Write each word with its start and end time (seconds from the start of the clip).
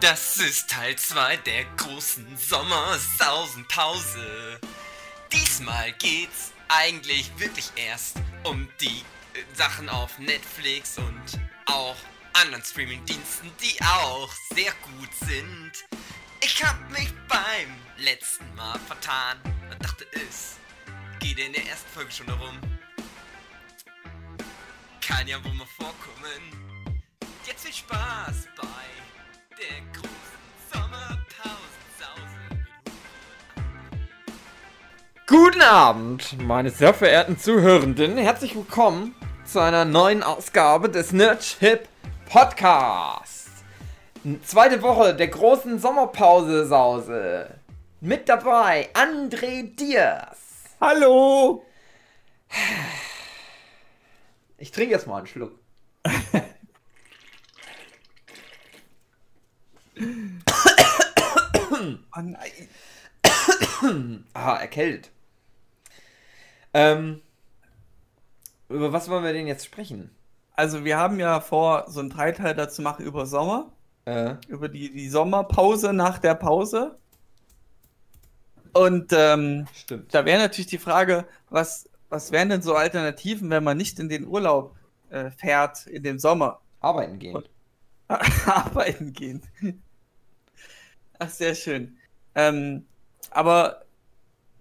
Das 0.00 0.36
ist 0.36 0.70
Teil 0.70 0.94
2 0.94 1.38
der 1.38 1.64
großen 1.76 2.36
Sommersausenpause. 2.36 4.60
Diesmal 5.32 5.90
geht's 5.94 6.52
eigentlich 6.68 7.36
wirklich 7.36 7.72
erst 7.74 8.18
um 8.44 8.68
die 8.80 9.02
äh, 9.34 9.42
Sachen 9.54 9.88
auf 9.88 10.16
Netflix 10.20 10.98
und 10.98 11.40
auch 11.66 11.96
anderen 12.32 12.62
Streamingdiensten, 12.62 13.50
die 13.60 13.76
auch 13.82 14.30
sehr 14.54 14.70
gut 14.82 15.12
sind. 15.26 15.72
Ich 16.42 16.62
hab 16.62 16.78
mich 16.90 17.12
beim 17.26 17.74
letzten 17.96 18.54
Mal 18.54 18.78
vertan 18.86 19.40
und 19.68 19.84
dachte, 19.84 20.06
es 20.12 20.58
geht 21.18 21.40
in 21.40 21.52
der 21.52 21.66
ersten 21.66 21.90
Folge 21.90 22.12
schon 22.12 22.28
darum. 22.28 22.56
Kann 25.00 25.26
ja 25.26 25.44
wohl 25.44 25.54
mal 25.54 25.66
vorkommen. 25.76 27.02
Jetzt 27.44 27.64
viel 27.64 27.74
Spaß 27.74 28.46
bei 28.56 29.07
der 29.58 29.66
großen 29.92 30.38
Sommerpausensause. 30.72 32.38
Guten 35.26 35.62
Abend, 35.62 36.40
meine 36.40 36.70
sehr 36.70 36.94
verehrten 36.94 37.36
Zuhörenden. 37.36 38.18
Herzlich 38.18 38.54
willkommen 38.54 39.16
zu 39.44 39.58
einer 39.58 39.84
neuen 39.84 40.22
Ausgabe 40.22 40.88
des 40.88 41.10
Nerdship 41.12 41.88
Podcasts. 42.28 43.50
Zweite 44.44 44.80
Woche 44.82 45.16
der 45.16 45.28
großen 45.28 45.80
Sommerpause-Sause. 45.80 47.58
Mit 48.00 48.28
dabei 48.28 48.90
André 48.94 49.74
Diaz. 49.74 50.36
Hallo! 50.80 51.64
Ich 54.56 54.70
trinke 54.70 54.94
jetzt 54.94 55.08
mal 55.08 55.18
einen 55.18 55.26
Schluck. 55.26 55.58
Oh 61.80 62.20
nein. 62.20 62.68
Ah, 64.34 64.56
erkältet. 64.56 65.10
Ähm, 66.74 67.22
über 68.68 68.92
was 68.92 69.08
wollen 69.08 69.24
wir 69.24 69.32
denn 69.32 69.46
jetzt 69.46 69.64
sprechen? 69.64 70.10
Also 70.54 70.84
wir 70.84 70.98
haben 70.98 71.18
ja 71.20 71.40
vor, 71.40 71.84
so 71.88 72.00
einen 72.00 72.10
Dreiteiler 72.10 72.68
zu 72.68 72.82
machen 72.82 73.04
über 73.04 73.26
Sommer, 73.26 73.72
Äh, 74.04 74.36
über 74.48 74.68
die, 74.68 74.90
die 74.92 75.08
Sommerpause 75.08 75.92
nach 75.92 76.18
der 76.18 76.34
Pause. 76.34 76.98
Und 78.72 79.12
ähm, 79.12 79.66
da 80.10 80.24
wäre 80.24 80.40
natürlich 80.40 80.66
die 80.66 80.78
Frage, 80.78 81.26
was, 81.50 81.88
was 82.08 82.32
wären 82.32 82.48
denn 82.48 82.62
so 82.62 82.74
Alternativen, 82.74 83.50
wenn 83.50 83.64
man 83.64 83.76
nicht 83.76 83.98
in 83.98 84.08
den 84.08 84.26
Urlaub 84.26 84.76
äh, 85.10 85.30
fährt 85.30 85.86
in 85.86 86.02
dem 86.02 86.18
Sommer? 86.18 86.60
Arbeiten 86.80 87.18
gehen. 87.18 87.42
Arbeiten 88.08 89.12
gehen. 89.12 89.42
Ach, 91.18 91.28
sehr 91.28 91.54
schön. 91.54 91.96
Ähm, 92.34 92.86
aber 93.30 93.82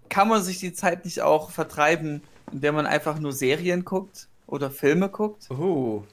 kann 0.10 0.28
man 0.28 0.42
sich 0.42 0.60
die 0.60 0.74
Zeit 0.74 1.06
nicht 1.06 1.22
auch 1.22 1.52
vertreiben, 1.52 2.22
indem 2.52 2.76
man 2.76 2.86
einfach 2.86 3.20
nur 3.20 3.34
Serien 3.34 3.86
guckt 3.86 4.28
oder 4.48 4.72
Filme 4.72 5.10
guckt? 5.10 5.50
Oh, 5.52 6.04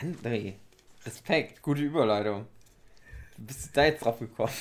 André. 0.00 0.54
Respekt, 1.04 1.62
gute 1.62 1.82
Überleitung. 1.82 2.46
Du 3.36 3.44
bist 3.44 3.76
da 3.76 3.84
jetzt 3.84 4.04
drauf 4.04 4.18
gekommen. 4.18 4.52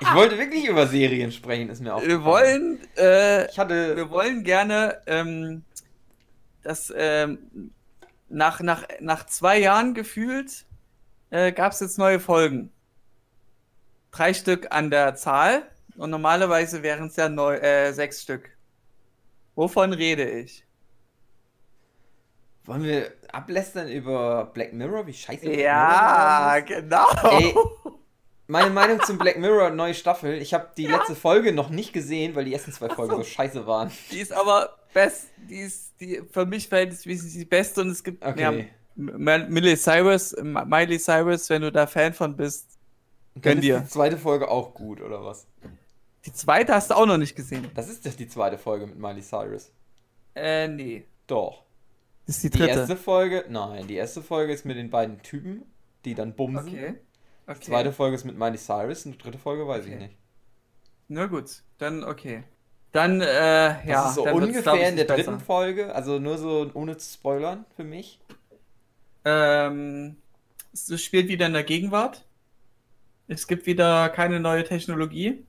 ich 0.00 0.14
wollte 0.14 0.38
wirklich 0.38 0.66
über 0.66 0.86
Serien 0.86 1.32
sprechen, 1.32 1.68
ist 1.70 1.80
mir 1.80 1.94
auch. 1.94 2.02
Wir 2.02 2.22
wollen, 2.24 2.78
äh, 2.96 3.50
Ich 3.50 3.58
hatte. 3.58 3.96
wir 3.96 4.10
wollen 4.10 4.44
gerne, 4.44 5.02
ähm, 5.06 5.64
dass 6.62 6.92
ähm, 6.96 7.72
nach, 8.28 8.60
nach, 8.60 8.84
nach 9.00 9.26
zwei 9.26 9.58
Jahren 9.58 9.94
gefühlt 9.94 10.64
äh, 11.30 11.52
gab 11.52 11.72
es 11.72 11.80
jetzt 11.80 11.98
neue 11.98 12.20
Folgen. 12.20 12.70
Drei 14.12 14.34
Stück 14.34 14.66
an 14.70 14.90
der 14.90 15.14
Zahl 15.16 15.62
und 15.96 16.10
normalerweise 16.10 16.82
wären 16.82 17.06
es 17.08 17.16
ja 17.16 17.28
neu, 17.28 17.56
äh, 17.56 17.92
sechs 17.92 18.22
Stück. 18.22 18.50
Wovon 19.54 19.92
rede 19.92 20.28
ich? 20.30 20.64
Wollen 22.64 22.84
wir 22.84 23.12
ablästern 23.32 23.88
über 23.88 24.44
Black 24.54 24.72
Mirror? 24.72 25.06
Wie 25.06 25.12
scheiße 25.14 25.40
Black 25.46 25.58
Ja, 25.58 26.58
Mirror 26.58 26.58
ist? 26.58 26.66
genau. 27.22 27.38
Ey, 27.38 27.54
meine 28.46 28.70
Meinung 28.70 29.00
zum 29.02 29.18
Black 29.18 29.38
Mirror 29.38 29.70
neue 29.70 29.94
Staffel. 29.94 30.40
Ich 30.40 30.54
habe 30.54 30.68
die 30.76 30.86
letzte 30.86 31.16
Folge 31.16 31.52
noch 31.52 31.70
nicht 31.70 31.92
gesehen, 31.92 32.34
weil 32.34 32.44
die 32.44 32.52
ersten 32.52 32.70
zwei 32.72 32.88
Folgen 32.90 33.16
so 33.16 33.24
scheiße 33.24 33.66
waren. 33.66 33.90
Die 34.10 34.20
ist 34.20 34.32
aber 34.32 34.76
best, 34.94 35.28
die 35.48 35.56
ist 35.60 35.94
die 36.00 36.22
für 36.30 36.46
mich 36.46 36.68
verhältnismäßig 36.68 37.32
die 37.32 37.44
beste 37.46 37.80
und 37.80 37.88
es 37.88 38.04
gibt 38.04 38.24
Okay. 38.24 38.40
ja, 38.40 38.50
M- 38.50 39.48
Miley 39.52 39.76
Cyrus, 39.76 40.36
Miley 40.42 40.98
Cyrus, 40.98 41.48
wenn 41.50 41.62
du 41.62 41.72
da 41.72 41.86
Fan 41.86 42.12
von 42.12 42.36
bist. 42.36 42.78
Gönn 43.40 43.60
dir. 43.60 43.80
die 43.80 43.88
zweite 43.88 44.18
Folge 44.18 44.48
auch 44.48 44.74
gut, 44.74 45.00
oder 45.00 45.24
was? 45.24 45.46
Die 46.26 46.32
zweite 46.32 46.74
hast 46.74 46.90
du 46.90 46.94
auch 46.94 47.06
noch 47.06 47.16
nicht 47.18 47.34
gesehen. 47.34 47.68
Das 47.74 47.88
ist 47.88 48.04
doch 48.06 48.12
die 48.14 48.28
zweite 48.28 48.58
Folge 48.58 48.86
mit 48.86 48.98
Miley 48.98 49.22
Cyrus. 49.22 49.72
Äh, 50.34 50.68
nee. 50.68 51.06
Doch. 51.26 51.64
Das 52.26 52.36
ist 52.36 52.44
die 52.44 52.50
Die 52.50 52.58
dritte. 52.58 52.78
erste 52.80 52.96
Folge, 52.96 53.44
nein, 53.48 53.86
die 53.88 53.94
erste 53.96 54.22
Folge 54.22 54.52
ist 54.52 54.64
mit 54.64 54.76
den 54.76 54.90
beiden 54.90 55.20
Typen, 55.22 55.62
die 56.04 56.14
dann 56.14 56.34
bumsen. 56.34 56.68
okay. 56.68 56.94
okay. 57.46 57.58
Die 57.60 57.66
zweite 57.66 57.92
Folge 57.92 58.14
ist 58.16 58.24
mit 58.24 58.38
Miley 58.38 58.58
Cyrus 58.58 59.06
und 59.06 59.12
die 59.12 59.18
dritte 59.18 59.38
Folge 59.38 59.66
weiß 59.66 59.86
ich 59.86 59.92
Okay. 59.94 60.02
nicht. 60.04 60.16
Na 61.08 61.26
gut, 61.26 61.62
dann 61.78 62.04
okay. 62.04 62.44
Dann, 62.92 63.20
äh, 63.20 63.24
Das 63.26 63.84
ja. 63.86 64.08
ist 64.10 64.14
so 64.16 64.22
ungefähr 64.24 64.74
ich, 64.74 64.88
in 64.88 64.96
der 64.96 65.06
dritten 65.06 65.32
besser. 65.32 65.40
Folge, 65.40 65.94
also 65.94 66.18
nur 66.18 66.38
so 66.38 66.70
ohne 66.74 66.96
zu 66.98 67.12
spoilern 67.14 67.64
für 67.74 67.84
mich. 67.84 68.20
Ähm, 69.24 70.16
es 70.72 71.02
spielt 71.02 71.28
wieder 71.28 71.46
in 71.46 71.52
der 71.54 71.64
Gegenwart. 71.64 72.24
Es 73.32 73.46
gibt 73.46 73.66
wieder 73.66 74.08
keine 74.10 74.40
neue 74.40 74.64
Technologie. 74.64 75.44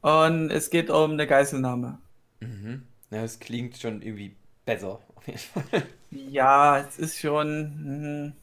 Und 0.00 0.50
es 0.50 0.70
geht 0.70 0.90
um 0.90 1.12
eine 1.12 1.26
Geiselnahme. 1.26 1.98
Mhm. 2.40 2.82
Ja, 3.10 3.22
das 3.22 3.38
klingt 3.38 3.76
schon 3.78 4.02
irgendwie 4.02 4.36
besser. 4.64 5.00
Auf 5.14 5.26
jeden 5.26 5.38
Fall. 5.38 5.82
Ja, 6.10 6.78
es 6.78 6.98
ist 6.98 7.18
schon. 7.18 8.34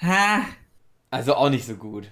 Hm, 0.00 0.08
ha, 0.08 0.42
Also 1.10 1.34
auch 1.34 1.50
nicht 1.50 1.66
so 1.66 1.74
gut. 1.74 2.10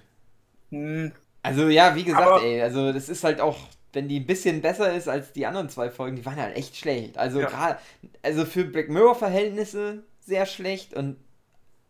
hm, 0.71 1.13
Also 1.43 1.69
ja, 1.69 1.95
wie 1.97 2.05
gesagt, 2.05 2.23
Aber- 2.27 2.43
ey, 2.43 2.61
also 2.63 2.93
das 2.93 3.09
ist 3.09 3.25
halt 3.25 3.41
auch, 3.41 3.59
wenn 3.93 4.09
die 4.09 4.21
ein 4.21 4.27
bisschen 4.27 4.61
besser 4.63 4.93
ist 4.95 5.09
als 5.09 5.33
die 5.33 5.47
anderen 5.47 5.69
zwei 5.69 5.91
Folgen, 5.91 6.17
die 6.17 6.25
waren 6.27 6.37
halt 6.37 6.57
echt 6.57 6.77
schlecht. 6.77 7.19
Also 7.19 7.41
Ja. 7.41 7.49
gerade, 7.49 7.79
also 8.23 8.45
für 8.45 8.65
Black 8.65 8.89
Mirror 8.89 9.15
Verhältnisse 9.15 10.03
sehr 10.21 10.47
schlecht 10.47 10.95
und 10.95 11.17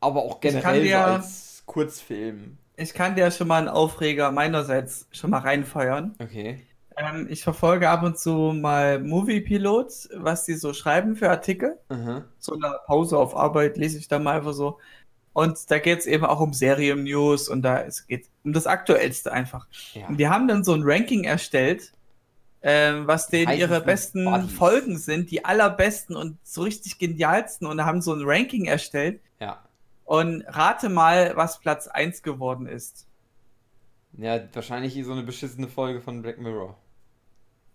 aber 0.01 0.23
auch 0.23 0.41
generell 0.41 0.77
so 0.81 0.83
dir- 0.83 1.07
als 1.07 1.63
Kurzfilm. 1.67 2.59
Ich 2.77 2.95
kann 2.95 3.15
dir 3.15 3.31
schon 3.31 3.49
mal 3.49 3.59
einen 3.59 3.69
Aufreger 3.69 4.31
meinerseits 4.31 5.07
schon 5.13 5.31
mal 5.31 5.39
reinfeuern. 5.39 6.15
Okay. 6.19 6.63
Ähm, 6.97 7.27
ich 7.31 7.43
verfolge 7.43 7.89
ab 7.89 8.03
und 8.03 8.19
zu 8.19 8.53
mal 8.55 8.99
Movie-Pilot, 8.99 10.11
was 10.17 10.45
die 10.45 10.55
so 10.55 10.73
schreiben 10.73 11.17
für 11.17 11.31
Artikel. 11.31 11.79
Aha. 11.89 12.25
so 12.39 12.55
einer 12.55 12.81
Pause 12.87 13.19
auf 13.19 13.37
Arbeit 13.37 13.77
lese 13.77 13.99
ich 13.99 14.09
da 14.09 14.19
mal 14.19 14.37
einfach 14.37 14.53
so. 14.53 14.79
Und 15.33 15.71
da 15.71 15.79
geht 15.79 16.01
es 16.01 16.07
eben 16.07 16.25
auch 16.25 16.41
um 16.41 16.53
Serien-News 16.53 17.49
und 17.49 17.63
da 17.63 17.81
es 17.81 18.07
geht 18.07 18.27
um 18.45 18.53
das 18.53 18.67
Aktuellste 18.67 19.33
einfach. 19.33 19.67
Ja. 19.95 20.07
Und 20.09 20.19
die 20.19 20.29
haben 20.29 20.47
dann 20.47 20.63
so 20.63 20.75
ein 20.75 20.83
Ranking 20.85 21.25
erstellt, 21.25 21.93
ähm, 22.61 23.07
was 23.07 23.29
denen 23.29 23.49
Heißen 23.49 23.61
ihre 23.61 23.81
besten 23.81 24.25
Buddies. 24.25 24.53
Folgen 24.53 24.99
sind, 24.99 25.31
die 25.31 25.45
allerbesten 25.45 26.17
und 26.17 26.37
so 26.43 26.63
richtig 26.63 26.99
genialsten 26.99 27.67
und 27.67 27.83
haben 27.85 28.03
so 28.03 28.13
ein 28.13 28.23
Ranking 28.23 28.67
erstellt. 28.67 29.21
Und 30.05 30.43
rate 30.47 30.89
mal, 30.89 31.33
was 31.37 31.61
Platz 31.61 31.89
1 31.89 32.23
geworden 32.23 32.67
ist. 32.67 33.07
Ja, 34.19 34.41
wahrscheinlich 34.53 35.03
so 35.05 35.13
eine 35.13 35.23
beschissene 35.23 35.69
Folge 35.69 36.01
von 36.01 36.23
Black 36.23 36.39
Mirror. 36.39 36.77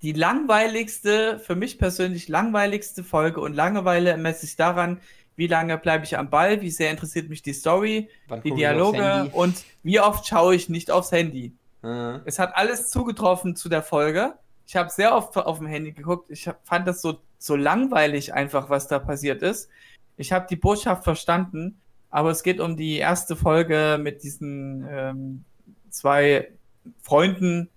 Die 0.03 0.13
langweiligste, 0.13 1.39
für 1.39 1.55
mich 1.55 1.79
persönlich 1.79 2.27
langweiligste 2.27 3.03
Folge 3.03 3.41
und 3.41 3.53
Langeweile 3.53 4.17
messe 4.17 4.45
ich 4.45 4.55
daran, 4.55 4.99
wie 5.35 5.47
lange 5.47 5.77
bleibe 5.77 6.03
ich 6.03 6.17
am 6.17 6.29
Ball, 6.29 6.61
wie 6.61 6.69
sehr 6.69 6.91
interessiert 6.91 7.29
mich 7.29 7.41
die 7.41 7.53
Story, 7.53 8.09
Wann 8.27 8.41
die 8.41 8.51
Dialoge 8.51 9.29
und 9.33 9.63
wie 9.83 9.99
oft 9.99 10.27
schaue 10.27 10.55
ich 10.55 10.69
nicht 10.69 10.91
aufs 10.91 11.11
Handy. 11.11 11.55
Äh, 11.83 12.19
Es 12.25 12.37
hat 12.39 12.55
alles 12.55 12.89
zugetroffen 12.89 13.55
zu 13.55 13.69
der 13.69 13.83
Folge. 13.83 14.33
Ich 14.67 14.75
habe 14.75 14.89
sehr 14.89 15.15
oft 15.15 15.37
auf 15.37 15.59
dem 15.59 15.67
Handy 15.67 15.93
geguckt. 15.93 16.29
Ich 16.29 16.47
hab, 16.47 16.67
fand 16.67 16.87
das 16.87 17.01
so, 17.01 17.19
so 17.37 17.55
langweilig 17.55 18.33
einfach, 18.33 18.69
was 18.69 18.87
da 18.87 18.99
passiert 18.99 19.41
ist. 19.41 19.69
Ich 20.17 20.31
habe 20.31 20.47
die 20.49 20.55
Botschaft 20.55 21.03
verstanden, 21.03 21.79
aber 22.09 22.31
es 22.31 22.43
geht 22.43 22.59
um 22.59 22.77
die 22.77 22.97
erste 22.97 23.35
Folge 23.35 23.99
mit 24.01 24.23
diesen 24.23 24.85
ähm, 24.89 25.43
zwei 25.89 26.49
Freunden, 27.01 27.69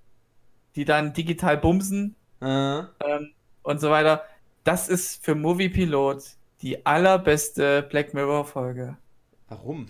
die 0.77 0.85
dann 0.85 1.13
digital 1.13 1.57
bumsen 1.59 2.15
äh, 2.41 2.47
ähm, 2.79 2.87
und 3.63 3.81
so 3.81 3.91
weiter. 3.91 4.23
Das 4.65 4.89
ist 4.89 5.25
für 5.25 5.35
Movie 5.35 5.69
Pilot 5.69 6.23
die 6.63 6.85
allerbeste 6.87 7.83
Black 7.83 8.15
Mirror 8.15 8.45
Folge. 8.45 8.97
warum? 9.49 9.87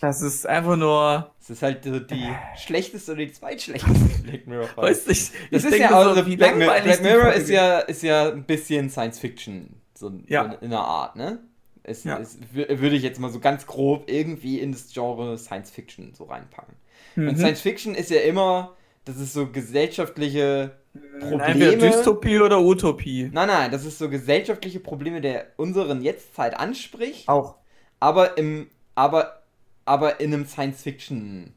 Das 0.00 0.20
ist 0.20 0.46
einfach 0.46 0.76
nur, 0.76 1.32
Es 1.40 1.48
ist 1.48 1.62
halt 1.62 1.82
so 1.84 1.98
die 1.98 2.28
schlechteste 2.58 3.12
oder 3.12 3.24
die 3.24 3.32
zweitschlechteste 3.32 4.22
Black 4.22 4.46
Mirror 4.46 4.66
Folge. 4.66 4.90
weiß 4.90 5.06
nicht. 5.06 5.32
Das 5.32 5.38
ich 5.50 5.52
ist 5.56 5.64
denke 5.70 5.78
ja 5.78 5.98
auch 5.98 6.14
so, 6.14 6.22
Black, 6.36 6.56
Black 6.58 7.02
Mirror 7.02 7.32
ist 7.32 7.48
ja, 7.48 7.78
ist 7.78 8.02
ja 8.02 8.28
ein 8.30 8.44
bisschen 8.44 8.90
Science 8.90 9.18
Fiction, 9.18 9.80
so, 9.94 10.12
Ja. 10.26 10.42
so 10.42 10.48
in, 10.56 10.62
in 10.66 10.72
einer 10.74 10.84
Art, 10.84 11.16
ne? 11.16 11.38
Es, 11.88 12.04
Ja. 12.04 12.18
es 12.18 12.38
wür- 12.54 12.80
würde 12.80 12.96
ich 12.96 13.02
jetzt 13.02 13.20
mal 13.20 13.30
so 13.30 13.38
ganz 13.40 13.66
grob 13.66 14.04
irgendwie 14.10 14.58
in 14.60 14.72
das 14.72 14.92
Genre 14.92 15.38
Science 15.38 15.70
Fiction 15.70 16.12
so 16.14 16.24
reinpacken. 16.24 16.74
Und 17.16 17.24
Mhm. 17.24 17.36
Science 17.36 17.60
Fiction 17.60 17.94
ist 17.94 18.10
ja 18.10 18.20
immer, 18.20 18.74
das 19.04 19.18
ist 19.18 19.32
so 19.32 19.46
gesellschaftliche 19.50 20.76
Entweder 21.20 21.36
Probleme. 21.38 21.76
Dystopie 21.76 22.40
oder 22.40 22.60
Utopie. 22.60 23.30
Nein, 23.32 23.48
nein, 23.48 23.70
das 23.70 23.84
ist 23.84 23.98
so 23.98 24.08
gesellschaftliche 24.08 24.80
Probleme 24.80 25.20
der 25.20 25.46
unseren 25.56 26.02
Jetztzeit 26.02 26.58
anspricht, 26.58 27.28
Auch. 27.28 27.56
aber 28.00 28.36
im, 28.38 28.68
aber, 28.94 29.42
aber 29.84 30.20
in 30.20 30.32
einem 30.34 30.46
Science 30.46 30.82
Fiction 30.82 31.52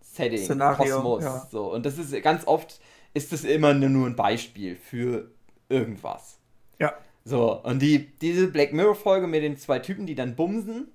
Setting, 0.00 0.38
Szenario, 0.44 0.96
Kosmos, 0.96 1.22
ja. 1.24 1.46
so. 1.52 1.72
Und 1.72 1.86
das 1.86 1.98
ist 1.98 2.20
ganz 2.22 2.46
oft 2.46 2.80
ist 3.14 3.32
das 3.32 3.44
immer 3.44 3.74
nur 3.74 4.06
ein 4.06 4.16
Beispiel 4.16 4.74
für 4.76 5.30
irgendwas. 5.68 6.38
Ja. 6.80 6.92
So, 7.28 7.62
und 7.62 7.80
die, 7.80 8.06
diese 8.20 8.48
Black 8.48 8.72
Mirror-Folge 8.72 9.26
mit 9.26 9.42
den 9.42 9.56
zwei 9.58 9.78
Typen, 9.80 10.06
die 10.06 10.14
dann 10.14 10.34
bumsen, 10.34 10.88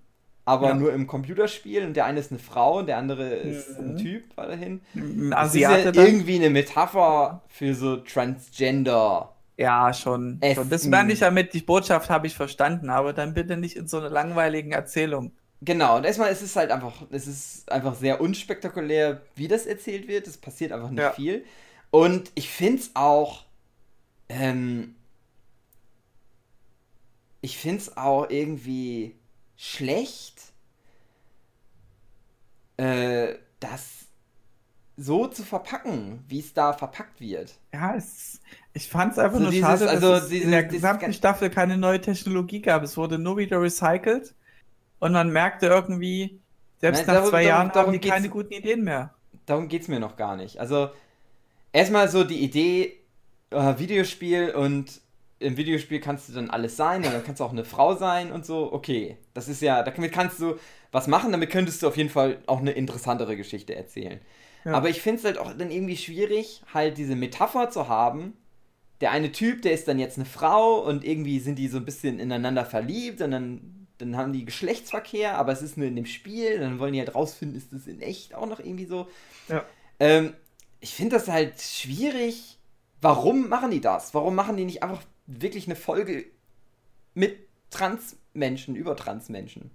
aber 0.46 0.70
Ja. 0.70 0.74
nur 0.74 0.92
im 0.92 1.06
Computerspiel 1.06 1.86
und 1.86 1.94
der 1.96 2.06
eine 2.06 2.20
ist 2.20 2.32
eine 2.32 2.40
Frau 2.40 2.80
und 2.80 2.88
der 2.88 2.98
andere 2.98 3.30
ist 3.36 3.78
ein 3.78 3.92
Mhm. 3.94 3.98
Typ 3.98 4.24
weiterhin. 4.36 4.82
Ein 4.96 5.30
Das 5.30 5.54
ist 5.54 5.62
ja 5.62 5.78
irgendwie 5.78 6.36
eine 6.36 6.50
Metapher 6.50 7.44
für 7.48 7.76
so 7.76 7.98
Transgender. 7.98 9.30
Ja, 9.58 9.94
schon. 9.94 10.42
Schon. 10.56 10.70
Das 10.70 10.88
meine 10.88 11.14
ich 11.14 11.20
damit, 11.20 11.54
die 11.54 11.62
Botschaft 11.62 12.10
habe 12.10 12.26
ich 12.26 12.34
verstanden, 12.36 12.90
aber 12.90 13.14
dann 13.14 13.36
bitte 13.36 13.56
nicht 13.56 13.76
in 13.76 13.88
so 13.88 14.00
einer 14.00 14.10
langweiligen 14.10 14.72
Erzählung. 14.72 15.32
Genau, 15.62 15.98
und 15.98 16.04
erstmal 16.06 16.32
ist 16.32 16.42
es 16.42 16.56
halt 16.56 16.72
einfach, 16.72 16.94
es 17.12 17.28
ist 17.28 17.72
einfach 17.72 17.94
sehr 17.96 18.20
unspektakulär, 18.20 19.22
wie 19.36 19.48
das 19.48 19.66
erzählt 19.68 20.08
wird. 20.08 20.26
Es 20.28 20.38
passiert 20.38 20.72
einfach 20.72 20.90
nicht 20.90 21.00
Ja. 21.04 21.12
viel. 21.12 21.46
Und 21.92 22.32
ich 22.36 22.50
finde 22.50 22.80
es 22.82 22.92
auch, 22.96 23.46
ähm, 24.30 24.96
ich 27.44 27.58
finde 27.58 27.80
es 27.80 27.98
auch 27.98 28.30
irgendwie 28.30 29.16
schlecht, 29.58 30.42
äh, 32.78 33.36
das 33.60 34.06
so 34.96 35.28
zu 35.28 35.44
verpacken, 35.44 36.24
wie 36.28 36.40
es 36.40 36.54
da 36.54 36.72
verpackt 36.74 37.20
wird. 37.20 37.54
Ja, 37.74 37.96
es, 37.96 38.40
ich 38.74 38.88
fand 38.88 39.12
es 39.14 39.20
einfach 39.20 39.38
So 39.38 39.44
nur 39.44 39.52
dieses- 39.52 39.68
schade, 39.68 39.86
dass 39.86 39.94
also 39.96 40.14
es 40.14 40.28
dieses- 40.30 40.46
in 40.46 40.52
der 40.52 40.64
gesamten 40.64 41.12
Staffel 41.14 41.50
keine 41.50 41.78
neue 41.78 42.00
Technologie 42.00 42.62
gab. 42.62 42.84
Es 42.84 42.96
wurde 42.96 43.18
nur 43.20 43.38
wieder 43.38 43.62
recycelt 43.62 44.34
und 45.00 45.12
man 45.12 45.32
merkte 45.32 45.68
irgendwie, 45.68 46.40
selbst 46.80 47.00
Nein, 47.00 47.08
nach 47.08 47.14
darum- 47.16 47.30
zwei 47.30 47.44
darum- 47.44 47.48
Jahren 47.48 47.72
darum 47.74 47.94
haben 47.94 48.00
die 48.02 48.08
keine 48.10 48.30
guten 48.30 48.54
Ideen 48.54 48.84
mehr. 48.84 49.14
darum 49.46 49.68
geht 49.68 49.82
es 49.82 49.88
mir 49.90 50.00
noch 50.00 50.16
gar 50.16 50.38
nicht. 50.38 50.60
Also, 50.60 50.90
erstmal 51.74 52.08
so 52.08 52.24
die 52.24 52.42
Idee, 52.42 53.00
äh, 53.50 53.78
Videospiel 53.80 54.52
und 54.52 55.02
im 55.40 55.58
Videospiel 55.58 56.00
kannst 56.00 56.30
du 56.30 56.34
dann 56.34 56.50
alles 56.50 56.78
sein 56.78 57.04
und 57.04 57.14
dann 57.14 57.24
kannst 57.24 57.40
du 57.40 57.44
auch 57.44 57.52
eine 57.52 57.66
Frau 57.66 57.96
sein 57.96 58.32
und 58.32 58.46
so. 58.46 58.72
Okay, 58.72 59.18
das 59.34 59.48
ist 59.48 59.62
ja, 59.62 59.84
damit 59.84 60.12
kannst 60.12 60.40
du 60.40 60.56
was 60.92 61.08
machen, 61.08 61.32
damit 61.32 61.50
könntest 61.50 61.84
du 61.84 61.88
auf 61.88 61.98
jeden 61.98 62.10
Fall 62.10 62.40
auch 62.46 62.60
eine 62.60 62.72
interessantere 62.72 63.36
Geschichte 63.36 63.76
erzählen. 63.76 64.20
Ja. 64.64 64.74
Aber 64.74 64.90
ich 64.90 65.02
finde 65.02 65.20
es 65.20 65.26
halt 65.26 65.38
auch 65.38 65.52
dann 65.54 65.72
irgendwie 65.72 65.98
schwierig, 65.98 66.62
halt 66.74 66.98
diese 66.98 67.16
Metapher 67.16 67.70
zu 67.70 67.88
haben. 67.90 68.34
Der 69.02 69.12
eine 69.12 69.32
Typ, 69.32 69.62
der 69.64 69.74
ist 69.74 69.88
dann 69.88 70.00
jetzt 70.00 70.18
eine 70.18 70.26
Frau 70.26 70.80
und 70.80 71.04
irgendwie 71.04 71.40
sind 71.40 71.60
die 71.60 71.68
so 71.68 71.78
ein 71.78 71.86
bisschen 71.86 72.20
ineinander 72.20 72.64
verliebt 72.64 73.22
und 73.22 73.32
dann, 73.32 73.88
dann 73.98 74.16
haben 74.16 74.32
die 74.32 74.46
Geschlechtsverkehr, 74.46 75.38
aber 75.38 75.52
es 75.52 75.62
ist 75.62 75.78
nur 75.78 75.88
in 75.88 75.96
dem 75.96 76.06
Spiel. 76.06 76.60
Dann 76.60 76.80
wollen 76.80 76.94
die 76.94 77.00
halt 77.00 77.14
rausfinden, 77.14 77.58
ist 77.58 77.74
das 77.74 77.88
in 77.88 78.02
echt 78.02 78.34
auch 78.36 78.46
noch 78.46 78.60
irgendwie 78.60 78.86
so. 78.86 79.08
Ja. 79.50 79.66
Ähm, 80.00 80.34
ich 80.80 80.94
finde 80.94 81.18
das 81.18 81.28
halt 81.28 81.60
schwierig. 81.60 82.58
Warum 83.02 83.50
machen 83.50 83.72
die 83.72 83.82
das? 83.82 84.14
Warum 84.14 84.36
machen 84.36 84.56
die 84.56 84.64
nicht 84.64 84.84
einfach 84.84 85.02
wirklich 85.28 85.68
eine 85.68 85.76
Folge 85.76 86.26
mit 87.14 87.38
Transmenschen, 87.72 88.76
über 88.76 88.96
Transmenschen? 88.96 89.72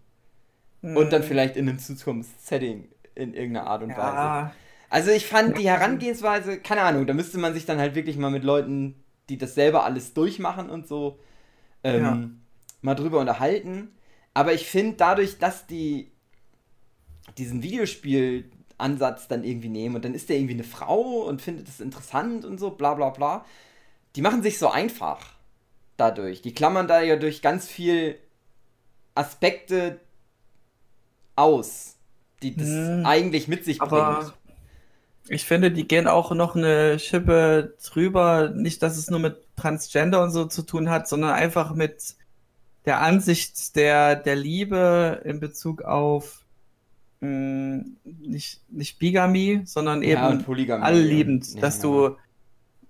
Und 0.92 1.12
dann 1.12 1.22
Hm, 1.22 1.22
vielleicht 1.22 1.56
in 1.56 1.68
einem 1.68 1.78
Zukunftssetting 1.78 2.88
in 3.14 3.34
irgendeiner 3.34 3.66
Art 3.66 3.82
und 3.82 3.96
Weise. 3.96 4.32
ja, 4.32 4.54
Also 4.90 5.10
ich 5.10 5.26
fand 5.26 5.58
die 5.58 5.68
Herangehensweise, 5.68 6.60
keine 6.60 6.82
Ahnung, 6.82 7.06
da 7.06 7.14
müsste 7.14 7.38
man 7.38 7.54
sich 7.54 7.66
dann 7.66 7.78
halt 7.78 7.94
wirklich 7.94 8.16
mal 8.16 8.30
mit 8.30 8.44
Leuten, 8.44 9.04
die 9.28 9.38
das 9.38 9.54
selber 9.54 9.84
alles 9.84 10.14
durchmachen 10.14 10.70
und 10.70 10.88
so, 10.88 11.18
ähm, 11.84 12.02
Ja. 12.02 12.30
mal 12.82 12.94
drüber 12.94 13.20
unterhalten. 13.20 13.92
Aber 14.34 14.54
ich 14.54 14.66
finde 14.66 14.96
dadurch, 14.96 15.38
dass 15.38 15.66
die 15.66 16.12
diesen 17.36 17.62
Videospiel-Ansatz 17.62 19.28
dann 19.28 19.44
irgendwie 19.44 19.68
nehmen 19.68 19.96
und 19.96 20.04
dann 20.04 20.14
ist 20.14 20.28
der 20.28 20.36
irgendwie 20.36 20.54
eine 20.54 20.64
Frau 20.64 21.22
und 21.26 21.42
findet 21.42 21.68
das 21.68 21.80
interessant 21.80 22.44
und 22.44 22.58
so, 22.58 22.70
bla 22.70 22.94
bla 22.94 23.10
bla, 23.10 23.44
die 24.16 24.22
machen 24.22 24.42
sich 24.42 24.58
so 24.58 24.70
einfach 24.70 25.34
dadurch. 25.98 26.40
Die 26.42 26.54
klammern 26.54 26.88
da 26.88 27.02
ja 27.02 27.16
durch 27.16 27.42
ganz 27.42 27.68
viel 27.68 28.18
Aspekte 29.14 30.00
aus, 31.36 31.96
die 32.42 32.56
das 32.56 32.66
Hm. 32.68 33.06
eigentlich 33.06 33.48
mit 33.48 33.64
sich 33.64 33.78
bringt. 33.78 34.32
ich 35.28 35.44
finde, 35.44 35.70
die 35.70 35.86
gehen 35.86 36.06
auch 36.08 36.32
noch 36.32 36.56
eine 36.56 36.98
Schippe 36.98 37.76
drüber. 37.84 38.50
Nicht, 38.54 38.82
dass 38.82 38.96
es 38.96 39.10
nur 39.10 39.20
mit 39.20 39.36
Transgender 39.56 40.22
und 40.22 40.30
so 40.30 40.46
zu 40.46 40.62
tun 40.62 40.88
hat, 40.88 41.08
sondern 41.08 41.32
einfach 41.32 41.74
mit 41.74 42.16
der 42.86 43.00
Ansicht 43.02 43.76
der, 43.76 44.16
der 44.16 44.36
Liebe 44.36 45.20
in 45.24 45.40
Bezug 45.40 45.82
auf 45.82 46.44
mh, 47.20 47.84
nicht, 48.04 48.62
nicht 48.70 48.98
Bigamie, 48.98 49.62
sondern 49.66 50.02
eben 50.02 50.22
ja, 50.22 50.76
alle 50.78 51.00
liebend, 51.02 51.54
Ja, 51.54 51.60
dass 51.60 51.76
ja. 51.78 51.82
du 51.82 52.16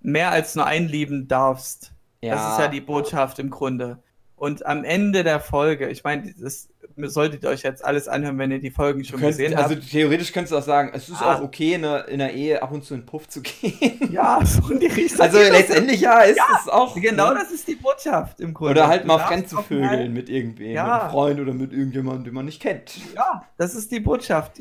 mehr 0.00 0.30
als 0.30 0.54
nur 0.54 0.66
einen 0.66 0.88
lieben 0.88 1.28
darfst. 1.28 1.92
Das 2.22 2.52
ist 2.52 2.58
ja 2.58 2.68
die 2.68 2.80
Botschaft 2.80 3.38
im 3.38 3.50
Grunde. 3.50 3.98
Und 4.36 4.64
am 4.66 4.84
Ende 4.84 5.24
der 5.24 5.40
Folge, 5.40 5.88
ich 5.88 6.04
meine, 6.04 6.32
das 6.38 6.68
solltet 6.96 7.42
ihr 7.42 7.48
euch 7.48 7.62
jetzt 7.62 7.84
alles 7.84 8.06
anhören, 8.06 8.38
wenn 8.38 8.52
ihr 8.52 8.60
die 8.60 8.70
Folgen 8.70 9.02
schon 9.04 9.18
könntest, 9.18 9.40
gesehen 9.40 9.56
also 9.58 9.74
habt. 9.74 9.90
theoretisch 9.90 10.32
könntest 10.32 10.52
du 10.52 10.58
auch 10.58 10.62
sagen, 10.62 10.90
es 10.94 11.08
ist 11.08 11.20
Ah. 11.20 11.34
auch 11.34 11.42
okay, 11.42 11.74
in 11.74 11.82
der, 11.82 12.06
in 12.06 12.18
der 12.20 12.32
Ehe 12.34 12.62
ab 12.62 12.70
und 12.70 12.84
zu 12.84 12.94
in 12.94 13.00
den 13.00 13.06
Puff 13.06 13.28
zu 13.28 13.40
gehen. 13.42 14.12
Ja, 14.12 14.38
so 14.44 14.68
in 14.72 14.78
die 14.78 14.86
Richtung. 14.86 15.20
Also 15.20 15.38
letztendlich 15.38 16.00
ja, 16.00 16.20
ist 16.20 16.38
es 16.62 16.68
auch. 16.68 16.94
Genau 16.94 17.30
ne? 17.32 17.40
das 17.40 17.50
ist 17.50 17.66
die 17.66 17.74
Botschaft 17.74 18.38
im 18.40 18.54
Grunde. 18.54 18.72
Oder 18.74 18.86
halt 18.88 19.06
mal 19.06 19.18
fremd 19.18 19.48
zu 19.48 19.56
vögeln 19.60 20.12
mit 20.12 20.28
irgendwem, 20.28 20.70
Ja. 20.72 20.84
mit 20.84 20.92
einem 21.02 21.10
Freund 21.10 21.40
oder 21.40 21.52
mit 21.54 21.72
irgendjemandem, 21.72 22.24
den 22.24 22.34
man 22.34 22.44
nicht 22.44 22.62
kennt. 22.62 22.92
Ja, 23.16 23.42
das 23.56 23.74
ist 23.74 23.90
die 23.90 23.98
Botschaft. 24.00 24.60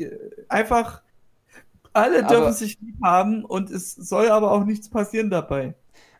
Einfach, 0.49 1.01
alle 1.93 2.19
Aber- 2.25 2.27
dürfen 2.35 2.53
sich 2.53 2.79
lieb 2.81 2.95
haben 3.03 3.45
und 3.45 3.69
es 3.69 3.93
soll 3.93 4.29
aber 4.29 4.51
auch 4.51 4.63
nichts 4.65 4.89
passieren 4.89 5.29
dabei. 5.29 5.75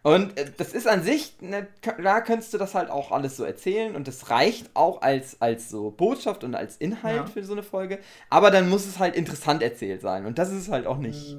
Und 0.08 0.38
äh, 0.38 0.50
das 0.56 0.72
ist 0.74 0.88
an 0.88 1.04
sich, 1.04 1.36
ne, 1.42 1.68
klar 1.82 2.24
könntest 2.24 2.54
du 2.54 2.58
das 2.58 2.76
halt 2.76 2.90
auch 2.90 3.12
alles 3.12 3.36
so 3.36 3.44
erzählen 3.44 3.94
und 3.94 4.08
das 4.08 4.30
reicht 4.30 4.70
auch 4.74 5.02
als, 5.02 5.42
als 5.42 5.70
so 5.70 5.92
Botschaft 5.92 6.46
und 6.46 6.56
als 6.56 6.78
Inhalt 6.78 7.18
Ja. 7.18 7.26
für 7.28 7.44
so 7.44 7.52
eine 7.52 7.64
Folge. 7.64 8.00
Aber 8.30 8.50
dann 8.50 8.70
muss 8.70 8.86
es 8.86 9.00
halt 9.00 9.16
interessant 9.16 9.62
erzählt 9.62 10.02
sein 10.02 10.26
und 10.26 10.38
das 10.40 10.50
ist 10.50 10.62
es 10.62 10.70
halt 10.70 10.88
auch 10.88 10.98
nicht. 10.98 11.38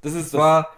Das 0.00 0.14
ist 0.14 0.34
das. 0.34 0.40
war, 0.40 0.68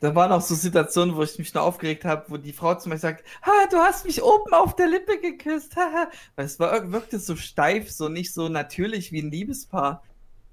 da 0.00 0.12
waren 0.16 0.32
auch 0.32 0.40
so 0.40 0.56
Situationen, 0.56 1.14
wo 1.14 1.22
ich 1.22 1.38
mich 1.38 1.54
nur 1.54 1.62
aufgeregt 1.62 2.04
habe, 2.04 2.24
wo 2.28 2.36
die 2.36 2.52
Frau 2.52 2.74
zu 2.74 2.88
mir 2.88 2.98
sagt, 2.98 3.24
ha, 3.42 3.52
du 3.70 3.76
hast 3.78 4.04
mich 4.04 4.20
oben 4.22 4.52
auf 4.52 4.74
der 4.74 4.88
Lippe 4.88 5.20
geküsst, 5.20 5.76
haha. 5.76 6.10
Weil 6.34 6.46
es 6.46 6.58
war, 6.58 6.90
wirkte 6.90 7.20
so 7.20 7.36
steif, 7.36 7.90
so 7.92 8.08
nicht 8.08 8.34
so 8.34 8.48
natürlich 8.48 9.12
wie 9.12 9.22
ein 9.22 9.30
Liebespaar. 9.30 10.02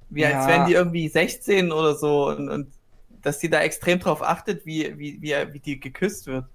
Wie 0.09 0.25
als 0.25 0.45
Ja. 0.45 0.47
wären 0.47 0.65
die 0.65 0.73
irgendwie 0.73 1.09
16 1.09 1.71
oder 1.71 1.95
so 1.95 2.27
und, 2.29 2.49
und 2.49 2.73
dass 3.21 3.39
die 3.39 3.49
da 3.49 3.61
extrem 3.61 3.99
drauf 3.99 4.21
achtet, 4.23 4.65
wie, 4.65 4.97
wie, 4.97 5.21
wie, 5.21 5.35
wie 5.53 5.59
die 5.59 5.79
geküsst 5.79 6.27
wird. 6.27 6.45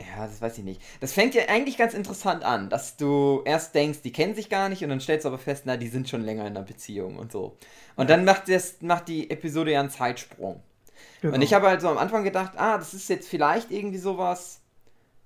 Ja, 0.00 0.26
das 0.26 0.40
weiß 0.40 0.58
ich 0.58 0.64
nicht. 0.64 0.80
Das 1.00 1.12
fängt 1.12 1.34
ja 1.34 1.42
eigentlich 1.48 1.76
ganz 1.76 1.92
interessant 1.92 2.44
an, 2.44 2.70
dass 2.70 2.96
du 2.96 3.42
erst 3.44 3.74
denkst, 3.74 4.00
die 4.02 4.12
kennen 4.12 4.34
sich 4.36 4.48
gar 4.48 4.68
nicht 4.68 4.82
und 4.84 4.90
dann 4.90 5.00
stellst 5.00 5.24
du 5.24 5.28
aber 5.28 5.38
fest, 5.38 5.64
na, 5.66 5.76
die 5.76 5.88
sind 5.88 6.08
schon 6.08 6.22
länger 6.22 6.42
in 6.46 6.56
einer 6.56 6.62
Beziehung 6.64 7.16
und 7.16 7.32
so. 7.32 7.56
Und 7.96 8.08
dann 8.08 8.24
macht, 8.24 8.48
das, 8.48 8.80
macht 8.80 9.08
die 9.08 9.28
Episode 9.30 9.72
ja 9.72 9.80
einen 9.80 9.90
Zeitsprung. 9.90 10.62
Genau. 11.20 11.34
Und 11.34 11.42
ich 11.42 11.52
habe 11.54 11.68
halt 11.68 11.80
so 11.80 11.88
am 11.88 11.98
Anfang 11.98 12.24
gedacht, 12.24 12.52
ah, 12.56 12.78
das 12.78 12.94
ist 12.94 13.08
jetzt 13.08 13.28
vielleicht 13.28 13.70
irgendwie 13.72 13.98
sowas. 13.98 14.60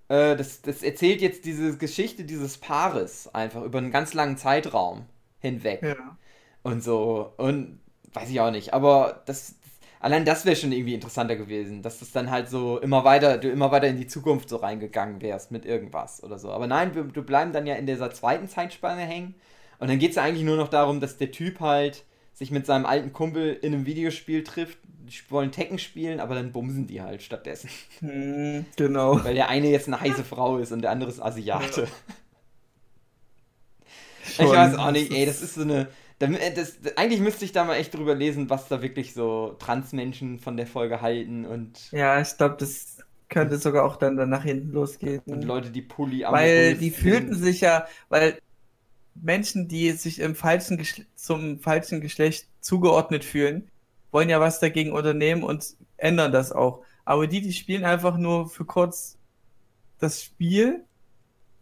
Äh, 0.08 0.36
das, 0.36 0.62
das 0.62 0.82
erzählt 0.82 1.20
jetzt 1.22 1.44
diese 1.44 1.76
Geschichte 1.78 2.24
dieses 2.24 2.58
Paares 2.58 3.34
einfach 3.34 3.62
über 3.64 3.78
einen 3.78 3.90
ganz 3.92 4.14
langen 4.14 4.36
Zeitraum 4.38 5.06
hinweg 5.40 5.82
Ja. 5.82 6.16
und 6.62 6.82
so. 6.82 7.32
Und 7.38 7.80
weiß 8.14 8.30
ich 8.30 8.40
auch 8.40 8.50
nicht, 8.50 8.74
aber 8.74 9.22
das. 9.26 9.56
Allein 10.02 10.24
das 10.24 10.44
wäre 10.44 10.56
schon 10.56 10.72
irgendwie 10.72 10.94
interessanter 10.94 11.36
gewesen, 11.36 11.80
dass 11.80 12.00
das 12.00 12.10
dann 12.10 12.28
halt 12.28 12.48
so 12.50 12.80
immer 12.80 13.04
weiter, 13.04 13.38
du 13.38 13.48
immer 13.48 13.70
weiter 13.70 13.86
in 13.86 13.96
die 13.96 14.08
Zukunft 14.08 14.48
so 14.48 14.56
reingegangen 14.56 15.22
wärst 15.22 15.52
mit 15.52 15.64
irgendwas 15.64 16.24
oder 16.24 16.40
so. 16.40 16.50
Aber 16.50 16.66
nein, 16.66 16.96
wir, 16.96 17.14
wir 17.14 17.22
bleiben 17.22 17.52
dann 17.52 17.68
ja 17.68 17.76
in 17.76 17.86
dieser 17.86 18.10
zweiten 18.10 18.48
Zeitspanne 18.48 19.02
hängen. 19.02 19.36
Und 19.78 19.88
dann 19.88 20.00
geht 20.00 20.10
es 20.10 20.16
ja 20.16 20.24
eigentlich 20.24 20.42
nur 20.42 20.56
noch 20.56 20.66
darum, 20.66 20.98
dass 20.98 21.18
der 21.18 21.30
Typ 21.30 21.60
halt 21.60 22.02
sich 22.32 22.50
mit 22.50 22.66
seinem 22.66 22.84
alten 22.84 23.12
Kumpel 23.12 23.56
in 23.62 23.72
einem 23.72 23.86
Videospiel 23.86 24.42
trifft. 24.42 24.76
Die 24.84 25.30
wollen 25.30 25.52
Tekken 25.52 25.78
spielen, 25.78 26.18
aber 26.18 26.34
dann 26.34 26.50
bumsen 26.50 26.88
die 26.88 27.00
halt 27.00 27.22
stattdessen. 27.22 27.70
Hm, 28.00 28.64
genau. 28.74 29.24
Weil 29.24 29.34
der 29.34 29.50
eine 29.50 29.68
jetzt 29.68 29.86
eine 29.86 30.00
heiße 30.00 30.24
Frau 30.24 30.58
ist 30.58 30.72
und 30.72 30.82
der 30.82 30.90
andere 30.90 31.10
ist 31.10 31.20
Asiate. 31.20 31.86
Ich 34.24 34.34
Schon. 34.34 34.48
weiß 34.48 34.76
auch 34.76 34.90
nicht, 34.90 35.12
ey, 35.12 35.26
das 35.26 35.42
ist 35.42 35.54
so 35.54 35.62
eine. 35.62 35.88
Da- 36.28 36.50
Das, 36.54 36.78
eigentlich 36.96 37.20
müsste 37.20 37.44
ich 37.44 37.52
da 37.52 37.64
mal 37.64 37.76
echt 37.76 37.94
drüber 37.94 38.14
lesen, 38.14 38.50
was 38.50 38.68
da 38.68 38.82
wirklich 38.82 39.14
so 39.14 39.56
Transmenschen 39.58 40.38
von 40.40 40.56
der 40.56 40.66
Folge 40.66 41.00
halten 41.00 41.44
und, 41.46 41.90
Ja, 41.92 42.20
ich 42.20 42.36
glaube, 42.36 42.56
das 42.58 42.98
könnte 43.28 43.56
sogar 43.58 43.84
auch 43.84 43.96
dann, 43.96 44.16
dann 44.16 44.28
nach 44.30 44.44
hinten 44.44 44.72
losgehen. 44.72 45.22
und 45.26 45.44
Leute, 45.44 45.70
die 45.70 45.82
polyamorös 45.82 46.42
Weil 46.42 46.74
die 46.76 46.90
fühlten 46.90 47.34
sich 47.34 47.60
ja, 47.62 47.86
weil 48.08 48.38
Menschen, 49.14 49.68
die 49.68 49.90
sich 49.92 50.20
im 50.20 50.34
falschen 50.34 50.78
Geschle 50.78 51.06
zum 51.14 51.60
falschen 51.60 52.00
Geschlecht 52.00 52.46
zugeordnet 52.60 53.24
fühlen, 53.24 53.68
wollen 54.10 54.28
ja 54.30 54.40
was 54.40 54.60
dagegen 54.60 54.92
unternehmen 54.92 55.42
und 55.42 55.76
ändern 55.96 56.32
das 56.32 56.52
auch. 56.52 56.84
Aber 57.04 57.26
die, 57.26 57.40
die 57.40 57.52
spielen 57.52 57.84
einfach 57.84 58.16
nur 58.16 58.48
für 58.48 58.64
kurz 58.64 59.16
das 59.98 60.22
Spiel 60.22 60.84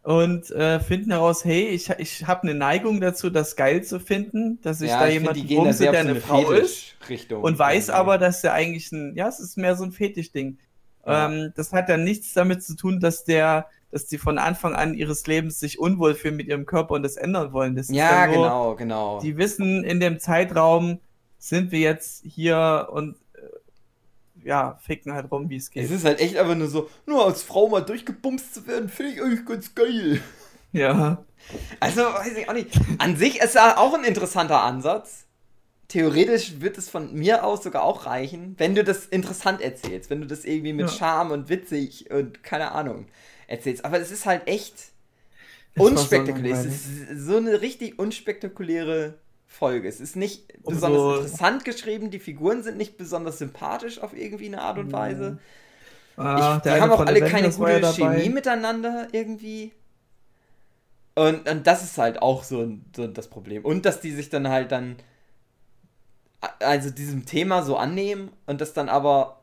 und 0.03 0.51
äh, 0.51 0.81
finden 0.81 1.11
heraus, 1.11 1.45
hey, 1.45 1.69
ich, 1.69 1.91
ich 1.99 2.27
habe 2.27 2.45
eine 2.45 2.55
Neigung 2.55 3.01
dazu, 3.01 3.29
das 3.29 3.55
geil 3.55 3.85
zu 3.85 4.01
finden, 4.01 4.59
dass 4.63 4.81
ich 4.81 4.89
Ja, 4.89 5.01
da 5.01 5.09
ich 5.09 5.15
jemand 5.15 5.37
find, 5.37 5.49
die 5.49 5.55
gehen 5.55 5.65
da 5.65 5.73
sehr 5.73 5.93
der 5.93 6.01
eine 6.01 6.11
eine 6.11 6.21
Frau 6.21 6.51
ist 6.51 6.97
Fetisch-Richtung. 7.01 7.43
und 7.43 7.59
weiß 7.59 7.89
irgendwie. 7.89 8.01
aber, 8.01 8.19
dass 8.19 8.41
der 8.41 8.55
eigentlich 8.55 8.91
ein, 8.93 9.15
ja, 9.15 9.29
es 9.29 9.41
ist 9.41 9.59
mehr 9.59 9.77
so 9.77 9.85
ein 9.85 9.93
Fetischding. 9.93 10.59
Ja. 11.07 11.29
Ähm, 11.29 11.53
das 11.55 11.73
hat 11.73 11.89
dann 11.89 12.05
nichts 12.05 12.33
damit 12.33 12.63
zu 12.63 12.77
tun, 12.77 13.01
dass 13.01 13.25
der, 13.25 13.67
dass 13.91 14.07
die 14.07 14.19
von 14.19 14.39
Anfang 14.39 14.75
an 14.75 14.95
ihres 14.95 15.27
Lebens 15.27 15.61
sich 15.61 15.79
unwohl 15.79 16.15
fühlen 16.15 16.37
mit 16.37 16.47
ihrem 16.47 16.65
Körper 16.65 16.95
und 16.95 17.03
das 17.03 17.17
ändern 17.17 17.53
wollen. 17.53 17.77
Das 17.77 17.89
Ja, 17.91 18.27
nur, 18.27 18.37
genau, 18.37 18.77
genau. 18.77 19.21
Die 19.21 19.37
wissen, 19.37 19.85
in 19.85 20.01
dem 20.01 20.19
Zeitraum 20.19 21.01
sind 21.39 21.73
wir 21.73 21.81
jetzt 21.81 22.23
hier 22.25 22.89
und 22.91 23.17
ja, 24.45 24.79
ficken 24.83 25.13
halt 25.13 25.31
rum, 25.31 25.49
wie 25.51 25.57
es 25.57 25.71
geht. 25.71 25.85
Es 25.85 25.91
ist 25.91 26.05
halt 26.05 26.21
echt 26.21 26.37
einfach 26.37 26.55
nur 26.55 26.69
so, 26.69 26.89
nur 27.07 27.25
als 27.25 27.43
Frau 27.43 27.69
mal 27.69 27.81
durchgebumst 27.81 28.55
zu 28.55 28.67
werden, 28.67 28.89
finde 28.89 29.13
ich 29.13 29.23
eigentlich 29.23 29.45
ganz 29.47 29.75
geil. 29.75 30.21
ja. 30.73 31.25
Also, 31.81 32.03
weiß 32.03 32.37
ich 32.37 32.49
auch 32.49 32.53
nicht. 32.53 32.79
An 32.99 33.17
sich 33.17 33.41
ist 33.41 33.55
ja 33.55 33.77
auch 33.79 33.95
ein 33.95 34.05
interessanter 34.05 34.63
Ansatz. 34.63 35.27
Theoretisch 35.89 36.61
wird 36.61 36.79
es 36.79 36.89
von 36.89 37.13
mir 37.15 37.45
aus 37.45 37.65
sogar 37.65 37.83
auch 37.83 38.07
reichen, 38.07 38.55
wenn 38.59 38.75
du 38.77 38.85
das 38.85 39.07
interessant 39.07 39.61
erzählst, 39.61 40.11
wenn 40.11 40.21
du 40.21 40.27
das 40.27 40.45
irgendwie 40.45 40.73
mit 40.73 40.89
Ja. 40.91 40.97
Charme 40.97 41.33
und 41.33 41.49
witzig 41.49 42.11
und 42.13 42.45
keine 42.45 42.73
Ahnung 42.73 43.07
erzählst. 43.49 43.85
Aber 43.85 43.99
es 43.99 44.11
ist 44.13 44.27
halt 44.27 44.47
echt 44.47 44.93
so 45.75 45.85
unspektakulär. 45.85 46.53
Es 46.55 46.67
ist 46.67 47.27
so 47.27 47.39
eine 47.39 47.61
richtig 47.61 47.99
unspektakuläre 47.99 49.19
Folge. 49.53 49.89
Es 49.89 50.01
ist 50.01 50.15
nicht 50.17 50.55
Und 50.63 50.75
besonders 50.75 51.01
so- 51.03 51.15
interessant 51.17 51.65
geschrieben, 51.65 52.11
die 52.11 52.21
Figuren 52.21 52.63
sind 52.63 52.79
nicht 52.79 52.97
besonders 52.97 53.39
sympathisch 53.39 53.99
auf 54.01 54.17
irgendwie 54.17 54.47
eine 54.47 54.63
Art 54.63 54.79
und 54.79 54.93
Weise. 54.93 55.39
Ah, 56.17 56.57
Ich, 56.57 56.63
die 56.63 56.71
haben 56.81 56.91
auch 56.93 57.01
alle 57.01 57.21
Avengers 57.23 57.59
keine 57.59 57.81
ja 57.81 57.91
gute. 57.91 58.03
Chemie 58.03 58.29
miteinander 58.29 59.09
irgendwie. 59.13 59.73
Und, 61.17 61.49
und 61.51 61.67
das 61.67 61.83
ist 61.83 61.99
halt 61.99 62.23
auch 62.23 62.45
so, 62.45 62.79
so 62.95 63.09
das 63.09 63.29
Problem. 63.29 63.65
Und 63.65 63.85
dass 63.85 64.01
die 64.01 64.13
sich 64.13 64.29
dann 64.31 64.49
halt 64.49 64.71
dann, 64.71 64.97
also 66.61 66.91
diesem 66.91 67.27
Thema 67.27 67.63
so 67.63 67.77
annehmen 67.77 68.31
und 68.47 68.61
das 68.61 68.73
dann 68.73 68.89
aber 68.89 69.43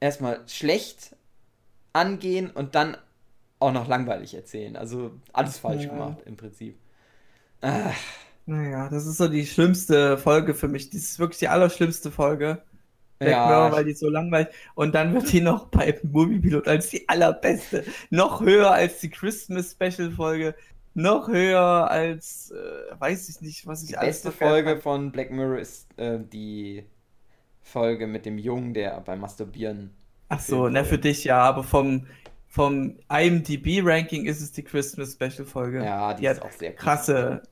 erstmal 0.00 0.40
schlecht 0.48 1.14
angehen 1.92 2.50
und 2.50 2.74
dann 2.74 2.96
auch 3.60 3.72
noch 3.72 3.86
langweilig 3.86 4.34
erzählen. 4.34 4.76
Also 4.76 5.12
alles 5.32 5.58
falsch 5.58 5.84
Ja. 5.84 5.90
gemacht 5.90 6.18
im 6.24 6.36
Prinzip. 6.36 6.76
Ah, 7.62 7.92
Naja, 8.50 8.88
das 8.88 9.06
ist 9.06 9.18
so 9.18 9.28
die 9.28 9.46
schlimmste 9.46 10.18
Folge 10.18 10.54
für 10.54 10.66
mich. 10.68 10.90
Das 10.90 11.00
ist 11.02 11.18
wirklich 11.20 11.38
die 11.38 11.48
allerschlimmste 11.48 12.10
Folge. 12.10 12.62
Black 13.20 13.30
Ja, 13.30 13.44
Mirror, 13.44 13.72
weil 13.72 13.84
die 13.84 13.94
so 13.94 14.08
langweilig. 14.10 14.48
Und 14.74 14.94
dann 14.94 15.14
wird 15.14 15.32
die 15.32 15.40
noch 15.40 15.66
bei 15.68 15.98
Moviepilot 16.02 16.66
als 16.68 16.90
die 16.90 17.08
allerbeste. 17.08 17.84
Noch 18.10 18.40
höher 18.42 18.72
als 18.72 18.98
die 19.00 19.10
Christmas 19.10 19.72
Special 19.72 20.10
Folge. 20.12 20.56
Noch 20.94 21.28
höher 21.28 21.90
als, 21.90 22.50
äh, 22.52 23.00
weiß 23.00 23.28
ich 23.28 23.40
nicht, 23.42 23.66
was 23.66 23.84
ich 23.84 23.90
die 23.90 23.96
alles 23.96 24.22
beste 24.22 24.22
so 24.22 24.32
geil 24.32 24.60
Folge 24.62 24.70
fand. 24.70 24.82
von 24.82 25.12
Black 25.12 25.30
Mirror 25.30 25.58
ist 25.60 25.88
äh, 25.98 26.18
die 26.20 26.84
Folge 27.62 28.06
mit 28.08 28.26
dem 28.26 28.38
Jungen, 28.38 28.74
der 28.74 29.00
beim 29.02 29.20
Masturbieren. 29.20 29.96
Ach 30.28 30.40
so, 30.40 30.68
na 30.68 30.84
für 30.84 30.98
dich 30.98 31.24
ja, 31.24 31.38
aber 31.42 31.64
vom, 31.64 32.06
vom 32.46 32.98
IMDb-Ranking 33.10 34.26
ist 34.26 34.40
es 34.40 34.52
die 34.52 34.62
Christmas 34.62 35.12
Special 35.14 35.44
Folge. 35.44 35.80
Ja, 35.80 36.14
die, 36.14 36.22
die 36.22 36.26
ist 36.26 36.40
hat 36.40 36.42
auch 36.42 36.52
sehr 36.52 36.74
krasse, 36.74 37.42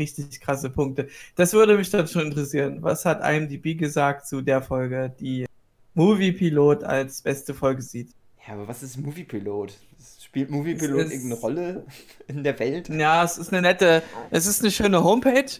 richtig 0.00 0.40
krasse 0.40 0.70
Punkte. 0.70 1.08
Das 1.36 1.52
würde 1.52 1.76
mich 1.76 1.90
dann 1.90 2.08
schon 2.08 2.26
interessieren. 2.26 2.78
Was 2.80 3.04
hat 3.04 3.22
IMDb 3.24 3.78
gesagt 3.78 4.26
zu 4.26 4.40
der 4.42 4.62
Folge, 4.62 5.12
die 5.20 5.46
Movie 5.94 6.32
Pilot 6.32 6.82
als 6.82 7.22
beste 7.22 7.54
Folge 7.54 7.82
sieht? 7.82 8.08
Ja, 8.46 8.54
aber 8.54 8.66
was 8.66 8.82
ist 8.82 8.96
Moviepilot? 8.96 9.74
Spielt 10.20 10.50
Moviepilot 10.50 10.98
Es 11.00 11.06
ist- 11.06 11.12
irgendeine 11.12 11.40
Rolle 11.40 11.84
in 12.26 12.42
der 12.42 12.58
Welt? 12.58 12.88
Ja, 12.88 13.22
es 13.22 13.38
ist 13.38 13.52
eine 13.52 13.62
nette, 13.62 14.02
es 14.30 14.46
ist 14.46 14.62
eine 14.62 14.70
schöne 14.70 15.04
Homepage, 15.04 15.50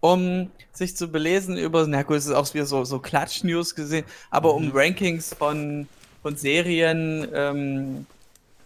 um 0.00 0.50
sich 0.72 0.96
zu 0.96 1.08
belesen 1.08 1.56
über, 1.56 1.86
na 1.86 2.02
gut, 2.02 2.16
es 2.16 2.26
ist 2.26 2.32
auch 2.32 2.52
wieder 2.52 2.66
so, 2.66 2.84
so 2.84 2.98
Klatsch-News 2.98 3.74
gesehen, 3.74 4.04
aber 4.30 4.54
um 4.54 4.66
Mhm. 4.66 4.72
Rankings 4.74 5.32
von, 5.32 5.86
von 6.22 6.36
Serien, 6.36 7.28
ähm, 7.32 8.06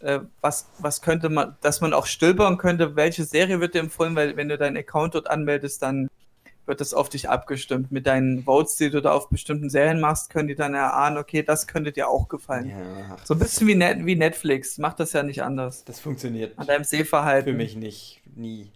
äh, 0.02 0.20
was, 0.40 0.68
was 0.78 1.02
könnte 1.02 1.28
man, 1.28 1.56
dass 1.60 1.80
man 1.80 1.92
auch 1.92 2.06
stülpern 2.06 2.58
könnte, 2.58 2.96
welche 2.96 3.24
Serie 3.24 3.60
wird 3.60 3.74
dir 3.74 3.80
empfohlen, 3.80 4.14
weil 4.16 4.36
wenn 4.36 4.48
du 4.48 4.56
deinen 4.58 4.76
Account 4.76 5.14
dort 5.14 5.28
anmeldest, 5.28 5.82
dann 5.82 6.08
wird 6.66 6.80
das 6.82 6.92
auf 6.92 7.08
dich 7.08 7.30
abgestimmt. 7.30 7.90
Mit 7.90 8.06
deinen 8.06 8.44
Votes, 8.44 8.76
die 8.76 8.90
du 8.90 9.00
da 9.00 9.12
auf 9.12 9.30
bestimmten 9.30 9.70
Serien 9.70 10.00
machst, 10.00 10.28
können 10.30 10.48
die 10.48 10.54
dann 10.54 10.74
erahnen, 10.74 11.16
okay, 11.16 11.42
das 11.42 11.66
könnte 11.66 11.92
dir 11.92 12.08
auch 12.08 12.28
gefallen. 12.28 12.68
Ja, 12.68 13.16
So 13.24 13.34
ein 13.34 13.38
bisschen 13.40 13.66
wie, 13.68 13.74
Net 13.74 14.04
wie 14.04 14.16
Netflix, 14.16 14.76
macht 14.76 15.00
das 15.00 15.14
ja 15.14 15.22
nicht 15.22 15.42
anders. 15.42 15.84
das 15.86 15.98
funktioniert 16.00 16.58
An 16.58 16.66
deinem 16.66 16.84
Sehverhalten. 16.84 17.52
für 17.52 17.56
mich 17.56 17.74
nicht. 17.74 18.20
Nie. 18.36 18.70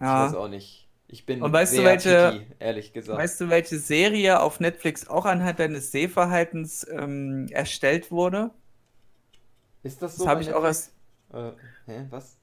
Ja. 0.00 0.26
Ich 0.26 0.32
weiß 0.32 0.38
auch 0.38 0.48
nicht. 0.48 0.86
Ich 1.10 1.24
bin 1.26 1.42
Und 1.42 1.52
weißt 1.52 1.72
du, 1.72 1.76
sehr 1.78 1.84
welche- 1.86 2.32
picky, 2.38 2.46
ehrlich 2.60 2.92
gesagt. 2.92 3.18
Weißt 3.18 3.40
du, 3.40 3.48
welche 3.48 3.78
Serie 3.78 4.40
auf 4.40 4.60
Netflix 4.60 5.08
auch 5.08 5.24
anhand 5.24 5.58
deines 5.58 5.90
Sehverhaltens 5.90 6.86
ähm, 6.88 7.46
erstellt 7.50 8.10
wurde? 8.12 8.50
Ist 9.82 10.02
das 10.02 10.16
so? 10.16 10.24
Das 10.24 10.30
habe 10.30 10.42
ich 10.42 10.52
auch 10.52 10.64
erst. 10.64 10.92
Äh, 11.32 11.52
hä, 11.86 12.06
was? 12.10 12.36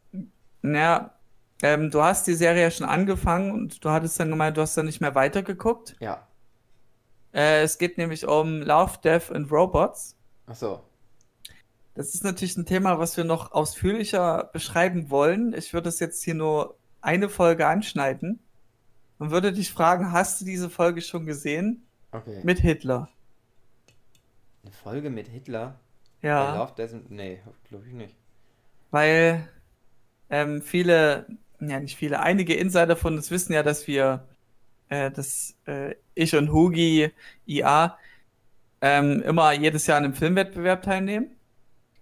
Naja, 0.61 1.13
ähm, 1.61 1.91
du 1.91 2.01
hast 2.01 2.27
die 2.27 2.33
Serie 2.33 2.63
ja 2.63 2.71
schon 2.71 2.87
angefangen 2.87 3.51
und 3.51 3.83
du 3.83 3.89
hattest 3.89 4.19
dann 4.19 4.29
gemeint, 4.29 4.57
du 4.57 4.61
hast 4.61 4.75
dann 4.77 4.85
nicht 4.85 5.01
mehr 5.01 5.15
weitergeguckt. 5.15 5.95
Ja. 5.99 6.27
Äh, 7.33 7.63
es 7.63 7.77
geht 7.77 7.97
nämlich 7.97 8.27
um 8.27 8.61
Love, 8.61 8.99
Death 9.03 9.31
and 9.31 9.51
Robots. 9.51 10.15
Achso. 10.47 10.83
Das 11.93 12.13
ist 12.13 12.23
natürlich 12.23 12.57
ein 12.57 12.65
Thema, 12.65 12.99
was 12.99 13.15
wir 13.15 13.23
noch 13.23 13.53
ausführlicher 13.53 14.49
beschreiben 14.51 15.09
wollen. 15.09 15.53
Ich 15.53 15.73
würde 15.73 15.89
es 15.89 15.99
jetzt 15.99 16.23
hier 16.23 16.35
nur 16.35 16.77
eine 17.01 17.29
Folge 17.29 17.67
anschneiden 17.67 18.39
und 19.17 19.31
würde 19.31 19.53
dich 19.53 19.71
fragen, 19.71 20.11
hast 20.11 20.41
du 20.41 20.45
diese 20.45 20.69
Folge 20.69 21.01
schon 21.01 21.25
gesehen? 21.25 21.85
Okay. 22.11 22.41
Mit 22.43 22.59
Hitler. 22.59 23.09
Eine 24.63 24.71
Folge 24.71 25.09
mit 25.09 25.27
Hitler? 25.27 25.79
Ja. 26.21 26.55
I 26.55 26.57
Love 26.57 26.73
Death 26.77 27.09
Nee, 27.09 27.39
glaube 27.69 27.85
ich 27.87 27.93
nicht. 27.93 28.15
Weil 28.91 29.47
ähm, 30.29 30.61
viele, 30.61 31.27
ja 31.59 31.79
nicht 31.79 31.97
viele, 31.97 32.19
einige 32.19 32.55
Insider 32.55 32.95
von 32.95 33.15
uns 33.15 33.31
wissen 33.31 33.53
ja, 33.53 33.63
dass 33.63 33.87
wir, 33.87 34.27
äh, 34.89 35.11
dass 35.11 35.55
äh, 35.65 35.95
ich 36.13 36.35
und 36.35 36.51
Hugi 36.51 37.11
IA 37.45 37.97
ähm, 38.81 39.21
immer 39.23 39.53
jedes 39.53 39.87
Jahr 39.87 39.97
an 39.97 40.05
einem 40.05 40.13
Filmwettbewerb 40.13 40.83
teilnehmen 40.83 41.35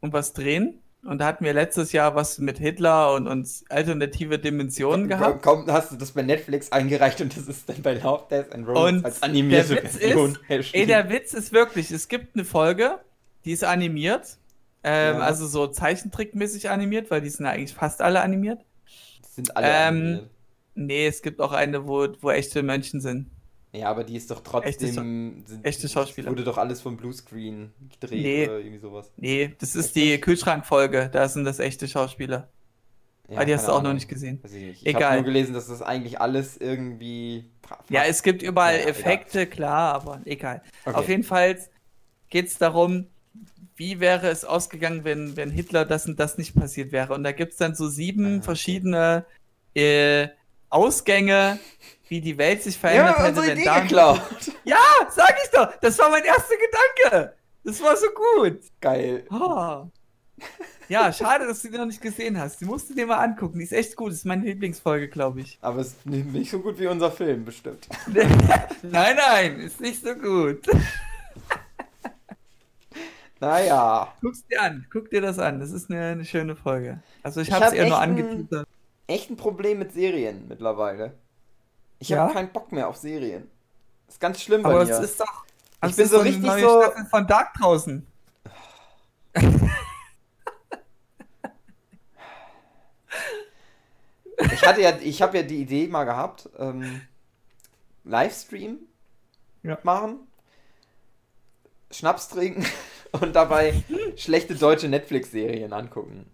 und 0.01 0.13
was 0.13 0.33
drehen. 0.33 0.79
Und 1.05 1.19
da 1.19 1.25
hatten 1.25 1.43
wir 1.43 1.53
letztes 1.53 1.91
Jahr 1.91 2.15
was 2.15 2.39
mit 2.39 2.59
Hitler 2.59 3.13
und 3.13 3.27
uns 3.27 3.65
alternative 3.69 4.39
Dimensionen 4.39 5.09
gehabt. 5.09 5.43
Komm, 5.43 5.67
hast 5.67 5.91
du 5.91 5.97
das 5.97 6.11
bei 6.11 6.21
Netflix 6.21 6.71
eingereicht 6.71 7.19
und 7.19 7.35
das 7.35 7.47
ist 7.47 7.67
dann 7.67 7.81
bei 7.81 7.95
Love, 7.95 8.23
Death 8.29 8.53
and 8.53 8.67
Robots 8.67 8.89
Und 8.89 9.05
als 9.05 9.21
animierte 9.21 9.75
der 9.75 9.83
Witz 9.83 9.97
Version 9.97 10.37
ist. 10.47 10.73
Ey, 10.73 10.85
der 10.85 11.09
Witz 11.09 11.33
ist 11.33 11.51
wirklich, 11.51 11.91
es 11.91 12.07
gibt 12.07 12.35
eine 12.35 12.45
Folge, 12.45 12.99
die 13.45 13.51
ist 13.51 13.63
animiert. 13.63 14.37
Ähm, 14.83 15.17
Ja. 15.17 15.21
Also 15.23 15.47
so 15.47 15.67
zeichentrickmäßig 15.67 16.69
animiert, 16.69 17.09
weil 17.11 17.21
die 17.21 17.29
sind 17.29 17.45
ja 17.45 17.51
eigentlich 17.51 17.73
fast 17.73 18.01
alle 18.01 18.21
animiert. 18.21 18.59
sind 19.29 19.55
alle 19.55 19.67
ähm, 19.67 19.73
animiert. 19.87 20.29
Nee, 20.75 21.07
es 21.07 21.21
gibt 21.21 21.39
auch 21.39 21.51
eine, 21.53 21.87
wo, 21.87 22.07
wo 22.21 22.31
echte 22.31 22.63
Menschen 22.63 22.99
sind. 22.99 23.29
Ja, 23.71 23.89
aber 23.89 24.03
die 24.03 24.15
ist 24.15 24.29
doch 24.29 24.37
Echte 24.63 24.85
trotzdem. 24.85 25.43
sind, 25.47 25.65
echte 25.65 25.89
Schauspieler. 25.89 26.29
Wurde 26.29 26.43
doch 26.43 26.57
alles 26.59 26.81
vom 26.81 26.95
Bluescreen 26.97 27.71
gedreht 27.99 28.21
Nee. 28.23 28.45
oder 28.47 28.59
irgendwie 28.59 28.77
sowas. 28.79 29.11
Nee, 29.17 29.55
das 29.59 29.75
ist 29.75 29.95
die? 29.95 30.19
Kühlschrankfolge, 30.21 31.09
da 31.11 31.27
sind 31.27 31.43
das 31.45 31.59
echte 31.59 31.87
Schauspieler. 31.87 32.49
Ja, 33.29 33.37
Aber 33.37 33.45
die 33.45 33.53
hast 33.55 33.67
du 33.67 33.71
auch 33.71 33.77
noch 33.77 33.85
Ahnung. 33.85 33.95
nicht 33.95 34.09
gesehen. 34.09 34.39
Weiß 34.43 34.53
ich 34.53 34.63
nicht. 34.63 34.81
Ich 34.81 34.87
Egal. 34.89 35.03
habe 35.03 35.15
nur 35.15 35.23
gelesen, 35.25 35.53
dass 35.53 35.67
das 35.67 35.81
eigentlich 35.81 36.19
alles 36.21 36.57
irgendwie. 36.57 37.49
Ja, 37.89 38.03
es 38.03 38.21
gibt 38.21 38.43
überall 38.43 38.75
Ja, 38.79 38.85
Effekte, 38.85 39.47
klar, 39.47 39.93
aber 39.95 40.21
egal. 40.25 40.61
Okay. 40.85 40.95
Auf 40.95 41.07
jeden 41.09 41.23
Fall 41.23 41.57
geht 42.29 42.47
es 42.47 42.57
darum, 42.59 43.07
wie 43.75 43.99
wäre 43.99 44.29
es 44.29 44.45
ausgegangen, 44.45 45.03
wenn, 45.03 45.35
wenn 45.37 45.49
Hitler 45.49 45.85
das 45.85 46.05
und 46.05 46.19
das 46.19 46.37
nicht 46.37 46.55
passiert 46.55 46.91
wäre. 46.91 47.13
Und 47.13 47.23
da 47.23 47.31
gibt 47.31 47.53
es 47.53 47.57
dann 47.57 47.75
so 47.75 47.87
sieben 47.89 48.39
Ah, 48.39 48.43
verschiedene 48.43 49.25
äh, 49.75 50.27
Ausgänge, 50.69 51.59
wie 52.07 52.21
die 52.21 52.37
Welt 52.37 52.63
sich 52.63 52.75
Ja, 52.75 52.79
verändert 52.81 53.17
haben 53.17 53.25
hätte, 53.35 53.47
wenn 53.47 53.57
Idee 53.57 53.65
da. 53.65 53.79
geklaut. 53.79 54.21
Ja, 54.65 54.77
sag 55.09 55.35
ich 55.43 55.49
doch! 55.51 55.75
Das 55.81 55.97
war 55.99 56.09
mein 56.09 56.23
erster 56.23 56.55
Gedanke! 57.01 57.33
Das 57.63 57.81
war 57.81 57.95
so 57.97 58.07
gut! 58.37 58.59
Geil. 58.81 59.25
Oh. 59.29 59.87
Ja, 60.89 61.13
schade, 61.13 61.47
dass 61.47 61.61
du 61.61 61.69
die 61.69 61.77
noch 61.77 61.85
nicht 61.85 62.01
gesehen 62.01 62.37
hast. 62.37 62.59
Die 62.59 62.65
musst 62.65 62.89
du 62.89 62.93
dir 62.93 63.05
mal 63.07 63.17
angucken. 63.17 63.57
Die 63.59 63.63
ist 63.63 63.71
echt 63.71 63.95
gut. 63.95 64.09
Das 64.11 64.17
ist 64.19 64.25
meine 64.25 64.43
Lieblingsfolge, 64.45 65.07
glaube 65.07 65.41
ich. 65.41 65.57
Aber 65.61 65.79
es 65.79 65.87
ist 65.89 66.05
nicht 66.05 66.25
nicht 66.33 66.51
so 66.51 66.59
gut 66.59 66.77
wie 66.79 66.87
unser 66.87 67.11
Film, 67.11 67.45
bestimmt. 67.45 67.87
nein, 68.83 69.15
nein, 69.17 69.59
ist 69.61 69.79
nicht 69.79 70.03
so 70.03 70.13
gut. 70.15 70.65
Naja. 73.47 74.13
Guck's 74.21 74.45
dir 74.47 74.61
an. 74.61 74.85
Guck 74.91 75.09
dir 75.09 75.21
das 75.21 75.37
an. 75.39 75.59
Das 75.59 75.71
ist 75.71 75.89
eine, 75.91 76.01
eine 76.11 76.25
schöne 76.25 76.55
Folge. 76.55 77.01
Also 77.23 77.41
ich, 77.41 77.49
Ich 77.49 77.53
habe 77.53 77.65
hab 77.65 77.73
es 77.73 77.77
eher 77.79 77.87
nur 77.87 77.99
angeteasert. 77.99 78.67
echt 79.07 79.29
ein 79.29 79.37
Problem 79.37 79.79
mit 79.79 79.91
Serien 79.91 80.47
mittlerweile. 80.47 81.13
Ich 81.99 82.09
Ja? 82.09 82.19
habe 82.23 82.33
keinen 82.33 82.51
Bock 82.53 82.71
mehr 82.71 82.87
auf 82.87 82.95
Serien. 82.97 83.49
ist 84.07 84.19
ganz 84.19 84.41
schlimm 84.41 84.63
bei 84.63 84.69
Aber 84.69 84.85
mir. 84.85 84.91
es 84.91 84.99
ist 84.99 85.19
doch. 85.19 85.45
Ich 85.83 85.89
es 85.91 85.95
bin 85.97 86.07
so 86.07 86.19
richtig 86.19 86.41
neue 86.43 86.61
so- 86.61 86.81
Staffel 86.83 87.05
von 87.07 87.27
Dark 87.27 87.53
draußen. 87.55 88.07
Ich 94.51 94.65
hatte 94.65 94.81
ja, 94.81 94.97
ich 95.01 95.21
habe 95.21 95.37
ja 95.37 95.43
die 95.43 95.61
Idee 95.61 95.87
mal 95.87 96.05
gehabt, 96.05 96.49
ähm, 96.57 97.01
Livestream 98.03 98.79
Ja. 99.61 99.77
machen, 99.83 100.19
Schnaps 101.91 102.29
trinken 102.29 102.65
und 103.19 103.35
dabei 103.35 103.73
schlechte 104.15 104.55
deutsche 104.55 104.87
Netflix-Serien 104.87 105.73
angucken. 105.73 106.25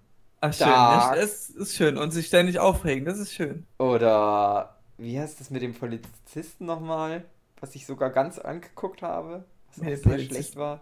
Ach, 0.41 0.53
schön. 0.53 0.67
Dark. 0.67 1.15
Das 1.15 1.49
ist 1.49 1.75
schön. 1.75 1.97
Und 1.97 2.11
sich 2.11 2.27
ständig 2.27 2.59
aufregen, 2.59 3.05
das 3.05 3.19
ist 3.19 3.33
schön. 3.33 3.65
Oder 3.77 4.77
wie 4.97 5.19
heißt 5.19 5.39
das 5.39 5.49
mit 5.49 5.61
dem 5.61 5.73
Polizisten 5.73 6.65
nochmal, 6.65 7.23
was 7.59 7.75
ich 7.75 7.85
sogar 7.85 8.09
ganz 8.09 8.39
angeguckt 8.39 9.01
habe, 9.01 9.43
was 9.67 9.77
Mit 9.83 9.99
auch 9.99 10.03
sehr 10.03 10.19
schlecht 10.19 10.55
war. 10.55 10.81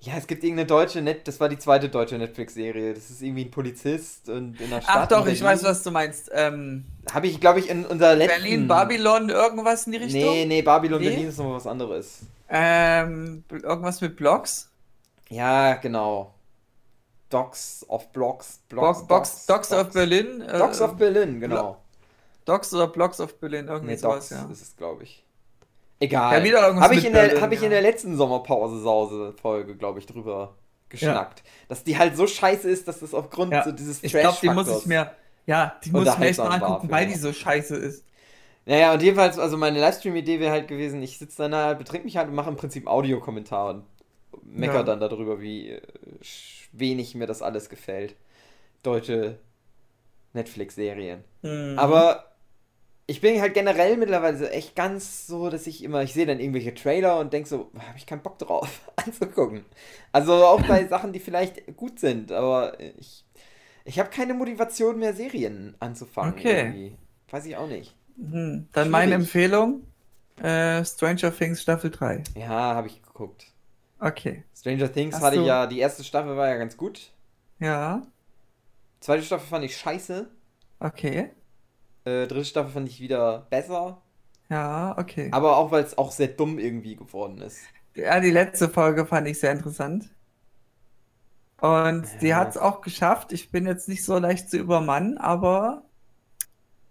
Ja, 0.00 0.12
es 0.18 0.26
gibt 0.26 0.44
irgendeine 0.44 0.66
deutsche 0.66 1.00
Net, 1.00 1.26
das 1.26 1.40
war 1.40 1.48
die 1.48 1.58
zweite 1.58 1.88
deutsche 1.88 2.18
Netflix-Serie. 2.18 2.92
Das 2.94 3.10
ist 3.10 3.22
irgendwie 3.22 3.46
ein 3.46 3.50
Polizist 3.50 4.28
und 4.28 4.60
in 4.60 4.70
der 4.70 4.82
Stadt. 4.82 4.94
Ach 4.94 5.08
doch, 5.08 5.26
ich 5.26 5.42
weiß, 5.42 5.64
was 5.64 5.82
du 5.82 5.90
meinst. 5.90 6.30
Ähm, 6.34 6.84
Habe 7.10 7.26
ich, 7.26 7.40
glaube 7.40 7.60
ich, 7.60 7.70
in 7.70 7.86
unserer 7.86 8.14
letzten. 8.14 8.42
Berlin, 8.42 8.68
Babylon, 8.68 9.30
irgendwas 9.30 9.86
in 9.86 9.92
die 9.92 9.98
Richtung? 9.98 10.20
Nee, 10.20 10.44
nee, 10.44 10.62
Babylon 10.62 11.00
Nee? 11.00 11.08
Berlin 11.08 11.28
ist 11.28 11.38
noch 11.38 11.54
was 11.54 11.66
anderes. 11.66 12.20
Ähm, 12.48 13.42
irgendwas 13.50 14.00
mit 14.02 14.16
Blogs? 14.16 14.70
Ja, 15.28 15.74
genau. 15.74 16.34
Docs 17.30 17.84
of 17.88 18.12
Blocks. 18.12 18.60
Box, 18.68 19.06
Box, 19.06 19.46
Docs 19.46 19.72
of 19.72 19.92
Berlin? 19.92 20.40
äh, 20.42 20.58
Docs 20.58 20.80
of 20.80 20.96
Berlin, 20.96 21.40
genau. 21.40 21.82
Docs 22.44 22.72
oder 22.74 22.86
Blogs 22.86 23.20
of 23.20 23.38
Berlin, 23.40 23.66
irgendwie 23.66 23.92
Nee, 23.92 23.96
sowas, 23.96 24.28
Docs 24.28 24.30
ja. 24.30 24.52
ist 24.52 24.62
es, 24.62 24.76
glaube 24.76 25.02
ich. 25.02 25.24
Egal. 25.98 26.46
Ja, 26.46 26.76
Habe 26.76 26.94
ich, 26.94 27.04
in 27.04 27.12
der, 27.12 27.22
Berlin, 27.22 27.42
hab 27.42 27.52
ich 27.52 27.58
ja. 27.60 27.64
in 27.64 27.70
der 27.70 27.80
letzten 27.82 28.16
Sommerpause-Sause-Folge, 28.16 29.76
glaube 29.76 29.98
ich, 29.98 30.06
drüber 30.06 30.54
geschnackt. 30.88 31.42
Dass 31.68 31.82
die 31.82 31.98
halt 31.98 32.16
so 32.16 32.26
scheiße 32.26 32.68
ist, 32.70 32.86
dass 32.86 33.00
das 33.00 33.14
aufgrund 33.14 33.52
Ja. 33.52 33.64
so 33.64 33.72
dieses 33.72 34.02
Ich 34.04 34.12
glaube, 34.12 34.38
die 34.40 34.50
muss 34.50 34.68
ich 34.68 34.86
mir, 34.86 35.10
ja, 35.46 35.74
die 35.84 35.90
muss 35.90 36.06
ich 36.06 36.18
mir 36.18 36.26
echt 36.26 36.38
mal 36.38 36.52
angucken, 36.52 36.90
weil 36.90 37.06
die 37.06 37.14
so 37.14 37.32
scheiße 37.32 37.74
ist. 37.76 38.04
Naja, 38.66 38.92
und 38.92 39.02
jedenfalls, 39.02 39.38
also 39.38 39.56
meine 39.56 39.80
Livestream-Idee 39.80 40.38
wäre 40.40 40.52
halt 40.52 40.68
gewesen, 40.68 41.02
ich 41.02 41.18
sitze 41.18 41.38
dann 41.38 41.52
da, 41.52 41.74
betrink 41.74 42.04
mich 42.04 42.16
halt 42.16 42.28
und 42.28 42.34
mache 42.34 42.50
im 42.50 42.56
Prinzip 42.56 42.86
Audiokommentar 42.88 43.70
und 43.70 43.84
mecker 44.44 44.74
Ja. 44.76 44.82
dann 44.82 45.00
darüber, 45.00 45.40
wie 45.40 45.70
äh, 45.70 45.82
wenig 46.72 47.14
mir 47.14 47.26
das 47.26 47.42
alles 47.42 47.68
gefällt. 47.68 48.14
Deutsche 48.82 49.38
Netflix-Serien. 50.32 51.24
Mhm. 51.42 51.78
Aber 51.78 52.32
ich 53.06 53.20
bin 53.20 53.40
halt 53.40 53.54
generell 53.54 53.96
mittlerweile 53.96 54.36
so 54.36 54.44
echt 54.44 54.74
ganz 54.74 55.26
so, 55.26 55.48
dass 55.48 55.66
ich 55.66 55.82
immer, 55.84 56.02
ich 56.02 56.12
sehe 56.12 56.26
dann 56.26 56.40
irgendwelche 56.40 56.74
Trailer 56.74 57.20
und 57.20 57.32
denke 57.32 57.48
so, 57.48 57.70
habe 57.78 57.96
ich 57.96 58.06
keinen 58.06 58.22
Bock 58.22 58.38
drauf 58.38 58.90
anzugucken. 58.96 59.64
Also 60.12 60.32
auch 60.34 60.62
bei 60.66 60.86
Sachen, 60.88 61.12
die 61.12 61.20
vielleicht 61.20 61.76
gut 61.76 61.98
sind, 62.00 62.32
aber 62.32 62.78
ich, 62.80 63.24
ich 63.84 63.98
habe 63.98 64.10
keine 64.10 64.34
Motivation 64.34 64.98
mehr, 64.98 65.14
Serien 65.14 65.76
anzufangen. 65.78 66.34
Okay. 66.34 66.60
Irgendwie. 66.60 66.96
Weiß 67.30 67.46
ich 67.46 67.56
auch 67.56 67.68
nicht. 67.68 67.94
Mhm. 68.16 68.68
Dann 68.72 68.90
meine 68.90 69.12
Schwierig. 69.12 69.22
Empfehlung: 69.24 69.82
äh, 70.42 70.84
Stranger 70.84 71.34
Things 71.36 71.62
Staffel 71.62 71.90
3. 71.90 72.22
Ja, 72.36 72.48
habe 72.74 72.88
ich 72.88 73.02
geguckt. 73.02 73.46
Okay. 73.98 74.44
Stranger 74.54 74.92
Things 74.92 75.14
Hast 75.16 75.22
hatte 75.22 75.36
du- 75.36 75.46
ja, 75.46 75.66
die 75.66 75.78
erste 75.78 76.04
Staffel 76.04 76.36
war 76.36 76.48
ja 76.48 76.56
ganz 76.56 76.76
gut. 76.76 77.12
Ja, 77.58 78.02
Zweite 79.00 79.22
Staffel 79.22 79.46
fand 79.46 79.64
ich 79.64 79.76
scheiße. 79.76 80.28
okay. 80.80 81.30
Äh, 82.04 82.26
dritte 82.26 82.44
Staffel 82.44 82.72
fand 82.72 82.88
ich 82.88 83.00
wieder 83.00 83.46
besser. 83.50 84.00
Ja, 84.48 84.96
okay. 84.98 85.28
Aber 85.32 85.56
auch, 85.56 85.70
weil 85.70 85.82
es 85.84 85.98
auch 85.98 86.12
sehr 86.12 86.28
dumm 86.28 86.58
irgendwie 86.58 86.96
geworden 86.96 87.38
ist. 87.40 87.58
Ja, 87.94 88.20
die 88.20 88.30
letzte 88.30 88.68
Folge 88.68 89.06
fand 89.06 89.26
ich 89.28 89.38
sehr 89.40 89.52
interessant. 89.52 90.10
Und 91.60 92.06
die 92.20 92.28
Ja. 92.28 92.36
hat 92.36 92.50
es 92.50 92.56
auch 92.58 92.80
geschafft. 92.80 93.32
Ich 93.32 93.50
bin 93.50 93.66
jetzt 93.66 93.88
nicht 93.88 94.04
so 94.04 94.18
leicht 94.18 94.50
zu 94.50 94.58
übermannen, 94.58 95.18
aber 95.18 95.82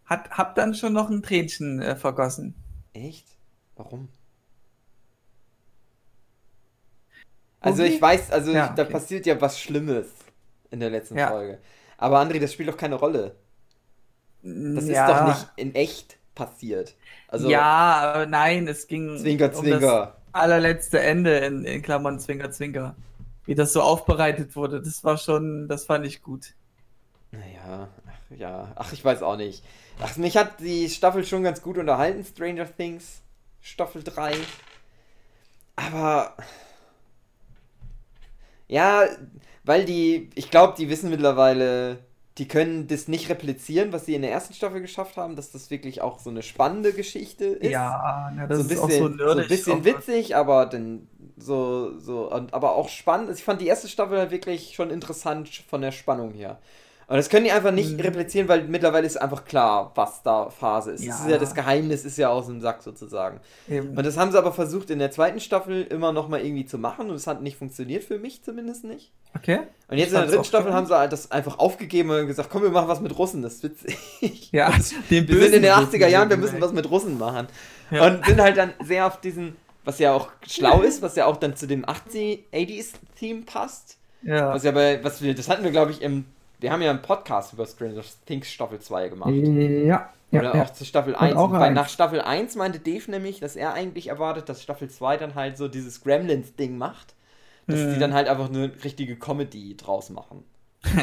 hat, 0.06 0.32
hab 0.32 0.56
dann 0.56 0.74
schon 0.74 0.94
noch 0.94 1.10
ein 1.10 1.22
Tränchen 1.24 1.82
äh, 1.82 1.96
vergossen. 1.96 2.56
Echt? 2.94 3.28
Warum? 3.76 4.10
Also 7.66 7.84
ich 7.84 8.02
weiß, 8.02 8.32
also 8.32 8.52
Ja, 8.52 8.68
ich, 8.70 8.76
da 8.76 8.84
okay. 8.84 8.92
passiert 8.94 9.26
ja 9.26 9.40
was 9.42 9.60
Schlimmes 9.60 10.08
in 10.72 10.80
der 10.80 10.90
letzten 10.90 11.18
Ja. 11.18 11.28
Folge. 11.30 11.60
Aber 11.98 12.20
André, 12.20 12.40
das 12.40 12.54
spielt 12.54 12.70
doch 12.70 12.78
keine 12.78 12.96
Rolle. 12.96 13.36
Das 14.44 14.88
ja, 14.88 15.08
ist 15.08 15.16
doch 15.20 15.28
nicht 15.28 15.48
in 15.58 15.76
echt 15.76 16.18
passiert. 16.36 16.96
Also 17.28 17.50
ja, 17.50 17.62
aber 17.62 18.26
nein, 18.28 18.68
es 18.68 18.88
ging 18.88 19.18
Zwinker, 19.18 19.56
um 19.58 19.70
das 19.70 20.10
allerletzte 20.34 21.00
Ende 21.00 21.38
in, 21.38 21.66
in 21.66 21.82
Klammern 21.82 22.20
Zwinker, 22.20 22.52
Zwinker. 22.52 22.96
Wie 23.46 23.56
das 23.56 23.74
so 23.74 23.82
aufbereitet 23.82 24.56
wurde, 24.56 24.82
das 24.82 25.04
war 25.04 25.18
schon, 25.18 25.68
das 25.68 25.86
fand 25.86 26.06
ich 26.06 26.22
gut. 26.22 26.54
Naja, 27.32 27.90
ach 28.08 28.36
ja, 28.38 28.72
ach 28.76 28.94
ich 28.94 29.04
weiß 29.04 29.22
auch 29.24 29.38
nicht. 29.38 29.64
Ach, 30.00 30.16
mich 30.18 30.38
hat 30.38 30.60
die 30.60 30.90
Staffel 30.90 31.26
schon 31.26 31.44
ganz 31.44 31.62
gut 31.62 31.78
unterhalten, 31.78 32.24
Stranger 32.24 32.66
Things, 32.76 33.22
Staffel 33.62 34.04
3. 34.04 34.34
Aber 35.76 36.36
ja, 38.68 39.06
weil 39.64 39.86
die, 39.86 40.30
ich 40.36 40.52
glaube, 40.52 40.76
die 40.78 40.90
wissen 40.90 41.10
mittlerweile, 41.10 42.00
die 42.38 42.48
können 42.48 42.88
das 42.88 43.08
nicht 43.08 43.30
replizieren, 43.30 43.94
was 43.94 44.06
sie 44.06 44.16
in 44.16 44.22
der 44.22 44.32
ersten 44.32 44.54
Staffel 44.54 44.82
geschafft 44.82 45.18
haben, 45.18 45.36
dass 45.36 45.52
das 45.52 45.70
wirklich 45.72 46.02
auch 46.02 46.20
so 46.20 46.30
eine 46.30 46.44
spannende 46.44 46.92
Geschichte 46.94 47.46
ist. 47.46 47.72
Ja, 47.72 48.32
na, 48.36 48.46
das 48.48 48.58
so 48.60 48.64
ein 48.64 48.70
ist 48.70 48.82
bisschen, 48.88 49.04
auch 49.06 49.18
so 49.18 49.24
nerdig. 49.26 49.44
ein 49.44 49.48
bisschen 49.48 49.80
auch- 49.82 49.86
witzig, 49.86 50.36
aber 50.36 50.66
dann 50.66 51.08
so, 51.38 51.98
so, 52.00 52.32
und, 52.32 52.54
aber 52.54 52.76
auch 52.76 52.90
spannend. 52.90 53.30
Ich 53.38 53.44
fand 53.44 53.62
die 53.62 53.68
erste 53.68 53.88
Staffel 53.88 54.18
halt 54.18 54.32
wirklich 54.32 54.74
schon 54.76 54.90
interessant 54.90 55.50
von 55.70 55.82
der 55.82 55.92
Spannung 55.92 56.34
her. 56.34 56.60
Und 57.08 57.18
das 57.18 57.30
können 57.30 57.46
die 57.46 57.52
einfach 57.52 57.72
nicht 57.72 57.94
Mhm. 57.94 58.00
replizieren, 58.00 58.48
weil 58.48 58.64
mittlerweile 58.68 59.06
ist 59.06 59.18
einfach 59.22 59.46
klar, 59.46 59.92
was 59.96 60.24
da 60.24 60.50
Phase 60.50 60.92
ist. 60.92 61.02
Das 61.08 61.20
Ja. 61.20 61.26
ist 61.26 61.32
ja 61.32 61.38
das 61.38 61.54
Geheimnis, 61.54 62.04
ist 62.04 62.18
ja 62.18 62.30
aus 62.30 62.48
dem 62.48 62.62
Sack 62.62 62.82
sozusagen. 62.82 63.40
Eben. 63.70 63.90
Und 63.96 64.04
das 64.06 64.18
haben 64.18 64.32
sie 64.32 64.38
aber 64.40 64.52
versucht 64.52 64.90
in 64.90 64.98
der 65.00 65.12
zweiten 65.12 65.40
Staffel 65.40 65.84
immer 65.84 66.12
nochmal 66.12 66.42
irgendwie 66.44 66.66
zu 66.66 66.78
machen 66.80 67.10
und 67.10 67.16
es 67.16 67.28
hat 67.28 67.42
nicht 67.44 67.58
funktioniert 67.58 68.04
für 68.04 68.18
mich 68.18 68.44
zumindest 68.44 68.86
nicht. 68.86 69.12
Okay. 69.36 69.60
Und 69.88 69.98
jetzt 70.00 70.14
in 70.14 70.20
der 70.20 70.26
dritten 70.28 70.44
Staffel 70.46 70.74
haben 70.74 70.88
sie 70.88 70.98
halt 70.98 71.12
das 71.14 71.30
einfach 71.32 71.60
aufgegeben 71.60 72.10
und 72.10 72.26
gesagt, 72.26 72.50
komm, 72.50 72.64
wir 72.64 72.70
machen 72.72 72.88
was 72.88 73.02
mit 73.02 73.16
Russen, 73.18 73.44
das 73.44 73.56
ist 73.56 73.64
witzig. 73.64 74.52
Ja, 74.52 74.72
den 75.12 75.28
Wir 75.28 75.40
sind 75.42 75.54
in 75.54 75.62
den 75.62 75.76
Bösen 75.76 75.92
80er 75.92 76.08
Jahren, 76.08 76.30
wir 76.30 76.38
müssen 76.38 76.60
was 76.60 76.74
mit 76.74 76.90
Russen 76.90 77.20
machen. 77.20 77.48
Ja. 77.92 78.08
Und 78.08 78.26
sind 78.26 78.42
halt 78.42 78.58
dann 78.58 78.74
sehr 78.84 79.06
auf 79.06 79.22
diesen, 79.22 79.56
was 79.84 80.00
ja 80.00 80.12
auch 80.14 80.30
schlau 80.48 80.82
ist, 80.82 81.04
was 81.04 81.16
ja 81.16 81.28
auch 81.28 81.38
dann 81.38 81.56
zu 81.56 81.68
dem 81.68 81.88
80 81.88 82.46
80s-Theme 82.52 83.44
passt. 83.44 83.98
Ja. 84.24 84.54
Was 84.56 84.64
ja 84.64 84.72
bei, 84.72 85.04
was 85.04 85.22
wir, 85.22 85.36
das 85.36 85.50
hatten 85.50 85.64
wir, 85.64 85.70
glaube 85.70 85.92
ich, 85.92 86.02
im, 86.02 86.26
wir 86.60 86.72
haben 86.72 86.82
ja 86.82 86.90
einen 86.90 87.02
Podcast 87.02 87.54
über 87.54 87.66
Stranger 87.66 88.04
Things 88.26 88.52
Staffel 88.52 88.80
2 88.80 89.10
gemacht. 89.10 89.32
Ja. 89.32 90.10
Oder 90.32 90.56
ja. 90.56 90.64
auch 90.64 90.70
zu 90.72 90.86
Staffel 90.86 91.16
1. 91.16 91.36
auch 91.36 91.52
Und 91.52 91.60
bei, 91.60 91.70
nach 91.70 91.90
Staffel 91.90 92.22
1 92.22 92.56
meinte 92.56 92.80
Dave 92.80 93.10
nämlich, 93.10 93.40
dass 93.40 93.56
er 93.56 93.74
eigentlich 93.74 94.08
erwartet, 94.08 94.50
dass 94.50 94.62
Staffel 94.64 94.90
2 94.90 95.18
dann 95.18 95.36
halt 95.36 95.58
so 95.58 95.68
dieses 95.68 96.04
Gremlins-Ding 96.04 96.78
macht. 96.78 97.14
Dass 97.68 97.80
Hm. 97.80 97.94
die 97.94 98.00
dann 98.00 98.14
halt 98.14 98.28
einfach 98.28 98.50
eine 98.50 98.72
richtige 98.84 99.16
Comedy 99.16 99.76
draus 99.78 100.10
machen. 100.10 100.44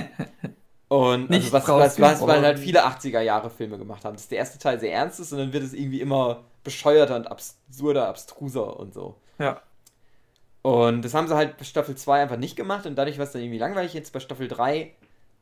Und 0.89 1.31
Nicht 1.31 1.45
also 1.45 1.53
was, 1.55 1.65
draus 1.65 1.81
was, 1.81 2.21
was, 2.21 2.27
weil 2.27 2.43
halt 2.43 2.59
viele 2.59 2.85
80er-Jahre-Filme 2.87 3.79
gemacht 3.79 4.05
haben. 4.05 4.15
Dass 4.15 4.29
der 4.29 4.39
erste 4.39 4.59
Teil 4.59 4.79
sehr 4.79 4.93
ernst 4.93 5.21
ist 5.21 5.33
und 5.33 5.39
dann 5.39 5.53
wird 5.55 5.65
es 5.65 5.73
irgendwie 5.73 6.03
immer 6.03 6.45
bescheuerter 6.65 7.17
und 7.17 7.31
absurder, 7.31 8.09
abstruser 8.09 8.79
und 8.79 8.93
so. 8.93 9.17
Ja. 9.39 9.63
Und 10.61 11.03
das 11.03 11.15
haben 11.15 11.29
sie 11.29 11.35
halt 11.35 11.57
bei 11.57 11.65
Staffel 11.65 11.97
2 11.97 12.21
einfach 12.21 12.37
nicht 12.37 12.57
gemacht 12.57 12.85
und 12.85 12.95
dadurch 12.97 13.17
war 13.17 13.25
es 13.25 13.33
dann 13.33 13.41
irgendwie 13.41 13.59
langweilig. 13.59 13.95
Jetzt 13.95 14.13
bei 14.13 14.21
Staffel 14.21 14.49
3 14.49 14.93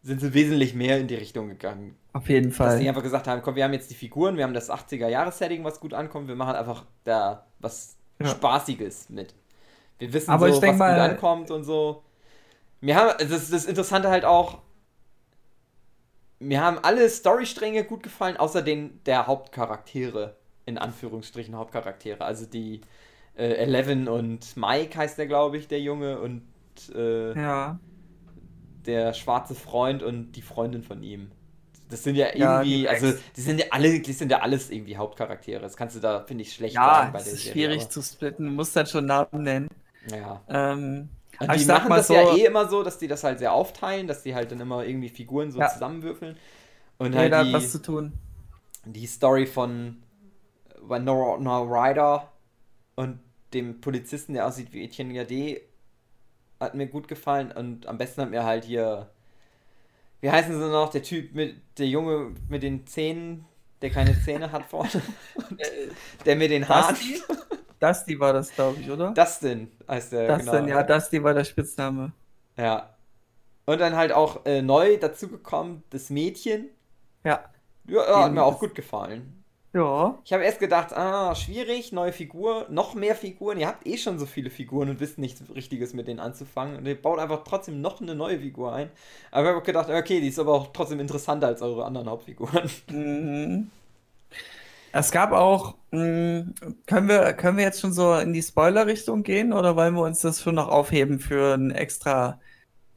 sind 0.03 0.21
sie 0.21 0.35
wesentlich 0.35 0.75
mehr 0.75 0.99
in 0.99 1.09
die 1.09 1.15
Richtung 1.15 1.49
gegangen. 1.49 1.97
Auf 2.13 2.29
jeden 2.29 2.49
Dass 2.49 2.57
Fall. 2.57 2.79
die 2.81 2.89
einfach 2.89 3.03
gesagt 3.03 3.29
haben, 3.29 3.43
komm, 3.43 3.55
wir 3.55 3.65
haben 3.65 3.73
jetzt 3.73 3.91
die 3.91 3.95
Figuren, 3.95 4.37
wir 4.37 4.45
haben 4.45 4.55
das 4.55 4.71
80er-Jahres-Setting, 4.71 5.63
was 5.65 5.79
gut 5.81 5.95
ankommt, 5.95 6.29
wir 6.29 6.35
machen 6.37 6.55
einfach 6.57 6.85
da 7.05 7.47
was 7.61 7.97
Ja. 8.19 8.27
Spaßiges 8.29 9.11
mit. 9.11 9.35
Wir 9.99 10.13
wissen 10.13 10.31
Aber 10.31 10.53
so, 10.53 10.63
was 10.63 10.73
gut 10.73 10.81
ankommt 10.83 11.51
und 11.51 11.65
so. 11.65 12.03
Mir 12.81 12.97
haben, 12.97 13.13
das, 13.29 13.51
das 13.51 13.67
Interessante 13.67 14.09
halt 14.11 14.25
auch, 14.25 14.59
mir 16.39 16.63
haben 16.63 16.79
alle 16.79 17.09
Storystränge 17.09 17.85
gut 17.85 18.03
gefallen, 18.03 18.37
außer 18.37 18.63
den 18.63 19.03
der 19.05 19.27
Hauptcharaktere, 19.27 20.37
in 20.67 20.79
Anführungsstrichen 20.79 21.55
Hauptcharaktere. 21.57 22.25
Also 22.25 22.47
die 22.47 22.81
äh, 23.37 23.45
Eleven 23.55 24.09
und 24.09 24.57
Mike 24.57 24.97
heißt 24.99 25.19
der, 25.19 25.27
glaube 25.27 25.59
ich, 25.59 25.69
der 25.69 25.81
Junge 25.81 26.21
und 26.21 26.43
äh, 26.95 27.35
Ja. 27.35 27.79
Der 28.87 29.13
schwarze 29.15 29.55
Freund 29.55 30.03
und 30.03 30.33
die 30.33 30.43
Freundin 30.43 30.83
von 30.83 31.03
ihm. 31.03 31.31
Das 31.89 32.05
sind 32.05 32.15
ja 32.17 32.35
Ja, 32.37 32.63
irgendwie, 32.63 32.79
die 32.79 32.83
Max. 32.85 33.03
also 33.03 33.19
die 33.37 33.41
sind 33.41 33.59
ja 33.61 33.67
alle, 33.71 34.01
die 34.01 34.13
sind 34.13 34.31
ja 34.31 34.41
alles 34.41 34.71
irgendwie 34.71 34.97
Hauptcharaktere. 34.97 35.61
Das 35.61 35.77
kannst 35.77 35.97
du 35.97 36.01
da, 36.01 36.21
finde 36.25 36.43
ich, 36.43 36.53
schlecht 36.53 36.75
Ja, 36.77 36.95
sagen 36.95 37.13
bei 37.13 37.19
es 37.19 37.25
der 37.25 37.33
ist 37.35 37.43
Serie, 37.45 37.53
schwierig 37.53 37.89
zu 37.89 38.01
splitten. 38.03 38.47
Du 38.47 38.53
musst 38.53 38.77
dann 38.77 38.87
schon 38.87 39.07
Namen 39.07 39.43
nennen. 39.43 39.69
aber- 40.07 40.17
Ja. 40.17 40.43
Ähm, 40.49 41.09
aber 41.39 41.55
die 41.55 41.63
ich 41.63 41.67
machen 41.67 41.91
das 41.91 42.07
so, 42.07 42.15
ja 42.15 42.37
eh 42.37 42.45
immer 42.45 42.69
so, 42.69 42.83
dass 42.83 42.99
die 42.99 43.09
das 43.09 43.25
halt 43.25 43.39
sehr 43.41 43.53
aufteilen, 43.53 44.07
dass 44.07 44.23
die 44.23 44.35
halt 44.35 44.53
dann 44.53 44.61
immer 44.61 44.85
irgendwie 44.85 45.09
Figuren 45.09 45.51
so 45.51 45.59
Ja. 45.59 45.69
zusammenwürfeln. 45.69 46.37
Und 46.99 47.15
halt 47.17 47.33
hat 47.35 47.53
was 47.53 47.65
die, 47.65 47.69
zu 47.71 47.83
tun. 47.83 48.13
die 48.85 49.07
Story 49.07 49.47
von 49.47 50.03
Winona 50.83 51.61
Ryder 51.63 52.31
und 52.97 53.19
dem 53.53 53.81
Polizisten, 53.81 54.35
der 54.35 54.47
aussieht 54.47 54.73
wie 54.73 54.85
Etienne 54.85 55.13
Gade, 55.15 55.61
hat 56.61 56.75
mir 56.75 56.87
gut 56.87 57.09
gefallen. 57.09 57.51
Und 57.51 57.87
am 57.87 57.99
besten 57.99 58.23
hat 58.23 58.31
mir 58.31 58.45
halt 58.45 58.65
hier, 58.65 59.11
wie 60.21 60.31
heißen 60.31 60.53
sie 60.53 60.69
noch, 60.69 60.91
der 60.91 61.03
Typ 61.03 61.35
mit, 61.35 61.57
der 61.79 61.87
Junge 61.87 62.35
mit 62.49 62.63
den 62.63 62.87
Zähnen, 62.87 63.47
der 63.83 63.91
keine 63.91 64.21
Zähne 64.23 64.53
hat 64.53 64.67
vorne, 64.67 65.03
der 66.27 66.37
mit 66.37 66.51
den 66.51 66.69
Haaren. 66.69 66.97
Dusty? 67.81 68.21
War 68.21 68.35
das, 68.35 68.55
glaube 68.55 68.81
ich, 68.81 68.91
oder? 68.91 69.13
Dustin 69.13 69.71
heißt 69.89 70.13
der, 70.13 70.29
Das 70.29 70.45
denn, 70.45 70.69
ja, 70.69 70.83
Dusty 70.83 71.23
war 71.25 71.33
der 71.33 71.45
Spitzname. 71.45 72.13
Ja. 72.57 72.95
Und 73.65 73.81
dann 73.81 73.97
halt 73.97 74.13
auch 74.13 74.45
äh, 74.45 74.61
neu 74.63 74.99
dazugekommen, 74.99 75.83
das 75.91 76.11
Mädchen. 76.11 76.69
Ja. 77.25 77.45
Ja, 77.87 78.11
ja, 78.11 78.25
hat 78.25 78.33
mir 78.33 78.45
auch 78.45 78.59
gut 78.59 78.75
gefallen. 78.75 79.40
Ja. 79.73 80.19
Ich 80.25 80.33
habe 80.33 80.43
erst 80.45 80.59
gedacht, 80.59 80.93
ah, 80.93 81.35
schwierig, 81.37 81.93
neue 81.93 82.13
Figur, 82.13 82.67
noch 82.71 82.95
mehr 82.95 83.15
Figuren. 83.15 83.59
Ihr 83.59 83.69
habt 83.69 83.87
eh 83.87 83.99
schon 83.99 84.19
so 84.19 84.27
viele 84.27 84.51
Figuren 84.51 84.91
und 84.91 84.99
wisst 85.01 85.19
nichts 85.19 85.43
Richtiges 85.55 85.95
mit 85.95 86.09
denen 86.09 86.19
anzufangen. 86.19 86.77
Und 86.77 86.87
ihr 86.87 87.01
baut 87.01 87.21
einfach 87.21 87.45
trotzdem 87.45 87.81
noch 87.81 88.01
eine 88.01 88.17
neue 88.17 88.41
Figur 88.41 88.73
ein. 88.73 88.91
Aber 89.31 89.43
ich 89.45 89.49
habe 89.51 89.59
auch 89.61 89.65
gedacht, 89.65 89.89
okay, 89.89 90.21
die 90.21 90.29
ist 90.29 90.41
aber 90.41 90.55
auch 90.55 90.73
trotzdem 90.73 90.99
interessanter 91.01 91.47
als 91.47 91.63
eure 91.63 91.85
anderen 91.85 92.09
Hauptfiguren. 92.09 92.69
Mhm. 92.89 93.71
Es 94.93 95.11
gab 95.13 95.33
auch, 95.33 95.77
mh, 95.93 96.47
können 96.87 97.09
wir, 97.09 97.33
können 97.35 97.57
wir 97.59 97.65
jetzt 97.65 97.81
schon 97.81 97.93
so 97.93 98.15
in 98.17 98.33
die 98.33 98.43
Spoiler-Richtung 98.43 99.23
gehen 99.23 99.53
oder 99.53 99.77
wollen 99.77 99.95
wir 99.95 100.03
uns 100.03 100.21
das 100.21 100.43
schon 100.43 100.57
noch 100.57 100.69
aufheben 100.69 101.21
für 101.21 101.55
eine 101.55 101.75
extra 101.75 102.41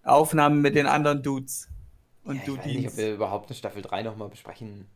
Aufnahme 0.03 0.55
mit 0.57 0.75
den 0.75 0.87
anderen 0.87 1.23
Dudes 1.23 1.69
und 2.23 2.37
Ja, 2.37 2.43
ich 2.47 2.57
weiß 2.57 2.73
nicht, 2.73 2.87
ob 2.87 2.97
wir 2.97 3.13
überhaupt 3.13 3.49
eine 3.49 3.55
Staffel 3.55 3.81
3 3.81 4.03
nochmal 4.03 4.29
besprechen 4.29 4.87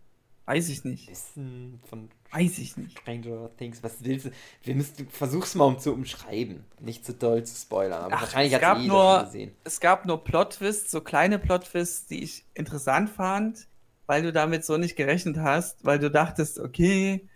Weiß 0.47 0.69
ich 0.69 0.85
nicht. 0.85 1.09
wissen 1.09 1.81
von 1.89 2.09
Weiß 2.31 2.57
ich 2.57 2.77
nicht. 2.77 2.97
Stranger 2.99 3.49
Things. 3.57 3.83
Was 3.83 3.97
willst 3.99 4.27
du? 4.27 4.31
Wir 4.63 4.75
müssen, 4.75 5.07
versuch's 5.09 5.55
mal 5.55 5.65
um 5.65 5.77
zu 5.77 5.91
umschreiben. 5.91 6.63
Nicht 6.79 7.05
zu 7.05 7.13
doll 7.13 7.43
zu 7.43 7.53
spoilern. 7.53 8.03
Aber 8.03 8.15
Ach, 8.15 8.21
wahrscheinlich 8.21 8.53
es 8.53 8.61
gab 8.61 8.79
eh 8.79 8.87
nur-. 8.87 9.29
Es 9.65 9.79
gab 9.81 10.05
nur 10.05 10.23
Plot-Twists, 10.23 10.89
so 10.89 11.01
kleine 11.01 11.37
Plot-Twists, 11.37 12.07
die 12.07 12.23
ich 12.23 12.45
interessant 12.53 13.09
fand, 13.09 13.67
weil 14.05 14.23
du 14.23 14.31
damit 14.31 14.63
so 14.63 14.77
nicht 14.77 14.95
gerechnet 14.95 15.37
hast, 15.37 15.83
weil 15.83 15.99
du 15.99 16.09
dachtest, 16.09 16.59
okay, 16.59 17.27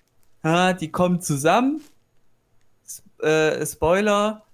ah, 0.41 0.71
die 0.71 0.89
kommen 0.89 1.19
zusammen. 1.19 1.81
S 2.85 3.03
äh, 3.21 3.65
Spoiler, 3.65 4.45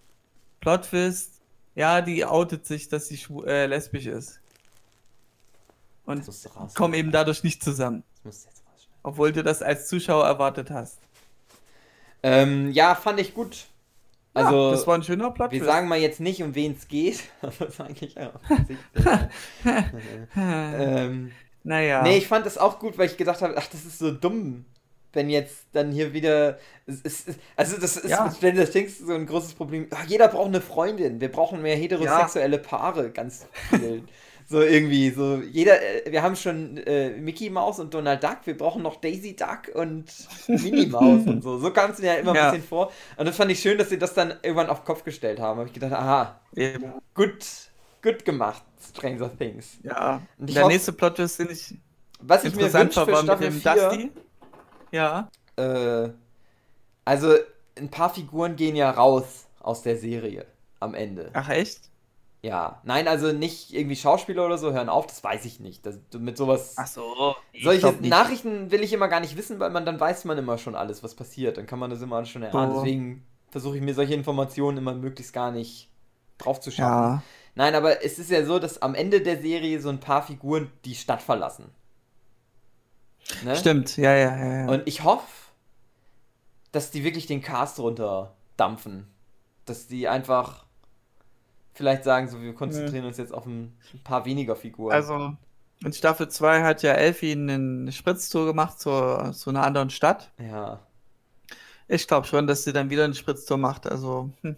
Plot-Twist, 0.62 1.42
ja, 1.76 2.02
die 2.02 2.26
outet 2.26 2.66
sich, 2.66 2.90
dass 2.90 3.08
sie 3.08 3.20
äh, 3.46 3.68
lesbisch 3.68 4.08
ist. 4.08 4.42
Und 6.06 6.26
kommen 6.74 6.94
eben 6.94 7.12
dadurch 7.12 7.44
nicht 7.44 7.62
zusammen, 7.62 8.02
Du 8.28 8.50
jetzt 8.50 8.64
rausschneiden. 8.72 9.00
obwohl 9.04 9.32
du 9.32 9.44
das 9.44 9.62
als 9.62 9.88
Zuschauer 9.88 10.26
erwartet 10.26 10.70
hast. 10.72 11.00
Ähm, 12.24 12.72
ja, 12.72 12.96
fand 12.96 13.20
ich 13.20 13.34
gut. 13.34 13.68
Ja, 14.36 14.44
Also, 14.46 14.72
das 14.72 14.86
war 14.88 14.96
ein 14.96 15.04
schöner 15.04 15.26
wir 15.26 15.34
Plot-Twist. 15.34 15.66
sagen 15.66 15.88
mal 15.88 16.00
jetzt 16.00 16.20
nicht, 16.20 16.42
um 16.44 16.54
wen 16.56 16.74
es 16.78 16.88
geht. 16.88 17.22
Aber 17.42 17.54
das 17.60 17.70
ist 17.70 17.82
eigentlich 17.82 18.18
auch 18.20 18.40
ähm, 20.36 21.32
naja. 21.64 22.02
Nee, 22.04 22.18
ich 22.18 22.28
fand 22.28 22.46
das 22.46 22.58
auch 22.58 22.80
gut, 22.80 22.98
weil 22.98 23.08
ich 23.08 23.18
gedacht 23.18 23.42
habe, 23.42 23.56
ach, 23.58 23.68
das 23.68 23.86
ist 23.86 24.00
so 24.00 24.12
dumm. 24.12 24.66
Wenn 25.14 25.30
jetzt 25.30 25.68
dann 25.74 25.92
hier 25.92 26.14
wieder. 26.14 26.60
Es, 26.86 27.00
es, 27.04 27.28
es- 27.28 27.36
also, 27.56 27.78
das 27.80 27.98
ist 27.98 28.10
Ja. 28.10 28.32
Stranger 28.32 28.70
Things 28.70 29.00
so 29.00 29.14
ein 29.14 29.26
großes 29.26 29.54
Problem. 29.54 29.88
Ach, 29.92 30.06
jeder 30.06 30.28
braucht 30.28 30.48
eine 30.48 30.62
Freundin. 30.62 31.20
Wir 31.22 31.32
brauchen 31.32 31.62
mehr 31.62 31.76
heterosexuelle 31.76 32.60
Paare, 32.60 33.10
ganz 33.12 33.48
viel. 33.70 34.04
so 34.50 34.62
irgendwie, 34.62 35.10
so 35.12 35.42
jeder. 35.52 35.82
äh, 35.82 36.12
Wir 36.12 36.22
haben 36.24 36.36
schon 36.36 36.78
äh, 36.78 37.10
Mickey 37.12 37.50
Mouse 37.50 37.80
und 37.80 37.94
Donald 37.94 38.24
Duck. 38.24 38.38
Wir 38.46 38.58
brauchen 38.58 38.82
noch 38.82 38.96
Daisy 39.02 39.36
Duck 39.36 39.76
und 39.76 40.06
Minnie 40.48 40.86
Mouse 40.88 41.28
und 41.28 41.44
so. 41.44 41.58
So 41.58 41.72
kam 41.72 41.92
es 41.92 42.00
mir 42.00 42.08
ja 42.08 42.14
immer 42.16 42.34
Ja. 42.34 42.46
ein 42.48 42.52
bisschen 42.54 42.68
vor. 42.68 42.92
Und 43.18 43.26
das 43.28 43.36
fand 43.36 43.52
ich 43.52 43.60
schön, 43.60 43.78
dass 43.78 43.90
sie 43.90 43.98
das 44.00 44.14
dann 44.14 44.32
irgendwann 44.44 44.70
auf 44.70 44.80
den 44.82 44.86
Kopf 44.86 45.04
gestellt 45.04 45.40
haben. 45.40 45.58
Habe 45.60 45.68
ich 45.68 45.74
gedacht, 45.74 45.92
aha, 45.94 46.40
Eben. 46.56 46.94
gut, 47.14 47.46
gut 48.02 48.24
gemacht, 48.24 48.64
Stranger 48.96 49.30
Things. 49.38 49.78
Ja. 49.84 50.22
Und 50.38 50.54
Der 50.56 50.64
hoff- 50.64 50.72
nächste 50.72 50.94
Plot-Twist, 50.94 51.40
den 51.40 51.50
ich 51.52 51.76
Was 52.22 52.44
ich 52.46 52.56
mir 52.56 52.68
interessant 52.68 52.96
wünsche 52.96 53.06
für 53.06 53.12
mit 53.12 53.22
Staffel 53.24 53.50
dem 53.50 53.62
4, 53.62 53.74
Dusty. 53.76 54.12
Ja. 54.92 55.30
Äh, 55.58 56.10
also 57.06 57.36
ein 57.78 57.90
paar 57.90 58.14
Figuren 58.14 58.56
gehen 58.56 58.76
ja 58.76 58.90
raus 58.92 59.46
aus 59.60 59.82
der 59.82 59.98
Serie 59.98 60.46
am 60.80 60.94
Ende. 60.94 61.30
Ach 61.34 61.50
echt? 61.50 61.87
Ja. 62.48 62.82
Nein, 62.86 63.10
also 63.10 63.34
nicht 63.34 63.74
irgendwie 63.74 63.98
Schauspieler 63.98 64.46
oder 64.46 64.58
so 64.58 64.72
hören 64.72 64.88
auf, 64.88 65.06
das 65.06 65.22
weiß 65.22 65.44
ich 65.44 65.60
nicht. 65.60 65.86
Das, 65.86 66.00
mit 66.18 66.38
sowas. 66.38 66.76
Ach 66.78 66.88
so. 66.88 67.36
Solche. 67.62 67.94
Nachrichten 68.02 68.72
will 68.72 68.84
ich 68.84 68.94
immer 68.94 69.10
gar 69.10 69.20
nicht 69.20 69.36
wissen, 69.36 69.60
weil 69.60 69.70
man 69.70 69.86
dann 69.86 70.00
weiß 70.00 70.24
man 70.24 70.38
immer 70.38 70.58
schon 70.58 70.74
alles, 70.74 71.04
was 71.04 71.14
passiert. 71.14 71.58
Dann 71.58 71.66
kann 71.66 71.78
man 71.78 71.90
das 71.90 72.02
immer 72.02 72.24
schon 72.26 72.44
erahnen. 72.44 72.72
So. 72.72 72.78
Deswegen 72.80 73.26
versuche 73.50 73.76
ich 73.76 73.84
mir 73.84 73.94
solche 73.94 74.14
Informationen 74.14 74.78
immer 74.78 74.94
möglichst 74.94 75.34
gar 75.34 75.52
nicht 75.52 75.90
drauf 76.38 76.62
zu 76.62 76.72
schauen. 76.72 76.88
Ja. 76.88 77.24
Nein, 77.56 77.76
aber 77.76 78.06
es 78.06 78.18
ist 78.18 78.32
ja 78.32 78.46
so, 78.46 78.60
dass 78.60 78.82
am 78.82 78.96
Ende 78.96 79.20
der 79.20 79.42
Serie 79.42 79.82
so 79.82 79.90
ein 79.90 80.00
paar 80.00 80.24
Figuren 80.24 80.72
die 80.86 80.96
Stadt 80.96 81.22
verlassen. 81.22 81.66
Ne? 83.44 83.58
Stimmt, 83.58 83.98
ja, 83.98 84.16
ja, 84.16 84.38
ja. 84.38 84.58
ja. 84.60 84.68
Und 84.70 84.84
ich 84.86 85.04
hoffe, 85.04 85.28
dass 86.72 86.92
die 86.92 87.04
wirklich 87.04 87.26
den 87.26 87.42
Cast 87.42 87.80
runterdampfen. 87.80 89.08
Dass 89.66 89.88
die 89.88 90.08
einfach 90.08 90.67
vielleicht 91.78 92.04
sagen, 92.04 92.28
so 92.28 92.42
wir 92.42 92.54
konzentrieren 92.54 93.06
uns 93.06 93.18
jetzt 93.18 93.34
auf 93.34 93.46
ein, 93.46 93.78
paar 94.04 94.26
weniger 94.26 94.56
Figuren. 94.56 94.94
also, 94.94 95.34
in 95.86 95.94
Staffel 95.94 96.28
2 96.28 96.64
hat 96.64 96.82
ja 96.82 96.94
Elfie 96.94 97.34
eine 97.34 97.92
Spritztour 97.92 98.46
gemacht 98.48 98.80
zu, 98.80 99.32
zu 99.34 99.50
einer 99.52 99.64
anderen 99.64 99.90
Stadt. 99.90 100.32
ja. 100.40 100.80
Ich 101.90 102.06
glaube 102.06 102.28
schon, 102.28 102.48
dass 102.48 102.66
sie 102.66 102.74
dann 102.74 102.90
wieder 102.90 103.06
eine 103.06 103.14
Spritztour 103.16 103.58
macht. 103.58 103.88
Also, 103.90 104.30
hm, 104.42 104.58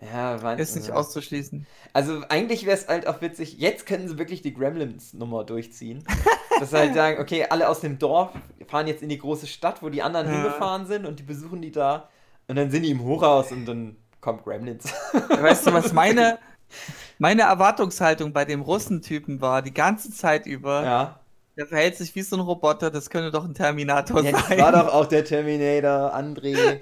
Ja, 0.00 0.42
weiß 0.42 0.60
ist 0.60 0.76
nicht 0.76 0.88
ja. 0.88 0.94
auszuschließen. 0.94 1.66
Also 1.94 2.20
eigentlich 2.28 2.66
wäre 2.66 2.76
es 2.76 2.86
halt 2.86 3.06
auch 3.06 3.22
witzig, 3.22 3.56
jetzt 3.58 3.86
können 3.86 4.08
sie 4.08 4.18
wirklich 4.18 4.42
die 4.42 4.52
Gremlins-Nummer 4.52 5.44
durchziehen. 5.44 6.04
Dass 6.60 6.68
sie 6.70 6.76
halt 6.76 6.92
sagen, 6.92 7.18
okay, 7.22 7.46
alle 7.48 7.66
aus 7.68 7.80
dem 7.80 7.98
Dorf 7.98 8.32
fahren 8.66 8.86
jetzt 8.88 9.02
in 9.02 9.08
die 9.08 9.16
große 9.18 9.46
Stadt, 9.46 9.82
wo 9.82 9.88
die 9.88 10.02
anderen 10.02 10.26
Ja. 10.26 10.34
hingefahren 10.34 10.84
sind 10.86 11.06
und 11.06 11.18
die 11.18 11.22
besuchen 11.22 11.62
die 11.62 11.70
da. 11.72 12.10
Und 12.46 12.56
dann 12.56 12.70
sind 12.70 12.82
die 12.82 12.90
im 12.90 13.02
Hochhaus 13.02 13.50
und 13.50 13.64
dann 13.64 13.96
kommt 14.20 14.44
Gremlins. 14.44 14.92
Weißt 15.28 15.66
du, 15.66 15.72
was 15.72 15.92
meine, 15.92 16.38
meine 17.18 17.42
Erwartungshaltung 17.42 18.32
bei 18.32 18.44
dem 18.44 18.60
Russentypen 18.62 19.40
war, 19.40 19.62
die 19.62 19.74
ganze 19.74 20.10
Zeit 20.12 20.46
über? 20.46 20.82
ja. 20.84 21.20
Der 21.56 21.66
verhält 21.66 21.96
sich 21.96 22.14
wie 22.14 22.22
so 22.22 22.36
ein 22.36 22.40
Roboter, 22.40 22.88
das 22.88 23.10
könnte 23.10 23.32
doch 23.32 23.44
ein 23.44 23.52
Terminator 23.52 24.22
Ja, 24.22 24.30
das 24.30 24.46
sein. 24.46 24.60
war 24.60 24.70
doch 24.70 24.92
auch 24.94 25.06
der 25.06 25.24
Terminator, 25.24 26.14
André. 26.14 26.78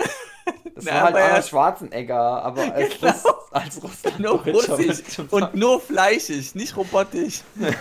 Das 0.75 0.85
Na, 0.85 0.93
war 0.93 1.03
halt 1.05 1.17
Arnold 1.17 1.47
Schwarzenegger, 1.47 2.43
aber 2.45 2.75
als, 2.75 3.01
Genau. 3.01 3.13
Russ, 3.13 3.25
als 3.53 3.83
Russland 3.83 4.21
nur 4.21 4.45
Deutscher 4.45 4.77
russisch 4.77 5.19
und 5.31 5.55
nur 5.55 5.81
fleischig, 5.81 6.55
nicht 6.55 6.77
robotisch. 6.77 7.41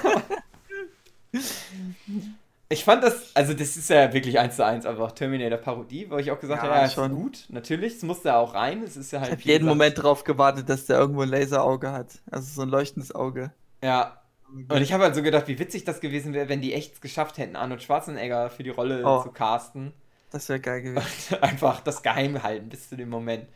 Ich 2.67 2.83
fand 2.83 3.03
das, 3.03 3.35
also 3.35 3.53
das 3.53 3.77
ist 3.77 3.89
ja 3.91 4.11
wirklich 4.11 4.39
eins 4.39 4.55
zu 4.55 4.65
eins 4.65 4.85
einfach 4.87 5.11
Terminator-Parodie, 5.11 6.09
wo 6.09 6.17
ich 6.17 6.31
auch 6.31 6.39
gesagt 6.39 6.63
Ja, 6.63 6.69
habe, 6.69 6.79
ja, 6.79 6.85
ist 6.85 6.93
schon. 6.93 7.13
gut, 7.13 7.45
natürlich, 7.49 7.93
es 7.97 8.01
musste 8.03 8.35
auch 8.35 8.55
rein, 8.55 8.81
es 8.81 8.97
ist 8.97 9.11
ja 9.11 9.19
halt... 9.19 9.33
Ich 9.33 9.39
habe 9.39 9.43
jeden 9.43 9.65
gesagt- 9.65 9.77
Moment 9.77 10.01
drauf 10.03 10.23
gewartet, 10.23 10.67
dass 10.69 10.85
der 10.87 10.97
irgendwo 10.97 11.21
ein 11.21 11.29
Laserauge 11.29 11.91
hat. 11.91 12.19
Also 12.31 12.47
so 12.53 12.61
ein 12.63 12.69
leuchtendes 12.69 13.13
Auge. 13.13 13.51
Ja, 13.83 14.19
und 14.51 14.81
ich 14.81 14.93
habe 14.93 15.03
halt 15.03 15.13
so 15.15 15.21
gedacht, 15.21 15.47
wie 15.47 15.59
witzig 15.59 15.83
das 15.83 15.99
gewesen 16.01 16.33
wäre, 16.33 16.49
wenn 16.49 16.61
die 16.61 16.73
echt 16.73 16.93
es 16.95 17.01
geschafft 17.01 17.37
hätten, 17.37 17.55
Arnold 17.55 17.83
Schwarzenegger 17.83 18.49
für 18.49 18.63
die 18.63 18.69
Rolle 18.71 19.03
Oh. 19.05 19.21
zu 19.21 19.29
casten. 19.31 19.93
Das 20.31 20.49
wäre 20.49 20.59
geil 20.59 20.81
gewesen. 20.83 21.35
Und 21.35 21.43
einfach 21.43 21.81
das 21.81 22.01
geheim 22.01 22.41
halten 22.41 22.69
bis 22.69 22.89
zu 22.89 22.97
dem 22.97 23.09
Moment. 23.09 23.47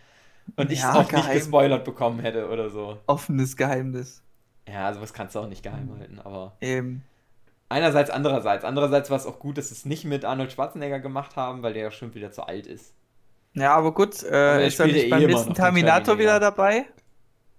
Und 0.56 0.72
ich 0.72 0.80
es 0.80 0.84
Ja, 0.84 0.93
auch 0.93 1.00
nicht 1.00 1.10
geheim. 1.12 1.34
gespoilert 1.36 1.84
bekommen 1.84 2.19
hätte 2.19 2.48
oder 2.50 2.69
so. 2.69 2.98
Offenes 3.08 3.56
Geheimnis. 3.58 4.22
Ja, 4.67 4.93
sowas 4.93 5.13
kannst 5.13 5.34
du 5.36 5.39
auch 5.39 5.48
nicht 5.48 5.63
geheim 5.63 5.89
halten, 5.98 6.19
aber... 6.19 6.56
Eben. 6.62 7.04
Einerseits, 7.70 8.10
andererseits. 8.10 8.64
Andererseits 8.66 9.10
war 9.10 9.18
es 9.18 9.26
auch 9.26 9.40
gut, 9.40 9.58
dass 9.58 9.70
sie 9.70 9.76
es 9.76 9.86
nicht 9.86 10.06
mit 10.06 10.26
Arnold 10.26 10.52
Schwarzenegger 10.52 11.00
gemacht 11.00 11.36
haben, 11.36 11.62
weil 11.64 11.74
der 11.74 11.84
ja 11.84 11.92
schon 11.92 12.14
wieder 12.16 12.32
zu 12.32 12.44
alt 12.48 12.68
ist. 12.68 12.96
Ja, 13.54 13.76
aber 13.76 13.94
gut, 13.94 14.24
äh, 14.24 14.66
ist 14.68 14.80
er 14.80 14.88
nicht 14.88 15.06
eh 15.06 15.10
beim 15.10 15.24
immer 15.24 15.28
nächsten 15.28 15.54
Terminator 15.54 16.18
wieder 16.20 16.40
dabei? 16.40 16.88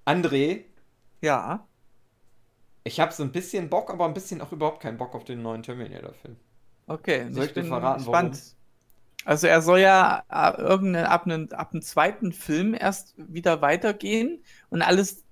André, 0.05 0.67
Ja. 1.23 1.67
ich 2.85 3.01
habe 3.01 3.13
so 3.13 3.23
ein 3.23 3.33
bisschen 3.33 3.71
Bock, 3.71 3.91
aber 3.91 4.05
ein 4.07 4.13
bisschen 4.15 4.41
auch 4.43 4.53
überhaupt 4.53 4.83
keinen 4.83 4.99
Bock 4.99 5.15
auf 5.15 5.25
den 5.25 5.43
neuen 5.43 5.63
Terminator-Film. 5.63 6.37
Okay. 6.87 7.31
Soll 7.31 7.47
ich 7.47 7.53
dir 7.53 7.65
verraten, 7.65 8.05
gespannt. 8.05 8.57
Also 9.25 9.47
er 9.47 9.63
soll 9.63 9.81
ja 9.81 10.25
äh, 10.31 10.61
irgendein, 10.61 11.07
ab, 11.07 11.25
einem, 11.27 11.49
ab 11.53 11.73
dem 11.73 11.83
zweiten 11.83 12.33
Film 12.33 12.75
erst 12.75 13.15
wieder 13.19 13.61
weitergehen 13.63 14.43
und 14.71 14.83
alles, 14.83 15.25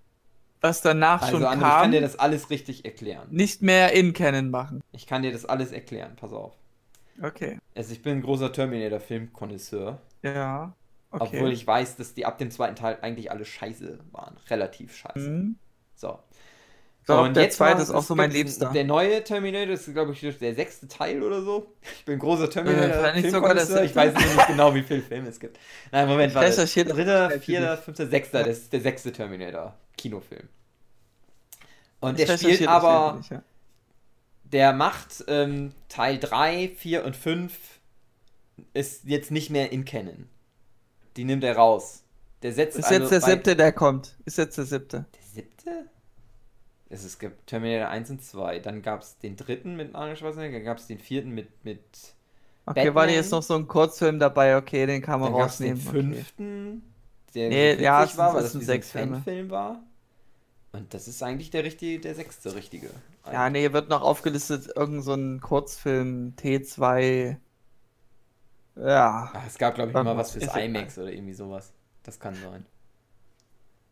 was 0.61 0.81
danach 0.81 1.23
Also, 1.23 1.39
schon 1.39 1.45
André, 1.47 1.55
ich 1.55 1.61
kann 1.61 1.83
kam, 1.83 1.91
dir 1.93 2.01
das 2.01 2.19
alles 2.19 2.51
richtig 2.51 2.85
erklären. 2.85 3.27
nicht 3.31 3.63
mehr 3.63 3.93
in 3.93 4.13
Canon 4.13 4.51
machen. 4.51 4.83
Ich 4.93 5.07
kann 5.07 5.23
dir 5.23 5.33
das 5.33 5.45
alles 5.45 5.73
erklären, 5.73 6.17
pass 6.17 6.33
auf. 6.33 6.55
Okay. 7.23 7.59
Also, 7.75 7.93
ich 7.93 8.03
bin 8.03 8.19
ein 8.19 8.23
großer 8.23 8.53
Terminator-Film-Konnoisseur. 8.53 10.01
Ja. 10.23 10.75
Okay. 11.11 11.37
Obwohl 11.37 11.53
ich 11.53 11.67
weiß, 11.67 11.97
dass 11.97 12.15
die 12.15 12.27
ab 12.27 12.39
dem 12.39 12.51
zweiten 12.51 12.77
Teil 12.77 12.99
eigentlich 13.01 13.31
alle 13.31 13.45
scheiße 13.45 13.99
waren. 14.13 14.37
Relativ 14.51 14.95
scheiße. 14.95 15.27
Hm. 15.27 15.57
Glaub, 17.15 17.27
und 17.27 17.35
der 17.37 17.45
jetzt 17.45 17.57
zweite 17.57 17.81
ist 17.83 17.91
auch 17.91 18.03
so 18.03 18.15
mein 18.15 18.31
Liebster. 18.31 18.71
Der 18.71 18.85
neue 18.85 19.25
Terminator 19.25 19.73
ist, 19.75 19.91
glaube 19.93 20.13
ich, 20.13 20.21
der 20.39 20.55
sechste 20.55 20.89
Teil 20.89 21.23
oder 21.23 21.43
so. 21.43 21.73
Ich 21.97 22.05
bin 22.05 22.19
großer 22.19 22.45
Äh, 22.45 22.49
Terminator. 22.51 23.13
nicht 23.13 23.31
sogar 23.31 23.55
der 23.55 23.67
Filmkonnoisseur. 23.67 23.85
ich 23.85 23.97
weiß 23.97 24.15
nicht 24.15 24.47
genau, 24.47 24.75
wie 24.75 24.83
viele 24.83 25.01
Filme 25.03 25.29
es 25.31 25.41
gibt. 25.41 25.59
Nein, 25.91 26.07
Moment, 26.07 26.35
warte. 26.35 26.55
das 26.55 26.73
Dritter, 26.75 27.31
vierter, 27.41 27.79
fünfter, 27.79 28.07
sechster. 28.09 28.45
Das 28.45 28.59
ist 28.59 28.73
der 28.73 28.81
sechste 28.83 29.11
Terminator. 29.13 29.75
Kinofilm. 29.97 30.49
Und 32.01 32.21
Ich 32.21 32.27
der 32.27 32.39
spielt 32.39 32.61
das 32.61 32.69
aber 32.69 33.21
ja. 33.31 33.43
der 34.45 34.73
macht 34.73 35.25
ähm, 35.29 35.73
Teil 35.89 36.19
3, 36.19 36.73
4 36.77 37.05
und 37.05 37.17
5 37.17 37.53
ist 38.75 39.05
jetzt 39.05 39.31
nicht 39.31 39.51
mehr 39.51 39.73
in 39.73 39.85
Canon. 39.85 40.29
Die 41.17 41.25
nimmt 41.25 41.43
er 41.43 41.57
raus. 41.57 42.03
Der 42.43 42.53
setzt 42.53 42.79
Ist 42.79 42.85
also 42.85 43.01
jetzt 43.01 43.11
der 43.13 43.21
bei- 43.21 43.31
siebte, 43.33 43.57
der 43.57 43.73
kommt. 43.73 44.15
Ist 44.25 44.39
jetzt 44.39 44.59
der 44.59 44.65
siebte. 44.65 45.07
Der 45.15 45.23
siebte? 45.35 45.87
Es, 46.91 47.05
es 47.05 47.19
gibt 47.19 47.47
Terminator 47.47 47.89
1 47.89 48.11
und 48.11 48.23
2. 48.23 48.61
Dann 48.61 48.83
gab 48.83 49.03
es 49.03 49.19
den 49.19 49.37
dritten 49.37 49.77
mit 49.77 49.95
Arnold 49.95 50.19
Schwarzenegger. 50.19 50.59
Dann 50.59 50.65
gab 50.65 50.79
es 50.79 50.87
den 50.87 50.99
vierten 50.99 51.31
mit. 51.33 51.65
mit 51.65 52.15
Okay, 52.67 52.95
war 52.95 53.07
Batman. 53.07 53.15
jetzt 53.15 53.33
noch 53.33 53.43
so 53.43 53.55
ein 53.57 53.67
Kurzfilm 53.67 54.19
dabei, 54.19 54.57
okay, 54.57 54.87
den 54.87 55.01
kann 55.03 55.21
man 55.21 55.33
dann 55.33 55.35
gab 55.35 55.51
es 55.51 55.61
den 55.61 55.77
rausnehmen. 55.77 55.87
Okay. 55.87 56.15
fünften, 56.15 56.83
der 57.35 57.49
Nee, 57.49 57.75
ja, 57.83 58.05
es 58.05 58.17
war, 58.17 58.35
weil 58.35 58.45
es 58.45 58.53
das 58.53 58.55
ein 58.55 58.63
sechs 58.63 58.91
Filme. 58.93 59.25
Fanfilm 59.25 59.51
war. 59.51 59.83
Und 60.73 60.93
das 60.95 61.09
ist 61.09 61.23
eigentlich 61.23 61.51
der 61.51 61.65
richtige, 61.65 62.01
der 62.01 62.15
sechste 62.15 62.55
richtige. 62.55 62.91
Ja, 63.31 63.51
nee, 63.51 63.73
wird 63.73 63.89
noch 63.89 64.03
aufgelistet, 64.03 64.71
irgend 64.77 65.05
so 65.05 65.15
ein 65.15 65.41
Kurzfilm, 65.41 66.35
T2. 66.37 67.37
Ja. 68.77 69.31
Ach, 69.33 69.47
es 69.47 69.59
gab, 69.59 69.75
glaube 69.75 69.91
ich, 69.91 69.95
mal 69.95 70.17
was 70.17 70.33
fürs. 70.33 70.55
IMAX 70.57 70.99
oder 70.99 71.13
irgendwie 71.13 71.35
sowas. 71.35 71.73
Das 72.03 72.21
kann 72.21 72.35
sein. 72.35 72.67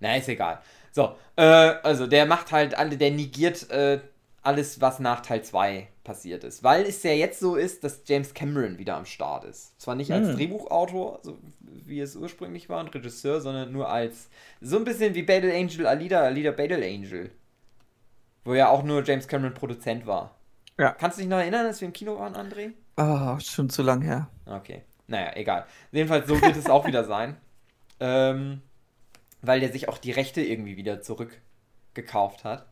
Na, 0.00 0.16
ist 0.16 0.28
egal. 0.28 0.60
So, 0.96 1.14
äh, 1.36 1.42
also 1.42 2.06
der 2.06 2.24
macht 2.24 2.52
halt 2.52 2.74
alle, 2.74 2.96
der 2.96 3.10
negiert 3.10 3.68
äh, 3.68 4.00
alles, 4.42 4.80
was 4.80 4.98
nach 4.98 5.20
Teil 5.20 5.42
2 5.42 5.88
passiert 6.04 6.42
ist. 6.42 6.64
Weil 6.64 6.84
es 6.86 7.02
ja 7.02 7.10
jetzt 7.12 7.38
so 7.38 7.54
ist, 7.54 7.84
dass 7.84 8.00
James 8.06 8.32
Cameron 8.32 8.78
wieder 8.78 8.96
am 8.96 9.04
Start 9.04 9.44
ist. 9.44 9.78
Zwar 9.78 9.94
nicht 9.94 10.10
als 10.10 10.28
Hm. 10.28 10.36
Drehbuchautor, 10.36 11.20
so 11.22 11.36
wie 11.60 12.00
es 12.00 12.16
ursprünglich 12.16 12.70
war, 12.70 12.80
und 12.80 12.94
Regisseur, 12.94 13.42
sondern 13.42 13.72
nur 13.72 13.90
als 13.90 14.30
so 14.62 14.78
ein 14.78 14.84
bisschen 14.84 15.14
wie 15.14 15.22
Battle 15.22 15.54
Angel 15.54 15.86
Alida, 15.86 16.22
Alida 16.22 16.50
Battle 16.52 16.82
Angel. 16.82 17.30
Wo 18.46 18.54
ja 18.54 18.70
auch 18.70 18.82
nur 18.82 19.04
James 19.04 19.28
Cameron 19.28 19.52
Produzent 19.52 20.06
war. 20.06 20.34
Ja. 20.78 20.92
Kannst 20.92 21.18
du 21.18 21.20
dich 21.20 21.28
noch 21.28 21.36
erinnern, 21.40 21.66
als 21.66 21.82
wir 21.82 21.88
im 21.88 21.92
Kino 21.92 22.18
waren, 22.18 22.34
André? 22.36 22.72
Ah, 22.96 23.38
schon 23.38 23.68
zu 23.68 23.82
lang 23.82 24.00
her. 24.00 24.30
Okay. 24.46 24.80
Naja, 25.08 25.32
egal. 25.34 25.66
Jedenfalls, 25.92 26.26
so 26.26 26.40
wird 26.40 26.56
es 26.56 26.70
auch 26.70 26.86
wieder 26.86 27.04
sein. 27.04 27.36
Ähm, 28.00 28.62
weil 29.46 29.60
der 29.60 29.72
sich 29.72 29.88
auch 29.88 29.98
die 29.98 30.12
Rechte 30.12 30.42
irgendwie 30.42 30.76
wieder 30.76 31.02
zurückgekauft 31.02 32.44
hat. 32.44 32.66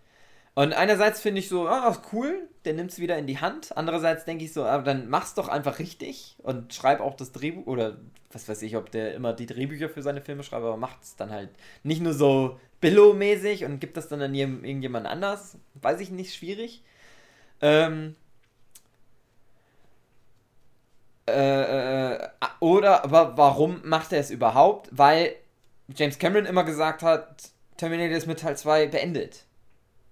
Und 0.55 0.73
einerseits 0.73 1.21
finde 1.21 1.41
ich 1.41 1.49
so, 1.49 1.67
ah, 1.67 2.01
cool, 2.13 2.49
der 2.65 2.75
nimmt 2.75 2.93
es 2.93 3.01
wieder 3.01 3.19
in 3.19 3.27
die 3.27 3.41
Hand. 3.41 3.77
Andererseits 3.77 4.25
denke 4.25 4.45
ich 4.45 4.53
so, 4.53 4.65
aber 4.65 4.85
dann 4.85 5.09
mach's 5.09 5.35
doch 5.35 5.49
einfach 5.49 5.81
richtig 5.81 6.37
und 6.43 6.73
schreib 6.73 7.01
auch 7.01 7.15
das 7.15 7.33
Drehbuch 7.33 7.67
oder 7.67 7.99
was 8.31 8.49
weiß 8.49 8.63
ich, 8.63 8.77
ob 8.77 8.91
der 8.91 9.15
immer 9.15 9.33
die 9.33 9.47
Drehbücher 9.47 9.89
für 9.89 10.03
seine 10.03 10.21
Filme 10.21 10.45
schreibt, 10.45 10.63
aber 10.63 10.77
macht's 10.77 11.17
dann 11.17 11.31
halt 11.31 11.51
nicht 11.83 12.03
nur 12.03 12.15
so 12.15 12.59
Billo-mäßig 12.81 13.65
und 13.65 13.81
gibt 13.81 13.97
das 13.97 14.09
dann 14.09 14.23
an 14.23 14.35
irgendjemand 14.35 15.07
anders. 15.07 15.59
Weiß 15.75 16.01
ich 16.01 16.11
nicht, 16.11 16.35
schwierig. 16.35 16.83
Ähm, 17.61 18.15
äh, 21.27 22.13
äh, 22.15 22.29
oder, 22.61 23.05
aber 23.05 23.37
warum 23.37 23.81
macht 23.85 24.13
er 24.13 24.21
es 24.21 24.31
überhaupt? 24.31 24.89
Weil 24.93 25.35
James 25.95 26.19
Cameron 26.19 26.47
immer 26.47 26.65
gesagt 26.65 27.03
hat, 27.03 27.51
Terminator 27.77 28.17
ist 28.17 28.27
mit 28.27 28.41
Teil 28.41 28.57
2 28.57 28.87
beendet. 28.87 29.45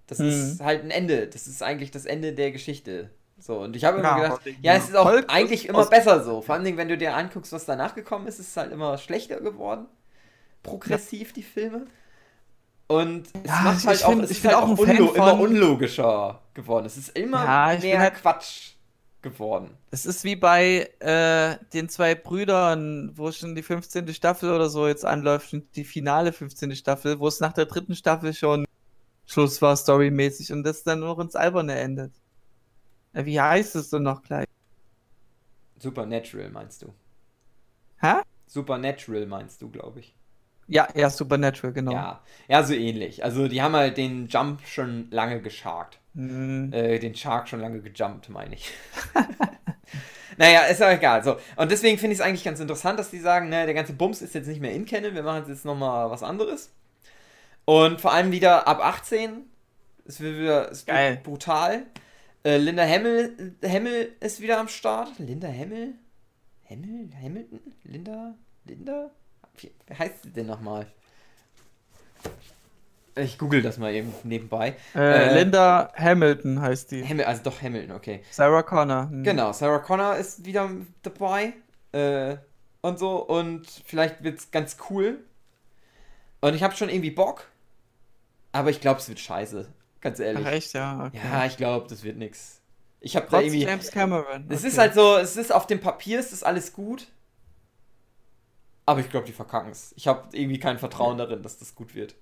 Das 0.07 0.19
Mhm. 0.19 0.27
ist 0.27 0.61
halt 0.61 0.83
ein 0.83 0.91
Ende. 0.91 1.27
Das 1.27 1.47
ist 1.47 1.63
eigentlich 1.63 1.91
das 1.91 2.05
Ende 2.05 2.33
der 2.33 2.51
Geschichte. 2.51 3.09
So, 3.39 3.59
und 3.59 3.75
ich 3.75 3.83
habe 3.83 3.97
immer 3.99 4.09
Ja, 4.09 4.23
gedacht, 4.23 4.41
ja, 4.61 4.73
es 4.75 4.85
ist 4.89 4.95
auch 4.95 5.05
Erfolg 5.05 5.25
eigentlich 5.27 5.67
immer 5.67 5.85
besser 5.85 6.23
so. 6.23 6.41
Vor 6.41 6.55
allem, 6.55 6.77
wenn 6.77 6.87
du 6.87 6.97
dir 6.97 7.15
anguckst, 7.15 7.51
was 7.51 7.65
danach 7.65 7.95
gekommen 7.95 8.27
ist, 8.27 8.39
ist 8.39 8.49
es 8.49 8.57
halt 8.57 8.71
immer 8.71 8.97
schlechter 8.97 9.41
geworden. 9.41 9.85
Progressiv, 10.61 11.33
die 11.33 11.43
Filme. 11.43 11.85
Und 12.87 13.27
es 13.27 13.49
Ja, 13.49 13.61
macht 13.61 13.85
halt 13.85 13.97
ich 13.99 14.05
auch, 14.05 14.09
find- 14.11 14.23
es 14.25 14.31
ist 14.31 14.45
halt 14.45 14.55
auch 14.55 14.63
auch 14.63 14.67
ein 14.69 14.77
unlo 14.99 15.11
immer 15.13 15.39
unlogischer 15.39 16.41
geworden. 16.53 16.85
Es 16.85 16.97
ist 16.97 17.17
immer 17.17 17.43
Ja, 17.43 17.77
mehr 17.81 17.99
halt- 17.99 18.15
Quatsch 18.15 18.72
geworden. 19.23 19.71
Es 19.89 20.05
ist 20.05 20.23
wie 20.23 20.35
bei 20.35 20.89
äh, 20.99 21.57
den 21.73 21.89
zwei 21.89 22.13
Brüdern, 22.13 23.11
wo 23.15 23.31
schon 23.31 23.55
die 23.55 23.63
15. 23.63 24.13
Staffel 24.13 24.51
oder 24.51 24.69
so 24.69 24.87
jetzt 24.87 25.05
anläuft, 25.05 25.53
und 25.53 25.75
die 25.75 25.83
finale 25.83 26.33
15. 26.33 26.75
Staffel, 26.75 27.19
wo 27.19 27.27
es 27.27 27.39
nach 27.39 27.53
der 27.53 27.65
dritten 27.65 27.95
Staffel 27.95 28.33
schon 28.33 28.65
Schluss 29.25 29.61
war, 29.61 29.75
storymäßig, 29.75 30.51
und 30.51 30.63
das 30.63 30.83
dann 30.83 30.99
noch 30.99 31.17
ins 31.19 31.35
Alberne 31.35 31.75
endet. 31.75 32.13
Äh, 33.13 33.25
wie 33.25 33.39
heißt 33.39 33.75
es 33.75 33.89
denn 33.89 34.03
noch 34.03 34.21
gleich? 34.21 34.45
Supernatural 35.79 36.49
meinst 36.49 36.81
du? 36.81 36.93
Hä? 37.99 38.21
Supernatural 38.45 39.25
meinst 39.25 39.61
du, 39.61 39.69
glaube 39.69 40.01
ich. 40.01 40.15
Ja, 40.67 40.87
ja, 40.95 41.09
Supernatural, 41.09 41.73
genau. 41.73 41.91
Ja. 41.91 42.21
ja, 42.47 42.63
so 42.63 42.73
ähnlich. 42.73 43.23
Also 43.23 43.47
die 43.47 43.61
haben 43.61 43.75
halt 43.75 43.97
den 43.97 44.27
Jump 44.27 44.61
schon 44.65 45.09
lange 45.11 45.41
gescharkt. 45.41 45.99
Hm, 46.15 46.71
Äh, 46.73 46.99
den 46.99 47.15
Shark 47.15 47.47
schon 47.47 47.59
lange 47.59 47.81
gejumpt, 47.81 48.29
meine 48.29 48.55
ich. 48.55 48.71
naja, 50.37 50.61
ist 50.65 50.81
auch 50.81 50.89
egal. 50.91 51.23
So. 51.23 51.37
Und 51.55 51.71
deswegen 51.71 51.97
finde 51.97 52.13
ich 52.13 52.19
es 52.19 52.25
eigentlich 52.25 52.43
ganz 52.43 52.59
interessant, 52.59 52.99
dass 52.99 53.09
die 53.11 53.19
sagen, 53.19 53.49
ne, 53.49 53.65
der 53.65 53.73
ganze 53.73 53.93
Bums 53.93 54.21
ist 54.21 54.35
jetzt 54.35 54.47
nicht 54.47 54.61
mehr 54.61 54.71
in 54.73 54.85
Canon, 54.85 55.15
wir 55.15 55.23
machen 55.23 55.45
jetzt 55.47 55.65
nochmal 55.65 56.09
was 56.09 56.23
anderes. 56.23 56.71
Und 57.65 58.01
vor 58.01 58.13
allem 58.13 58.31
wieder 58.31 58.67
ab 58.67 58.79
18. 58.83 59.43
Es 60.05 60.19
wird 60.19 60.37
wieder 60.37 60.71
es 60.71 60.85
wird 60.85 60.95
Geil. 60.97 61.19
brutal. 61.23 61.85
Äh, 62.43 62.57
Linda 62.57 62.83
Hamill, 62.85 63.55
Hamill 63.65 64.13
ist 64.19 64.41
wieder 64.41 64.59
am 64.59 64.67
Start. 64.67 65.17
Linda 65.17 65.47
Hamill? 65.47 65.93
Hamill? 66.69 67.09
Hamilton? 67.21 67.59
Linda? 67.83 68.35
Linda? 68.65 69.11
Wie, 69.57 69.71
wie 69.87 69.95
heißt 69.95 70.23
sie 70.23 70.31
denn 70.31 70.47
nochmal? 70.47 70.87
Ich 73.15 73.37
google 73.37 73.61
das 73.61 73.77
mal 73.77 73.93
eben 73.93 74.13
nebenbei. 74.23 74.75
äh, 74.95 74.99
äh, 74.99 75.39
Linda 75.39 75.91
Hamilton 75.95 76.61
heißt 76.61 76.91
die. 76.91 77.03
Hamilton, 77.03 77.27
also 77.27 77.43
doch 77.43 77.61
Hamilton, 77.61 77.95
okay. 77.95 78.23
Sarah 78.31 78.63
Connor. 78.63 79.09
hm. 79.09 79.23
Genau, 79.23 79.51
Sarah 79.51 79.79
Connor 79.79 80.15
ist 80.15 80.45
wieder 80.45 80.69
dabei. 81.03 81.53
Äh, 81.91 82.37
und 82.81 82.99
so. 82.99 83.17
Und 83.17 83.67
vielleicht 83.85 84.23
wird's 84.23 84.51
ganz 84.51 84.77
cool. 84.89 85.23
Und 86.41 86.55
ich 86.55 86.63
habe 86.63 86.75
schon 86.75 86.89
irgendwie 86.89 87.11
Bock. 87.11 87.47
Aber 88.51 88.69
ich 88.69 88.81
glaube, 88.81 88.99
es 88.99 89.07
wird 89.09 89.19
scheiße. 89.19 89.67
Ganz 90.01 90.19
ehrlich. 90.19 90.45
Ach, 90.45 90.51
echt, 90.51 90.73
ja. 90.73 91.05
Okay. 91.07 91.19
Ja, 91.23 91.45
ich 91.45 91.57
glaube, 91.57 91.87
das 91.87 92.03
wird 92.03 92.17
nix. 92.17 92.61
Ich 92.99 93.15
habe 93.15 93.27
da 93.29 93.39
irgendwie. 93.41 93.63
James 93.63 93.91
Cameron. 93.91 94.45
Es 94.49 94.59
okay. 94.59 94.67
ist 94.67 94.77
halt 94.77 94.93
so, 94.93 95.17
es 95.17 95.37
ist 95.37 95.51
auf 95.51 95.67
dem 95.67 95.79
Papier, 95.79 96.19
es 96.19 96.31
ist 96.31 96.43
alles 96.43 96.73
gut. 96.73 97.07
Aber 98.85 98.99
ich 98.99 99.09
glaube, 99.09 99.25
die 99.25 99.31
verkacken 99.31 99.71
es. 99.71 99.93
Ich 99.95 100.07
habe 100.07 100.27
irgendwie 100.33 100.59
kein 100.59 100.77
Vertrauen 100.77 101.17
darin, 101.17 101.41
dass 101.41 101.57
das 101.57 101.75
gut 101.75 101.95
wird. 101.95 102.15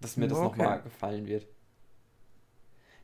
Dass 0.00 0.16
mir 0.16 0.28
das 0.28 0.38
Okay. 0.38 0.46
nochmal 0.58 0.82
gefallen 0.82 1.26
wird. 1.26 1.46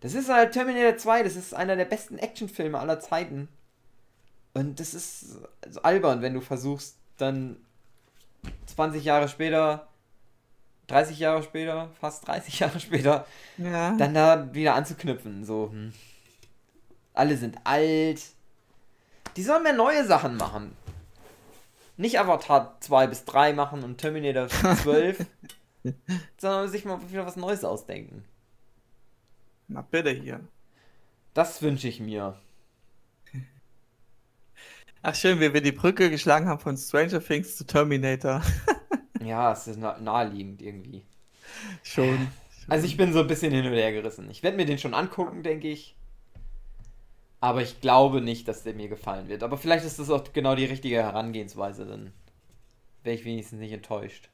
Das 0.00 0.14
ist 0.14 0.28
halt 0.28 0.52
Terminator 0.52 0.96
2, 0.96 1.22
das 1.22 1.35
ist 1.35 1.54
einer 1.54 1.76
der 1.76 1.87
besten 1.87 2.18
Actionfilme 2.18 2.78
aller 2.78 3.00
Zeiten. 3.00 3.48
Und 4.52 4.78
das 4.78 4.94
ist 4.94 5.38
so 5.68 5.83
albern, 5.83 6.22
wenn 6.22 6.35
du 6.35 6.40
versuchst, 6.40 6.96
dann 7.16 7.57
20 8.66 9.02
Jahre 9.04 9.28
später, 9.28 9.88
30 10.88 11.18
Jahre 11.18 11.42
später, 11.42 11.90
fast 12.00 12.28
30 12.28 12.59
Jahre 12.61 12.78
später, 12.78 13.26
Ja. 13.57 13.96
dann 13.96 14.14
da 14.14 14.52
wieder 14.54 14.74
anzuknüpfen. 14.74 15.44
So, 15.44 15.70
hm. 15.72 15.92
alle 17.14 17.37
sind 17.37 17.57
alt. 17.64 18.20
Die 19.37 19.42
sollen 19.42 19.62
mehr 19.64 19.72
neue 19.72 20.04
Sachen 20.07 20.37
machen. 20.37 20.76
Nicht 21.96 22.20
Avatar 22.20 22.76
2 22.80 23.07
bis 23.09 23.24
3 23.24 23.52
machen 23.54 23.83
und 23.83 23.98
Terminator 23.98 24.48
12, 24.83 25.24
sondern 26.38 26.68
sich 26.68 26.85
mal 26.85 26.99
wieder 27.11 27.27
was 27.27 27.37
Neues 27.37 27.64
ausdenken. 27.64 28.25
Na 29.68 29.83
bitte 29.83 30.11
hier. 30.11 30.40
Das 31.35 31.62
wünsche 31.62 31.88
ich 31.88 32.01
mir. 32.01 32.38
Ach 35.03 35.14
schön, 35.14 35.40
wie 35.40 35.53
wir 35.53 35.61
die 35.61 35.73
Brücke 35.73 36.11
geschlagen 36.11 36.49
haben 36.49 36.61
von 36.61 36.77
Stranger 36.77 37.20
Things 37.23 37.57
zu 37.57 37.66
Terminator. 37.66 38.42
Ja, 39.20 39.53
es 39.53 39.66
ist 39.66 39.79
nah- 39.79 39.99
naheliegend 39.99 40.61
irgendwie. 40.61 41.03
Schon. 41.83 42.29
Also 42.68 42.87
ich 42.87 42.97
bin 42.99 43.12
so 43.14 43.20
ein 43.20 43.27
bisschen 43.27 43.53
hin 43.53 43.66
und 43.66 43.73
her 43.73 43.92
gerissen. 43.92 44.31
Ich 44.31 44.42
werde 44.42 44.59
mir 44.59 44.66
den 44.66 44.79
schon 44.79 44.92
angucken, 44.92 45.42
denke 45.42 45.68
ich. 45.68 45.97
Aber 47.40 47.62
ich 47.62 47.81
glaube 47.81 48.20
nicht, 48.20 48.49
dass 48.49 48.64
der 48.64 48.75
mir 48.75 48.88
gefallen 48.88 49.29
wird. 49.29 49.42
Aber 49.42 49.57
vielleicht 49.57 49.87
ist 49.87 49.99
das 49.99 50.11
auch 50.11 50.33
genau 50.35 50.55
die 50.57 50.64
richtige 50.66 50.97
Herangehensweise, 50.97 51.87
dann 51.87 52.12
wäre 53.03 53.16
ich 53.16 53.25
wenigstens 53.25 53.61
nicht 53.61 53.73
enttäuscht. 53.73 54.31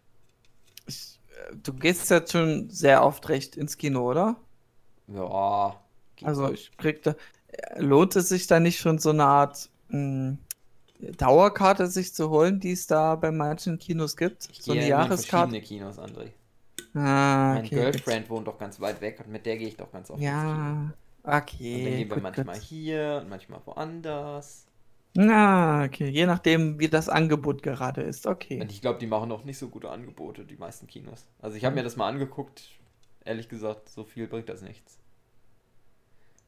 Ich, 0.88 1.19
du 1.62 1.72
gehst 1.74 2.10
jetzt 2.10 2.32
schon 2.32 2.70
sehr 2.70 3.02
oft 3.04 3.28
recht 3.28 3.56
ins 3.56 3.76
Kino, 3.76 4.08
oder? 4.10 4.36
Ja. 5.08 5.84
Also 6.22 6.46
so. 6.46 6.52
ich 6.52 6.76
krieg 6.76 7.02
da. 7.02 7.14
Lohnt 7.76 8.16
es 8.16 8.28
sich 8.28 8.46
da 8.46 8.60
nicht 8.60 8.78
schon 8.80 8.98
so 8.98 9.10
eine 9.10 9.24
Art 9.24 9.70
mh, 9.88 10.38
Dauerkarte 11.00 11.88
sich 11.88 12.14
zu 12.14 12.30
holen, 12.30 12.60
die 12.60 12.72
es 12.72 12.86
da 12.86 13.16
bei 13.16 13.30
manchen 13.32 13.78
Kinos 13.78 14.16
gibt? 14.16 14.50
Ich 14.50 14.62
so 14.62 14.72
eine 14.72 14.82
Jahreskarte? 14.86 15.18
verschiedene 15.18 15.60
Kinos, 15.62 15.98
André. 15.98 16.32
Ah, 16.94 17.54
Mein 17.54 17.66
okay. 17.66 17.70
Girlfriend 17.70 18.30
wohnt 18.30 18.46
doch 18.48 18.58
ganz 18.58 18.80
weit 18.80 19.00
weg 19.02 19.20
und 19.20 19.28
mit 19.30 19.46
der 19.46 19.56
gehe 19.58 19.68
ich 19.68 19.76
doch 19.76 19.92
ganz 19.92 20.10
oft 20.10 20.28
ins 20.30 20.46
Kino. 20.46 20.64
Ja, 20.64 20.94
Und 21.72 21.82
okay. 21.82 21.84
dann 21.84 21.96
gehen 21.96 22.10
wir 22.10 22.16
gut, 22.16 22.22
manchmal 22.22 22.58
gut. 22.58 22.60
hier 22.60 23.20
und 23.22 23.28
manchmal 23.30 23.60
woanders. 23.66 24.69
Na, 25.14 25.84
okay. 25.84 26.08
Je 26.08 26.26
nachdem, 26.26 26.78
wie 26.78 26.88
das 26.88 27.08
Angebot 27.08 27.62
gerade 27.62 28.02
ist. 28.02 28.26
Okay. 28.26 28.60
Und 28.60 28.70
ich 28.70 28.80
glaube, 28.80 28.98
die 28.98 29.06
machen 29.06 29.32
auch 29.32 29.44
nicht 29.44 29.58
so 29.58 29.68
gute 29.68 29.90
Angebote, 29.90 30.44
die 30.44 30.56
meisten 30.56 30.86
Kinos. 30.86 31.26
Also 31.40 31.56
ich 31.56 31.64
habe 31.64 31.74
mir 31.74 31.82
das 31.82 31.96
mal 31.96 32.08
angeguckt. 32.08 32.62
Ehrlich 33.24 33.48
gesagt, 33.48 33.88
so 33.88 34.04
viel 34.04 34.28
bringt 34.28 34.48
das 34.48 34.62
nichts. 34.62 34.98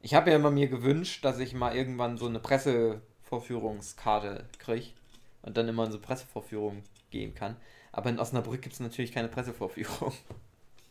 Ich 0.01 0.15
habe 0.15 0.31
ja 0.31 0.35
immer 0.35 0.51
mir 0.51 0.67
gewünscht, 0.67 1.23
dass 1.23 1.39
ich 1.39 1.53
mal 1.53 1.75
irgendwann 1.75 2.17
so 2.17 2.27
eine 2.27 2.39
Pressevorführungskarte 2.39 4.45
kriege 4.59 4.87
und 5.43 5.55
dann 5.55 5.67
immer 5.67 5.85
in 5.85 5.91
so 5.91 5.99
Pressevorführungen 5.99 6.81
gehen 7.11 7.35
kann. 7.35 7.55
Aber 7.91 8.09
in 8.09 8.19
Osnabrück 8.19 8.61
gibt 8.61 8.73
es 8.73 8.79
natürlich 8.79 9.11
keine 9.11 9.27
Pressevorführung. 9.27 10.13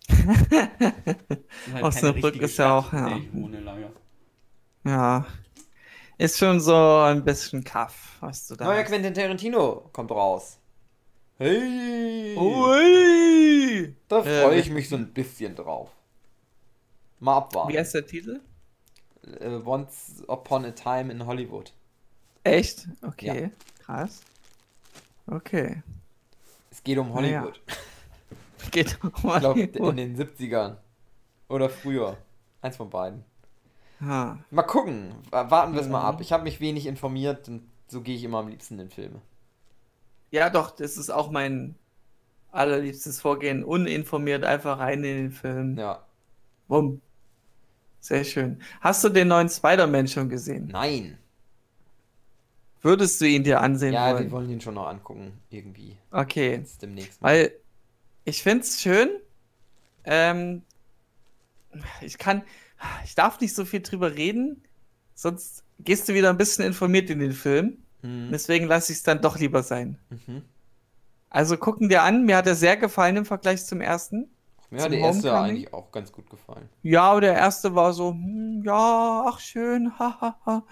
Halt 1.72 1.82
Osnabrück 1.82 2.34
keine 2.34 2.44
ist 2.44 2.58
ja 2.58 2.78
auch, 2.78 2.92
ja. 2.92 3.08
der 3.08 3.18
ich 3.18 3.34
wohne 3.34 3.60
lange. 3.60 3.90
Ja. 4.84 5.26
Ist 6.22 6.38
schon 6.38 6.60
so 6.60 6.76
ein 7.00 7.24
bisschen 7.24 7.64
Kaff, 7.64 8.16
was 8.20 8.46
du 8.46 8.54
da 8.54 8.66
Neuer 8.66 8.78
hast. 8.82 8.86
Quentin 8.90 9.12
Tarantino 9.12 9.88
kommt 9.92 10.12
raus. 10.12 10.60
Hey! 11.38 12.36
Ui! 12.36 13.96
Da 14.06 14.18
Äh, 14.20 14.42
freue 14.42 14.60
ich 14.60 14.70
mich 14.70 14.88
so 14.88 14.94
ein 14.94 15.12
bisschen 15.12 15.56
drauf. 15.56 15.90
Mal 17.18 17.38
abwarten. 17.38 17.72
Wie 17.72 17.78
heißt 17.78 17.94
der 17.94 18.06
Titel? 18.06 18.40
Äh, 19.40 19.48
Once 19.64 20.22
Upon 20.28 20.64
a 20.64 20.70
Time 20.70 21.12
in 21.12 21.26
Hollywood. 21.26 21.72
Echt? 22.44 22.86
Okay. 23.04 23.50
Krass. 23.84 24.20
Okay. 25.26 25.82
Es 26.70 26.84
geht 26.84 26.98
um. 26.98 27.12
Hollywood. 27.12 27.60
Geht 28.70 28.96
um 29.02 29.10
Ich 29.12 29.20
glaube, 29.22 29.42
Hollywood. 29.60 29.98
in 29.98 30.14
den 30.14 30.16
70ern. 30.16 30.76
Oder 31.48 31.68
früher. 31.68 32.16
Eins 32.60 32.76
von 32.76 32.88
beiden. 32.90 33.24
Ha. 34.04 34.38
Mal 34.50 34.62
gucken. 34.62 35.14
Wa- 35.30 35.50
Warten 35.50 35.74
wir 35.74 35.80
es 35.80 35.88
mal 35.88 36.00
Mhm. 36.00 36.06
ab. 36.16 36.20
Ich 36.20 36.32
habe 36.32 36.42
mich 36.44 36.60
wenig 36.60 36.86
informiert 36.86 37.48
und 37.48 37.62
so 37.88 38.00
gehe 38.00 38.16
ich 38.16 38.24
immer 38.24 38.38
am 38.38 38.48
liebsten 38.48 38.78
in 38.78 38.90
Filme. 38.90 39.20
Ja, 40.30 40.50
doch, 40.50 40.70
das 40.70 40.96
ist 40.96 41.10
auch 41.10 41.30
mein 41.30 41.76
allerliebstes 42.50 43.20
Vorgehen. 43.20 43.64
Uninformiert 43.64 44.44
einfach 44.44 44.78
rein 44.78 45.04
in 45.04 45.16
den 45.16 45.30
Film. 45.32 45.76
Ja. 45.78 46.04
Bumm. 46.68 47.00
Sehr 48.00 48.24
schön. 48.24 48.60
Hast 48.80 49.04
du 49.04 49.08
den 49.10 49.28
neuen 49.28 49.48
Spider-Man 49.48 50.08
schon 50.08 50.28
gesehen? 50.28 50.68
Nein. 50.72 51.18
Würdest 52.80 53.20
du 53.20 53.26
ihn 53.26 53.44
dir 53.44 53.60
ansehen 53.60 53.94
Ja, 53.94 54.12
wollen? 54.12 54.24
wir 54.24 54.30
wollen 54.32 54.50
ihn 54.50 54.60
schon 54.60 54.74
noch 54.74 54.88
angucken. 54.88 55.38
Irgendwie. 55.50 55.96
Okay. 56.10 56.52
Jetzt 56.56 56.82
demnächst. 56.82 57.20
mal. 57.22 57.28
Weil 57.28 57.52
ich 58.24 58.42
finde 58.42 58.64
es 58.64 58.80
schön. 58.80 59.08
Ähm, 60.04 60.62
ich 62.00 62.18
kann, 62.18 62.42
ich 63.04 63.14
darf 63.14 63.40
nicht 63.40 63.54
so 63.54 63.64
viel 63.64 63.80
drüber 63.80 64.14
reden, 64.14 64.62
sonst 65.14 65.64
gehst 65.78 66.08
du 66.08 66.14
wieder 66.14 66.30
ein 66.30 66.38
bisschen 66.38 66.64
informiert 66.64 67.10
in 67.10 67.18
den 67.18 67.32
Film. 67.32 67.78
Hm. 68.02 68.30
Deswegen 68.32 68.66
lasse 68.66 68.92
ich 68.92 68.98
es 68.98 69.04
dann 69.04 69.20
doch 69.20 69.38
lieber 69.38 69.62
sein. 69.62 69.98
Mhm. 70.10 70.42
Also 71.30 71.56
gucken 71.56 71.88
dir 71.88 72.02
an, 72.02 72.24
mir 72.24 72.36
hat 72.36 72.46
er 72.46 72.54
sehr 72.54 72.76
gefallen 72.76 73.16
im 73.16 73.24
Vergleich 73.24 73.64
zum 73.64 73.80
ersten. 73.80 74.28
Mir 74.70 74.82
hat 74.82 74.90
Zum 74.90 74.92
der 74.92 75.00
erste 75.00 75.30
Homecoming? 75.30 75.50
eigentlich 75.50 75.74
auch 75.74 75.92
ganz 75.92 76.12
gut 76.12 76.30
gefallen. 76.30 76.68
Ja, 76.82 77.02
aber 77.02 77.20
der 77.20 77.34
erste 77.34 77.74
war 77.74 77.92
so, 77.92 78.10
hm, 78.10 78.62
ja, 78.64 79.24
ach 79.28 79.38
schön, 79.38 79.98
hahaha. 79.98 80.20
Ha, 80.20 80.36
ha. 80.46 80.62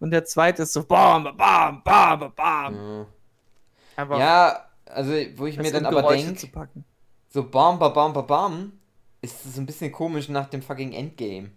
Und 0.00 0.10
der 0.10 0.24
zweite 0.24 0.64
ist 0.64 0.72
so, 0.72 0.84
bam, 0.84 1.36
bam, 1.36 1.82
bam, 1.82 2.32
bam. 2.34 3.06
Ja. 3.96 4.18
Ja, 4.18 4.66
also 4.86 5.12
wo 5.36 5.46
ich 5.46 5.56
mir 5.56 5.70
dann 5.70 5.86
aber 5.86 6.02
denke, 6.02 6.48
so 7.28 7.48
bam, 7.48 7.78
bam, 7.78 7.92
bam, 7.92 8.26
bam, 8.26 8.72
ist 9.24 9.44
es 9.46 9.58
ein 9.58 9.66
bisschen 9.66 9.92
komisch 9.92 10.28
nach 10.28 10.48
dem 10.48 10.62
fucking 10.62 10.92
Endgame. 10.92 11.50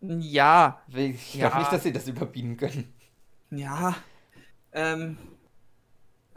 Ja, 0.00 0.80
Ich 0.88 1.34
Ja. 1.34 1.48
glaube 1.48 1.58
nicht, 1.60 1.72
dass 1.72 1.82
sie 1.82 1.92
das 1.92 2.08
überbieten 2.08 2.56
können. 2.56 2.92
Ja, 3.50 3.94
ähm, 4.72 5.18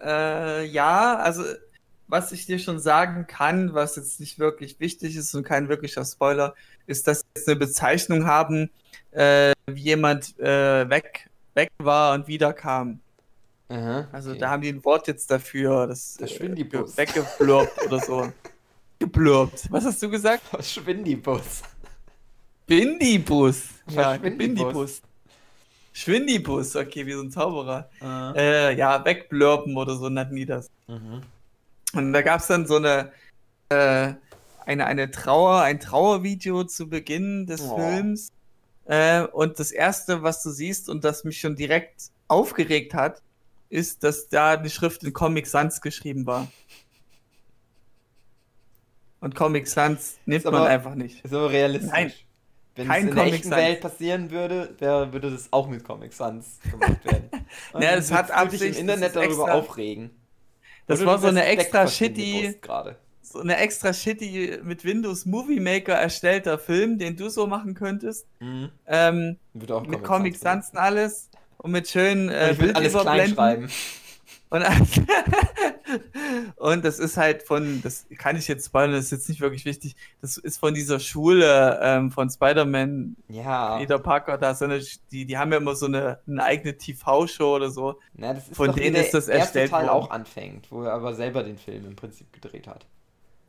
äh, 0.02 0.66
ja, 0.66 1.18
also 1.18 1.44
was 2.08 2.32
ich 2.34 2.46
dir 2.46 2.60
schon 2.60 2.80
sagen 2.80 3.26
kann, 3.28 3.74
was 3.74 3.96
jetzt 3.96 4.20
nicht 4.20 4.38
wirklich 4.40 4.80
wichtig 4.80 5.16
ist 5.16 5.34
und 5.34 5.44
kein 5.44 5.70
wirklicher 5.70 6.04
Spoiler, 6.04 6.56
ist, 6.86 7.08
dass 7.08 7.20
sie 7.20 7.26
jetzt 7.38 7.48
eine 7.48 7.56
Bezeichnung 7.60 8.26
haben, 8.26 8.70
äh, 9.12 9.54
wie 9.68 9.82
jemand 9.84 10.38
äh, 10.40 10.90
weg, 10.90 11.30
weg 11.54 11.70
war 11.80 12.14
und 12.14 12.28
wiederkam. 12.28 13.00
Aha, 13.70 14.08
Also 14.12 14.32
okay. 14.32 14.40
da 14.40 14.50
haben 14.50 14.62
die 14.62 14.70
ein 14.70 14.84
Wort 14.84 15.08
jetzt 15.08 15.32
dafür, 15.32 15.88
das 15.88 16.16
Der 16.18 16.30
äh, 16.30 16.56
weggeblurbt 16.98 17.82
oder 17.88 18.00
so. 18.00 18.32
Geblurbt. 19.02 19.68
Was 19.72 19.84
hast 19.84 20.04
du 20.04 20.12
gesagt? 20.12 20.44
Schwindibus. 20.64 21.64
Bindibus. 22.68 23.64
Ja, 23.90 24.16
Schwindibus. 24.16 24.38
Bindibus. 24.38 25.02
Schwindibus, 25.92 26.76
okay, 26.76 27.08
wie 27.08 27.14
so 27.14 27.22
ein 27.22 27.32
Zauberer. 27.32 27.90
Äh, 28.36 28.76
ja, 28.78 29.04
wegblurpen 29.04 29.76
oder 29.76 29.96
so 29.96 30.08
nannten 30.08 30.36
die 30.36 30.46
das. 30.46 30.70
Mhm. 30.88 31.24
Und 31.94 32.14
da 32.14 32.22
gab 32.22 32.42
es 32.42 32.48
dann 32.48 32.68
so 32.68 32.76
eine, 32.76 33.12
äh, 33.70 34.14
eine, 34.68 34.86
eine 34.86 35.10
Trauer, 35.10 35.62
ein 35.62 35.80
Trauervideo 35.80 36.66
zu 36.66 36.88
Beginn 36.88 37.48
des 37.48 37.62
Oh. 37.62 37.78
Films. 37.78 38.32
Äh, 38.86 39.24
und 39.24 39.60
das 39.60 39.72
erste, 39.72 40.22
was 40.22 40.44
du 40.44 40.52
siehst 40.52 40.90
und 40.90 41.04
das 41.04 41.24
mich 41.24 41.40
schon 41.40 41.56
direkt 41.56 42.12
aufgeregt 42.28 42.94
hat, 42.94 43.24
ist, 43.70 44.04
dass 44.04 44.30
da 44.30 44.58
die 44.58 44.70
Schrift 44.70 45.04
in 45.04 45.12
Comic 45.12 45.48
Sans 45.48 45.82
geschrieben 45.82 46.28
war. 46.28 46.48
Und 49.22 49.36
Comic 49.36 49.68
Sans 49.68 50.18
nimmt 50.26 50.40
Ist 50.40 50.46
man 50.46 50.56
aber- 50.56 50.68
einfach 50.68 50.96
nicht. 50.96 51.22
So 51.28 51.46
realistisch. 51.46 51.92
Nein. 51.92 52.12
Wenn 52.76 52.88
Kein 52.88 53.04
es 53.04 53.10
in 53.10 53.16
der 53.16 53.26
echten 53.26 53.50
Sans. 53.50 53.62
Welt 53.62 53.82
passieren 53.82 54.32
würde, 54.32 54.76
wär, 54.80 55.14
würde 55.14 55.30
das 55.32 55.48
auch 55.52 55.68
mit 55.68 55.84
Comic 55.84 56.12
Sans 56.14 56.60
gemacht 56.70 57.06
werden. 57.06 57.30
Und 57.74 57.82
Ja, 57.84 57.92
es 57.96 58.12
hat 58.12 58.30
dich 58.30 58.36
Absicht, 58.36 58.64
im 58.76 58.82
Internet 58.82 59.04
das 59.08 59.14
darüber 59.14 59.44
extra- 59.44 59.52
aufregen. 59.54 60.10
Das 60.88 61.00
Oder 61.02 61.12
war 61.12 61.20
so 61.20 61.28
eine 61.28 61.46
extra 61.46 61.88
shitty, 61.88 62.56
so 63.22 63.40
eine 63.40 63.58
extra 63.58 63.94
shitty 63.94 64.60
mit 64.64 64.84
Windows 64.84 65.26
Movie 65.26 65.60
Maker 65.60 65.94
erstellter 65.94 66.58
Film, 66.58 66.98
den 66.98 67.16
du 67.16 67.30
so 67.30 67.46
machen 67.46 67.76
könntest. 67.76 68.26
Mhm. 68.40 68.70
Ähm, 68.88 69.38
mit 69.54 70.04
Comic. 70.04 70.36
Sans 70.38 70.70
und 70.72 70.78
alles 70.78 71.30
und 71.58 71.72
mit 71.72 71.88
schönen 71.88 72.30
Und 72.30 72.34
äh, 72.36 72.52
ich 72.54 72.60
will 72.60 72.72
alles 72.74 72.94
klein 72.94 73.30
schreiben. 73.30 73.70
Und, 74.52 74.64
und 76.58 76.84
das 76.84 77.00
ist 77.00 77.16
halt 77.16 77.42
von, 77.42 77.82
das 77.82 78.06
kann 78.18 78.36
ich 78.36 78.50
jetzt 78.50 78.66
spoilern, 78.66 78.92
das 78.92 79.06
ist 79.06 79.12
jetzt 79.12 79.30
nicht 79.30 79.40
wirklich 79.40 79.64
wichtig. 79.64 79.96
Das 80.20 80.36
ist 80.36 80.58
von 80.60 80.74
dieser 80.74 81.00
Schule 81.00 81.80
ähm, 81.82 82.12
von 82.12 82.30
Spider-Man, 82.30 83.16
Ja. 83.30 83.78
Peter 83.78 83.98
Parker, 83.98 84.38
da 84.38 84.54
so 84.54 84.66
eine, 84.66 84.82
die, 85.12 85.26
die 85.26 85.38
haben 85.38 85.54
ja 85.54 85.58
immer 85.58 85.74
so 85.76 85.86
eine, 85.86 86.20
eine 86.28 86.44
eigene 86.44 86.78
TV-Show 86.78 87.56
oder 87.56 87.72
so. 87.72 87.98
Na, 88.14 88.36
Von 88.36 88.74
denen 88.76 88.94
der 88.96 89.06
ist 89.06 89.14
das 89.14 89.30
erste 89.30 89.62
erstellt 89.62 89.72
Teil 89.72 89.88
worden. 89.88 89.90
auch 89.90 90.12
anfängt, 90.12 90.70
wo 90.70 90.84
er 90.84 90.94
aber 90.94 91.14
selber 91.16 91.44
den 91.44 91.58
Film 91.58 91.86
im 91.88 91.96
Prinzip 91.96 92.32
gedreht 92.34 92.68
hat. 92.68 92.86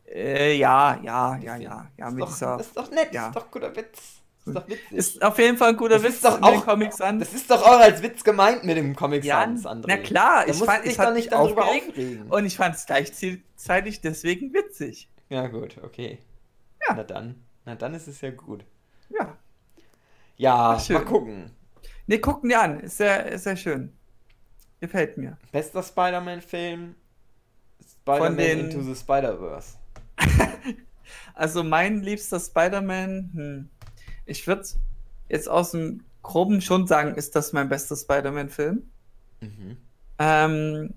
Äh, 0.06 0.56
ja, 0.56 1.00
ja, 1.02 1.36
ja, 1.38 1.56
ja, 1.56 1.90
ja, 1.96 2.08
ist, 2.08 2.18
doch, 2.20 2.28
dieser. 2.28 2.60
ist 2.60 2.76
doch 2.76 2.90
nett, 2.92 3.12
ja. 3.12 3.26
ist 3.28 3.36
doch 3.36 3.50
guter 3.50 3.74
Witz. 3.74 4.21
Ist 4.44 4.56
doch 4.56 4.68
witzig. 4.68 4.92
Ist 4.92 5.22
auf 5.24 5.38
jeden 5.38 5.56
Fall 5.56 5.70
ein 5.70 5.76
guter 5.76 5.94
Das 5.96 6.02
Witz 6.02 6.14
ist 6.14 6.24
doch 6.24 6.42
auch- 6.42 6.64
Comics 6.66 7.00
an. 7.00 7.18
das 7.20 7.32
ist 7.32 7.50
doch 7.50 7.62
auch 7.62 7.78
als 7.80 8.02
Witz 8.02 8.24
gemeint 8.24 8.64
mit 8.64 8.76
dem 8.76 8.96
Comic 8.96 9.24
Ja, 9.24 9.40
Sans, 9.42 9.64
André. 9.66 9.84
na 9.88 9.96
klar, 9.98 10.44
da 10.46 10.50
ich 10.52 10.58
fand- 10.58 10.84
ich 10.86 10.96
doch 10.96 11.12
nicht 11.12 11.30
darüber 11.32 11.64
aufregen. 11.66 12.30
Und 12.30 12.44
ich 12.46 12.56
fand 12.56 12.74
es 12.74 12.86
gleichzeitig 12.86 14.00
deswegen 14.00 14.52
witzig. 14.52 15.08
Ja, 15.28 15.46
gut, 15.46 15.76
okay. 15.82 16.18
Ja. 16.88 16.94
Na 16.96 17.04
dann. 17.04 17.42
Na 17.64 17.74
dann 17.76 17.94
ist 17.94 18.08
es 18.08 18.20
ja 18.20 18.30
gut. 18.30 18.64
Ja. 19.10 19.36
Ja, 20.36 20.76
Ach, 20.78 20.88
mal 20.90 21.04
gucken. 21.04 21.52
Ne, 22.08 22.18
gucken 22.18 22.48
dir 22.48 22.60
an. 22.60 22.80
Ist 22.80 22.96
sehr, 22.96 23.26
ist 23.26 23.44
sehr 23.44 23.56
schön. 23.56 23.92
Gefällt 24.80 25.16
mir. 25.18 25.38
Bester 25.52 25.82
Spider-Man-Film? 25.84 26.96
Spider-Man 28.00 28.36
den- 28.36 28.58
Into 28.70 28.80
the 28.82 28.96
Spider-Verse. 28.96 29.76
Also 31.34 31.62
mein 31.64 32.02
liebster 32.02 32.38
Spider-Man, 32.40 33.30
hm, 33.34 33.68
ich 34.32 34.46
würde 34.46 34.64
jetzt 35.28 35.48
aus 35.48 35.70
dem 35.72 36.04
Groben 36.22 36.60
schon 36.60 36.86
sagen, 36.86 37.14
ist 37.14 37.36
das 37.36 37.52
mein 37.52 37.68
bester 37.68 37.96
Spider-Man-Film. 37.96 38.82
Mhm. 39.40 39.76
Ähm, 40.18 40.94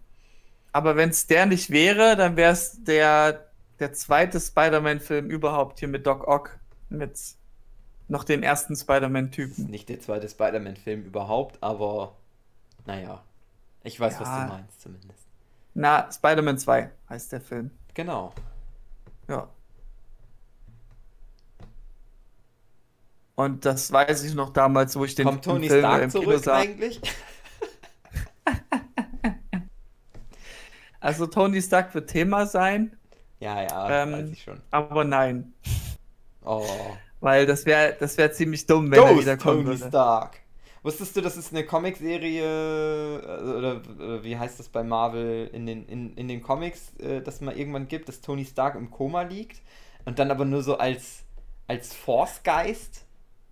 aber 0.71 0.95
wenn 0.95 1.09
es 1.09 1.27
der 1.27 1.45
nicht 1.45 1.69
wäre, 1.69 2.15
dann 2.15 2.35
wäre 2.35 2.51
es 2.53 2.83
der, 2.83 3.45
der 3.79 3.93
zweite 3.93 4.39
Spider-Man-Film 4.39 5.29
überhaupt 5.29 5.79
hier 5.79 5.87
mit 5.87 6.05
Doc 6.05 6.27
Ock. 6.27 6.57
Mit 6.89 7.19
noch 8.07 8.23
den 8.23 8.43
ersten 8.43 8.75
Spider-Man-Typen. 8.75 9.65
nicht 9.65 9.89
der 9.89 9.99
zweite 9.99 10.29
Spider-Man-Film 10.29 11.03
überhaupt, 11.05 11.57
aber 11.61 12.15
naja. 12.85 13.23
Ich 13.83 13.99
weiß, 13.99 14.19
was 14.19 14.27
Ja. 14.27 14.43
du 14.45 14.53
meinst 14.53 14.81
zumindest. 14.81 15.19
Na, 15.73 16.09
Spider-Man 16.11 16.57
2 16.59 16.91
heißt 17.09 17.31
der 17.31 17.41
Film. 17.41 17.71
Genau. 17.95 18.33
Ja. 19.27 19.47
Und 23.35 23.65
das 23.65 23.91
weiß 23.91 24.23
ich 24.23 24.33
noch 24.33 24.51
damals, 24.51 24.95
wo 24.97 25.05
ich 25.05 25.15
den 25.15 25.25
Kommt 25.27 25.43
Tony 25.43 25.67
Film 25.67 25.79
Stark 25.79 26.03
im 26.03 26.13
Kino 26.13 26.39
zurück 26.39 26.43
sah. 26.43 26.55
eigentlich? 26.55 27.01
Also 30.99 31.27
Tony 31.27 31.61
Stark 31.61 31.93
wird 31.93 32.09
Thema 32.09 32.45
sein. 32.47 32.97
Ja, 33.39 33.61
ja, 33.61 34.03
Ähm, 34.03 34.11
weiß 34.11 34.29
ich 34.31 34.43
schon. 34.43 34.61
Aber 34.71 35.03
nein. 35.03 35.53
Oh. 36.43 36.65
Weil 37.19 37.45
das 37.45 37.65
wäre 37.65 37.95
das 37.99 38.17
wär 38.17 38.31
ziemlich 38.31 38.65
dumm, 38.65 38.91
wenn 38.91 39.03
er 39.03 39.13
Ghost 39.13 39.21
wiederkommen 39.21 39.65
Tony 39.65 39.65
würde. 39.65 39.87
Stark. 39.87 40.39
Wusstest 40.83 41.15
du, 41.15 41.21
dass 41.21 41.35
es 41.35 41.51
eine 41.51 41.65
Comicserie 41.65 42.43
äh, 42.43 43.41
oder, 43.43 43.81
oder 43.99 44.23
wie 44.23 44.37
heißt 44.37 44.59
das 44.59 44.69
bei 44.69 44.83
Marvel 44.83 45.49
in 45.51 45.65
den, 45.65 45.85
in, 45.87 46.13
in 46.15 46.27
den 46.27 46.41
Comics, 46.43 46.93
äh, 46.99 47.21
dass 47.21 47.41
man 47.41 47.57
irgendwann 47.57 47.87
gibt, 47.87 48.07
dass 48.07 48.21
Tony 48.21 48.45
Stark 48.45 48.75
im 48.75 48.91
Koma 48.91 49.23
liegt 49.23 49.61
und 50.05 50.19
dann 50.19 50.29
aber 50.31 50.45
nur 50.45 50.61
so 50.61 50.77
als, 50.77 51.23
als 51.67 51.93
Force-Geist 51.95 53.04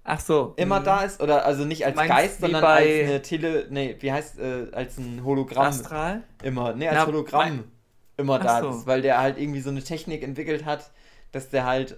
Ach 0.05 0.19
so. 0.19 0.53
immer 0.57 0.81
mhm. 0.81 0.85
da 0.85 1.01
ist? 1.03 1.21
Oder 1.21 1.45
also 1.45 1.63
nicht 1.63 1.85
als 1.85 1.95
Meinst 1.95 2.11
Geist, 2.11 2.41
sondern 2.41 2.63
als 2.63 2.85
eine 2.85 3.21
Tele. 3.21 3.67
Nee, 3.69 3.95
wie 3.99 4.11
heißt 4.11 4.39
äh, 4.39 4.67
als 4.73 4.97
ein 4.97 5.23
Hologramm 5.23 5.67
Astral? 5.67 6.23
immer. 6.41 6.73
Nee, 6.73 6.89
als 6.89 6.97
Na, 6.97 7.05
Hologramm 7.05 7.63
immer 8.17 8.39
da 8.39 8.61
so. 8.61 8.69
ist, 8.71 8.87
weil 8.87 9.01
der 9.01 9.19
halt 9.19 9.39
irgendwie 9.39 9.61
so 9.61 9.69
eine 9.69 9.81
Technik 9.81 10.23
entwickelt 10.23 10.65
hat, 10.65 10.91
dass 11.31 11.49
der 11.49 11.65
halt 11.65 11.97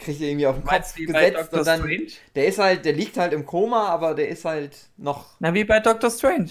kriegt 0.00 0.20
er 0.20 0.28
irgendwie 0.28 0.46
auf 0.46 0.56
den 0.56 0.64
Kopf 0.64 0.94
gesetzt 0.94 1.52
und 1.52 1.66
dann 1.66 1.80
Strange? 1.80 2.06
der 2.34 2.46
ist 2.46 2.58
halt, 2.58 2.84
der 2.84 2.94
liegt 2.94 3.16
halt 3.18 3.32
im 3.32 3.44
Koma, 3.44 3.88
aber 3.88 4.14
der 4.14 4.28
ist 4.28 4.44
halt 4.44 4.76
noch 4.96 5.36
Na, 5.38 5.52
wie 5.54 5.64
bei 5.64 5.78
Doctor 5.80 6.10
Strange. 6.10 6.50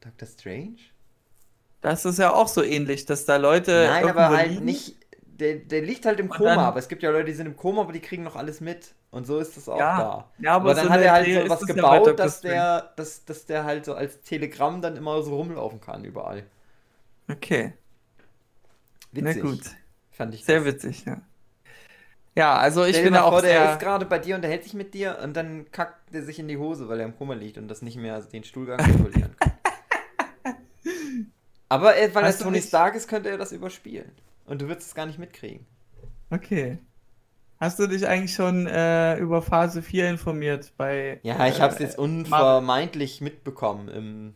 Doctor 0.00 0.28
Strange? 0.28 0.76
Das 1.80 2.04
ist 2.04 2.18
ja 2.18 2.32
auch 2.32 2.48
so 2.48 2.62
ähnlich, 2.62 3.06
dass 3.06 3.24
da 3.24 3.36
Leute. 3.36 3.86
Nein, 3.88 4.08
aber 4.08 4.28
halt 4.28 4.50
liegen. 4.50 4.64
nicht. 4.64 4.96
Der, 5.40 5.56
der 5.56 5.80
liegt 5.82 6.04
halt 6.06 6.20
im 6.20 6.30
Und 6.30 6.36
Koma, 6.36 6.50
dann- 6.54 6.58
aber 6.66 6.78
es 6.78 6.88
gibt 6.88 7.02
ja 7.02 7.10
Leute, 7.10 7.24
die 7.24 7.32
sind 7.32 7.46
im 7.46 7.56
Koma, 7.56 7.80
aber 7.82 7.92
die 7.92 8.00
kriegen 8.00 8.22
noch 8.22 8.36
alles 8.36 8.60
mit. 8.60 8.94
Und 9.10 9.26
so 9.26 9.38
ist 9.40 9.56
das 9.56 9.68
auch 9.68 9.78
Ja, 9.78 9.98
da. 9.98 10.30
ja, 10.38 10.52
aber 10.52 10.70
aber 10.70 10.74
dann 10.74 10.84
so 10.86 10.90
hat 10.92 11.00
er 11.00 11.12
halt 11.12 11.26
so 11.26 11.48
was 11.48 11.60
ja 11.62 11.74
gebaut, 11.74 11.98
Doctor 12.06 12.14
dass 12.14 12.40
der, 12.42 12.92
dass, 12.96 13.24
dass 13.24 13.46
der 13.46 13.64
halt 13.64 13.84
so 13.86 13.94
als 13.94 14.20
Telegramm 14.22 14.80
dann 14.82 14.96
immer 14.96 15.20
so 15.22 15.34
rumlaufen 15.36 15.80
kann 15.80 16.04
überall. 16.04 16.44
Okay, 17.28 17.72
Witzig. 19.12 19.42
na 19.42 19.50
gut. 19.50 19.60
Fand 20.12 20.34
ich 20.34 20.44
Sehr 20.44 20.56
das. 20.60 20.66
witzig, 20.66 21.04
ja. 21.06 21.16
Ja, 22.36 22.56
also 22.58 22.84
ich 22.84 22.90
Stell 22.90 23.04
bin 23.04 23.14
mal 23.14 23.22
auch 23.22 23.30
vor, 23.32 23.42
der 23.42 23.50
sehr. 23.50 23.72
ist 23.72 23.80
gerade 23.80 24.06
bei 24.06 24.18
dir 24.20 24.36
und 24.36 24.42
der 24.42 24.50
hält 24.50 24.62
sich 24.62 24.74
mit 24.74 24.94
dir 24.94 25.18
und 25.24 25.34
dann 25.36 25.70
kackt 25.72 26.14
er 26.14 26.22
sich 26.22 26.38
in 26.38 26.46
die 26.46 26.58
Hose, 26.58 26.88
weil 26.88 27.00
er 27.00 27.06
im 27.06 27.16
Koma 27.16 27.34
liegt 27.34 27.58
und 27.58 27.66
das 27.68 27.82
nicht 27.82 27.96
mehr 27.96 28.20
den 28.20 28.44
Stuhlgang 28.44 28.78
kontrollieren 28.78 29.34
kann. 29.40 29.52
Aber 31.68 31.86
weil 32.12 32.24
er 32.24 32.38
Tony 32.38 32.58
nicht- 32.58 32.68
Stark 32.68 32.94
ist, 32.94 33.08
könnte 33.08 33.30
er 33.30 33.38
das 33.38 33.52
überspielen. 33.52 34.12
Und 34.50 34.60
du 34.60 34.66
würdest 34.66 34.88
es 34.88 34.94
gar 34.96 35.06
nicht 35.06 35.20
mitkriegen. 35.20 35.64
Okay. 36.30 36.78
Hast 37.60 37.78
du 37.78 37.86
dich 37.86 38.08
eigentlich 38.08 38.34
schon 38.34 38.66
äh, 38.66 39.16
über 39.18 39.42
Phase 39.42 39.80
4 39.80 40.10
informiert 40.10 40.72
bei. 40.76 41.20
Ja, 41.22 41.46
ich 41.46 41.58
äh, 41.58 41.60
habe 41.60 41.72
es 41.72 41.78
jetzt 41.78 41.98
unvermeintlich 41.98 43.20
mitbekommen 43.20 43.86
im 43.88 44.34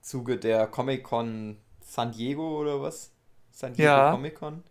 Zuge 0.00 0.38
der 0.38 0.66
Comic-Con 0.66 1.58
San 1.82 2.12
Diego 2.12 2.58
oder 2.58 2.80
was? 2.80 3.12
San 3.50 3.74
Diego 3.74 3.86
Ja. 3.86 4.12
Comic-Con. 4.12 4.62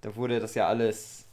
Da 0.00 0.16
wurde 0.16 0.40
das 0.40 0.56
ja 0.56 0.66
alles. 0.66 1.28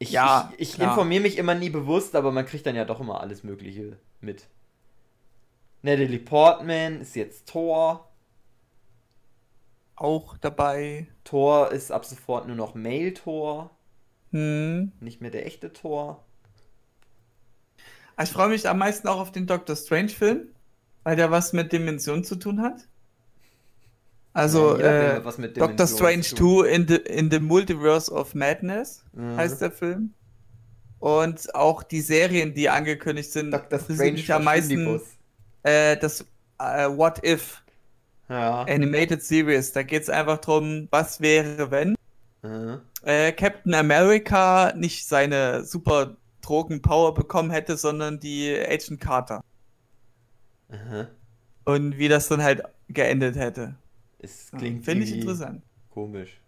Ich, 0.00 0.10
Ja, 0.10 0.52
ich, 0.56 0.74
ich 0.74 0.80
informiere 0.80 1.22
mich 1.22 1.38
immer 1.38 1.54
nie 1.54 1.70
bewusst, 1.70 2.16
aber 2.16 2.32
man 2.32 2.46
kriegt 2.46 2.66
dann 2.66 2.74
ja 2.74 2.84
doch 2.84 2.98
immer 2.98 3.20
alles 3.20 3.44
Mögliche 3.44 3.96
mit. 4.20 4.48
Natalie 5.82 6.18
Portman 6.18 7.00
ist 7.00 7.14
jetzt 7.14 7.48
Thor. 7.48 8.11
Auch 9.96 10.36
dabei. 10.38 11.06
Thor 11.24 11.70
ist 11.72 11.90
ab 11.92 12.04
sofort 12.04 12.46
nur 12.46 12.56
noch 12.56 12.74
Male-Thor, 12.74 13.70
Hm. 14.30 14.92
nicht 15.00 15.20
mehr 15.20 15.30
der 15.30 15.46
echte 15.46 15.72
Thor. 15.72 16.24
Ich 18.22 18.30
freue 18.30 18.48
mich 18.48 18.68
am 18.68 18.78
meisten 18.78 19.08
auch 19.08 19.18
auf 19.20 19.32
den 19.32 19.46
Doctor 19.46 19.76
Strange-Film, 19.76 20.48
weil 21.02 21.16
der 21.16 21.30
was 21.30 21.52
mit 21.52 21.72
Dimension 21.72 22.24
zu 22.24 22.36
tun 22.36 22.60
hat. 22.62 22.86
Also, 24.34 24.78
Ja, 24.78 24.86
äh, 24.86 25.16
hat 25.16 25.24
was 25.24 25.38
mit 25.38 25.56
Doctor 25.56 25.86
Strange 25.86 26.22
zu 26.22 26.34
tun. 26.36 26.64
2 26.64 26.68
in 26.70 26.88
the, 26.88 26.96
in 26.96 27.30
the 27.30 27.40
Multiverse 27.40 28.10
of 28.10 28.34
Madness 28.34 29.04
Mhm. 29.12 29.36
heißt 29.36 29.60
der 29.60 29.70
Film. 29.70 30.14
Und 31.00 31.54
auch 31.54 31.82
die 31.82 32.00
Serien, 32.00 32.54
die 32.54 32.68
angekündigt 32.68 33.32
sind, 33.32 33.52
interessieren 33.52 33.96
Strange 33.96 34.12
mich 34.12 34.32
am 34.32 34.44
meisten 34.44 35.00
äh, 35.64 35.96
das 35.96 36.24
äh, 36.58 36.88
What 36.88 37.26
If 37.26 37.62
Ja. 38.32 38.68
Animated 38.68 39.22
Series. 39.22 39.72
Da 39.72 39.82
geht 39.84 40.02
es 40.02 40.10
einfach 40.10 40.38
drum, 40.38 40.88
was 40.90 41.20
wäre, 41.20 41.70
wenn 41.70 41.94
Mhm. 42.42 42.82
äh, 43.02 43.32
Captain 43.32 43.74
America 43.74 44.72
nicht 44.76 45.06
seine 45.06 45.64
super 45.64 46.16
Drogen-Power 46.42 47.14
bekommen 47.14 47.50
hätte, 47.50 47.76
sondern 47.76 48.18
die 48.20 48.52
Agent 48.68 49.00
Carter. 49.00 49.42
Mhm. 50.68 51.06
Und 51.64 51.98
wie 51.98 52.08
das 52.08 52.28
dann 52.28 52.42
halt 52.42 52.62
geendet 52.88 53.36
hätte. 53.36 53.74
Es 54.18 54.54
klingt 54.56 54.86
Finde 54.86 55.04
ich 55.04 55.12
interessant. 55.12 55.62
komisch. 55.90 56.40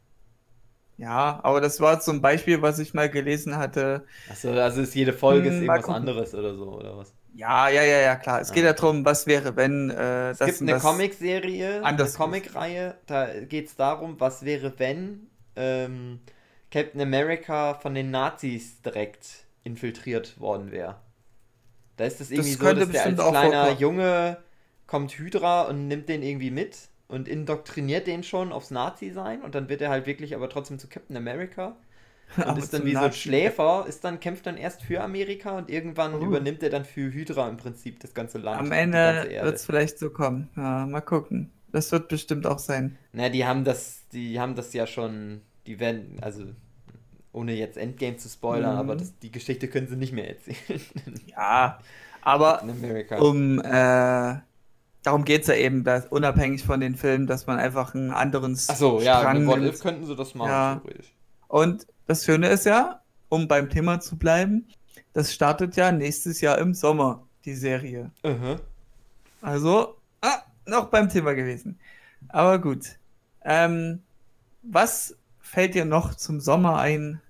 Ja, 0.96 1.40
aber 1.42 1.60
das 1.60 1.80
war 1.80 2.00
so 2.00 2.12
ein 2.12 2.20
Beispiel, 2.20 2.62
was 2.62 2.78
ich 2.78 2.94
mal 2.94 3.10
gelesen 3.10 3.56
hatte. 3.56 4.06
Achso, 4.26 4.50
also 4.52 4.82
ist 4.82 4.94
jede 4.94 5.12
Folge 5.14 5.48
ist 5.48 5.60
Hm, 5.60 5.64
mal 5.64 5.80
irgendwas 5.80 5.88
anderes 5.88 6.34
oder 6.34 6.54
so, 6.56 6.72
oder 6.78 6.96
was? 6.96 7.14
Ja, 7.36 7.68
ja, 7.68 7.82
ja, 7.82 7.98
ja, 8.00 8.16
klar. 8.16 8.40
Es 8.40 8.52
geht 8.52 8.62
Ah. 8.64 8.68
ja 8.68 8.72
darum, 8.74 9.04
was 9.04 9.26
wäre, 9.26 9.56
wenn 9.56 9.90
äh, 9.90 10.30
Es 10.30 10.38
das 10.38 10.46
gibt 10.48 10.60
und 10.60 10.68
eine 10.68 10.72
das- 10.78 10.82
Comicserie, 10.82 11.84
eine. 11.84 11.96
Comicreihe, 12.16 12.94
da 13.06 13.26
geht 13.40 13.66
es 13.66 13.76
darum, 13.76 14.20
was 14.20 14.44
wäre, 14.44 14.72
wenn 14.78 15.26
ähm, 15.56 16.20
Captain 16.70 17.00
America 17.00 17.74
von 17.74 17.94
den 17.94 18.10
Nazis 18.10 18.80
direkt 18.82 19.44
infiltriert 19.64 20.38
worden 20.40 20.70
wäre. 20.70 20.96
Da 21.96 22.04
ist 22.04 22.20
es 22.20 22.30
irgendwie 22.30 22.52
so, 22.52 22.58
könnte 22.58 22.80
dass 22.80 22.90
der 22.90 23.04
als 23.06 23.16
kleiner. 23.30 23.70
Junge 23.80 24.36
kommt 24.86 25.12
Hydra 25.12 25.62
und 25.62 25.88
nimmt 25.88 26.08
den 26.08 26.22
irgendwie 26.22 26.50
mit 26.50 26.76
und 27.08 27.28
indoktriniert 27.28 28.06
den 28.06 28.22
schon 28.24 28.52
aufs 28.52 28.70
Nazi-Sein 28.70 29.42
und 29.42 29.54
dann 29.54 29.68
wird 29.68 29.80
er 29.80 29.90
halt 29.90 30.06
wirklich 30.06 30.34
aber 30.34 30.48
trotzdem 30.48 30.78
zu 30.78 30.88
Captain 30.88 31.16
America. 31.16 31.76
Und 32.36 32.58
ist 32.58 32.72
dann 32.74 32.84
wie 32.84 32.92
so 32.94 32.98
ein. 33.00 33.12
Schläfer, 33.12 33.84
ist 33.88 34.04
dann, 34.04 34.20
kämpft 34.20 34.46
dann 34.46 34.56
erst 34.56 34.82
für 34.82 35.00
Amerika 35.02 35.56
und 35.58 35.70
irgendwann 35.70 36.14
Oh. 36.14 36.18
übernimmt 36.24 36.62
er 36.62 36.70
dann 36.70 36.84
für 36.84 37.12
Hydra 37.12 37.48
im 37.48 37.56
Prinzip 37.56 38.00
das 38.00 38.14
ganze 38.14 38.38
Land. 38.38 38.60
Am 38.60 38.72
Ende 38.72 39.26
wird 39.42 39.54
es 39.54 39.64
vielleicht 39.66 39.98
so 39.98 40.10
kommen. 40.10 40.48
Ja, 40.56 40.86
mal 40.86 41.00
gucken. 41.00 41.50
Das 41.72 41.90
wird 41.92 42.08
bestimmt 42.08 42.46
auch 42.46 42.58
sein. 42.58 42.96
Na, 43.12 43.28
die 43.28 43.44
haben 43.44 43.64
das, 43.64 44.02
die 44.12 44.38
haben 44.40 44.54
das 44.54 44.72
ja 44.72 44.86
schon, 44.86 45.40
die 45.66 45.80
werden, 45.80 46.18
also 46.20 46.44
ohne 47.32 47.52
jetzt 47.54 47.76
Endgame 47.76 48.16
zu 48.16 48.28
spoilern, 48.28 48.74
Mhm. 48.74 48.78
aber 48.78 48.96
das, 48.96 49.18
die 49.18 49.32
Geschichte 49.32 49.66
können 49.68 49.88
sie 49.88 49.96
nicht 49.96 50.12
mehr 50.12 50.28
erzählen. 50.28 50.80
Ja, 51.26 51.78
aber 52.22 52.62
um 53.18 53.58
äh, 53.60 54.34
darum 55.02 55.24
geht 55.24 55.42
es 55.42 55.48
ja 55.48 55.54
eben, 55.54 55.82
dass 55.84 56.06
unabhängig 56.06 56.62
von 56.64 56.80
den 56.80 56.94
Filmen, 56.94 57.26
dass 57.26 57.46
man 57.46 57.58
einfach 57.58 57.94
einen 57.94 58.12
anderen 58.12 58.54
Achso, 58.54 59.00
ja, 59.00 59.18
Strang 59.18 59.38
mit 59.40 59.46
What 59.48 59.60
nimmt. 59.60 59.74
If 59.74 59.80
könnten 59.80 60.06
sie 60.06 60.14
das 60.16 60.34
machen, 60.34 60.48
Ja. 60.48 60.76
theoretisch. 60.76 61.12
Und 61.48 61.86
das 62.06 62.24
Schöne 62.24 62.48
ist 62.48 62.66
ja, 62.66 63.00
um 63.28 63.48
beim 63.48 63.68
Thema 63.70 64.00
zu 64.00 64.16
bleiben, 64.16 64.66
das 65.12 65.32
startet 65.32 65.76
ja 65.76 65.92
nächstes 65.92 66.40
Jahr 66.40 66.58
im 66.58 66.74
Sommer, 66.74 67.26
die 67.44 67.54
Serie. 67.54 68.10
Mhm. 68.24 68.56
Also, 69.42 69.96
ah, 70.20 70.42
noch 70.66 70.86
beim 70.86 71.08
Thema 71.08 71.34
gewesen. 71.34 71.78
Aber 72.28 72.58
gut. 72.58 72.98
Ähm, 73.42 74.02
was 74.62 75.16
fällt 75.40 75.74
dir 75.74 75.84
noch 75.84 76.14
zum 76.14 76.40
Sommer 76.40 76.78
ein? 76.78 77.20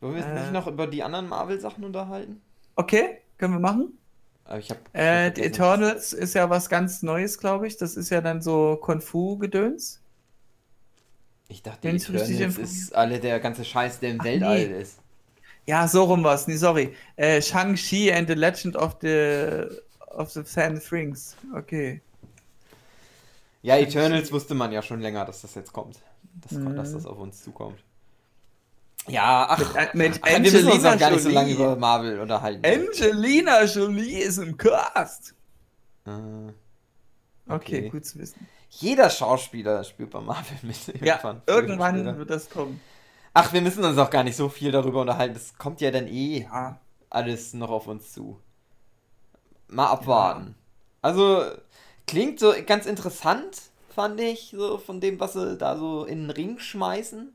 Wollen 0.00 0.16
wir 0.16 0.24
uns 0.24 0.32
Äh. 0.32 0.40
nicht 0.40 0.52
noch 0.52 0.66
über 0.66 0.86
die 0.86 1.02
anderen 1.02 1.28
Marvel-Sachen 1.28 1.84
unterhalten? 1.84 2.42
Okay, 2.76 3.18
können 3.38 3.54
wir 3.54 3.60
machen. 3.60 3.96
Aber 4.44 4.58
ich 4.58 4.70
hab, 4.70 4.78
ich 4.92 5.00
Äh, 5.00 5.30
die 5.30 5.42
Eternals 5.42 6.12
ist 6.12 6.34
ja 6.34 6.50
was 6.50 6.68
ganz 6.68 7.02
Neues, 7.02 7.38
glaube 7.38 7.66
ich. 7.66 7.76
Das 7.76 7.96
ist 7.96 8.10
ja 8.10 8.20
dann 8.20 8.42
so 8.42 8.76
Kung-Fu-Gedöns. 8.82 10.00
Ich 11.48 11.62
dachte, 11.62 11.88
richtig 11.92 12.10
Eternals 12.10 12.58
ist 12.58 12.94
alle 12.94 13.20
der 13.20 13.38
ganze 13.40 13.64
Scheiß, 13.64 14.00
der 14.00 14.10
im 14.12 14.20
Ach, 14.20 14.24
Weltall 14.24 14.68
nee. 14.68 14.80
ist. 14.80 14.98
Ja, 15.66 15.86
so 15.88 16.04
rum 16.04 16.24
war's. 16.24 16.46
Nee, 16.46 16.56
sorry. 16.56 16.94
Äh, 17.16 17.40
Shang-Chi 17.40 18.12
and 18.12 18.28
the 18.28 18.34
Legend 18.34 18.76
of 18.76 18.96
the 19.00 19.64
of 20.10 20.30
the 20.30 20.42
Ten 20.42 20.78
Rings. 20.90 21.36
Okay. 21.54 22.00
Ja, 23.62 23.76
Eternals 23.78 24.30
wusste 24.30 24.54
man 24.54 24.72
ja 24.72 24.82
schon 24.82 25.00
länger, 25.00 25.24
dass 25.24 25.40
das 25.42 25.54
jetzt 25.54 25.72
kommt. 25.72 25.98
Dass, 26.42 26.52
Mhm. 26.52 26.76
dass 26.76 26.92
das 26.92 27.06
auf 27.06 27.18
uns 27.18 27.42
zukommt. 27.42 27.82
Ja, 29.08 29.46
ach, 29.50 29.74
Mit, 29.92 29.94
mit 29.94 30.20
ach 30.22 30.28
wir 30.30 30.40
müssen 30.40 30.56
uns 30.66 30.84
Angelina 30.84 30.94
auch 30.94 30.98
gar 30.98 31.10
nicht 31.10 31.22
so 31.22 31.28
lange 31.30 31.50
Jolie. 31.50 31.64
über 31.64 31.76
Marvel 31.76 32.20
unterhalten. 32.20 32.62
Angelina 32.64 33.64
Jolie 33.64 34.18
ist 34.22 34.38
im 34.38 34.56
Cast. 34.56 35.34
Äh, 36.06 36.10
Okay, 36.10 37.78
Okay. 37.78 37.88
gut 37.90 38.06
zu 38.06 38.18
wissen. 38.18 38.46
Jeder 38.80 39.08
Schauspieler 39.10 39.84
spielt 39.84 40.10
bei 40.10 40.20
Marvel 40.20 40.56
mit. 40.62 40.76
Ja, 41.04 41.18
Früher 41.18 41.30
oder 41.30 41.42
irgendwann 41.46 42.18
wird 42.18 42.30
das 42.30 42.50
kommen. 42.50 42.80
Ach, 43.32 43.52
wir 43.52 43.60
müssen 43.60 43.84
uns 43.84 43.98
auch 43.98 44.10
gar 44.10 44.24
nicht 44.24 44.36
so 44.36 44.48
viel 44.48 44.70
darüber 44.72 45.00
unterhalten. 45.00 45.34
Das 45.34 45.56
kommt 45.58 45.80
ja 45.80 45.90
dann 45.90 46.06
eh 46.08 46.42
Ja. 46.42 46.78
alles 47.10 47.54
noch 47.54 47.70
auf 47.70 47.86
uns 47.86 48.12
zu. 48.12 48.40
Mal 49.68 49.86
abwarten. 49.86 50.54
Also, 51.02 51.44
klingt 52.06 52.38
so 52.38 52.52
ganz 52.66 52.86
interessant, 52.86 53.62
fand 53.94 54.20
ich, 54.20 54.54
so 54.56 54.78
von 54.78 55.00
dem, 55.00 55.18
was 55.20 55.32
sie 55.34 55.56
da 55.56 55.76
so 55.76 56.04
in 56.04 56.22
den 56.22 56.30
Ring 56.30 56.58
schmeißen. 56.58 57.32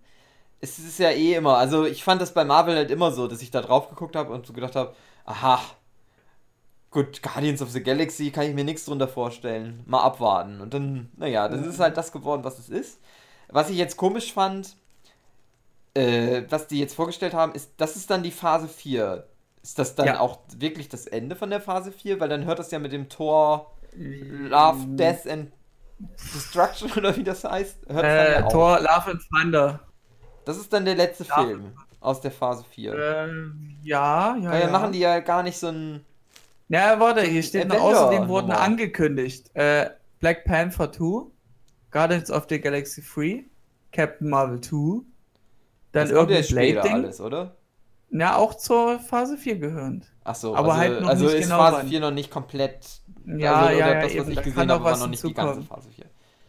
Es 0.61 0.77
ist 0.79 0.99
ja 0.99 1.11
eh 1.11 1.35
immer, 1.35 1.57
also 1.57 1.85
ich 1.85 2.03
fand 2.03 2.21
das 2.21 2.33
bei 2.33 2.43
Marvel 2.43 2.75
halt 2.75 2.91
immer 2.91 3.11
so, 3.11 3.27
dass 3.27 3.41
ich 3.41 3.51
da 3.51 3.61
drauf 3.61 3.89
geguckt 3.89 4.15
habe 4.15 4.33
und 4.33 4.45
so 4.45 4.51
gedacht 4.53 4.75
habe, 4.75 4.93
aha, 5.25 5.61
gut, 6.91 7.21
Guardians 7.21 7.61
of 7.61 7.71
the 7.71 7.83
Galaxy 7.83 8.31
kann 8.31 8.45
ich 8.47 8.53
mir 8.55 8.63
nichts 8.63 8.85
drunter 8.85 9.07
vorstellen. 9.07 9.83
Mal 9.85 10.01
abwarten. 10.01 10.61
Und 10.61 10.73
dann, 10.73 11.09
naja, 11.17 11.47
das 11.47 11.65
ist 11.65 11.79
halt 11.79 11.97
das 11.97 12.11
geworden, 12.11 12.43
was 12.43 12.59
es 12.59 12.69
ist. 12.69 12.99
Was 13.49 13.69
ich 13.69 13.77
jetzt 13.77 13.97
komisch 13.97 14.33
fand, 14.33 14.75
äh, 15.93 16.43
was 16.49 16.67
die 16.67 16.79
jetzt 16.79 16.95
vorgestellt 16.95 17.33
haben, 17.33 17.53
ist, 17.53 17.71
das 17.77 17.95
ist 17.95 18.09
dann 18.09 18.23
die 18.23 18.31
Phase 18.31 18.67
4. 18.67 19.25
Ist 19.63 19.79
das 19.79 19.95
dann 19.95 20.07
Ja. 20.07 20.19
auch 20.19 20.39
wirklich 20.57 20.87
das 20.89 21.07
Ende 21.07 21.35
von 21.35 21.49
der 21.49 21.61
Phase 21.61 21.91
4? 21.91 22.19
Weil 22.19 22.29
dann 22.29 22.45
hört 22.45 22.59
das 22.59 22.71
ja 22.71 22.79
mit 22.79 22.91
dem 22.93 23.09
Tor 23.09 23.73
Love, 23.93 24.85
Death 24.95 25.27
and 25.27 25.51
Destruction 26.33 26.91
oder 26.97 27.15
wie 27.15 27.23
das 27.23 27.43
heißt. 27.43 27.79
Hört 27.87 28.05
es 28.05 28.15
dann 28.15 28.27
Äh, 28.27 28.39
ja 28.39 28.45
auf. 28.45 28.53
Love 28.53 29.11
and 29.11 29.21
Thunder. 29.29 29.79
Das 30.45 30.57
ist 30.57 30.71
dann 30.71 30.85
der 30.85 30.95
letzte 30.95 31.25
Ja. 31.25 31.43
Film 31.43 31.73
aus 31.99 32.21
der 32.21 32.31
Phase 32.31 32.63
4. 32.71 32.93
Ähm, 32.95 33.77
ja, 33.83 34.35
ja, 34.37 34.51
Weil 34.51 34.61
ja. 34.61 34.69
machen 34.69 34.91
die 34.93 34.99
ja 34.99 35.19
gar 35.19 35.43
nicht 35.43 35.57
so 35.57 35.67
ein. 35.67 36.05
Ja, 36.69 36.99
warte, 36.99 37.21
hier 37.21 37.41
steht 37.43 37.67
noch, 37.67 37.81
außerdem 37.81 38.29
wurden 38.29 38.51
angekündigt. 38.51 39.49
Äh, 39.55 39.89
Black 40.19 40.45
Panther 40.45 40.91
2, 40.91 41.31
Guardians 41.91 42.29
of 42.29 42.45
the 42.47 42.61
Galaxy 42.61 43.01
3, 43.01 43.45
Captain 43.91 44.29
Marvel 44.29 44.61
2, 44.61 45.01
dann 45.91 46.03
das 46.03 46.11
ja 46.11 46.15
irgendein 46.17 46.45
Blade-Ding. 46.45 46.93
alles, 46.93 47.19
oder? 47.19 47.55
Ja, 48.11 48.35
auch 48.37 48.53
zur 48.55 48.99
Phase 48.99 49.37
4 49.37 49.57
gehörend. 49.57 50.11
Ach 50.23 50.35
so, 50.35 50.55
Aber 50.55 50.73
also, 50.73 50.79
halt 50.79 51.01
noch 51.01 51.09
also 51.09 51.25
nicht 51.25 51.33
ist 51.35 51.43
genau 51.43 51.57
Phase 51.57 51.77
wann. 51.77 51.87
4 51.87 51.99
noch 51.99 52.11
nicht 52.11 52.31
komplett. 52.31 53.01
Ja, 53.25 53.55
also, 53.61 53.79
ja, 53.79 53.87
ja, 53.87 53.93
das, 53.95 54.03
was 54.03 54.13
eben, 54.13 54.31
ich 54.31 54.41
gesehen 54.43 54.71
habe, 54.71 54.83
war 54.83 54.97
noch 54.97 55.07
nicht 55.07 55.23
die 55.23 55.33
ganze. 55.33 55.61
Phase 55.63 55.89
4. 55.89 56.05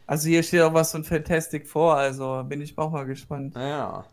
Also 0.07 0.29
hier 0.29 0.43
steht 0.43 0.63
auch 0.63 0.75
was 0.75 0.91
von 0.91 1.05
Fantastic 1.05 1.67
vor, 1.67 1.97
also 1.97 2.43
bin 2.45 2.61
ich 2.61 2.77
auch 2.77 2.91
mal 2.91 3.05
gespannt. 3.05 3.55
Naja. 3.55 4.05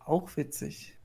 Auch 0.00 0.28
witzig. 0.36 0.98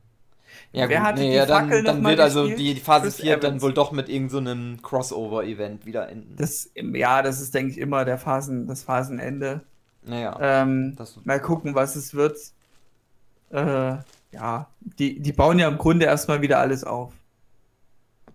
Ja, 0.71 0.89
Wer 0.89 0.99
gut, 0.99 1.07
hatte 1.07 1.21
nee, 1.21 1.29
die 1.31 1.35
ja, 1.35 1.45
dann, 1.45 1.69
Fackel 1.69 1.83
dann 1.83 2.03
wird 2.03 2.19
also 2.19 2.47
die, 2.47 2.75
die 2.75 2.79
Phase 2.79 3.05
Chris 3.05 3.15
4 3.21 3.37
dann 3.37 3.61
wohl 3.61 3.73
doch 3.73 3.91
mit 3.91 4.09
irgendeinem 4.09 4.81
Crossover-Event 4.81 5.85
wieder 5.85 6.09
enden. 6.09 6.35
Das, 6.37 6.71
ja, 6.75 7.21
das 7.21 7.41
ist, 7.41 7.53
denke 7.53 7.71
ich, 7.71 7.77
immer 7.77 8.05
der 8.05 8.17
Phasen, 8.17 8.67
das 8.67 8.83
Phasenende. 8.83 9.61
naja. 10.03 10.37
Ähm, 10.41 10.95
mal 11.23 11.41
gucken, 11.41 11.75
was 11.75 11.95
es 11.95 12.13
wird. 12.13 12.37
Äh, 13.49 13.97
ja, 14.31 14.69
die, 14.79 15.19
die 15.21 15.33
bauen 15.33 15.59
ja 15.59 15.67
im 15.67 15.77
Grunde 15.77 16.05
erstmal 16.05 16.41
wieder 16.41 16.59
alles 16.59 16.83
auf. 16.83 17.13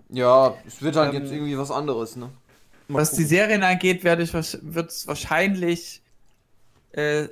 ja, 0.09 0.55
es 0.67 0.83
wird 0.83 0.97
dann 0.97 1.15
ähm, 1.15 1.15
jetzt 1.15 1.33
irgendwie 1.33 1.59
was 1.59 1.71
anderes, 1.71 2.17
ne? 2.17 2.31
Mal 2.89 3.01
Was 3.01 3.15
die 3.15 3.25
gucken. 3.25 3.29
Serien 3.29 3.63
angeht, 3.63 4.05
werde 4.05 4.23
ich 4.23 4.33
wird 4.35 4.91
es 4.91 5.07
wahrscheinlich 5.07 6.03
äh, 6.93 7.29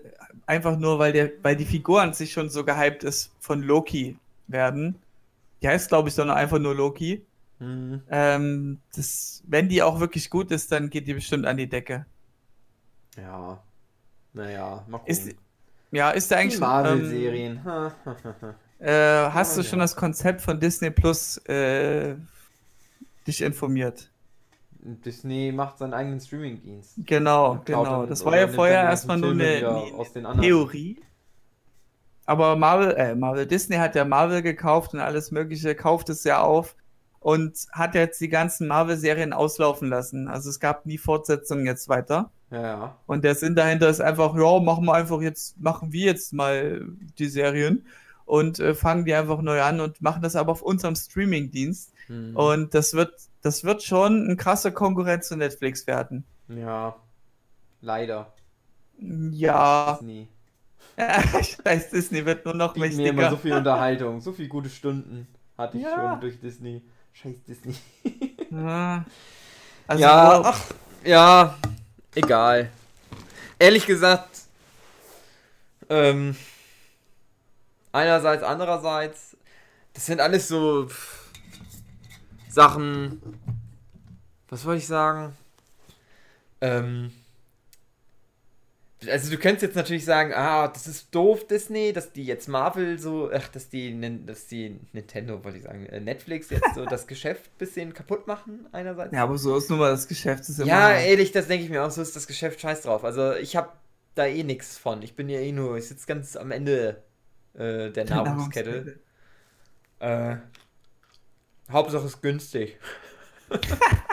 einfach 0.47 0.77
nur, 0.79 0.99
weil 0.99 1.13
der, 1.13 1.31
weil 1.43 1.57
die 1.57 1.65
Figur 1.67 2.03
an 2.03 2.15
sich 2.15 2.33
schon 2.33 2.49
so 2.51 2.65
gehypt 2.65 3.05
ist, 3.05 3.33
von 3.41 3.63
Loki 3.63 4.19
werden. 4.51 4.97
Die 5.63 5.69
heißt, 5.69 5.89
glaube 5.89 6.09
ich, 6.09 6.15
sondern 6.15 6.37
einfach 6.37 6.59
nur 6.59 6.75
Loki. 6.75 7.27
Hm. 7.59 8.03
Ähm, 8.11 8.81
das, 8.97 9.43
wenn 9.47 9.69
die 9.69 9.83
auch 9.83 10.01
wirklich 10.01 10.31
gut 10.31 10.51
ist, 10.51 10.73
dann 10.73 10.89
geht 10.91 11.07
die 11.07 11.15
bestimmt 11.15 11.47
an 11.47 11.57
die 11.59 11.69
Decke. 11.69 12.07
Ja. 13.17 13.63
Naja, 14.33 14.85
mal 14.89 14.99
gucken. 14.99 15.13
Ist, 15.13 15.35
ja, 15.91 16.11
ist 16.11 16.31
da 16.31 16.37
eigentlich. 16.37 16.55
Ähm, 16.55 16.61
Marvel-Serien. 16.61 17.57
äh, 18.79 19.31
hast 19.31 19.57
du 19.57 19.61
Ja, 19.61 19.67
schon 19.67 19.79
ja. 19.81 19.85
das 19.85 19.97
Konzept 19.97 20.41
von 20.41 20.59
Disney 20.61 20.91
Plus 20.91 21.37
äh, 21.49 22.15
dich 23.27 23.43
informiert? 23.43 24.11
Disney 24.83 25.53
macht 25.53 25.79
seinen 25.79 25.93
eigenen 25.93 26.21
Streaming-Dienst. 26.21 26.95
Genau, 27.05 27.61
genau. 27.65 28.07
Das 28.07 28.25
war 28.25 28.39
ja 28.39 28.49
vorher 28.49 28.85
erstmal 28.85 29.19
nur 29.19 29.33
eine, 29.33 29.45
eine 29.45 29.69
aus 29.95 30.13
den 30.13 30.25
anderen. 30.25 30.49
Theorie. 30.49 30.99
Aber 32.31 32.55
Marvel, 32.55 32.93
äh, 32.93 33.17
Marvel, 33.17 33.45
Disney 33.45 33.75
hat 33.75 33.97
ja 33.97 34.05
Marvel 34.05 34.41
gekauft 34.41 34.95
und 34.95 35.01
alles 35.01 35.33
Mögliche, 35.33 35.75
kauft 35.75 36.11
es 36.11 36.23
ja 36.23 36.41
auf 36.41 36.77
und 37.19 37.67
hat 37.73 37.97
jetzt 37.97 38.21
die 38.21 38.29
ganzen 38.29 38.69
Marvel-Serien 38.69 39.33
auslaufen 39.33 39.89
lassen. 39.89 40.29
Also 40.29 40.49
es 40.49 40.61
gab 40.61 40.87
nie 40.87 40.97
Fortsetzungen 40.97 41.67
jetzt 41.67 41.89
weiter. 41.89 42.31
Ja, 42.53 42.63
ja. 42.63 42.97
Und 43.09 43.25
der 43.25 43.35
Sinn 43.35 43.57
dahinter 43.57 43.89
ist 43.89 44.01
einfach, 44.01 44.37
ja, 44.37 44.61
machen 44.61 44.85
wir 44.85 44.95
einfach 44.95 45.21
jetzt, 45.21 45.61
machen 45.61 45.93
wir 45.93 46.05
jetzt 46.07 46.33
mal 46.33 46.87
die 47.19 47.27
Serien 47.27 47.85
und 48.27 48.61
äh, 48.61 48.77
fangen 48.77 49.05
die 49.05 49.15
einfach 49.15 49.43
neu 49.43 49.61
an 49.61 49.81
und 49.81 50.01
machen 50.01 50.23
das 50.23 50.37
aber 50.37 50.53
auf 50.53 50.63
unserem 50.63 50.95
Streaming-Dienst. 50.95 51.93
Hm. 52.07 52.37
Und 52.37 52.75
das 52.75 52.95
wird, 52.95 53.13
das 53.43 53.65
wird 53.65 53.83
schon 53.83 54.27
eine 54.27 54.37
krasse 54.37 54.71
Konkurrenz 54.71 55.27
zu 55.27 55.37
Netflix 55.37 55.89
werden. 55.89 56.23
Ja. 56.47 56.95
Leider. 57.81 58.33
Ja, 59.01 59.99
Ich 61.41 61.59
weiß, 61.65 61.91
Disney 61.91 62.25
wird 62.25 62.45
nur 62.45 62.55
noch 62.55 62.75
Bieten 62.75 62.97
mir 62.97 63.09
immer 63.11 63.23
mächtiger. 63.23 63.31
so 63.31 63.37
viel 63.37 63.53
Unterhaltung, 63.55 64.21
so 64.21 64.33
viele 64.33 64.49
gute 64.49 64.69
Stunden 64.71 65.27
hatte 65.59 65.77
ich 65.79 65.85
Ja. 65.85 65.95
schon 65.95 66.21
durch 66.21 66.41
Disney. 66.41 66.83
Scheiß 67.13 67.43
Disney. 67.47 67.75
Ja. 68.51 69.05
Also, 69.87 70.03
ja, 70.03 70.39
wo- 70.41 70.45
ach, 70.45 70.61
ja, 71.05 71.57
egal. 72.17 72.69
Ehrlich 73.61 73.87
gesagt, 73.87 74.29
ähm, 75.89 76.35
einerseits, 77.93 78.43
andererseits, 78.43 79.37
das 79.95 80.07
sind 80.07 80.21
alles 80.21 80.49
so 80.49 80.89
Sachen, 82.49 83.21
was 84.49 84.65
wollte 84.65 84.79
ich 84.81 84.87
sagen? 84.89 85.37
Ähm, 86.61 87.13
also 89.09 89.31
du 89.31 89.39
könntest 89.39 89.63
jetzt 89.63 89.77
natürlich 89.77 90.05
sagen, 90.05 90.33
ah, 90.35 90.69
das 90.69 90.87
ist 90.87 91.15
doof, 91.15 91.47
Disney, 91.47 91.93
dass 91.93 92.13
die 92.13 92.25
jetzt 92.25 92.49
Marvel 92.49 92.99
so, 92.99 93.31
ach, 93.33 93.49
dass 93.49 93.69
die, 93.69 93.99
dass 94.27 94.47
die 94.47 94.79
Nintendo, 94.93 95.43
wollte 95.43 95.59
ich 95.59 95.65
sagen, 95.65 95.87
äh, 95.87 96.01
Netflix 96.01 96.51
jetzt 96.51 96.75
so 96.75 96.85
das 96.85 97.07
Geschäft 97.07 97.47
ein 97.47 97.59
bisschen 97.59 97.95
kaputt 97.95 98.27
machen, 98.27 98.67
einerseits. 98.73 99.15
ja, 99.15 99.23
aber 99.23 99.39
so 99.39 99.57
ist 99.57 99.71
nun 99.71 99.79
mal 99.79 99.91
das 99.91 100.07
Geschäft. 100.07 100.49
Ist 100.49 100.59
immer, 100.59 100.69
Ja, 100.69 100.93
ehrlich, 100.93 101.33
das 101.33 101.47
denke 101.47 101.65
ich 101.65 101.71
mir 101.71 101.83
auch, 101.83 101.91
so 101.91 102.03
ist 102.03 102.15
das 102.15 102.27
Geschäft 102.27 102.61
scheiß 102.61 102.83
drauf. 102.83 103.05
Also 103.05 103.35
ich 103.35 103.57
habe 103.57 103.71
da 104.15 104.27
eh 104.27 104.43
nichts 104.43 104.77
von. 104.77 105.03
Ich 105.03 105.15
bin 105.17 105.29
ja 105.29 105.41
eh 105.41 105.53
nur, 105.53 105.77
ich 105.77 105.89
sitze 105.89 106.07
ganz 106.07 106.37
am 106.37 106.51
Ende 106.51 107.03
äh, 107.55 107.91
der 107.91 108.05
Nahrungskette. 108.05 109.01
Äh, 110.01 110.37
Hauptsache 111.71 112.07
ist 112.07 112.21
günstig. 112.21 112.79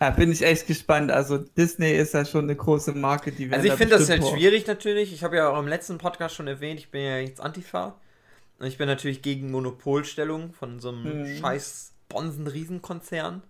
Ja, 0.00 0.10
bin 0.10 0.32
ich 0.32 0.42
echt 0.42 0.66
gespannt. 0.66 1.10
Also 1.10 1.36
Disney 1.38 1.92
ist 1.92 2.14
ja 2.14 2.24
schon 2.24 2.44
eine 2.44 2.56
große 2.56 2.92
Marke, 2.92 3.32
die 3.32 3.50
werden 3.50 3.54
Also 3.54 3.66
ich 3.66 3.72
da 3.72 3.76
finde 3.76 3.98
das 3.98 4.08
halt 4.08 4.26
schwierig 4.26 4.66
natürlich. 4.66 5.12
Ich 5.12 5.22
habe 5.22 5.36
ja 5.36 5.50
auch 5.50 5.58
im 5.58 5.68
letzten 5.68 5.98
Podcast 5.98 6.34
schon 6.34 6.46
erwähnt, 6.48 6.80
ich 6.80 6.90
bin 6.90 7.02
ja 7.02 7.18
jetzt 7.18 7.40
Antifa. 7.40 7.94
Und 8.58 8.66
ich 8.66 8.78
bin 8.78 8.86
natürlich 8.86 9.22
gegen 9.22 9.50
Monopolstellung 9.50 10.52
von 10.52 10.80
so 10.80 10.88
einem 10.90 11.22
Mhm. 11.22 11.36
scheiß 11.38 11.92
Bonsen-Riesenkonzern. 12.08 13.42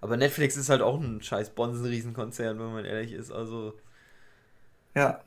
Aber 0.00 0.16
Netflix 0.18 0.56
ist 0.56 0.68
halt 0.68 0.82
auch 0.82 1.00
ein 1.00 1.22
scheiß 1.22 1.50
Bonsen-Riesenkonzern, 1.50 2.58
wenn 2.58 2.72
man 2.72 2.84
ehrlich 2.84 3.12
ist. 3.12 3.30
Also 3.32 3.74
Ja, 4.94 5.20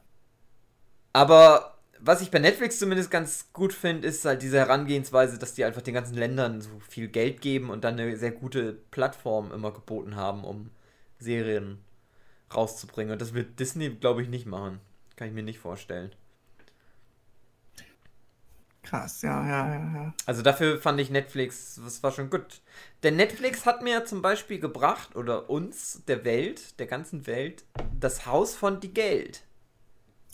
Aber 1.14 1.77
was 2.00 2.22
ich 2.22 2.32
bei 2.32 2.40
Netflix 2.40 2.80
zumindest 2.80 3.12
ganz 3.12 3.50
gut 3.54 3.74
finde, 3.74 4.08
ist 4.08 4.26
halt 4.26 4.42
diese 4.42 4.58
Herangehensweise, 4.58 5.38
dass 5.38 5.54
die 5.54 5.66
einfach 5.66 5.82
den 5.82 5.94
ganzen 5.94 6.16
Ländern 6.16 6.62
so 6.62 6.70
viel 6.88 7.08
Geld 7.08 7.42
geben 7.42 7.70
und 7.70 7.84
dann 7.84 8.00
eine 8.00 8.18
sehr 8.18 8.32
gute 8.32 8.74
Plattform 8.92 9.52
immer 9.52 9.72
geboten 9.72 10.16
haben, 10.16 10.44
um 10.44 10.70
Serien 11.20 11.84
rauszubringen. 12.54 13.14
Und 13.14 13.22
das 13.22 13.34
wird 13.34 13.60
Disney, 13.60 13.90
glaube 13.90 14.22
ich, 14.22 14.30
nicht 14.30 14.46
machen. 14.46 14.80
Kann 15.16 15.28
ich 15.28 15.34
mir 15.34 15.44
nicht 15.44 15.60
vorstellen. 15.60 16.12
krass, 18.84 19.22
ja, 19.22 19.46
ja, 19.46 19.68
ja, 19.74 19.94
ja. 19.96 20.14
Also 20.26 20.42
dafür 20.42 20.80
fand 20.80 21.00
ich 21.02 21.10
Netflix, 21.10 21.80
das 21.84 22.02
war 22.04 22.12
schon 22.12 22.30
gut. 22.30 22.62
Denn 23.04 23.18
Netflix 23.18 23.66
hat 23.66 23.82
mir 23.82 24.06
zum 24.06 24.22
Beispiel 24.22 24.60
gebracht, 24.60 25.16
oder 25.16 25.50
uns, 25.50 26.04
der 26.08 26.24
Welt, 26.24 26.80
der 26.80 26.88
ganzen 26.88 27.28
Welt, 27.28 27.66
das 28.00 28.26
Haus 28.26 28.56
von 28.56 28.80
die 28.80 28.94
Geld. 28.94 29.44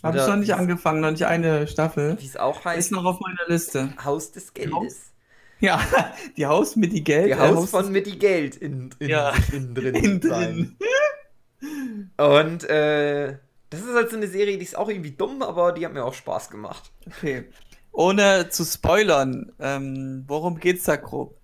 Habe 0.03 0.17
ich 0.17 0.27
noch 0.27 0.35
nicht 0.35 0.53
angefangen, 0.53 1.01
noch 1.01 1.11
nicht 1.11 1.25
eine 1.25 1.67
Staffel. 1.67 2.17
Wie 2.19 2.25
es 2.25 2.37
auch 2.37 2.63
heißt, 2.65 2.77
Ist 2.79 2.91
noch 2.91 3.05
auf 3.05 3.19
meiner 3.21 3.47
Liste. 3.47 3.93
Haus 4.03 4.31
des 4.31 4.53
Geldes. 4.53 5.11
Ja, 5.59 5.81
die 6.37 6.45
Haus 6.45 6.75
mit 6.75 6.91
die 6.91 7.03
Geld. 7.03 7.27
Die 7.27 7.31
äh, 7.31 7.37
Haus 7.37 7.69
von 7.71 7.91
mit 7.91 8.05
die 8.05 8.19
Geld 8.19 8.55
in, 8.57 8.93
in, 8.99 9.09
Ja. 9.09 9.33
innen 9.51 9.73
drin. 9.75 10.21
Sein. 10.21 10.75
drin. 10.77 12.11
Und 12.17 12.63
äh, 12.65 13.37
das 13.69 13.81
ist 13.81 13.93
halt 13.93 14.09
so 14.09 14.17
eine 14.17 14.27
Serie, 14.27 14.57
die 14.57 14.65
ist 14.65 14.77
auch 14.77 14.89
irgendwie 14.89 15.11
dumm, 15.11 15.41
aber 15.41 15.71
die 15.71 15.85
hat 15.85 15.93
mir 15.93 16.03
auch 16.03 16.13
Spaß 16.13 16.49
gemacht. 16.49 16.91
Okay. 17.07 17.45
Ohne 17.91 18.49
zu 18.49 18.65
spoilern, 18.65 19.51
ähm, 19.59 20.25
worum 20.27 20.59
geht's 20.59 20.83
da 20.83 20.95
grob? 20.95 21.37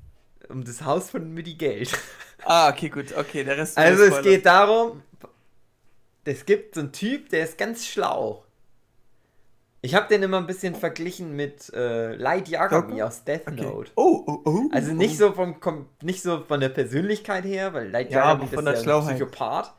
Um 0.49 0.63
das 0.65 0.83
Haus 0.83 1.11
von 1.11 1.33
mit 1.33 1.47
die 1.47 1.57
Geld. 1.57 1.91
Ah, 2.45 2.69
okay, 2.69 2.87
gut, 2.87 3.13
okay, 3.17 3.43
der 3.43 3.57
Rest 3.57 3.77
Also 3.77 4.03
es 4.03 4.21
geht 4.21 4.45
darum, 4.45 5.03
es 6.23 6.45
gibt 6.45 6.75
so 6.75 6.79
einen 6.79 6.93
Typ, 6.93 7.27
der 7.27 7.43
ist 7.43 7.57
ganz 7.57 7.85
schlau. 7.85 8.45
Ich 9.81 9.95
habe 9.95 10.07
den 10.09 10.23
immer 10.23 10.37
ein 10.37 10.47
bisschen 10.47 10.75
verglichen 10.75 11.35
mit 11.35 11.71
äh, 11.73 12.13
Light 12.15 12.49
Yagami 12.49 13.01
aus 13.01 13.23
Death 13.23 13.47
Okay. 13.47 13.61
Note. 13.61 13.91
Oh, 13.95 14.23
oh, 14.27 14.39
oh. 14.45 14.69
Also 14.71 14.91
nicht 14.93 15.17
so 15.17 15.31
vom 15.31 15.55
kom- 15.61 15.85
nicht 16.01 16.21
so 16.21 16.43
von 16.45 16.59
der 16.59 16.69
Persönlichkeit 16.69 17.45
her, 17.45 17.73
weil 17.73 17.89
Light 17.89 18.11
Ja, 18.11 18.31
Yagami 18.31 18.45
ist 18.45 18.55
der 18.55 18.63
ja 18.63 18.69
ein 18.71 18.83
Schlauheit. 18.83 19.15
Psychopath. 19.15 19.73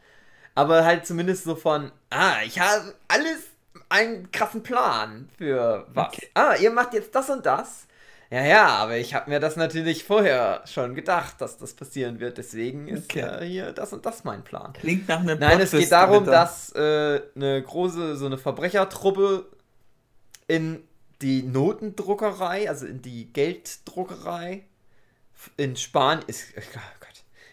Aber 0.54 0.84
halt 0.84 1.06
zumindest 1.06 1.44
so 1.44 1.54
von, 1.54 1.92
ah, 2.10 2.36
ich 2.44 2.58
habe 2.58 2.94
alles 3.08 3.48
einen 3.90 4.30
krassen 4.32 4.62
Plan 4.62 5.28
für 5.36 5.86
was. 5.92 6.08
Okay. 6.08 6.28
Ah, 6.34 6.54
ihr 6.60 6.70
macht 6.70 6.94
jetzt 6.94 7.14
das 7.14 7.28
und 7.28 7.44
das. 7.44 7.86
Ja, 8.30 8.44
ja, 8.44 8.66
aber 8.68 8.96
ich 8.96 9.12
habe 9.14 9.28
mir 9.28 9.40
das 9.40 9.56
natürlich 9.56 10.04
vorher 10.04 10.62
schon 10.64 10.94
gedacht, 10.94 11.40
dass 11.40 11.58
das 11.58 11.74
passieren 11.74 12.20
wird. 12.20 12.38
Deswegen 12.38 12.86
ist 12.88 13.04
Okay. 13.10 13.20
ja 13.20 13.40
hier 13.40 13.72
das 13.72 13.92
und 13.92 14.06
das 14.06 14.24
mein 14.24 14.44
Plan. 14.44 14.72
Klingt 14.74 15.08
nach 15.08 15.20
einem 15.20 15.38
Nein, 15.38 15.60
es 15.60 15.72
geht 15.72 15.90
darum, 15.92 16.24
dass 16.24 16.72
äh, 16.74 17.20
eine 17.34 17.60
große, 17.62 18.16
so 18.16 18.26
eine 18.26 18.38
Verbrechertruppe 18.38 19.46
in 20.50 20.82
die 21.22 21.42
Notendruckerei, 21.42 22.68
also 22.68 22.86
in 22.86 23.02
die 23.02 23.32
Gelddruckerei 23.32 24.64
in 25.56 25.76
Spanien 25.76 26.24
ist. 26.26 26.52
Oh 26.56 26.60
Gott. 26.72 27.08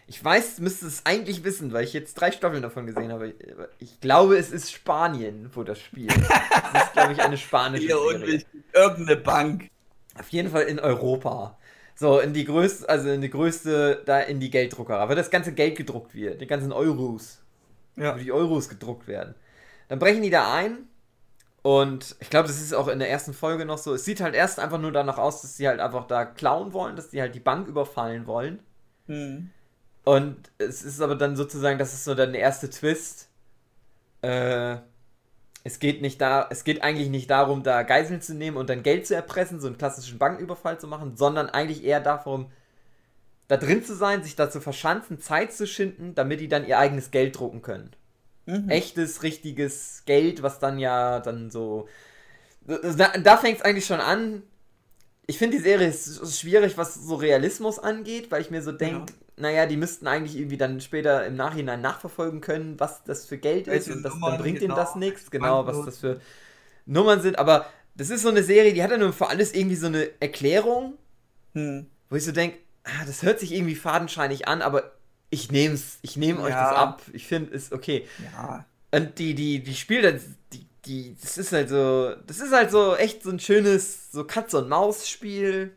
Ich 0.06 0.24
weiß, 0.24 0.58
müsste 0.60 0.86
es 0.86 1.04
eigentlich 1.04 1.44
wissen, 1.44 1.72
weil 1.72 1.84
ich 1.84 1.92
jetzt 1.92 2.14
drei 2.14 2.32
Staffeln 2.32 2.62
davon 2.62 2.86
gesehen 2.86 3.12
habe. 3.12 3.34
Ich 3.78 4.00
glaube, 4.00 4.36
es 4.38 4.50
ist 4.50 4.72
Spanien, 4.72 5.50
wo 5.54 5.62
das 5.62 5.78
spielt. 5.78 6.10
Das 6.10 6.84
ist, 6.84 6.92
glaube 6.94 7.12
ich, 7.12 7.20
eine 7.20 7.36
spanische 7.36 7.86
Hier 7.86 8.18
Serie. 8.18 8.42
Irgendeine 8.72 9.16
Bank. 9.20 9.70
Auf 10.18 10.30
jeden 10.30 10.50
Fall 10.50 10.62
in 10.62 10.80
Europa. 10.80 11.58
So, 11.94 12.20
in 12.20 12.32
die 12.32 12.44
größte, 12.46 12.88
also 12.88 13.10
in 13.10 13.20
die 13.20 13.30
größte, 13.30 14.02
da 14.06 14.20
in 14.20 14.40
die 14.40 14.50
Gelddruckerei, 14.50 15.08
weil 15.08 15.16
das 15.16 15.30
ganze 15.30 15.52
Geld 15.52 15.76
gedruckt 15.76 16.14
wird, 16.14 16.40
die 16.40 16.46
ganzen 16.46 16.72
Euros, 16.72 17.38
Ja. 17.96 18.14
wo 18.14 18.18
die 18.18 18.32
Euros 18.32 18.68
gedruckt 18.68 19.08
werden. 19.08 19.34
Dann 19.88 19.98
brechen 19.98 20.22
die 20.22 20.30
da 20.30 20.54
ein 20.54 20.88
und 21.62 22.16
ich 22.20 22.30
glaube, 22.30 22.48
das 22.48 22.60
ist 22.60 22.72
auch 22.72 22.88
in 22.88 22.98
der 22.98 23.10
ersten 23.10 23.34
Folge 23.34 23.64
noch 23.64 23.78
so. 23.78 23.94
Es 23.94 24.04
sieht 24.04 24.20
halt 24.20 24.34
erst 24.34 24.60
einfach 24.60 24.78
nur 24.78 24.92
danach 24.92 25.18
aus, 25.18 25.42
dass 25.42 25.56
sie 25.56 25.68
halt 25.68 25.80
einfach 25.80 26.06
da 26.06 26.24
klauen 26.24 26.72
wollen, 26.72 26.96
dass 26.96 27.10
die 27.10 27.20
halt 27.20 27.34
die 27.34 27.40
Bank 27.40 27.66
überfallen 27.68 28.26
wollen. 28.26 28.60
Hm. 29.06 29.50
Und 30.04 30.50
es 30.58 30.82
ist 30.82 31.00
aber 31.00 31.16
dann 31.16 31.36
sozusagen, 31.36 31.78
das 31.78 31.92
ist 31.92 32.04
so 32.04 32.14
dann 32.14 32.32
der 32.32 32.40
erste 32.40 32.70
Twist. 32.70 33.28
Äh, 34.22 34.76
es 35.64 35.80
geht 35.80 36.00
nicht 36.00 36.20
da, 36.20 36.46
es 36.50 36.64
geht 36.64 36.82
eigentlich 36.82 37.10
nicht 37.10 37.28
darum, 37.28 37.62
da 37.62 37.82
Geiseln 37.82 38.22
zu 38.22 38.34
nehmen 38.34 38.56
und 38.56 38.70
dann 38.70 38.82
Geld 38.82 39.06
zu 39.06 39.14
erpressen, 39.14 39.60
so 39.60 39.66
einen 39.66 39.76
klassischen 39.76 40.18
Banküberfall 40.18 40.80
zu 40.80 40.86
machen, 40.86 41.16
sondern 41.16 41.50
eigentlich 41.50 41.84
eher 41.84 42.00
darum, 42.00 42.50
da 43.48 43.56
drin 43.56 43.84
zu 43.84 43.94
sein, 43.94 44.22
sich 44.22 44.36
da 44.36 44.48
zu 44.48 44.60
verschanzen, 44.60 45.20
Zeit 45.20 45.52
zu 45.52 45.66
schinden, 45.66 46.14
damit 46.14 46.40
die 46.40 46.48
dann 46.48 46.66
ihr 46.66 46.78
eigenes 46.78 47.10
Geld 47.10 47.38
drucken 47.38 47.62
können. 47.62 47.90
Mhm. 48.48 48.70
Echtes, 48.70 49.22
richtiges 49.22 50.04
Geld, 50.06 50.42
was 50.42 50.58
dann 50.58 50.78
ja 50.78 51.20
dann 51.20 51.50
so. 51.50 51.86
Da, 52.66 53.08
da 53.18 53.36
fängt 53.36 53.58
es 53.58 53.64
eigentlich 53.64 53.86
schon 53.86 54.00
an. 54.00 54.42
Ich 55.26 55.36
finde 55.38 55.58
die 55.58 55.62
Serie 55.62 55.88
ist 55.88 56.06
ist 56.06 56.40
schwierig, 56.40 56.78
was 56.78 56.94
so 56.94 57.16
Realismus 57.16 57.78
angeht, 57.78 58.30
weil 58.30 58.40
ich 58.40 58.50
mir 58.50 58.62
so 58.62 58.72
denke, 58.72 59.12
naja, 59.36 59.66
die 59.66 59.76
müssten 59.76 60.06
eigentlich 60.06 60.36
irgendwie 60.36 60.56
dann 60.56 60.80
später 60.80 61.26
im 61.26 61.36
Nachhinein 61.36 61.82
nachverfolgen 61.82 62.40
können, 62.40 62.80
was 62.80 63.04
das 63.04 63.26
für 63.26 63.36
Geld 63.38 63.68
ist 63.68 63.88
Welche 63.88 63.92
und 63.92 64.02
das, 64.02 64.14
dann 64.18 64.38
bringt 64.38 64.62
ihnen 64.62 64.68
genau, 64.68 64.74
das 64.74 64.94
nichts, 64.96 65.30
genau, 65.30 65.66
was 65.66 65.84
das 65.84 65.98
für 65.98 66.20
Nummern 66.86 67.20
sind. 67.20 67.38
Aber 67.38 67.66
das 67.96 68.10
ist 68.10 68.22
so 68.22 68.30
eine 68.30 68.42
Serie, 68.42 68.72
die 68.72 68.82
hat 68.82 68.90
ja 68.90 68.96
nur 68.96 69.12
für 69.12 69.28
alles 69.28 69.52
irgendwie 69.52 69.76
so 69.76 69.88
eine 69.88 70.08
Erklärung, 70.20 70.94
Hm. 71.54 71.86
wo 72.08 72.16
ich 72.16 72.24
so 72.24 72.32
denke, 72.32 72.58
ah, 72.84 73.04
das 73.06 73.22
hört 73.22 73.40
sich 73.40 73.52
irgendwie 73.52 73.74
fadenscheinig 73.74 74.48
an, 74.48 74.62
aber 74.62 74.92
ich 75.30 75.50
nehme 75.50 75.74
es, 75.74 75.98
ich 76.02 76.16
nehme 76.16 76.40
euch 76.42 76.50
Ja. 76.50 76.70
das 76.70 76.78
ab. 76.78 77.02
Ich 77.12 77.26
finde 77.26 77.54
es 77.54 77.72
okay. 77.72 78.06
Ja. 78.32 78.64
Und 78.90 79.18
die, 79.18 79.34
die, 79.34 79.62
die 79.62 79.74
spielt 79.74 80.04
das, 80.04 80.22
die, 80.52 80.66
die, 80.86 81.16
das 81.20 81.36
ist 81.38 81.52
halt 81.52 81.68
so, 81.68 82.14
das 82.26 82.38
ist 82.40 82.52
halt 82.52 82.70
so 82.70 82.96
echt 82.96 83.22
so 83.22 83.30
ein 83.30 83.40
schönes, 83.40 84.10
so 84.10 84.24
Katz- 84.24 84.54
und 84.54 84.68
Maus-Spiel. 84.68 85.72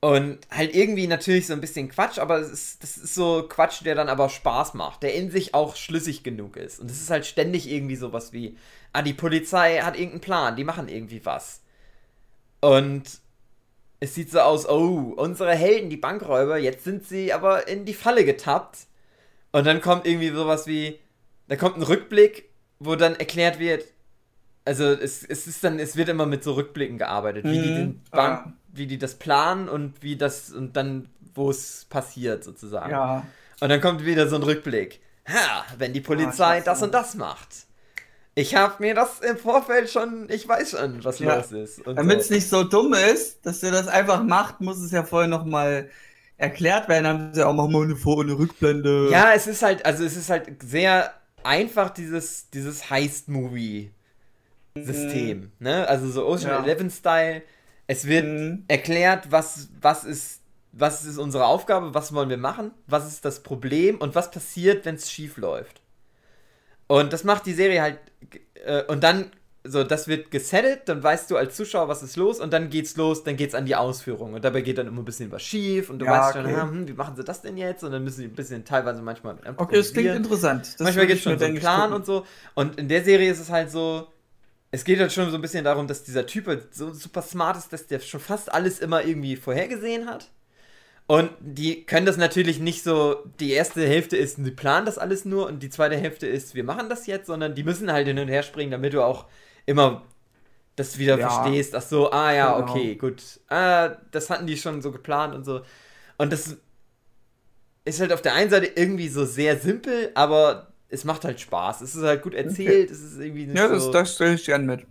Und 0.00 0.38
halt 0.50 0.74
irgendwie 0.74 1.06
natürlich 1.06 1.46
so 1.46 1.52
ein 1.52 1.60
bisschen 1.60 1.88
Quatsch, 1.88 2.18
aber 2.18 2.38
es 2.38 2.50
ist, 2.50 2.82
das 2.82 2.96
ist 2.96 3.14
so 3.14 3.46
Quatsch, 3.48 3.84
der 3.84 3.94
dann 3.94 4.08
aber 4.08 4.28
Spaß 4.30 4.74
macht, 4.74 5.04
der 5.04 5.14
in 5.14 5.30
sich 5.30 5.54
auch 5.54 5.76
schlüssig 5.76 6.24
genug 6.24 6.56
ist. 6.56 6.80
Und 6.80 6.90
es 6.90 7.00
ist 7.00 7.10
halt 7.10 7.24
ständig 7.24 7.70
irgendwie 7.70 7.94
sowas 7.94 8.32
wie, 8.32 8.56
ah, 8.92 9.02
die 9.02 9.14
Polizei 9.14 9.78
hat 9.80 9.94
irgendeinen 9.94 10.20
Plan, 10.22 10.56
die 10.56 10.64
machen 10.64 10.88
irgendwie 10.88 11.24
was. 11.24 11.60
Und 12.60 13.04
es 14.02 14.16
sieht 14.16 14.32
so 14.32 14.40
aus, 14.40 14.68
oh, 14.68 15.14
unsere 15.16 15.54
Helden, 15.54 15.88
die 15.88 15.96
Bankräuber, 15.96 16.58
jetzt 16.58 16.82
sind 16.82 17.06
sie 17.06 17.32
aber 17.32 17.68
in 17.68 17.84
die 17.84 17.94
Falle 17.94 18.24
getappt. 18.24 18.78
Und 19.52 19.64
dann 19.64 19.80
kommt 19.80 20.06
irgendwie 20.08 20.30
sowas 20.30 20.66
wie, 20.66 20.98
da 21.46 21.54
kommt 21.54 21.76
ein 21.76 21.84
Rückblick, 21.84 22.50
wo 22.80 22.96
dann 22.96 23.14
erklärt 23.14 23.60
wird, 23.60 23.84
also 24.64 24.86
es, 24.86 25.22
es 25.22 25.46
ist 25.46 25.62
dann, 25.62 25.78
es 25.78 25.94
wird 25.94 26.08
immer 26.08 26.26
mit 26.26 26.42
so 26.42 26.54
Rückblicken 26.54 26.98
gearbeitet, 26.98 27.44
wie 27.44 27.60
die 27.62 27.70
Mhm, 27.70 27.76
den 27.76 28.02
Bank, 28.10 28.46
ah. 28.46 28.52
wie 28.72 28.88
die 28.88 28.98
das 28.98 29.14
planen 29.14 29.68
und 29.68 30.02
wie 30.02 30.16
das 30.16 30.50
und 30.50 30.76
dann, 30.76 31.08
wo 31.36 31.50
es 31.50 31.86
passiert 31.88 32.42
sozusagen. 32.42 32.90
Ja. 32.90 33.24
Und 33.60 33.68
dann 33.68 33.80
kommt 33.80 34.04
wieder 34.04 34.26
so 34.26 34.34
ein 34.34 34.42
Rückblick. 34.42 35.00
Ha, 35.28 35.64
wenn 35.78 35.92
die 35.92 36.00
Polizei 36.00 36.58
ich 36.58 36.58
weiß 36.58 36.64
das 36.64 36.82
und 36.82 36.92
das 36.92 37.14
macht. 37.14 37.66
Ich 38.34 38.54
habe 38.54 38.74
mir 38.78 38.94
das 38.94 39.20
im 39.20 39.36
Vorfeld 39.36 39.90
schon, 39.90 40.26
ich 40.30 40.48
weiß 40.48 40.70
schon, 40.70 41.04
was 41.04 41.18
Ja. 41.18 41.36
los 41.36 41.52
ist. 41.52 41.82
Damit 41.84 42.20
es 42.20 42.28
so. 42.28 42.34
nicht 42.34 42.48
so 42.48 42.64
dumm 42.64 42.94
ist, 42.94 43.44
dass 43.44 43.62
ihr 43.62 43.70
das 43.70 43.88
einfach 43.88 44.22
macht, 44.22 44.60
muss 44.62 44.78
es 44.78 44.90
ja 44.90 45.04
vorher 45.04 45.28
nochmal 45.28 45.90
erklärt 46.38 46.88
werden. 46.88 47.04
Dann 47.04 47.18
haben 47.26 47.34
sie 47.34 47.46
auch 47.46 47.52
mal 47.52 47.68
eine 47.82 47.94
Vor- 47.96 48.16
und 48.18 48.30
eine 48.30 48.38
Rückblende. 48.38 49.08
Ja, 49.10 49.32
es 49.34 49.46
ist 49.46 49.62
halt, 49.62 49.84
also 49.84 50.02
es 50.04 50.16
ist 50.16 50.30
halt 50.30 50.62
sehr 50.62 51.12
einfach, 51.44 51.90
dieses, 51.90 52.48
dieses 52.50 52.88
Heist-Movie-System. 52.88 55.52
Ne? 55.58 55.86
Also 55.88 56.08
so 56.10 56.26
Ocean 56.26 56.52
Ja. 56.52 56.62
Eleven-Style. 56.64 57.42
Es 57.86 58.06
wird 58.06 58.24
Mhm. 58.24 58.64
erklärt, 58.68 59.30
was, 59.30 59.68
was 59.80 60.04
ist. 60.04 60.38
Was 60.74 61.04
ist 61.04 61.18
unsere 61.18 61.44
Aufgabe? 61.44 61.92
Was 61.92 62.14
wollen 62.14 62.30
wir 62.30 62.38
machen? 62.38 62.70
Was 62.86 63.06
ist 63.06 63.26
das 63.26 63.42
Problem? 63.42 63.98
Und 63.98 64.14
was 64.14 64.30
passiert, 64.30 64.86
wenn 64.86 64.94
es 64.94 65.10
schief 65.12 65.36
läuft? 65.36 65.81
Und 66.92 67.10
das 67.14 67.24
macht 67.24 67.46
die 67.46 67.54
Serie 67.54 67.80
halt. 67.80 67.98
Äh, 68.66 68.82
und 68.84 69.02
dann, 69.02 69.30
so, 69.64 69.82
das 69.82 70.08
wird 70.08 70.30
gesettet, 70.30 70.82
dann 70.86 71.02
weißt 71.02 71.30
du 71.30 71.38
als 71.38 71.56
Zuschauer, 71.56 71.88
was 71.88 72.02
ist 72.02 72.16
los, 72.16 72.38
und 72.38 72.52
dann 72.52 72.68
geht's 72.68 72.96
los, 72.98 73.24
dann 73.24 73.38
geht's 73.38 73.54
an 73.54 73.64
die 73.64 73.76
Ausführung. 73.76 74.34
Und 74.34 74.44
dabei 74.44 74.60
geht 74.60 74.76
dann 74.76 74.88
immer 74.88 75.00
ein 75.00 75.06
bisschen 75.06 75.32
was 75.32 75.42
schief, 75.42 75.88
und 75.88 76.00
du 76.00 76.04
Ja, 76.04 76.20
weißt 76.20 76.36
schon, 76.36 76.44
okay. 76.44 76.60
hm, 76.60 76.88
wie 76.88 76.92
machen 76.92 77.16
sie 77.16 77.24
das 77.24 77.40
denn 77.40 77.56
jetzt? 77.56 77.82
Und 77.82 77.92
dann 77.92 78.04
müssen 78.04 78.18
sie 78.18 78.24
ein 78.26 78.34
bisschen, 78.34 78.66
teilweise 78.66 79.00
manchmal. 79.00 79.38
Okay, 79.56 79.76
das 79.78 79.94
klingt 79.94 80.14
interessant. 80.14 80.74
Das 80.74 80.80
Manchmal 80.80 81.06
mir, 81.06 81.16
schon 81.16 81.38
so 81.38 81.44
einen 81.46 81.54
Plan 81.54 81.94
und 81.94 82.04
so. 82.04 82.26
Und 82.54 82.78
in 82.78 82.88
der 82.88 83.02
Serie 83.02 83.30
ist 83.30 83.40
es 83.40 83.48
halt 83.48 83.70
so, 83.70 84.08
es 84.70 84.84
geht 84.84 85.00
halt 85.00 85.12
schon 85.14 85.30
so 85.30 85.36
ein 85.36 85.40
bisschen 85.40 85.64
darum, 85.64 85.86
dass 85.86 86.04
dieser 86.04 86.26
Typ 86.26 86.46
halt 86.46 86.74
so 86.74 86.92
super 86.92 87.22
smart 87.22 87.56
ist, 87.56 87.72
dass 87.72 87.86
der 87.86 88.00
schon 88.00 88.20
fast 88.20 88.52
alles 88.52 88.80
immer 88.80 89.02
irgendwie 89.02 89.36
vorhergesehen 89.36 90.06
hat. 90.10 90.30
Und 91.06 91.30
die 91.40 91.84
können 91.84 92.06
das 92.06 92.16
natürlich 92.16 92.58
nicht 92.60 92.82
so, 92.84 93.16
die 93.40 93.52
erste 93.52 93.86
Hälfte 93.86 94.16
ist, 94.16 94.36
sie 94.42 94.50
planen 94.52 94.86
das 94.86 94.98
alles 94.98 95.24
nur 95.24 95.46
und 95.46 95.62
die 95.62 95.68
zweite 95.70 95.96
Hälfte 95.96 96.26
ist, 96.26 96.54
wir 96.54 96.64
machen 96.64 96.88
das 96.88 97.06
jetzt, 97.06 97.26
sondern 97.26 97.54
die 97.54 97.64
müssen 97.64 97.92
halt 97.92 98.06
hin 98.06 98.18
und 98.18 98.28
her 98.28 98.42
springen, 98.42 98.70
damit 98.70 98.94
du 98.94 99.02
auch 99.04 99.26
immer 99.66 100.02
das 100.76 100.98
wieder 100.98 101.18
Ja. 101.18 101.20
verstehst. 101.20 101.74
Ach 101.76 101.82
so, 101.82 102.12
ah 102.12 102.32
ja, 102.32 102.56
Genau. 102.56 102.58
okay, 102.58 102.96
gut. 102.96 103.40
Ah, 103.48 103.90
das 104.12 104.30
hatten 104.30 104.46
die 104.46 104.56
schon 104.58 104.82
so 104.82 104.92
geplant 104.92 105.34
und 105.34 105.44
so. 105.44 105.62
Und 106.18 106.32
das 106.32 106.56
ist 107.84 108.00
halt 108.00 108.12
auf 108.12 108.22
der 108.22 108.34
einen 108.34 108.50
Seite 108.50 108.66
irgendwie 108.66 109.08
so 109.08 109.24
sehr 109.24 109.58
simpel, 109.58 110.10
aber 110.14 110.72
es 110.88 111.04
macht 111.04 111.24
halt 111.24 111.40
Spaß. 111.40 111.80
Es 111.80 111.94
ist 111.94 112.02
halt 112.02 112.22
gut 112.22 112.34
erzählt, 112.34 112.90
es 112.90 113.00
ist 113.02 113.18
irgendwie 113.18 113.46
nicht 113.46 113.58
Ja, 113.58 113.68
das, 113.68 113.84
so, 113.84 113.92
das 113.92 114.14
stelle 114.14 114.34
ich 114.34 114.44
gern 114.44 114.66
mit. 114.66 114.86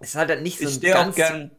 es 0.00 0.14
hat 0.14 0.28
halt 0.28 0.42
nicht 0.42 0.60
so 0.60 0.68
Ich 0.68 0.74
ein 0.74 0.78
stehe 0.78 0.98
auch 0.98 1.04
ganz, 1.04 1.16
gern. 1.16 1.50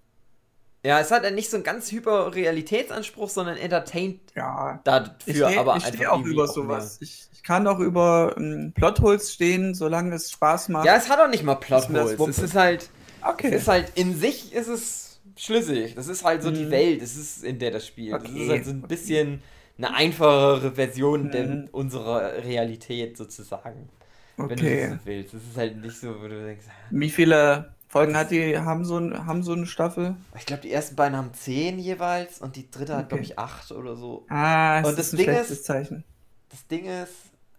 Ja, 0.85 0.99
es 0.99 1.11
hat 1.11 1.23
halt 1.23 1.35
nicht 1.35 1.49
so 1.49 1.57
einen 1.57 1.63
ganz 1.63 1.91
hyper 1.91 2.33
Realitätsanspruch, 2.35 3.29
sondern 3.29 3.57
entertaint 3.57 4.19
Ja. 4.35 4.79
dafür, 4.83 5.15
Ich 5.25 5.37
stehe 5.37 5.59
aber 5.59 5.77
ich 5.77 5.83
steh 5.85 6.05
einfach 6.05 6.11
auch 6.13 6.23
über 6.25 6.47
sowas. 6.47 6.99
mehr. 6.99 7.07
Ich, 7.09 7.27
ich 7.33 7.43
kann 7.43 7.67
auch 7.67 7.79
über 7.79 8.35
ähm, 8.37 8.71
Plotholes 8.75 9.33
stehen, 9.33 9.73
solange 9.75 10.15
es 10.15 10.31
Spaß 10.31 10.69
macht. 10.69 10.85
Ja, 10.85 10.95
es 10.95 11.09
hat 11.09 11.19
auch 11.19 11.29
nicht 11.29 11.43
mal 11.43 11.55
das 11.69 11.87
Plotholes. 11.87 12.37
Es 12.37 12.39
ist 12.39 12.55
halt, 12.55 12.89
okay. 13.21 13.47
es 13.51 13.63
ist 13.63 13.67
halt 13.67 13.91
in 13.95 14.15
sich 14.15 14.53
ist 14.53 14.67
es 14.67 15.19
schlüssig. 15.37 15.95
Das 15.95 16.07
ist 16.07 16.23
halt 16.23 16.43
so 16.43 16.51
die 16.51 16.65
Mhm. 16.65 16.71
Welt, 16.71 17.01
es 17.01 17.15
ist 17.17 17.43
in 17.43 17.59
der 17.59 17.71
das 17.71 17.85
spielt. 17.87 18.13
Das 18.13 18.21
Okay. 18.21 18.43
ist 18.43 18.49
halt 18.49 18.65
so 18.65 18.71
ein 18.71 18.81
bisschen 18.87 19.41
eine 19.77 19.93
einfachere 19.93 20.71
Version 20.73 21.29
Mhm. 21.29 21.69
unserer 21.71 22.43
Realität 22.43 23.17
sozusagen. 23.17 23.89
Wenn 24.37 24.59
du 24.59 24.65
okay. 24.65 24.89
das 24.91 24.99
willst. 25.05 25.33
Das 25.33 25.41
ist 25.43 25.57
halt 25.57 25.77
nicht 25.77 25.99
so, 25.99 26.07
wo 26.21 26.27
du 26.27 26.45
denkst, 26.45 26.65
Wie 26.91 27.09
viele 27.09 27.74
Folgen 27.95 28.17
hat 28.17 28.29
die, 28.31 28.57
haben 28.59 28.83
so, 28.83 28.97
ein, 28.97 29.25
haben 29.25 29.41
so 29.41 29.53
eine 29.53 29.65
Staffel? 29.65 30.17
ich 30.37 30.45
glaube, 30.45 30.61
die 30.63 30.71
ersten 30.71 30.97
beiden 30.97 31.17
haben 31.17 31.33
zehn 31.33 31.79
jeweils 31.79 32.41
und 32.41 32.57
die 32.57 32.69
dritte 32.69 32.93
hat, 32.93 33.05
Okay. 33.05 33.09
glaube 33.09 33.23
ich, 33.23 33.39
acht 33.39 33.71
oder 33.71 33.95
so. 33.95 34.25
Ah, 34.27 34.81
es 34.81 34.85
Und 34.87 34.91
ist 34.91 34.99
das 34.99 35.13
ein 35.13 35.17
Ding 35.17 35.25
schlechtes 35.27 35.51
ist- 35.51 35.65
Zeichen. 35.65 36.03
Das 36.49 36.67
Ding 36.67 36.85
ist, 36.85 37.13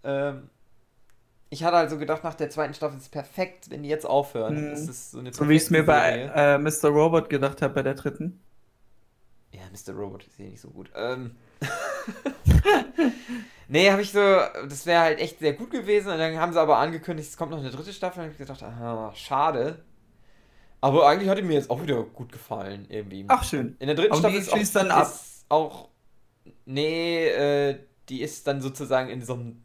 ähm, 0.04 0.50
ich 1.48 1.64
hatte 1.64 1.78
also 1.78 1.96
gedacht, 1.96 2.22
nach 2.22 2.34
der 2.34 2.50
zweiten 2.50 2.74
Staffel 2.74 2.98
ist 2.98 3.04
es 3.04 3.08
perfekt, 3.08 3.70
wenn 3.70 3.82
die 3.82 3.88
jetzt 3.88 4.04
aufhören. 4.04 4.66
Mhm. 4.66 4.70
Das 4.72 4.80
ist 4.88 5.10
so 5.12 5.20
eine 5.20 5.32
So 5.32 5.48
wie 5.48 5.56
ich 5.56 5.62
es 5.62 5.70
mir 5.70 5.84
bei 5.84 6.30
äh, 6.34 6.58
Mr. 6.58 6.88
Robot 6.90 7.30
gedacht 7.30 7.62
habe 7.62 7.72
bei 7.72 7.82
der 7.82 7.94
dritten. 7.94 8.38
Ja, 9.52 9.62
Mr. 9.72 9.94
Robot 9.94 10.24
ist 10.26 10.36
hier 10.36 10.50
nicht 10.50 10.60
so 10.60 10.68
gut. 10.68 10.90
Ähm. 10.94 11.34
nee, 13.68 13.90
habe 13.90 14.02
ich 14.02 14.12
so, 14.12 14.20
das 14.68 14.86
wäre 14.86 15.00
halt 15.00 15.18
echt 15.18 15.38
sehr 15.38 15.54
gut 15.54 15.70
gewesen. 15.70 16.12
Und 16.12 16.18
dann 16.18 16.36
haben 16.38 16.52
sie 16.52 16.60
aber 16.60 16.78
angekündigt, 16.78 17.28
es 17.30 17.36
kommt 17.36 17.50
noch 17.52 17.58
eine 17.60 17.70
dritte 17.70 17.92
Staffel. 17.92 18.24
Und 18.24 18.32
ich 18.32 18.38
gedacht, 18.38 18.62
aha, 18.62 19.12
schade. 19.14 19.82
Aber 20.86 21.08
eigentlich 21.08 21.28
hat 21.28 21.38
die 21.38 21.42
mir 21.42 21.54
jetzt 21.54 21.70
auch 21.70 21.82
wieder 21.82 22.02
gut 22.02 22.32
gefallen, 22.32 22.86
irgendwie. 22.88 23.24
Ach, 23.28 23.42
schön. 23.44 23.76
In 23.78 23.86
der 23.86 23.96
dritten 23.96 24.12
Aber 24.12 24.20
Staffel 24.20 24.36
die 24.40 24.60
ist 24.62 24.76
auch, 24.76 24.80
dann 24.82 24.90
ab. 24.90 25.02
ist 25.06 25.44
auch. 25.48 25.88
Nee, 26.64 27.26
äh, 27.28 27.78
die 28.08 28.22
ist 28.22 28.46
dann 28.46 28.60
sozusagen 28.60 29.10
in 29.10 29.22
so 29.22 29.34
einem. 29.34 29.62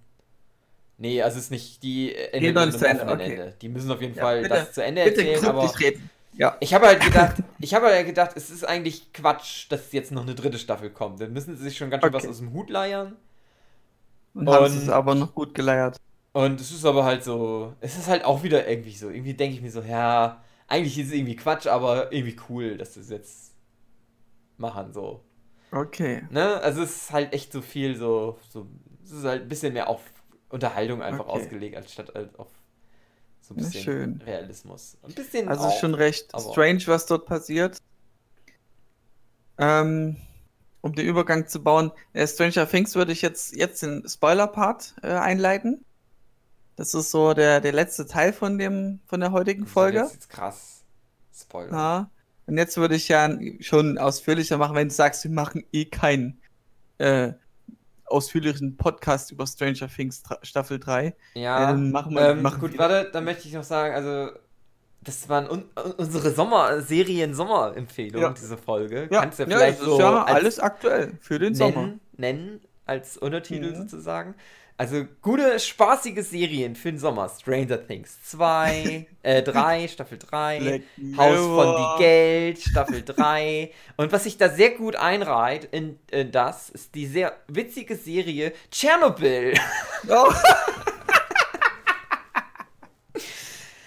Nee, 0.97 1.21
also 1.21 1.37
es 1.37 1.45
ist 1.45 1.51
nicht. 1.51 1.81
Die 1.83 2.15
endet 2.15 2.57
einem 2.57 2.71
zu 2.71 2.87
Ende, 2.87 3.03
okay. 3.07 3.23
Ende. 3.31 3.55
Die 3.61 3.69
müssen 3.69 3.91
auf 3.91 4.01
jeden 4.01 4.15
Ja, 4.15 4.21
Fall 4.23 4.41
bitte- 4.43 4.53
das 4.55 4.73
zu 4.73 4.83
Ende 4.83 5.03
Bitte 5.03 5.27
erzählen, 5.27 5.49
aber. 5.49 5.79
reden. 5.79 6.09
Ja. 6.37 6.55
Ich 6.59 6.73
habe 6.73 6.87
halt 6.87 7.01
gedacht, 7.03 7.35
ich 7.59 7.73
habe 7.73 7.87
halt 7.87 8.05
gedacht, 8.05 8.31
es 8.35 8.49
ist 8.49 8.63
eigentlich 8.67 9.11
Quatsch, 9.13 9.65
dass 9.69 9.91
jetzt 9.91 10.11
noch 10.11 10.21
eine 10.21 10.33
dritte 10.35 10.57
Staffel 10.57 10.89
kommt. 10.89 11.19
Dann 11.19 11.33
müssen 11.33 11.57
sie 11.57 11.63
sich 11.63 11.77
schon 11.77 11.89
ganz 11.89 12.03
schön 12.03 12.13
Okay. 12.15 12.23
was 12.23 12.29
aus 12.29 12.37
dem 12.37 12.53
Hut 12.53 12.69
leiern. 12.69 13.15
Und, 14.33 14.47
haben 14.49 14.65
Und- 14.65 14.77
es 14.77 14.89
aber 14.89 15.15
noch 15.15 15.33
gut 15.35 15.53
geleiert. 15.53 15.97
Und 16.33 16.61
es 16.61 16.71
ist 16.71 16.85
aber 16.85 17.03
halt 17.03 17.23
so, 17.25 17.73
es 17.81 17.97
ist 17.97 18.07
halt 18.07 18.23
auch 18.23 18.41
wieder 18.43 18.65
irgendwie 18.65 18.95
so. 18.95 19.09
Irgendwie 19.09 19.33
denke 19.33 19.55
ich 19.57 19.61
mir 19.61 19.71
so, 19.71 19.81
ja, 19.81 20.41
eigentlich 20.71 20.97
ist 20.97 21.07
es 21.07 21.13
irgendwie 21.13 21.35
Quatsch, 21.35 21.67
aber 21.67 22.11
irgendwie 22.11 22.37
cool, 22.49 22.77
dass 22.77 22.93
sie 22.93 23.01
es 23.01 23.09
jetzt 23.09 23.53
machen, 24.57 24.93
so. 24.93 25.23
Okay. 25.71 26.23
Ne? 26.31 26.61
Also 26.61 26.81
es 26.83 26.95
ist 27.03 27.11
halt 27.11 27.33
echt 27.33 27.51
so 27.51 27.61
viel 27.61 27.95
so, 27.95 28.39
so 28.49 28.67
es 29.03 29.11
ist 29.11 29.23
halt 29.25 29.43
ein 29.43 29.49
bisschen 29.49 29.73
mehr 29.73 29.89
auf 29.89 30.01
Unterhaltung 30.49 31.01
einfach 31.01 31.27
Okay. 31.27 31.43
ausgelegt, 31.43 31.77
anstatt 31.77 32.13
halt 32.15 32.37
auf 32.39 32.47
so 33.41 33.53
ein 33.53 33.57
bisschen 33.57 33.83
schön. 33.83 34.21
Realismus. 34.25 34.97
Ein 35.03 35.13
bisschen 35.13 35.49
Also 35.49 35.67
auch, 35.67 35.79
schon 35.79 35.93
recht 35.93 36.31
strange, 36.39 36.83
was 36.85 37.05
dort 37.05 37.25
passiert. 37.25 37.77
Ähm, 39.57 40.15
um 40.81 40.93
den 40.95 41.05
Übergang 41.05 41.47
zu 41.47 41.61
bauen, 41.63 41.91
äh, 42.13 42.27
Stranger 42.27 42.67
Things 42.67 42.95
würde 42.95 43.11
ich 43.11 43.21
jetzt, 43.21 43.55
jetzt 43.55 43.83
den 43.83 44.07
Spoiler-Part 44.07 44.95
äh, 45.03 45.07
einleiten. 45.09 45.83
Das 46.75 46.93
ist 46.93 47.11
so 47.11 47.33
der, 47.33 47.61
der 47.61 47.73
letzte 47.73 48.05
Teil 48.07 48.33
von 48.33 48.57
dem, 48.57 48.99
von 49.05 49.19
der 49.19 49.31
heutigen 49.31 49.67
Folge. 49.67 49.99
Das 49.99 50.07
ist 50.09 50.13
jetzt 50.15 50.29
krass. 50.29 50.83
Spoiler. 51.37 51.71
Ja. 51.71 52.09
Und 52.47 52.57
jetzt 52.57 52.75
würde 52.77 52.95
ich 52.95 53.07
ja 53.07 53.29
schon 53.59 53.97
ausführlicher 53.97 54.57
machen, 54.57 54.75
wenn 54.75 54.87
du 54.89 54.93
sagst, 54.93 55.23
wir 55.23 55.31
machen 55.31 55.63
eh 55.71 55.85
keinen 55.85 56.39
äh, 56.97 57.33
ausführlichen 58.05 58.77
Podcast 58.77 59.31
über 59.31 59.45
Stranger 59.47 59.87
Things 59.87 60.21
Staffel 60.43 60.79
3. 60.79 61.15
Ja, 61.35 61.71
Ähm, 61.71 61.91
machen 61.91 62.13
wir- 62.15 62.29
ähm, 62.31 62.41
machen 62.41 62.59
gut, 62.59 62.73
wir- 62.73 62.79
warte, 62.79 63.09
dann 63.11 63.23
möchte 63.23 63.47
ich 63.47 63.53
noch 63.53 63.63
sagen, 63.63 63.93
also 63.93 64.31
das 65.03 65.29
waren 65.29 65.49
un 65.49 65.63
unsere 65.97 66.31
Sommer 66.31 66.81
Serien-Sommer-Empfehlungen, 66.81 68.21
Ja. 68.27 68.33
diese 68.33 68.57
Folge. 68.57 69.07
Ja, 69.09 69.21
Kannst 69.21 69.39
du 69.39 69.43
ja 69.43 69.49
ja, 69.49 69.57
vielleicht 69.57 69.79
das 69.81 69.87
ist 69.87 69.93
so 69.93 69.99
ja 69.99 70.23
alles 70.23 70.59
aktuell 70.59 71.13
für 71.21 71.39
den 71.39 71.55
Sommer. 71.55 71.81
nennen, 71.87 71.99
nennen 72.17 72.61
als 72.85 73.17
Untertitel 73.17 73.71
Mhm. 73.71 73.75
sozusagen. 73.75 74.35
Also 74.81 75.05
gute, 75.21 75.59
spaßige 75.59 76.23
Serien 76.23 76.75
für 76.75 76.91
den 76.91 76.97
Sommer. 76.97 77.29
Stranger 77.29 77.85
Things 77.85 78.17
2, 78.23 79.05
äh 79.21 79.43
3, 79.43 79.87
Staffel 79.87 80.17
3, 80.17 80.59
Black 80.59 80.81
Haus 81.17 81.37
von 81.37 81.75
die 81.75 82.03
Geld, 82.03 82.59
Staffel 82.59 83.03
3. 83.05 83.69
Und 83.97 84.11
was 84.11 84.23
sich 84.23 84.37
da 84.37 84.49
sehr 84.49 84.71
gut 84.71 84.95
einreiht 84.95 85.65
in, 85.65 85.99
in 86.09 86.31
das, 86.31 86.71
ist 86.71 86.95
die 86.95 87.05
sehr 87.05 87.33
witzige 87.47 87.95
Serie 87.95 88.53
Tschernobyl. 88.71 89.53
Oh. 90.09 90.33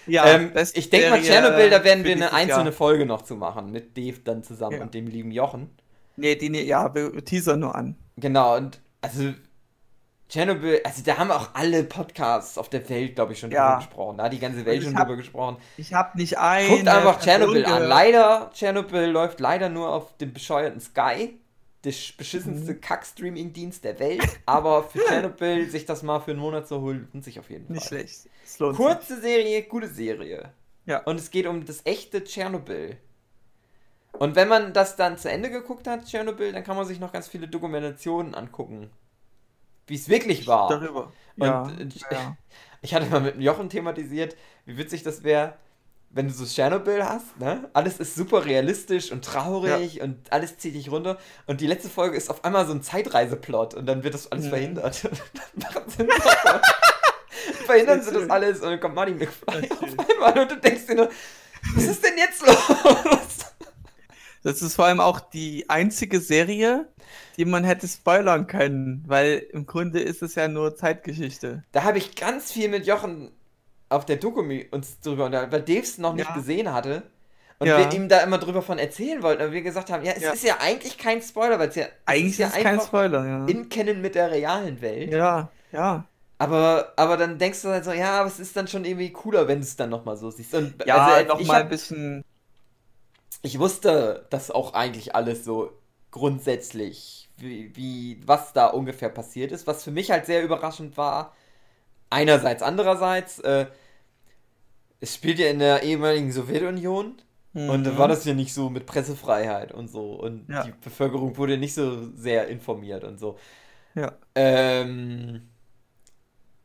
ja, 0.07 0.27
ähm, 0.27 0.53
ich 0.75 0.89
denke 0.89 1.09
mal, 1.09 1.21
Tschernobyl, 1.21 1.71
da 1.71 1.83
werden 1.83 2.05
wir 2.05 2.13
eine 2.13 2.31
einzelne 2.31 2.69
Jahr. 2.69 2.71
Folge 2.71 3.05
noch 3.05 3.23
zu 3.23 3.35
machen, 3.35 3.69
mit 3.69 3.97
Dave 3.97 4.19
dann 4.23 4.43
zusammen 4.43 4.77
Ja. 4.77 4.83
und 4.83 4.93
dem 4.93 5.07
lieben 5.07 5.31
Jochen. 5.31 5.71
Nee, 6.15 6.37
die, 6.37 6.47
ja, 6.61 6.95
wir 6.95 7.25
teasern 7.25 7.59
nur 7.59 7.75
an. 7.75 7.97
Genau, 8.15 8.55
und 8.55 8.79
also 9.01 9.33
Tschernobyl, 10.27 10.81
also 10.83 11.03
da 11.03 11.17
haben 11.17 11.29
auch 11.31 11.49
alle 11.53 11.83
Podcasts 11.83 12.57
auf 12.57 12.67
der 12.69 12.87
Welt, 12.89 13.13
glaube 13.15 13.33
ich, 13.33 13.39
schon 13.39 13.51
Ja. 13.51 13.67
drüber 13.73 13.77
gesprochen. 13.85 14.17
Da 14.17 14.23
hat 14.25 14.33
die 14.33 14.39
ganze 14.39 14.65
Welt 14.65 14.83
schon 14.83 14.95
hab 14.97 15.03
drüber 15.07 15.17
gesprochen. 15.17 15.57
Ich 15.77 15.93
habe 15.93 16.17
nicht 16.17 16.37
ein. 16.39 16.67
Guckt 16.67 16.87
einfach 16.87 17.19
Tschernobyl 17.19 17.65
an. 17.65 17.83
Leider, 17.83 18.49
Tschernobyl 18.53 19.05
läuft 19.05 19.39
leider 19.39 19.69
nur 19.69 19.89
auf 19.89 20.17
dem 20.17 20.33
bescheuerten 20.33 20.81
Sky. 20.81 21.39
Der 21.83 21.93
sch- 21.93 22.17
beschissenste 22.17 22.73
Mhm. 22.73 22.81
Kack-Streaming-Dienst 22.81 23.83
der 23.83 23.99
Welt. 23.99 24.25
Aber 24.47 24.83
für 24.83 24.97
Tschernobyl 25.05 25.69
sich 25.69 25.85
das 25.85 26.01
mal 26.01 26.19
für 26.19 26.31
einen 26.31 26.39
Monat 26.39 26.67
zu 26.67 26.81
holen, 26.81 27.07
lohnt 27.13 27.23
sich 27.23 27.39
auf 27.39 27.51
jeden 27.51 27.67
Fall. 27.67 27.75
Nicht 27.75 27.85
schlecht. 27.87 28.27
Es 28.43 28.57
lohnt 28.57 28.75
sich. 28.77 28.83
Kurze 28.85 29.21
Serie, 29.21 29.61
gute 29.61 29.87
Serie. 29.87 30.49
Ja. 30.87 31.03
Und 31.03 31.19
es 31.19 31.29
geht 31.29 31.45
um 31.45 31.63
das 31.65 31.81
echte 31.85 32.23
Tschernobyl. 32.23 32.97
Und 34.13 34.35
wenn 34.35 34.47
man 34.47 34.73
das 34.73 34.95
dann 34.95 35.17
zu 35.19 35.29
Ende 35.29 35.51
geguckt 35.51 35.85
hat, 35.87 36.05
Tschernobyl, 36.05 36.51
dann 36.53 36.63
kann 36.63 36.75
man 36.77 36.85
sich 36.87 36.99
noch 36.99 37.11
ganz 37.11 37.27
viele 37.27 37.47
Dokumentationen 37.47 38.33
angucken. 38.33 38.89
Wie 39.87 39.95
es 39.95 40.09
wirklich 40.09 40.47
war. 40.47 40.69
Darüber. 40.69 41.11
Und, 41.37 41.45
ja, 41.47 41.67
äh, 41.69 41.87
ja. 42.13 42.37
Ich 42.81 42.93
hatte 42.93 43.07
mal 43.07 43.19
mit 43.21 43.39
Jochen 43.41 43.69
thematisiert, 43.69 44.35
wie 44.65 44.77
witzig 44.77 45.01
das 45.01 45.23
wäre, 45.23 45.55
wenn 46.11 46.27
du 46.27 46.33
so 46.33 46.45
Tschernobyl 46.45 47.03
hast, 47.03 47.39
ne? 47.39 47.67
Alles 47.73 47.97
ist 47.97 48.13
super 48.13 48.45
realistisch 48.45 49.11
und 49.11 49.25
traurig 49.25 50.01
und 50.01 50.31
alles 50.31 50.59
zieht 50.59 50.75
dich 50.75 50.91
runter. 50.91 51.17
Und 51.47 51.61
die 51.61 51.67
letzte 51.67 51.89
Folge 51.89 52.15
ist 52.15 52.29
auf 52.29 52.45
einmal 52.45 52.67
so 52.67 52.73
ein 52.73 52.83
Zeitreiseplot 52.83 53.73
und 53.73 53.87
dann 53.87 54.03
wird 54.03 54.13
das 54.13 54.31
alles 54.31 54.45
Mhm. 54.45 54.49
verhindert. 54.49 54.95
verhindern 57.65 58.01
sie 58.03 58.11
das 58.11 58.29
alles 58.29 58.59
und 58.61 58.69
dann 58.69 58.79
kommt 58.79 58.95
Marty 58.95 59.13
McFly 59.13 59.69
auf 59.71 60.09
einmal 60.09 60.39
und 60.39 60.51
du 60.51 60.57
denkst 60.57 60.85
dir 60.87 60.95
nur, 60.95 61.09
was 61.75 61.83
ist 61.85 62.03
denn 62.05 62.17
jetzt 62.17 62.45
los? 62.45 63.37
Das 64.43 64.61
ist 64.61 64.75
vor 64.75 64.85
allem 64.85 64.99
auch 64.99 65.19
die 65.19 65.67
einzige 65.69 66.19
Serie, 66.19 66.87
die 67.37 67.45
man 67.45 67.63
hätte 67.63 67.87
spoilern 67.87 68.47
können, 68.47 69.03
weil 69.07 69.45
im 69.51 69.65
Grunde 69.65 69.99
ist 69.99 70.21
es 70.21 70.35
ja 70.35 70.47
nur 70.47 70.75
Zeitgeschichte. 70.75 71.63
Da 71.71 71.83
habe 71.83 71.97
ich 71.97 72.15
ganz 72.15 72.51
viel 72.51 72.69
mit 72.69 72.85
Jochen 72.87 73.31
auf 73.89 74.05
der 74.05 74.17
Doku 74.17 74.41
uns 74.71 74.99
drüber 74.99 75.25
unterhalten, 75.25 75.51
weil 75.51 75.61
Dave 75.61 75.79
es 75.81 75.97
noch 75.97 76.13
nicht 76.13 76.29
Ja. 76.29 76.35
gesehen 76.35 76.73
hatte. 76.73 77.03
Und 77.59 77.67
Ja. 77.67 77.77
wir 77.77 77.91
ihm 77.97 78.09
da 78.09 78.19
immer 78.21 78.37
drüber 78.37 78.61
von 78.61 78.77
erzählen 78.79 79.23
wollten. 79.23 79.43
Und 79.43 79.51
wir 79.53 79.61
gesagt 79.61 79.89
haben, 79.89 80.03
ja, 80.03 80.11
es 80.13 80.23
Ja. 80.23 80.31
ist 80.33 80.43
ja 80.43 80.57
eigentlich 80.59 80.97
kein 80.97 81.21
Spoiler, 81.21 81.57
weil 81.59 81.69
es 81.69 81.75
ja, 81.75 81.85
Eigentlich 82.05 82.39
ist 82.39 82.47
es 82.47 82.53
kein 82.53 82.67
einfach 82.67 82.87
Spoiler, 82.87 83.25
ja. 83.25 83.45
in 83.47 83.69
Kennen 83.69 84.01
mit 84.01 84.15
der 84.15 84.31
realen 84.31 84.81
Welt. 84.81 85.11
Ja, 85.13 85.49
ja. 85.71 86.05
Aber, 86.37 86.91
aber 86.97 87.15
dann 87.15 87.37
denkst 87.37 87.61
du 87.61 87.69
halt 87.69 87.85
so, 87.85 87.93
ja, 87.93 88.19
aber 88.19 88.27
es 88.27 88.39
ist 88.39 88.57
dann 88.57 88.67
schon 88.67 88.83
irgendwie 88.83 89.11
cooler, 89.11 89.47
wenn 89.47 89.59
du 89.59 89.63
es 89.65 89.77
dann 89.77 89.89
nochmal 89.89 90.17
so 90.17 90.31
siehst. 90.31 90.53
Und 90.53 90.85
Ja, 90.85 91.05
also, 91.05 91.33
nochmal 91.33 91.61
ein 91.61 91.69
bisschen. 91.69 92.23
ich 93.41 93.57
wusste 93.59 94.25
das 94.31 94.51
auch 94.51 94.73
eigentlich 94.73 95.15
alles 95.15 95.45
so 95.45 95.71
grundsätzlich, 96.11 97.24
wie, 97.37 97.75
wie, 97.75 98.21
was 98.25 98.53
da 98.53 98.67
ungefähr 98.67 99.09
passiert 99.09 99.51
ist, 99.51 99.67
was 99.67 99.83
für 99.83 99.91
mich 99.91 100.11
halt 100.11 100.25
sehr 100.25 100.43
überraschend 100.43 100.97
war. 100.97 101.35
Einerseits, 102.11 102.63
andererseits, 102.63 103.39
äh, 103.39 103.67
es 104.99 105.15
spielt 105.15 105.39
ja 105.39 105.47
in 105.49 105.59
der 105.59 105.83
ehemaligen 105.83 106.31
Sowjetunion 106.31 107.15
und 107.65 107.83
da 107.83 107.91
Mhm. 107.91 107.97
war 107.97 108.07
das 108.07 108.25
ja 108.25 108.33
nicht 108.33 108.53
so 108.53 108.69
mit 108.69 108.85
Pressefreiheit 108.85 109.71
und 109.71 109.87
so 109.87 110.13
und 110.13 110.47
Ja. 110.49 110.63
die 110.63 110.71
Bevölkerung 110.71 111.37
wurde 111.37 111.57
nicht 111.57 111.73
so 111.73 112.11
sehr 112.15 112.47
informiert 112.47 113.03
und 113.03 113.19
so. 113.19 113.37
Ja. 113.95 114.17
Ähm, 114.35 115.49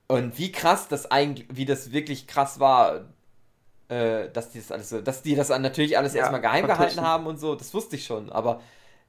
und 0.08 0.38
wie 0.38 0.50
krass 0.52 0.88
das 0.88 1.10
eigentlich, 1.10 1.46
wie 1.50 1.64
das 1.64 1.92
wirklich 1.92 2.26
krass 2.26 2.58
war, 2.60 3.10
äh, 3.88 4.30
dass 4.30 4.50
die 4.52 4.58
das 4.60 4.72
alles 4.72 4.90
so, 4.90 5.02
dass 5.02 5.22
die 5.22 5.36
das 5.36 5.50
natürlich 5.50 5.98
alles 5.98 6.14
Ja, 6.14 6.20
erstmal 6.20 6.42
geheim 6.42 6.66
gehalten 6.66 7.00
haben 7.02 7.26
und 7.26 7.38
so, 7.38 7.54
das 7.56 7.74
wusste 7.74 7.96
ich 7.96 8.06
schon, 8.06 8.30
aber 8.30 8.62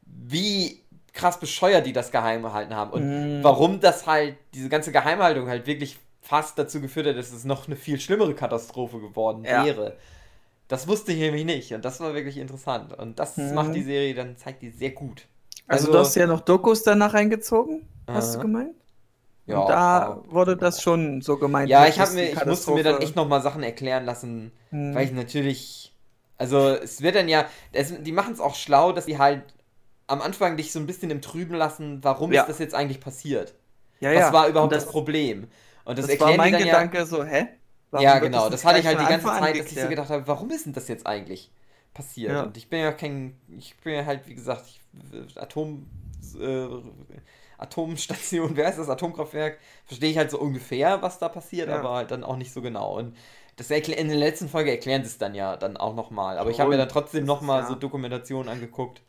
wie 0.04 0.81
krass 1.14 1.40
bescheuert 1.40 1.86
die 1.86 1.94
das 1.94 2.12
geheim 2.12 2.42
gehalten 2.44 2.76
haben 2.76 2.92
und 2.92 3.04
Mhm. 3.04 3.44
warum 3.44 3.80
das 3.80 4.08
halt, 4.08 4.36
diese 4.54 4.70
ganze 4.70 4.92
Geheimhaltung 4.92 5.48
halt 5.48 5.68
wirklich 5.68 5.98
fast 6.22 6.58
dazu 6.58 6.80
geführt 6.82 7.08
hat, 7.08 7.18
dass 7.18 7.32
es 7.32 7.44
noch 7.44 7.68
eine 7.68 7.76
viel 7.76 8.00
schlimmere 8.00 8.34
Katastrophe 8.36 9.00
geworden 9.00 9.44
Ja. 9.44 9.64
wäre. 9.66 9.98
Das 10.68 10.88
wusste 10.88 11.12
ich 11.12 11.20
nämlich 11.20 11.44
nicht 11.44 11.74
und 11.74 11.84
das 11.84 12.00
war 12.00 12.14
wirklich 12.14 12.38
interessant 12.38 12.98
und 12.98 13.20
das 13.20 13.36
Mhm. 13.38 13.54
macht 13.56 13.76
die 13.76 13.84
Serie, 13.84 14.14
dann 14.14 14.38
zeigt 14.38 14.62
die 14.62 14.70
sehr 14.70 14.92
gut. 14.92 15.28
Also, 15.68 15.92
du 15.92 15.98
hast 16.00 16.16
ja 16.16 16.28
noch 16.28 16.42
Dokus 16.42 16.84
danach 16.84 17.14
reingezogen, 17.14 17.88
hast 18.08 18.34
du 18.36 18.40
Aha. 18.40 18.44
gemeint? 18.44 18.76
Ja, 19.48 19.60
Und 19.60 19.70
da 19.70 20.00
klar. 20.00 20.24
wurde 20.32 20.56
das 20.56 20.82
schon 20.82 21.22
so 21.22 21.38
gemeint. 21.38 21.70
Ja, 21.70 21.88
ich, 21.88 21.98
mir, 21.98 22.32
ich 22.32 22.46
musste 22.46 22.72
mir 22.72 22.84
dann 22.84 23.02
echt 23.02 23.16
nochmal 23.16 23.42
Sachen 23.42 23.64
erklären 23.64 24.06
lassen, 24.06 24.52
Hm. 24.70 24.94
weil 24.96 25.06
ich 25.06 25.12
natürlich. 25.12 25.94
Also, 26.38 26.70
es 26.70 27.02
wird 27.02 27.16
dann 27.16 27.28
ja. 27.28 27.46
Es, 27.72 27.94
die 28.02 28.12
machen 28.12 28.34
es 28.34 28.40
auch 28.40 28.56
schlau, 28.56 28.92
dass 28.92 29.06
sie 29.06 29.18
halt 29.18 29.44
am 30.12 30.22
Anfang 30.22 30.58
dich 30.58 30.72
so 30.72 30.80
ein 30.80 30.88
bisschen 30.88 31.10
im 31.12 31.22
Trüben 31.22 31.56
lassen, 31.56 32.04
warum 32.04 32.32
Ja. 32.32 32.42
ist 32.42 32.50
das 32.50 32.60
jetzt 32.60 32.76
eigentlich 32.76 33.00
passiert? 33.00 33.56
ja, 34.00 34.10
Was 34.12 34.20
ja. 34.20 34.34
war 34.34 34.48
überhaupt 34.48 34.74
Und 34.74 34.78
das, 34.82 34.88
Problem? 34.90 35.48
Und 35.86 35.98
das, 35.98 36.08
Das 36.08 36.20
war 36.20 36.36
mein 36.38 36.54
Gedanke 36.58 37.06
so, 37.06 37.24
hä? 37.24 37.40
ja. 37.40 37.48
Warum 37.92 38.04
Ja, 38.06 38.20
genau. 38.20 38.42
nicht 38.44 38.54
Das 38.54 38.66
hatte 38.66 38.80
ich 38.80 38.86
halt 38.86 39.00
die 39.00 39.06
ganze 39.06 39.28
Anfang 39.30 39.44
Zeit, 39.44 39.60
dass 39.60 39.72
ich 39.72 39.80
so 39.82 39.88
gedacht 39.90 40.10
habe, 40.10 40.28
warum 40.28 40.50
ist 40.52 40.66
denn 40.66 40.74
das 40.74 40.88
jetzt 40.88 41.06
eigentlich 41.06 41.52
passiert? 41.94 42.32
Ja. 42.32 42.44
Und 42.44 42.56
ich 42.56 42.70
bin 42.70 42.80
ja 42.80 42.92
kein. 42.94 43.36
Ich 43.58 43.76
bin 43.78 43.94
ja 43.96 44.06
halt, 44.06 44.28
wie 44.28 44.36
gesagt, 44.36 44.66
ich, 44.68 45.38
Atom. 45.38 45.88
Äh, 46.40 46.68
Atomstation, 47.58 48.52
wer 48.56 48.70
ist 48.70 48.80
das? 48.80 48.90
Atomkraftwerk, 48.90 49.60
verstehe 49.86 50.10
ich 50.10 50.18
halt 50.18 50.32
so 50.32 50.40
ungefähr, 50.40 51.02
was 51.02 51.20
da 51.20 51.30
passiert, 51.30 51.70
Ja. 51.70 51.80
aber 51.80 51.92
halt 51.94 52.12
dann 52.12 52.24
auch 52.24 52.38
nicht 52.38 52.52
so 52.54 52.62
genau. 52.62 52.98
Und 52.98 53.16
das 53.58 53.70
in 53.70 54.08
der 54.08 54.18
letzten 54.18 54.50
Folge 54.50 54.72
erklären 54.72 55.04
sie 55.04 55.10
es 55.10 55.18
dann 55.20 55.36
ja 55.36 55.58
dann 55.58 55.78
auch 55.78 55.94
nochmal. 55.96 56.38
Aber 56.40 56.50
ich 56.50 56.60
habe 56.60 56.70
mir 56.72 56.78
dann 56.78 56.90
trotzdem 56.90 57.22
Das 57.22 57.28
nochmal 57.28 57.62
ja- 57.62 57.68
so 57.68 57.76
Dokumentationen 57.76 58.50
angeguckt, 58.50 59.02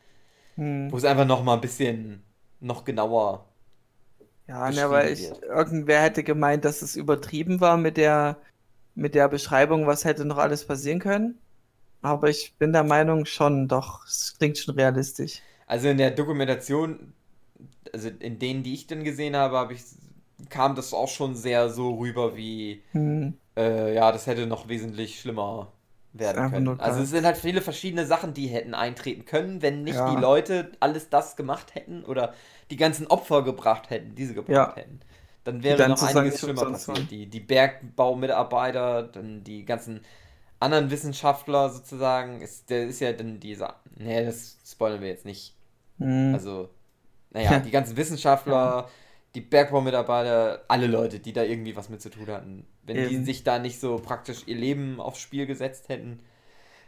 Hm. 0.57 0.91
wo 0.91 0.97
es 0.97 1.05
einfach 1.05 1.27
nochmal 1.27 1.57
ein 1.57 1.61
bisschen 1.61 2.23
noch 2.61 2.85
genauer. 2.85 3.47
Ja, 4.49 4.71
ne, 4.71 4.83
aber 4.85 5.11
ich, 5.11 5.31
irgendwer 5.43 6.03
hätte 6.03 6.23
gemeint, 6.25 6.65
dass 6.65 6.83
es 6.83 6.97
übertrieben 6.97 7.61
war 7.61 7.77
mit 7.77 7.97
der, 7.97 8.39
mit 8.95 9.15
der 9.15 9.29
Beschreibung, 9.29 9.87
was 9.87 10.05
hätte 10.05 10.25
noch 10.25 10.39
alles 10.39 10.67
passieren 10.67 10.99
können. 11.01 11.39
Aber 12.03 12.29
ich 12.31 12.55
bin 12.59 12.73
der 12.73 12.85
Meinung 12.85 13.27
schon, 13.27 13.69
doch, 13.69 14.07
es 14.07 14.37
klingt 14.39 14.59
schon 14.59 14.75
realistisch. 14.77 15.43
Also 15.67 15.89
in 15.89 15.99
der 15.99 16.11
Dokumentation, 16.11 17.15
also 17.93 18.09
in 18.11 18.39
denen, 18.39 18.63
die 18.63 18.75
ich 18.75 18.87
dann 18.87 19.05
gesehen 19.05 19.37
habe, 19.37 19.57
habe 19.59 19.75
ich, 19.75 19.83
kam 20.51 20.75
das 20.77 20.95
auch 20.95 21.09
schon 21.09 21.37
sehr 21.37 21.71
so 21.71 21.97
rüber 21.99 22.37
wie, 22.37 22.83
Hm. 22.93 23.33
äh, 23.57 23.95
ja, 23.95 24.13
das 24.13 24.27
hätte 24.27 24.47
noch 24.47 24.69
wesentlich 24.69 25.21
schlimmer 25.21 25.73
werden 26.13 26.51
können. 26.51 26.81
Also 26.81 27.03
es 27.03 27.11
sind 27.11 27.25
halt 27.25 27.37
viele 27.37 27.61
verschiedene 27.63 28.07
Sachen, 28.07 28.35
die 28.35 28.47
hätten 28.49 28.75
eintreten 28.75 29.25
können, 29.25 29.63
wenn 29.63 29.83
nicht 29.83 29.97
Ja. 29.97 30.15
die 30.15 30.21
Leute 30.21 30.73
alles 30.81 31.09
das 31.09 31.37
gemacht 31.37 31.75
hätten 31.75 32.05
oder 32.05 32.35
die 32.71 32.77
ganzen 32.77 33.07
Opfer 33.07 33.43
gebracht 33.43 33.91
hätten, 33.91 34.15
die 34.15 34.27
sie 34.27 34.35
gebracht 34.35 34.53
Ja. 34.53 34.77
hätten. 34.77 35.01
Dann 35.45 35.63
wäre 35.63 35.77
dann 35.77 35.91
noch 35.91 36.03
einiges 36.03 36.41
schlimmer 36.41 36.67
passiert. 36.67 37.11
Die, 37.11 37.27
die 37.27 37.41
Bergbaumitarbeiter, 37.41 39.03
dann 39.05 39.43
die 39.43 39.65
ganzen 39.65 40.01
anderen 40.61 40.91
Wissenschaftler 40.91 41.69
sozusagen. 41.71 42.41
Ist, 42.41 42.71
der 42.71 42.87
ist 42.87 43.01
ja 43.01 43.13
dann 43.13 43.41
dieser. 43.41 43.77
Nee, 43.97 44.25
das 44.25 44.59
spoilern 44.65 45.01
wir 45.01 45.09
jetzt 45.09 45.25
nicht. 45.25 45.55
Hm. 45.99 46.33
Also, 46.35 46.71
naja, 47.31 47.59
die 47.65 47.71
ganzen 47.71 47.97
Wissenschaftler, 47.97 48.89
die 49.35 49.41
Bergbaumitarbeiter, 49.41 50.65
alle 50.69 50.87
Leute, 50.87 51.21
die 51.21 51.33
da 51.33 51.43
irgendwie 51.43 51.77
was 51.77 51.89
mit 51.89 52.03
zu 52.03 52.11
tun 52.11 52.29
hatten. 52.29 52.67
Wenn 52.85 53.03
die 53.03 53.17
Eben. 53.17 53.25
sich 53.25 53.45
da 53.45 53.59
nicht 53.59 53.81
so 53.81 53.99
praktisch 53.99 54.43
ihr 54.47 54.57
Leben 54.57 55.01
aufs 55.01 55.21
Spiel 55.21 55.47
gesetzt 55.47 55.89
hätten, 55.89 56.21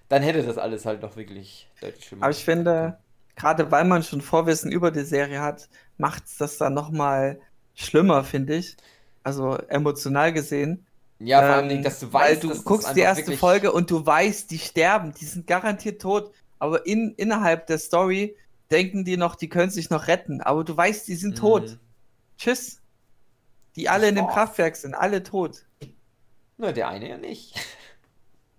dann 0.09 0.23
hätte 0.23 0.43
das 0.45 0.59
alles 0.59 0.87
halt 0.87 1.03
noch 1.03 1.17
wirklich 1.17 1.69
deutlich 1.81 2.07
schlimmer. 2.07 2.25
Aber 2.25 2.31
ich 2.31 2.45
finde, 2.45 2.99
gerade 3.37 3.71
weil 3.71 3.85
man 3.85 4.03
schon 4.03 4.21
Vorwissen 4.21 4.73
über 4.73 4.91
die 4.91 5.05
Serie 5.05 5.41
hat, 5.41 5.69
macht 5.97 6.25
es 6.27 6.37
das 6.39 6.59
dann 6.59 6.75
nochmal 6.75 7.41
schlimmer, 7.75 8.25
finde 8.25 8.57
ich. 8.57 8.77
Also 9.23 9.57
emotional 9.69 10.33
gesehen. 10.33 10.87
ja, 11.19 11.43
vor 11.43 11.57
Ähm, 11.57 11.57
allem, 11.57 11.83
dass 11.83 12.01
du 12.01 12.13
weil 12.13 12.37
weißt, 12.37 12.43
du 12.43 12.51
dass 12.51 12.65
das 12.65 12.65
guckst 12.65 12.97
die 12.97 13.01
erste 13.01 13.33
Folge 13.33 13.73
und 13.73 13.91
du 13.91 14.05
weißt, 14.05 14.51
die 14.51 14.59
sterben, 14.59 15.13
die 15.15 15.25
sind 15.25 15.47
garantiert 15.47 16.01
tot. 16.03 16.33
Aber 16.59 16.87
in, 16.87 17.15
innerhalb 17.17 17.67
der 17.67 17.79
Story 17.79 18.37
denken 18.71 19.05
die 19.05 19.17
noch, 19.17 19.35
die 19.37 19.49
können 19.49 19.71
sich 19.71 19.91
noch 19.91 20.07
retten. 20.09 20.41
Aber 20.41 20.65
du 20.65 20.77
weißt, 20.77 21.07
die 21.09 21.17
sind 21.17 21.39
tot. 21.39 21.79
Mhm. 22.35 22.39
Tschüss. 22.39 22.81
Die 23.77 23.89
alle 23.89 24.09
in 24.09 24.15
dem. 24.15 24.27
Kraftwerk 24.27 24.77
sind, 24.77 24.95
alle 24.95 25.23
tot. 25.23 25.65
Na, 26.57 26.73
der 26.73 26.89
eine 26.89 27.09
ja 27.09 27.19
nicht. 27.19 27.55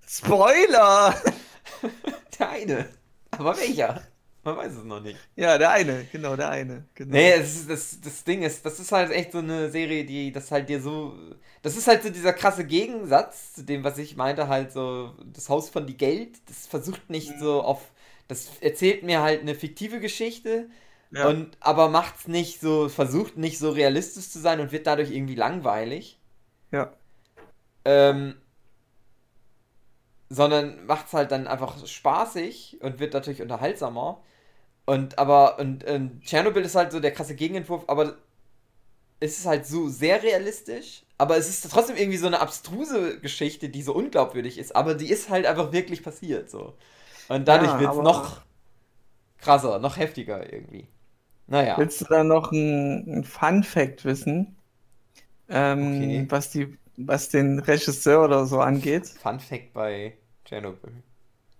Spoiler! 0.08 1.16
Der 2.40 2.50
eine. 2.50 2.90
Aber 3.32 3.58
welcher? 3.58 4.02
Man 4.44 4.58
weiß 4.58 4.74
es 4.74 4.84
noch 4.84 5.00
nicht. 5.02 5.18
ja, 5.36 5.58
der 5.58 5.72
eine, 5.72 6.06
genau, 6.12 6.36
der 6.36 6.50
eine. 6.50 6.86
Genau. 6.94 7.12
Nee, 7.14 7.34
ist, 7.34 7.70
das, 7.70 8.00
das 8.00 8.24
Ding 8.24 8.44
ist, 8.44 8.64
das 8.66 8.80
ist 8.80 8.92
halt 8.92 9.12
echt 9.12 9.32
so 9.32 9.40
eine 9.40 9.72
Serie, 9.72 10.06
die 10.06 10.32
das 10.32 10.52
halt 10.52 10.70
dir 10.70 10.82
so. 10.82 11.16
Das 11.64 11.76
ist 11.76 11.88
halt 11.88 12.04
so 12.04 12.10
dieser 12.10 12.34
krasse 12.34 12.66
Gegensatz 12.66 13.54
zu 13.54 13.64
dem, 13.64 13.84
was 13.84 13.98
ich 13.98 14.16
meinte, 14.16 14.48
halt 14.48 14.72
so, 14.72 15.16
das 15.34 15.50
Haus 15.50 15.70
von 15.70 15.88
die 15.88 15.98
Geld, 15.98 16.38
das 16.48 16.68
versucht 16.68 17.10
nicht 17.10 17.40
so 17.40 17.64
auf. 17.64 17.92
Das 18.28 18.50
erzählt 18.62 19.04
mir 19.04 19.22
halt 19.22 19.42
eine 19.42 19.56
fiktive 19.56 20.00
Geschichte, 20.00 20.70
Ja. 21.12 21.28
und 21.30 21.56
aber 21.62 21.88
macht's 21.90 22.28
nicht 22.28 22.60
so, 22.60 22.90
versucht 22.90 23.38
nicht 23.38 23.58
so 23.60 23.70
realistisch 23.72 24.30
zu 24.30 24.40
sein 24.40 24.60
und 24.60 24.72
wird 24.72 24.88
dadurch 24.88 25.12
irgendwie 25.12 25.36
langweilig. 25.36 26.20
ja. 26.72 26.92
Ähm, 27.88 28.36
sondern 30.30 30.86
macht's 30.88 31.14
halt 31.14 31.32
dann 31.32 31.48
einfach 31.48 31.86
spaßig 31.86 32.80
und 32.82 33.00
wird 33.00 33.14
natürlich 33.14 33.42
unterhaltsamer. 33.44 34.22
Und 34.86 35.18
aber, 35.20 35.60
und, 35.60 35.84
und 35.84 36.22
Tschernobyl 36.24 36.64
ist 36.64 36.76
halt 36.76 36.92
so 36.92 37.00
der 37.00 37.12
krasse 37.12 37.36
Gegenentwurf, 37.36 37.84
aber 37.88 38.16
es 39.20 39.38
ist 39.40 39.46
halt 39.46 39.66
so 39.66 39.88
sehr 39.88 40.22
realistisch, 40.24 41.04
aber 41.18 41.38
es 41.38 41.48
ist 41.48 41.72
trotzdem 41.72 41.96
irgendwie 41.96 42.18
so 42.18 42.28
eine 42.28 42.40
abstruse 42.42 43.20
Geschichte, 43.20 43.70
die 43.70 43.82
so 43.84 43.94
unglaubwürdig 43.94 44.58
ist, 44.58 44.76
aber 44.76 44.96
die 44.96 45.10
ist 45.10 45.30
halt 45.30 45.46
einfach 45.46 45.72
wirklich 45.72 46.04
passiert, 46.04 46.50
so. 46.50 46.74
Und 47.30 47.48
dadurch 47.48 47.72
Ja, 47.72 47.80
wird's 47.80 47.94
aber- 47.94 48.04
noch 48.04 48.42
krasser, 49.38 49.80
noch 49.80 49.98
heftiger 49.98 50.52
irgendwie. 50.52 50.88
Naja. 51.48 51.78
Willst 51.78 52.02
du 52.02 52.06
da 52.06 52.24
noch 52.24 52.52
ein, 52.52 53.20
ein 53.20 53.24
Fun 53.24 53.64
Fact 53.64 54.06
wissen? 54.06 54.56
Ähm, 55.48 55.94
Okay. 55.96 56.28
was, 56.30 56.50
die, 56.50 56.78
was 56.98 57.30
den 57.30 57.60
Regisseur 57.60 58.24
oder 58.26 58.46
so 58.46 58.60
angeht? 58.62 59.08
Fun 59.08 59.40
Fact 59.40 59.74
bei 59.74 60.18
Tschernobyl. 60.46 61.04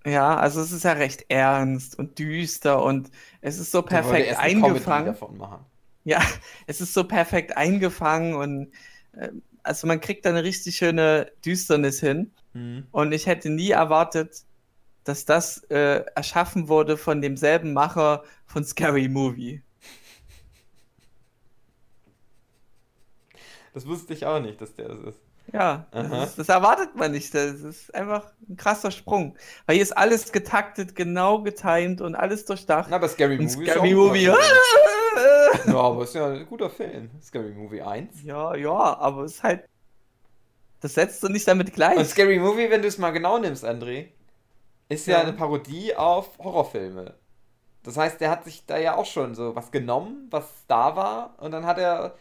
Ja, 0.06 0.38
also 0.38 0.62
es 0.62 0.72
ist 0.72 0.84
ja 0.84 0.94
recht 0.94 1.26
ernst 1.30 1.98
und 1.98 2.20
düster 2.20 2.84
und 2.84 3.10
es 3.42 3.58
ist 3.58 3.72
so 3.72 3.82
perfekt 3.82 4.28
erst 4.28 4.40
eingefangen. 4.40 5.08
davon 5.08 5.38
machen. 5.38 5.66
Ja, 6.04 6.22
es 6.68 6.82
ist 6.82 6.94
so 6.94 7.04
perfekt 7.06 7.58
eingefangen 7.58 8.36
und 8.36 8.72
äh, 9.14 9.30
also 9.64 9.88
man 9.88 10.00
kriegt 10.00 10.26
da 10.26 10.30
eine 10.30 10.44
richtig 10.44 10.76
schöne 10.76 11.32
Düsternis 11.44 12.00
hin. 12.00 12.32
Mhm. 12.54 12.88
Und 12.92 13.12
ich 13.14 13.26
hätte 13.26 13.50
nie 13.50 13.72
erwartet, 13.72 14.44
dass 15.04 15.26
das 15.26 15.60
äh, 15.70 16.04
erschaffen 16.16 16.68
wurde 16.68 16.98
von 16.98 17.22
demselben 17.22 17.74
Macher 17.74 18.24
von 18.46 18.64
Scary 18.64 19.08
Movie. 19.10 19.64
Das 23.76 23.86
wusste 23.86 24.14
ich 24.14 24.26
auch 24.26 24.40
nicht, 24.40 24.60
dass 24.62 24.74
der 24.74 24.88
das 24.88 25.00
ist. 25.00 25.20
Ja, 25.54 25.86
das, 25.92 26.30
ist, 26.30 26.40
das 26.40 26.50
erwartet 26.50 26.96
man 26.96 27.12
nicht. 27.12 27.36
Das 27.36 27.60
ist 27.60 27.94
einfach 27.94 28.32
ein 28.50 28.58
krasser 28.58 28.90
Sprung. 28.90 29.36
Weil 29.68 29.76
hier 29.76 29.84
ist 29.84 29.96
alles 29.96 30.32
getaktet, 30.32 30.96
genau 30.96 31.44
getimed 31.44 32.02
und 32.02 32.16
alles 32.16 32.46
durchdacht. 32.46 32.88
Na, 32.90 32.96
aber 32.96 33.08
Scary 33.08 33.38
Und 33.38 33.44
Movie 33.54 33.68
Scary 33.70 33.90
ist 33.92 33.96
auch 33.96 34.08
Movie. 34.08 34.32
Ja, 35.68 35.76
aber 35.76 36.04
ist 36.04 36.16
ja 36.16 36.28
ein 36.28 36.46
guter 36.48 36.70
Film. 36.70 37.10
Scary 37.22 37.52
Movie 37.52 37.82
1. 37.82 38.24
Ja, 38.24 38.56
ja, 38.56 38.72
aber 38.98 39.24
es 39.24 39.36
ist 39.36 39.44
halt. 39.44 39.66
Das 40.82 40.94
setzt 40.96 41.22
du 41.24 41.30
nicht 41.30 41.48
damit 41.48 41.74
gleich. 41.74 41.98
Und 41.98 42.06
Scary 42.06 42.40
Movie, 42.40 42.70
wenn 42.70 42.82
du 42.82 42.88
es 42.88 42.98
mal 42.98 43.12
genau 43.12 43.38
nimmst, 43.38 43.64
André, 43.66 44.08
ist 44.90 45.06
ja, 45.08 45.18
Ja. 45.18 45.24
eine 45.24 45.34
Parodie 45.34 45.96
auf 45.96 46.38
Horrorfilme. 46.40 47.14
Das 47.84 47.98
heißt, 47.98 48.20
der 48.20 48.32
hat 48.32 48.46
sich 48.46 48.66
da 48.66 48.78
ja 48.78 48.96
auch 48.96 49.06
schon 49.06 49.36
so 49.36 49.56
was 49.56 49.72
genommen, 49.72 50.28
was 50.32 50.46
da 50.68 50.96
war, 50.96 51.36
und 51.38 51.52
dann 51.52 51.66
hat 51.66 51.78
er 51.78 52.16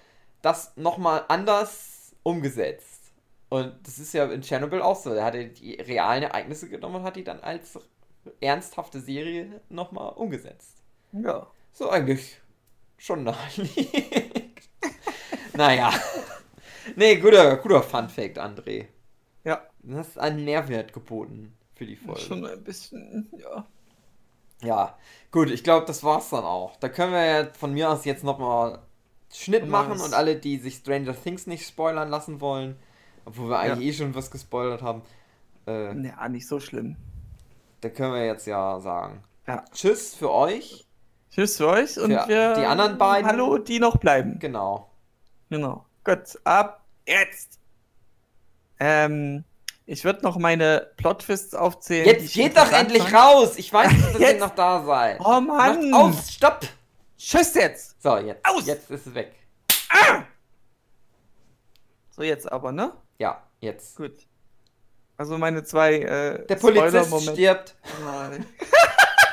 das 0.44 0.76
nochmal 0.76 1.24
anders 1.28 2.14
umgesetzt. 2.22 3.12
Und 3.48 3.74
das 3.86 3.98
ist 3.98 4.12
ja 4.12 4.24
in 4.26 4.42
Chernobyl 4.42 4.82
auch 4.82 4.96
so. 4.96 5.10
Er 5.10 5.24
hatte 5.24 5.46
die 5.46 5.74
realen 5.74 6.24
Ereignisse 6.24 6.68
genommen 6.68 6.96
und 6.96 7.02
hat 7.04 7.16
die 7.16 7.24
dann 7.24 7.40
als 7.40 7.78
ernsthafte 8.40 9.00
Serie 9.00 9.60
nochmal 9.68 10.12
umgesetzt. 10.14 10.82
Ja. 11.12 11.46
So 11.72 11.88
eigentlich 11.88 12.40
schon 12.98 13.24
naheliegend. 13.24 14.60
naja. 15.54 15.92
Nee, 16.96 17.16
guter, 17.16 17.56
guter 17.56 17.82
Fun 17.82 18.08
Fact, 18.08 18.38
André. 18.38 18.86
Ja. 19.44 19.66
Du 19.82 19.96
hast 19.96 20.18
einen 20.18 20.44
Mehrwert 20.44 20.92
geboten 20.92 21.56
für 21.74 21.86
die 21.86 21.96
Folge. 21.96 22.20
Schon 22.20 22.44
ein 22.46 22.64
bisschen, 22.64 23.30
ja. 23.38 23.66
Ja, 24.62 24.98
gut, 25.30 25.50
ich 25.50 25.62
glaube, 25.62 25.86
das 25.86 26.02
war's 26.02 26.30
dann 26.30 26.44
auch. 26.44 26.76
Da 26.76 26.88
können 26.88 27.12
wir 27.12 27.24
ja 27.24 27.52
von 27.52 27.72
mir 27.72 27.90
aus 27.90 28.04
jetzt 28.04 28.24
nochmal 28.24 28.80
Schnitt 29.36 29.68
machen 29.68 30.00
und 30.00 30.14
alle, 30.14 30.36
die 30.36 30.58
sich 30.58 30.76
Stranger 30.76 31.14
Things 31.20 31.46
nicht 31.46 31.66
spoilern 31.66 32.08
lassen 32.08 32.40
wollen, 32.40 32.76
obwohl 33.24 33.48
wir 33.50 33.58
eigentlich 33.58 33.88
eh 33.88 33.92
schon 33.92 34.14
was 34.14 34.30
gespoilert 34.30 34.80
haben, 34.82 35.02
äh, 35.66 35.92
Ja, 36.06 36.28
nicht 36.28 36.46
so 36.46 36.60
schlimm. 36.60 36.96
da 37.80 37.88
können 37.88 38.14
wir 38.14 38.24
jetzt 38.26 38.46
ja 38.46 38.78
sagen. 38.80 39.24
Ja. 39.46 39.64
Tschüss 39.74 40.14
für 40.14 40.30
euch. 40.30 40.86
Tschüss 41.30 41.56
für 41.56 41.66
euch 41.68 41.98
und 41.98 42.12
Für 42.12 42.28
wir. 42.28 42.54
die 42.54 42.64
anderen 42.64 42.96
beiden- 42.96 43.28
Hallo, 43.28 43.58
die 43.58 43.80
noch 43.80 43.96
bleiben. 43.96 44.38
Genau. 44.38 44.88
Genau. 45.50 45.84
Gut, 46.04 46.38
ab 46.44 46.84
jetzt. 47.06 47.58
Ähm, 48.78 49.44
ich 49.86 50.04
würde 50.04 50.22
noch 50.22 50.36
meine 50.38 50.88
Plot-Twists 50.96 51.54
aufzählen. 51.54 52.06
Jetzt 52.06 52.32
geht 52.34 52.56
doch 52.56 52.70
endlich 52.72 53.02
fand. 53.02 53.14
raus! 53.14 53.54
Ich 53.56 53.72
weiß 53.72 53.90
nicht, 53.92 54.14
dass 54.14 54.20
ihr 54.20 54.38
noch 54.38 54.54
da 54.54 54.84
seid. 54.84 55.20
Oh 55.20 55.40
Mann! 55.40 55.90
Macht 55.90 56.00
auf! 56.18 56.26
Stopp! 56.30 56.60
Tschüss 57.24 57.54
jetzt! 57.54 58.02
So, 58.02 58.18
jetzt. 58.18 58.44
Aus! 58.46 58.66
Jetzt 58.66 58.90
ist 58.90 59.06
es 59.06 59.14
weg. 59.14 59.32
So, 62.10 62.22
jetzt 62.22 62.50
aber, 62.52 62.70
ne? 62.70 62.92
Ja, 63.18 63.42
jetzt. 63.60 63.96
Gut. 63.96 64.12
Also 65.16 65.38
meine 65.38 65.64
zwei 65.64 65.94
äh, 65.94 66.46
Der 66.46 66.56
Polizist 66.56 67.30
stirbt. 67.30 67.76
Nein. 68.04 68.44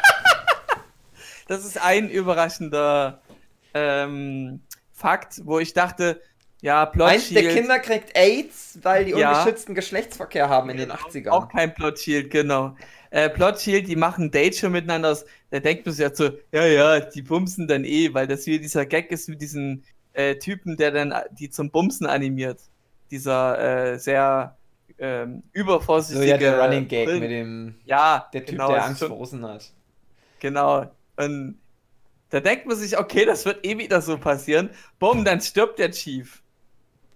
das 1.47 1.65
ist 1.65 1.81
ein 1.81 2.09
überraschender 2.09 3.21
ähm, 3.73 4.61
Fakt, 4.93 5.41
wo 5.45 5.59
ich 5.59 5.73
dachte, 5.73 6.21
ja, 6.61 6.85
Plot 6.85 7.09
Eins 7.09 7.29
der 7.29 7.41
Shield, 7.41 7.55
Kinder 7.55 7.79
kriegt 7.79 8.15
AIDS, 8.15 8.79
weil 8.83 9.05
die 9.05 9.11
Ja. 9.11 9.31
ungeschützten 9.41 9.75
Geschlechtsverkehr 9.75 10.47
haben 10.47 10.69
in 10.69 10.77
den 10.77 10.91
80ern. 10.91 11.29
auch 11.29 11.49
kein 11.49 11.73
Plot 11.73 11.99
Shield, 11.99 12.31
genau. 12.31 12.75
Äh, 13.11 13.29
Plot 13.29 13.59
Shield, 13.59 13.87
die 13.87 13.95
machen 13.95 14.31
Date 14.31 14.55
schon 14.55 14.71
miteinander. 14.71 15.11
aus. 15.11 15.25
Da 15.51 15.59
denkt 15.59 15.85
man 15.85 15.93
sich 15.93 16.01
ja 16.03 16.13
so, 16.15 16.31
ja, 16.51 16.65
ja, 16.65 16.99
die 16.99 17.21
bumsen 17.21 17.67
dann 17.67 17.83
eh, 17.85 18.13
weil 18.13 18.25
das 18.27 18.45
wieder 18.47 18.61
dieser 18.61 18.85
Gag 18.85 19.11
ist 19.11 19.29
mit 19.29 19.41
diesem 19.41 19.83
äh, 20.13 20.35
Typen, 20.35 20.77
der 20.77 20.91
dann 20.91 21.13
die 21.31 21.49
zum 21.49 21.69
Bumsen 21.71 22.07
animiert. 22.07 22.59
Dieser 23.11 23.93
äh, 23.93 23.99
sehr 23.99 24.55
ähm, 24.97 25.43
so 25.53 25.59
übervorsichtige 25.59 26.27
ja, 26.29 26.37
der 26.37 26.61
Running 26.61 26.87
Gag 26.87 27.07
Film. 27.09 27.19
mit 27.19 27.31
dem, 27.31 27.75
Ja, 27.85 28.29
der 28.33 28.41
Typ, 28.45 28.51
genau, 28.57 28.71
der 28.71 28.85
Angst 28.85 28.99
schon- 28.99 29.09
vor 29.09 29.17
Russen 29.17 29.45
hat. 29.45 29.71
Genau. 30.39 30.89
Und 31.17 31.59
da 32.29 32.39
denkt 32.39 32.65
man 32.65 32.77
sich, 32.77 32.97
okay, 32.97 33.25
das 33.25 33.45
wird 33.45 33.65
eh 33.65 33.77
wieder 33.77 34.01
so 34.01 34.17
passieren. 34.17 34.69
Bumm, 34.99 35.25
dann 35.25 35.41
stirbt 35.41 35.79
der 35.79 35.91
Chief. 35.91 36.41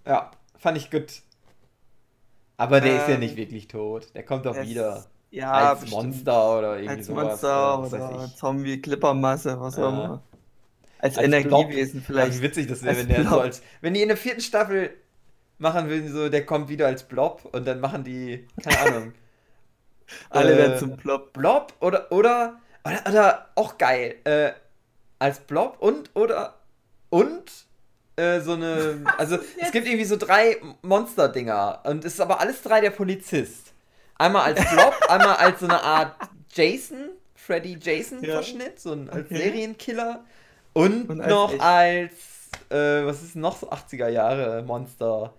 Ja, 0.06 0.30
fand 0.58 0.76
ich 0.76 0.90
gut. 0.90 1.22
Aber 2.58 2.80
der 2.82 2.96
ist 2.96 3.08
ja 3.08 3.14
Ähm, 3.14 3.20
nicht 3.20 3.36
wirklich 3.36 3.66
tot. 3.68 4.08
Der 4.14 4.22
kommt 4.24 4.44
doch 4.46 4.60
wieder. 4.60 5.06
Ja, 5.30 5.52
als 5.52 5.80
bestimmt. 5.80 5.90
Monster 5.90 6.58
oder 6.58 6.78
irgendwie 6.80 7.02
Als 7.02 7.06
sowas. 7.06 7.40
Monster 7.42 7.84
oder 7.86 8.10
ich. 8.12 8.34
Zombie, 8.36 8.80
Clippermasse, 8.80 9.60
was 9.60 9.78
auch 9.78 9.88
Ja. 9.88 9.88
immer. 9.90 10.22
Als, 10.98 11.16
Als 11.16 11.18
Energiewesen 11.18 12.02
Ja, 12.06 12.06
vielleicht. 12.06 12.32
wie 12.32 12.42
witzig 12.42 12.66
das 12.68 12.82
wäre, 12.82 12.96
wenn 12.98 13.08
der 13.08 13.26
so 13.26 13.30
Blob. 13.30 13.40
als. 13.40 13.62
Wenn 13.80 13.94
die 13.94 14.02
in 14.02 14.08
der 14.08 14.16
vierten 14.16 14.40
Staffel 14.40 14.94
machen 15.58 15.88
würden, 15.88 16.12
so, 16.12 16.28
der 16.30 16.46
kommt 16.46 16.68
wieder 16.70 16.86
als 16.86 17.04
Blob 17.04 17.46
und 17.52 17.66
dann 17.66 17.80
machen 17.80 18.04
die, 18.04 18.46
keine 18.62 18.78
Ahnung, 18.80 19.14
Alle 20.30 20.56
Äh, 20.56 20.56
werden 20.56 20.76
zum 20.76 20.96
Plop. 20.96 21.32
Blob 21.32 21.74
oder, 21.80 22.10
oder, 22.12 22.60
oder, 22.84 23.02
oder 23.08 23.48
auch 23.54 23.78
geil, 23.78 24.16
äh, 24.24 24.52
als 25.18 25.40
Blob 25.40 25.78
und, 25.80 26.10
oder, 26.14 26.54
und, 27.10 27.44
äh, 28.16 28.40
so 28.40 28.54
eine, 28.54 29.12
also 29.18 29.38
es 29.58 29.72
gibt 29.72 29.86
irgendwie 29.86 30.04
so 30.06 30.16
drei 30.16 30.58
Monster-Dinger 30.82 31.82
und 31.86 32.04
es 32.04 32.14
ist 32.14 32.20
aber 32.20 32.40
alles 32.40 32.62
drei 32.62 32.80
der 32.80 32.90
Polizist. 32.90 33.72
Einmal 34.18 34.42
als 34.54 34.70
Blob, 34.70 34.94
einmal 35.08 35.36
als 35.36 35.60
so 35.60 35.66
eine 35.66 35.82
Art 35.82 36.16
Jason, 36.52 37.10
Freddy 37.34 37.78
Jason-Verschnitt, 37.80 38.80
so 38.80 38.92
ein 38.92 39.10
als 39.10 39.26
Okay. 39.26 39.36
Serienkiller 39.36 40.24
und, 40.72 41.08
Und 41.08 41.20
als 41.20 41.30
noch 41.30 41.52
echt. 41.52 41.62
als, 41.62 42.12
äh, 42.70 43.06
was 43.06 43.22
ist 43.22 43.36
noch 43.36 43.56
so 43.58 43.70
80er 43.70 44.08
Jahre 44.08 44.62
Monster, 44.62 45.32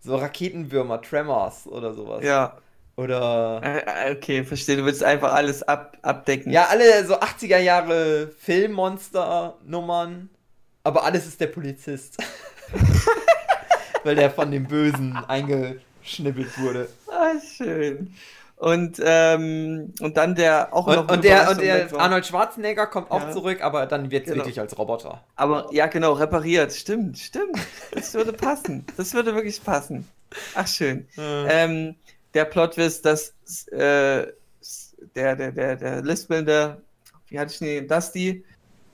so 0.00 0.16
Raketenwürmer, 0.16 1.00
Tremors 1.00 1.66
oder 1.66 1.94
sowas. 1.94 2.22
Ja. 2.24 2.58
Oder... 2.96 3.60
Äh, 3.64 4.10
äh, 4.10 4.16
Okay, 4.16 4.44
verstehe. 4.44 4.76
Du 4.76 4.84
willst 4.84 5.02
einfach 5.02 5.32
alles 5.32 5.62
ab, 5.64 5.96
abdecken. 6.02 6.52
Ja, 6.52 6.66
alle 6.66 7.04
so 7.06 7.18
80er 7.18 7.58
Jahre 7.58 8.28
Filmmonster-Nummern, 8.38 10.28
aber 10.84 11.04
alles 11.04 11.26
ist 11.26 11.40
der 11.40 11.48
Polizist. 11.48 12.18
Weil 14.04 14.16
der 14.16 14.30
von 14.30 14.50
dem 14.50 14.66
Bösen 14.66 15.16
eingeschnippelt 16.04 16.58
wurde. 16.58 16.88
Ah, 17.10 17.32
schön. 17.56 18.12
Und, 18.56 19.00
ähm, 19.04 19.92
und 20.00 20.16
dann 20.16 20.34
der 20.34 20.72
auch 20.72 20.86
noch 20.86 20.96
Und, 21.02 21.08
eine 21.08 21.12
und 21.16 21.24
der, 21.24 21.50
und 21.50 21.60
der 21.60 21.92
war. 21.92 22.00
Arnold 22.00 22.24
Schwarzenegger 22.26 22.86
kommt 22.86 23.10
auch 23.10 23.20
Ja. 23.20 23.32
zurück, 23.32 23.60
aber 23.62 23.86
dann 23.86 24.10
wird 24.10 24.24
es 24.26 24.32
Genau. 24.32 24.44
wirklich 24.44 24.60
als 24.60 24.78
Roboter. 24.78 25.22
Aber 25.36 25.66
ja, 25.72 25.86
genau, 25.86 26.12
repariert. 26.12 26.72
Stimmt, 26.72 27.18
stimmt. 27.18 27.58
Das 27.92 28.14
würde 28.14 28.32
passen. 28.32 28.86
Das 28.96 29.12
würde 29.12 29.34
wirklich 29.34 29.62
passen. 29.62 30.08
Ach, 30.54 30.66
schön. 30.68 31.06
Ähm, 31.18 31.96
der 32.32 32.44
Plot-Twist, 32.44 33.04
dass 33.04 33.34
äh, 33.72 34.26
der, 35.14 35.36
der, 35.36 35.52
der, 35.52 35.76
der 35.76 36.02
lispelnde, 36.02 36.80
wie 37.28 37.38
hatte 37.38 37.52
ich 37.52 37.58
den, 37.58 37.88
Dusty, 37.88 38.44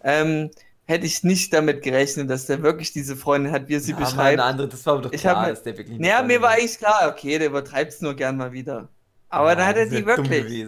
ähm, 0.05 0.51
hätte 0.91 1.07
ich 1.07 1.25
nicht 1.25 1.53
damit 1.53 1.83
gerechnet, 1.83 2.29
dass 2.29 2.47
der 2.47 2.63
wirklich 2.63 2.93
diese 2.93 3.17
Freundin 3.17 3.53
hat, 3.53 3.69
wie 3.69 3.77
er 3.77 3.81
sie 3.81 3.93
Ja, 3.93 3.99
beschreibt. 3.99 4.21
eine 4.41 4.45
andere, 4.45 4.69
das 4.69 4.85
war 4.85 5.01
doch 5.01 5.13
Ich 5.13 5.21
klar, 5.23 5.37
hab 5.37 5.43
mir- 5.47 5.51
dass 5.51 5.63
der 5.63 5.79
wirklich 5.79 5.99
Naja, 5.99 6.23
mir 6.23 6.43
war 6.43 6.55
ich 6.57 6.63
eigentlich 6.65 6.79
klar, 6.79 7.09
okay, 7.09 7.39
der 7.39 7.47
übertreibt 7.49 7.93
es 7.93 8.01
nur 8.01 8.15
gern 8.15 8.37
mal 8.37 8.53
wieder. 8.53 8.89
Aber 9.29 9.55
dann 9.57 9.67
hat 9.67 9.77
er 9.77 9.87
die 9.87 10.05
wirklich. 10.05 10.67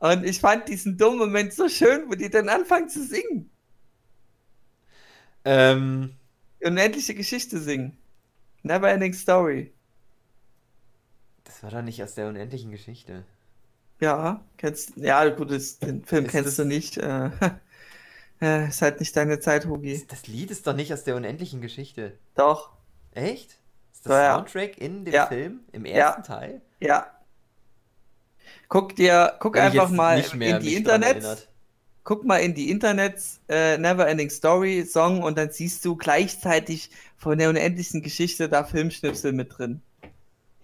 Und 0.00 0.24
ich 0.24 0.38
fand 0.40 0.68
diesen 0.68 0.96
dummen 0.96 1.18
Moment 1.18 1.52
so 1.52 1.68
schön, 1.68 2.04
wo 2.08 2.14
die 2.14 2.30
dann 2.30 2.48
anfangen 2.48 2.88
zu 2.88 3.04
singen. 3.04 3.50
Ähm, 5.44 6.14
Unendliche 6.64 7.14
Geschichte 7.14 7.58
singen. 7.58 7.96
Never 8.62 8.88
ending 8.90 9.12
story. 9.14 9.72
das 11.44 11.62
war 11.62 11.70
doch 11.70 11.82
nicht 11.82 12.02
aus 12.02 12.14
der 12.14 12.28
unendlichen 12.28 12.70
Geschichte. 12.70 13.24
Ja, 14.00 14.44
kennst 14.58 14.92
Ja, 14.96 15.28
gut, 15.30 15.50
das, 15.50 15.78
den 15.78 16.04
Film 16.04 16.26
Ist 16.26 16.30
kennst 16.30 16.48
das- 16.48 16.56
du 16.56 16.64
nicht. 16.64 16.98
Äh, 16.98 17.30
äh, 18.40 18.68
ist 18.68 18.82
halt 18.82 19.00
nicht 19.00 19.16
deine 19.16 19.40
Zeit, 19.40 19.66
Hugi. 19.66 20.04
Das 20.08 20.26
Lied 20.26 20.50
ist 20.50 20.66
doch 20.66 20.74
nicht 20.74 20.92
aus 20.92 21.04
der 21.04 21.16
unendlichen 21.16 21.60
Geschichte. 21.60 22.12
Doch. 22.34 22.70
Echt? 23.12 23.58
Ist 23.92 24.06
das 24.06 24.12
Ja, 24.12 24.22
ja. 24.22 24.34
Soundtrack 24.36 24.78
in 24.78 25.04
dem 25.04 25.14
Ja. 25.14 25.26
Film? 25.26 25.60
Im 25.72 25.84
Ja. 25.86 25.94
ersten 25.96 26.22
Teil? 26.22 26.60
Ja. 26.80 27.06
Guck 28.68 28.96
dir, 28.96 29.34
guck 29.40 29.56
ich 29.56 29.62
einfach 29.62 29.90
mal 29.90 30.18
in 30.20 30.60
die 30.60 30.74
Internets. 30.74 31.48
Guck 32.04 32.24
mal 32.24 32.38
in 32.38 32.54
die 32.54 32.70
Internets, 32.70 33.40
äh, 33.48 33.76
Never 33.76 34.08
Ending 34.08 34.30
Story 34.30 34.86
Song 34.86 35.22
und 35.22 35.36
dann 35.36 35.50
siehst 35.50 35.84
du 35.84 35.94
gleichzeitig 35.94 36.90
von 37.18 37.36
der 37.36 37.50
unendlichen 37.50 38.02
Geschichte 38.02 38.48
da 38.48 38.64
Filmschnipsel 38.64 39.32
mit 39.32 39.58
drin. 39.58 39.82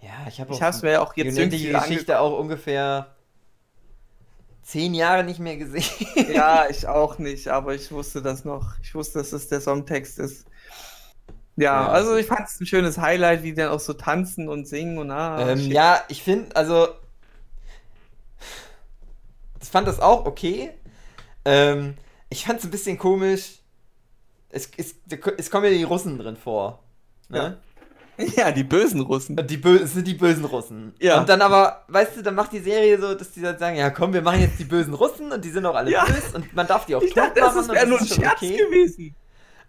Ja, 0.00 0.26
ich 0.28 0.40
habe 0.40 0.54
Ich 0.54 0.62
hab's 0.62 0.82
mir 0.82 0.92
ja 0.92 1.00
auch 1.02 1.12
die 1.12 1.22
jetzt 1.22 1.36
unendliche 1.36 1.68
irgendwie 1.68 1.88
Geschichte 1.88 2.18
auch 2.20 2.38
ungefähr 2.38 3.13
zehn 4.64 4.94
Jahre 4.94 5.24
nicht 5.24 5.40
mehr 5.40 5.56
gesehen. 5.58 5.84
Ja, 6.32 6.66
ich 6.70 6.88
auch 6.88 7.18
nicht, 7.18 7.48
aber 7.48 7.74
ich 7.74 7.92
wusste 7.92 8.22
das 8.22 8.44
noch. 8.44 8.78
Ich 8.82 8.94
wusste, 8.94 9.18
dass 9.20 9.32
es 9.32 9.48
der 9.48 9.60
Songtext 9.60 10.18
ist. 10.18 10.46
Ja, 11.56 11.88
Ja. 11.88 11.88
also 11.88 12.16
ich 12.16 12.26
fand 12.26 12.48
es 12.48 12.60
ein 12.60 12.66
schönes 12.66 12.98
Highlight, 12.98 13.42
wie 13.42 13.50
die 13.50 13.54
dann 13.56 13.70
auch 13.70 13.80
so 13.80 13.92
tanzen 13.94 14.48
und 14.48 14.66
singen 14.66 14.98
und 14.98 15.10
ah, 15.12 15.50
ähm, 15.50 15.70
ja, 15.70 16.02
ich 16.08 16.22
finde, 16.22 16.54
also 16.56 16.88
ich 19.62 19.68
fand 19.68 19.88
das 19.88 20.00
auch 20.00 20.26
okay. 20.26 20.70
Ähm, 21.44 21.96
ich 22.30 22.46
fand 22.46 22.58
es 22.60 22.64
ein 22.64 22.70
bisschen 22.70 22.98
komisch. 22.98 23.60
Es, 24.50 24.70
es, 24.76 24.96
es 25.38 25.50
kommen 25.50 25.64
ja 25.66 25.70
die 25.70 25.82
Russen 25.84 26.18
drin 26.18 26.36
vor. 26.36 26.82
Ne? 27.28 27.38
ja, 27.38 27.56
die 28.56 28.64
bösen 28.64 29.00
Russen. 29.00 29.36
Die 29.46 29.56
Bö 29.56 29.76
es 29.76 29.92
sind 29.94 30.06
die 30.06 30.14
bösen 30.14 30.44
Russen. 30.44 30.94
Ja. 31.00 31.20
Und 31.20 31.28
dann 31.28 31.42
aber, 31.42 31.84
weißt 31.88 32.16
du, 32.16 32.22
dann 32.22 32.34
macht 32.34 32.52
die 32.52 32.60
Serie 32.60 33.00
so, 33.00 33.14
dass 33.14 33.32
die 33.32 33.40
dann 33.40 33.58
sagen, 33.58 33.76
ja 33.76 33.90
komm, 33.90 34.12
wir 34.12 34.22
machen 34.22 34.40
jetzt 34.40 34.58
die 34.58 34.64
bösen 34.64 34.94
Russen 34.94 35.32
und 35.32 35.44
die 35.44 35.50
sind 35.50 35.66
auch 35.66 35.74
alle 35.74 35.90
Ja. 35.90 36.04
böse 36.04 36.36
und 36.36 36.54
man 36.54 36.66
darf 36.66 36.86
die 36.86 36.94
auch 36.94 37.02
Ich 37.02 37.14
dachte, 37.14 37.40
tot 37.40 37.42
das 37.42 37.54
machen 37.54 37.70
und 37.70 37.74
wäre 37.76 37.86
nur 37.86 38.00
ein 38.00 38.06
Scherz 38.06 38.40
gewesen. 38.40 39.14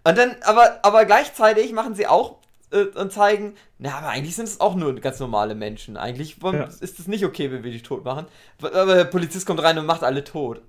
Und 0.04 0.18
dann, 0.18 0.36
aber, 0.42 0.78
aber 0.82 1.04
gleichzeitig 1.04 1.72
machen 1.72 1.94
sie 1.94 2.06
auch 2.06 2.38
äh, 2.70 2.84
und 2.84 3.12
zeigen, 3.12 3.54
na, 3.78 3.98
aber 3.98 4.08
eigentlich 4.08 4.36
sind 4.36 4.46
es 4.46 4.60
auch 4.60 4.74
nur 4.74 4.94
ganz 4.96 5.18
normale 5.20 5.54
Menschen. 5.54 5.96
Eigentlich 5.96 6.40
wollen, 6.42 6.58
Ja. 6.60 6.64
ist 6.64 6.98
es 7.00 7.06
nicht 7.08 7.24
okay, 7.24 7.50
wenn 7.50 7.64
wir 7.64 7.72
die 7.72 7.82
tot 7.82 8.04
machen. 8.04 8.26
Aber 8.62 8.94
der 8.94 9.04
Polizist 9.04 9.46
kommt 9.46 9.62
rein 9.62 9.78
und 9.78 9.86
macht 9.86 10.02
alle 10.04 10.22
tot. 10.24 10.62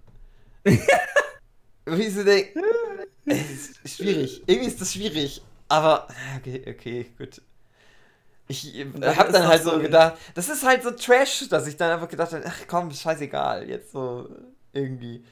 Wie 1.86 2.10
so 2.10 2.24
denk, 2.24 2.50
es 3.26 3.70
ist 3.84 3.98
schwierig. 3.98 4.42
Irgendwie 4.46 4.68
ist 4.68 4.82
das 4.82 4.94
schwierig. 4.94 5.42
Aber, 5.70 6.08
okay, 6.38 6.64
okay, 6.68 7.06
gut. 7.18 7.42
Ich 8.48 8.76
äh, 8.76 8.86
das 9.00 9.18
hab 9.18 9.28
ist 9.28 9.34
dann 9.34 9.48
halt 9.48 9.64
so 9.64 9.72
ein- 9.72 9.82
gedacht, 9.82 10.18
das 10.36 10.50
ist 10.50 10.66
halt 10.66 10.84
so 10.84 10.91
Trash, 10.91 11.50
dass 11.50 11.68
ich 11.68 11.76
dann 11.78 11.91
einfach 11.91 12.08
gedacht 12.08 12.32
habe, 12.34 12.43
ach 12.45 12.60
komm, 12.68 12.91
scheißegal, 12.91 13.68
jetzt 13.68 13.91
so 13.91 14.30
irgendwie. 14.74 15.24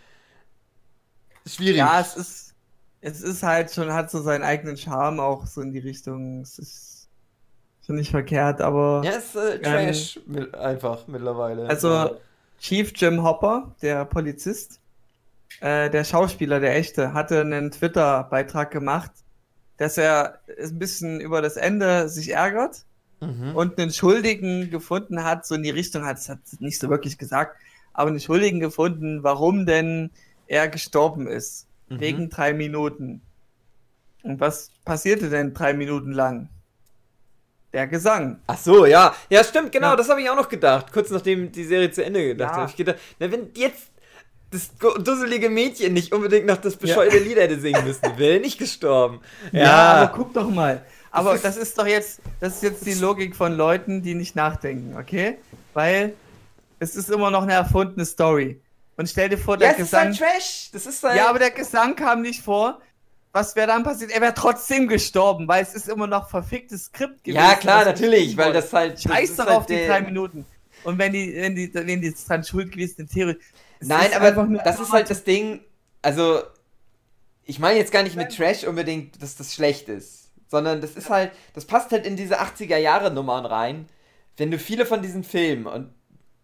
Schwierig. 1.45 1.77
Ja, 1.77 1.99
es 2.01 2.15
ist, 2.17 2.53
es 3.01 3.21
ist 3.21 3.43
halt 3.43 3.71
schon, 3.71 3.93
hat 3.93 4.09
so 4.11 4.21
seinen 4.21 4.43
eigenen 4.43 4.77
Charme 4.77 5.19
auch 5.19 5.45
so 5.45 5.61
in 5.61 5.71
die 5.71 5.79
Richtung. 5.79 6.41
Es 6.41 6.57
ist 6.59 7.07
schon 7.85 7.95
nicht 7.97 8.11
verkehrt, 8.11 8.61
aber 8.61 9.01
Ja, 9.05 9.11
ist 9.11 9.35
äh, 9.35 9.61
Trash 9.61 10.19
mit, 10.25 10.55
einfach 10.55 11.07
mittlerweile. 11.07 11.67
Also, 11.69 12.17
Chief 12.59 12.91
Jim 12.95 13.21
Hopper, 13.23 13.75
der 13.81 14.05
Polizist, 14.05 14.79
äh, 15.61 15.89
der 15.89 16.03
Schauspieler, 16.03 16.59
der 16.59 16.75
echte, 16.75 17.13
hatte 17.13 17.41
einen 17.41 17.69
Twitter-Beitrag 17.69 18.71
gemacht, 18.71 19.11
dass 19.77 19.97
er 19.97 20.39
ein 20.59 20.79
bisschen 20.79 21.19
über 21.21 21.41
das 21.43 21.57
Ende 21.57 22.09
sich 22.09 22.29
ärgert 22.31 22.85
Mhm. 23.25 23.55
und 23.55 23.79
einen 23.79 23.91
Schuldigen 23.91 24.69
gefunden 24.69 25.23
hat, 25.23 25.45
so 25.45 25.55
in 25.55 25.63
die 25.63 25.69
Richtung 25.69 26.05
hat, 26.05 26.17
es 26.17 26.29
hat 26.29 26.39
nicht 26.59 26.79
so 26.79 26.89
wirklich 26.89 27.17
gesagt, 27.17 27.57
aber 27.93 28.09
einen 28.09 28.19
Schuldigen 28.19 28.59
gefunden, 28.59 29.23
warum 29.23 29.65
denn 29.65 30.11
er 30.47 30.67
gestorben 30.67 31.27
ist. 31.27 31.67
Mhm. 31.89 31.99
Wegen 31.99 32.29
drei 32.29 32.53
Minuten. 32.53 33.21
Und 34.23 34.39
was 34.39 34.71
passierte 34.85 35.29
denn 35.29 35.53
drei 35.53 35.73
Minuten 35.73 36.11
lang? 36.11 36.49
Der 37.73 37.87
Gesang. 37.87 38.39
Ach 38.47 38.57
so, 38.57 38.85
ja. 38.85 39.13
Ja, 39.29 39.43
stimmt, 39.43 39.71
genau, 39.71 39.89
Ja. 39.89 39.95
das 39.95 40.09
habe 40.09 40.21
ich 40.21 40.29
auch 40.29 40.35
noch 40.35 40.49
gedacht. 40.49 40.91
Kurz 40.93 41.09
nachdem 41.09 41.51
die 41.51 41.63
Serie 41.65 41.91
zu 41.91 42.03
Ende 42.03 42.25
gedacht 42.25 42.51
Ja. 42.53 42.57
habe 42.61 42.69
ich 42.69 42.75
gedacht, 42.77 42.97
na, 43.19 43.31
wenn 43.31 43.49
jetzt 43.55 43.91
das 44.51 44.71
dusselige 45.03 45.49
Mädchen 45.49 45.93
nicht 45.93 46.13
unbedingt 46.13 46.45
noch 46.45 46.57
das 46.57 46.77
bescheuerte 46.77 47.17
Lied 47.19 47.35
hätte 47.37 47.59
singen 47.59 47.83
müssen, 47.83 48.03
wäre 48.17 48.35
er 48.35 48.39
nicht 48.39 48.57
gestorben. 48.57 49.19
aber 49.53 50.11
guck 50.15 50.33
doch 50.33 50.49
mal. 50.49 50.85
Aber 51.15 51.31
Das 51.31 51.37
ist- 51.37 51.45
das 51.45 51.57
ist 51.57 51.77
doch 51.77 51.87
jetzt, 51.87 52.19
das 52.39 52.55
ist 52.55 52.63
jetzt 52.63 52.85
die 52.85 52.93
Logik 52.93 53.35
von 53.35 53.53
Leuten, 53.55 54.01
die 54.01 54.13
nicht 54.13 54.35
nachdenken, 54.35 54.95
okay? 54.97 55.37
Weil 55.73 56.13
es 56.79 56.95
ist 56.95 57.09
immer 57.09 57.31
noch 57.31 57.43
eine 57.43 57.53
erfundene 57.53 58.05
Story. 58.05 58.59
Und 58.97 59.09
stell 59.09 59.29
dir 59.29 59.37
vor, 59.37 59.57
der 59.57 59.69
ja, 59.69 59.73
es 59.73 59.79
ist 59.79 59.85
Gesang. 59.91 60.05
halt 60.07 60.17
Trash. 60.19 60.69
Das 60.71 60.85
ist 60.85 61.03
halt. 61.03 61.17
ja, 61.17 61.29
aber 61.29 61.39
der 61.39 61.51
Gesang 61.51 61.95
kam 61.95 62.21
nicht 62.21 62.41
vor. 62.41 62.79
Was 63.33 63.53
wäre 63.57 63.67
dann 63.67 63.83
passiert? 63.83 64.11
Er 64.11 64.21
wäre 64.21 64.33
trotzdem 64.33 64.87
gestorben, 64.87 65.45
weil 65.49 65.61
es 65.61 65.73
ist 65.73 65.89
immer 65.89 66.07
noch 66.07 66.29
verficktes 66.29 66.85
Skript 66.85 67.21
gewesen. 67.25 67.43
ja 67.43 67.55
klar, 67.55 67.83
natürlich, 67.83 68.37
weil 68.37 68.53
das 68.53 68.71
halt. 68.71 68.93
das 68.93 69.01
Scheiß 69.03 69.29
ist 69.31 69.39
doch 69.39 69.47
halt 69.47 69.57
auf 69.57 69.65
die 69.65 69.73
der- 69.75 69.87
drei 69.89 70.01
Minuten. 70.01 70.45
Und 70.85 70.97
wenn 70.97 71.11
die, 71.11 71.33
wenn 71.35 71.55
die, 71.55 71.73
wenn 71.73 71.99
die 72.01 72.13
dran 72.13 72.43
schuld 72.45 72.71
gewesen 72.71 73.01
in 73.01 73.07
Theorie. 73.09 73.37
Nein, 73.81 74.07
ist 74.07 74.15
aber 74.15 74.25
einfach 74.27 74.45
nur- 74.47 74.61
das 74.61 74.79
ist 74.79 74.91
halt 74.93 75.09
das 75.09 75.23
Ding. 75.25 75.59
Also, 76.01 76.43
ich 77.43 77.59
meine 77.59 77.77
jetzt 77.77 77.91
gar 77.91 78.03
nicht 78.03 78.15
mit 78.15 78.33
Trash 78.35 78.63
unbedingt, 78.63 79.21
dass 79.21 79.35
das 79.35 79.53
schlecht 79.53 79.89
ist. 79.89 80.24
Sondern 80.47 80.81
das 80.81 80.91
ist 80.91 81.09
halt, 81.09 81.31
das 81.53 81.65
passt 81.65 81.91
halt 81.91 82.05
in 82.05 82.15
diese 82.15 82.39
80er-Jahre-Nummern 82.39 83.45
rein. 83.45 83.87
Wenn 84.37 84.51
du 84.51 84.59
viele 84.59 84.85
von 84.85 85.01
diesen 85.01 85.23
Filmen 85.23 85.65
und 85.65 85.93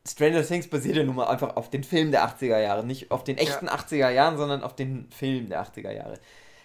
Stranger 0.08 0.44
Things 0.44 0.68
basiert 0.68 0.96
ja 0.96 1.04
nun 1.04 1.16
mal 1.16 1.28
einfach 1.28 1.56
auf 1.56 1.70
den 1.70 1.84
Filmen 1.84 2.12
der 2.12 2.28
80er 2.28 2.60
Jahre, 2.60 2.84
nicht 2.84 3.12
auf 3.12 3.24
den 3.24 3.38
echten 3.38 3.70
80er 3.70 4.10
Jahren, 4.10 4.38
sondern 4.38 4.64
auf 4.64 4.76
den 4.76 5.08
Filmen 5.12 5.50
der 5.50 5.64
80er 5.64 5.92
Jahre. 5.92 6.20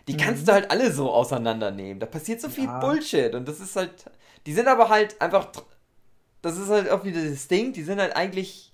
Die 0.08 0.16
kannst 0.16 0.46
du 0.48 0.52
halt 0.52 0.70
alle 0.70 0.92
so 0.92 1.10
auseinandernehmen. 1.10 1.98
Da 1.98 2.06
passiert 2.06 2.40
so 2.40 2.48
viel 2.48 2.64
Ja. 2.64 2.78
Bullshit 2.78 3.34
und 3.34 3.46
das 3.46 3.60
ist 3.60 3.76
halt, 3.76 3.92
die 4.46 4.54
sind 4.54 4.68
aber 4.68 4.88
halt 4.88 5.20
einfach, 5.20 5.48
das 6.42 6.56
ist 6.56 6.70
halt 6.70 6.88
auch 6.90 7.04
wieder 7.04 7.22
das 7.22 7.48
Ding, 7.48 7.72
die 7.72 7.82
sind 7.82 8.00
halt 8.00 8.16
eigentlich, 8.16 8.72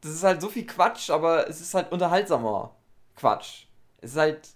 das 0.00 0.12
ist 0.12 0.24
halt 0.24 0.40
so 0.40 0.48
viel 0.48 0.66
Quatsch, 0.66 1.10
aber 1.10 1.48
es 1.48 1.60
ist 1.60 1.74
halt 1.74 1.92
unterhaltsamer 1.92 2.74
Quatsch. 3.14 3.66
Es 4.00 4.12
ist 4.12 4.16
halt 4.16 4.48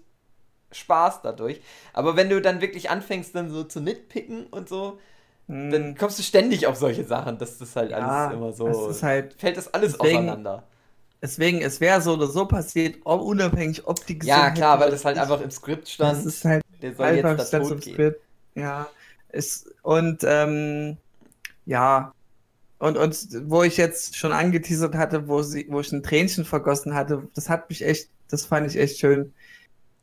Spaß 0.73 1.23
dadurch. 1.23 1.61
Aber 1.93 2.17
wenn 2.17 2.29
du 2.29 2.41
dann 2.41 2.61
wirklich 2.61 2.91
anfängst, 2.91 3.35
dann 3.35 3.51
so 3.51 3.65
zu 3.65 3.81
nitpicken 3.81 4.47
und 4.47 4.69
so, 4.69 4.99
Hm, 5.49 5.71
dann 5.71 5.97
kommst 5.97 6.19
du 6.19 6.25
ständig 6.25 6.67
auf 6.67 6.75
solche 6.77 7.05
Sachen, 7.05 7.39
dass 7.39 7.59
das 7.59 7.77
halt 7.77 7.93
Ja, 7.93 7.99
alles 8.27 8.35
immer 8.35 8.53
so. 8.53 8.89
ist 8.91 9.03
halt- 9.05 9.35
fällt 9.39 9.57
das 9.57 9.73
alles 9.73 9.93
deswegen- 9.93 10.17
auseinander. 10.19 10.65
Deswegen, 11.23 11.61
es 11.63 11.81
wäre 11.81 12.01
so 12.03 12.15
oder 12.15 12.27
so 12.27 12.47
passiert, 12.47 12.97
unabhängig, 13.07 13.87
ob 13.87 14.05
die 14.07 14.19
Ja, 14.25 14.37
gesungen 14.41 14.55
klar, 14.55 14.81
weil 14.81 14.91
das 14.91 15.05
halt 15.05 15.19
einfach 15.19 15.41
im 15.41 15.51
Skript 15.53 15.89
stand. 15.89 16.19
Das 16.19 16.27
ist 16.27 16.45
halt 16.45 16.63
der 16.83 16.95
soll 16.95 17.07
einfach 17.07 17.39
jetzt 17.39 17.53
da 17.53 17.61
tot 17.61 17.81
gehen. 17.81 17.95
Skript. 17.95 18.21
Ja. 18.57 18.89
Es, 19.29 19.71
und 19.83 20.25
ähm, 20.25 20.97
ja. 21.65 22.13
Und, 22.79 22.99
und 22.99 23.17
wo 23.51 23.63
ich 23.63 23.77
jetzt 23.77 24.17
schon 24.17 24.33
angeteasert 24.33 24.95
hatte, 24.97 25.29
wo, 25.29 25.43
sie, 25.43 25.67
wo 25.71 25.81
ich 25.81 25.91
ein 25.93 26.03
Tränchen 26.03 26.45
vergossen 26.45 26.95
hatte, 26.95 27.27
das 27.35 27.49
hat 27.49 27.71
mich 27.71 27.83
echt, 27.85 28.09
das 28.29 28.45
fand 28.45 28.67
ich 28.71 28.77
echt 28.77 28.99
schön. 28.99 29.33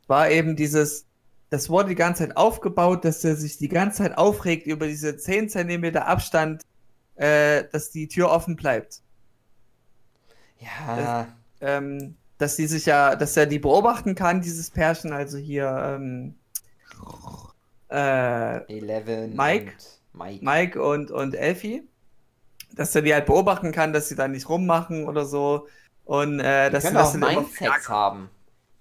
War 0.06 0.30
eben 0.30 0.56
dieses, 0.56 1.06
das 1.50 1.70
wurde 1.70 1.90
die 1.90 1.94
ganze 1.94 2.26
Zeit 2.26 2.36
aufgebaut, 2.36 3.04
dass 3.04 3.24
er 3.24 3.36
sich 3.36 3.58
die 3.58 3.68
ganze 3.68 4.02
Zeit 4.02 4.18
aufregt 4.18 4.66
über 4.66 4.86
diese 4.86 5.16
10 5.16 5.48
Zentimeter 5.48 6.06
Abstand, 6.06 6.62
äh, 7.16 7.64
dass 7.72 7.90
die 7.90 8.08
Tür 8.08 8.30
offen 8.30 8.56
bleibt. 8.56 9.00
Ja, 10.58 11.28
ähm, 11.60 12.16
dass 12.38 12.56
sie 12.56 12.66
sich 12.66 12.86
ja, 12.86 13.16
dass 13.16 13.36
er 13.36 13.46
die 13.46 13.58
beobachten 13.58 14.14
kann, 14.14 14.40
dieses 14.40 14.70
Pärchen, 14.70 15.12
also 15.12 15.38
hier 15.38 15.96
ähm, 15.98 16.34
äh, 17.90 18.76
Eleven. 18.76 19.36
Mike? 19.36 19.72
Und 19.72 20.20
Mike. 20.20 20.44
Mike 20.44 20.82
und, 20.82 21.10
und 21.10 21.34
Elfie, 21.34 21.86
dass 22.72 22.94
er 22.94 23.02
die 23.02 23.12
halt 23.14 23.26
beobachten 23.26 23.72
kann, 23.72 23.92
dass 23.92 24.08
sie 24.08 24.16
da 24.16 24.28
nicht 24.28 24.48
rummachen 24.48 25.06
oder 25.06 25.24
so. 25.24 25.68
Und 26.04 26.40
äh, 26.40 26.68
Die 26.68 26.72
dass 26.72 26.84
sie 26.84 26.92
das 26.92 27.14
auch 27.14 27.18
Mindsex 27.18 27.88
haben. 27.88 28.30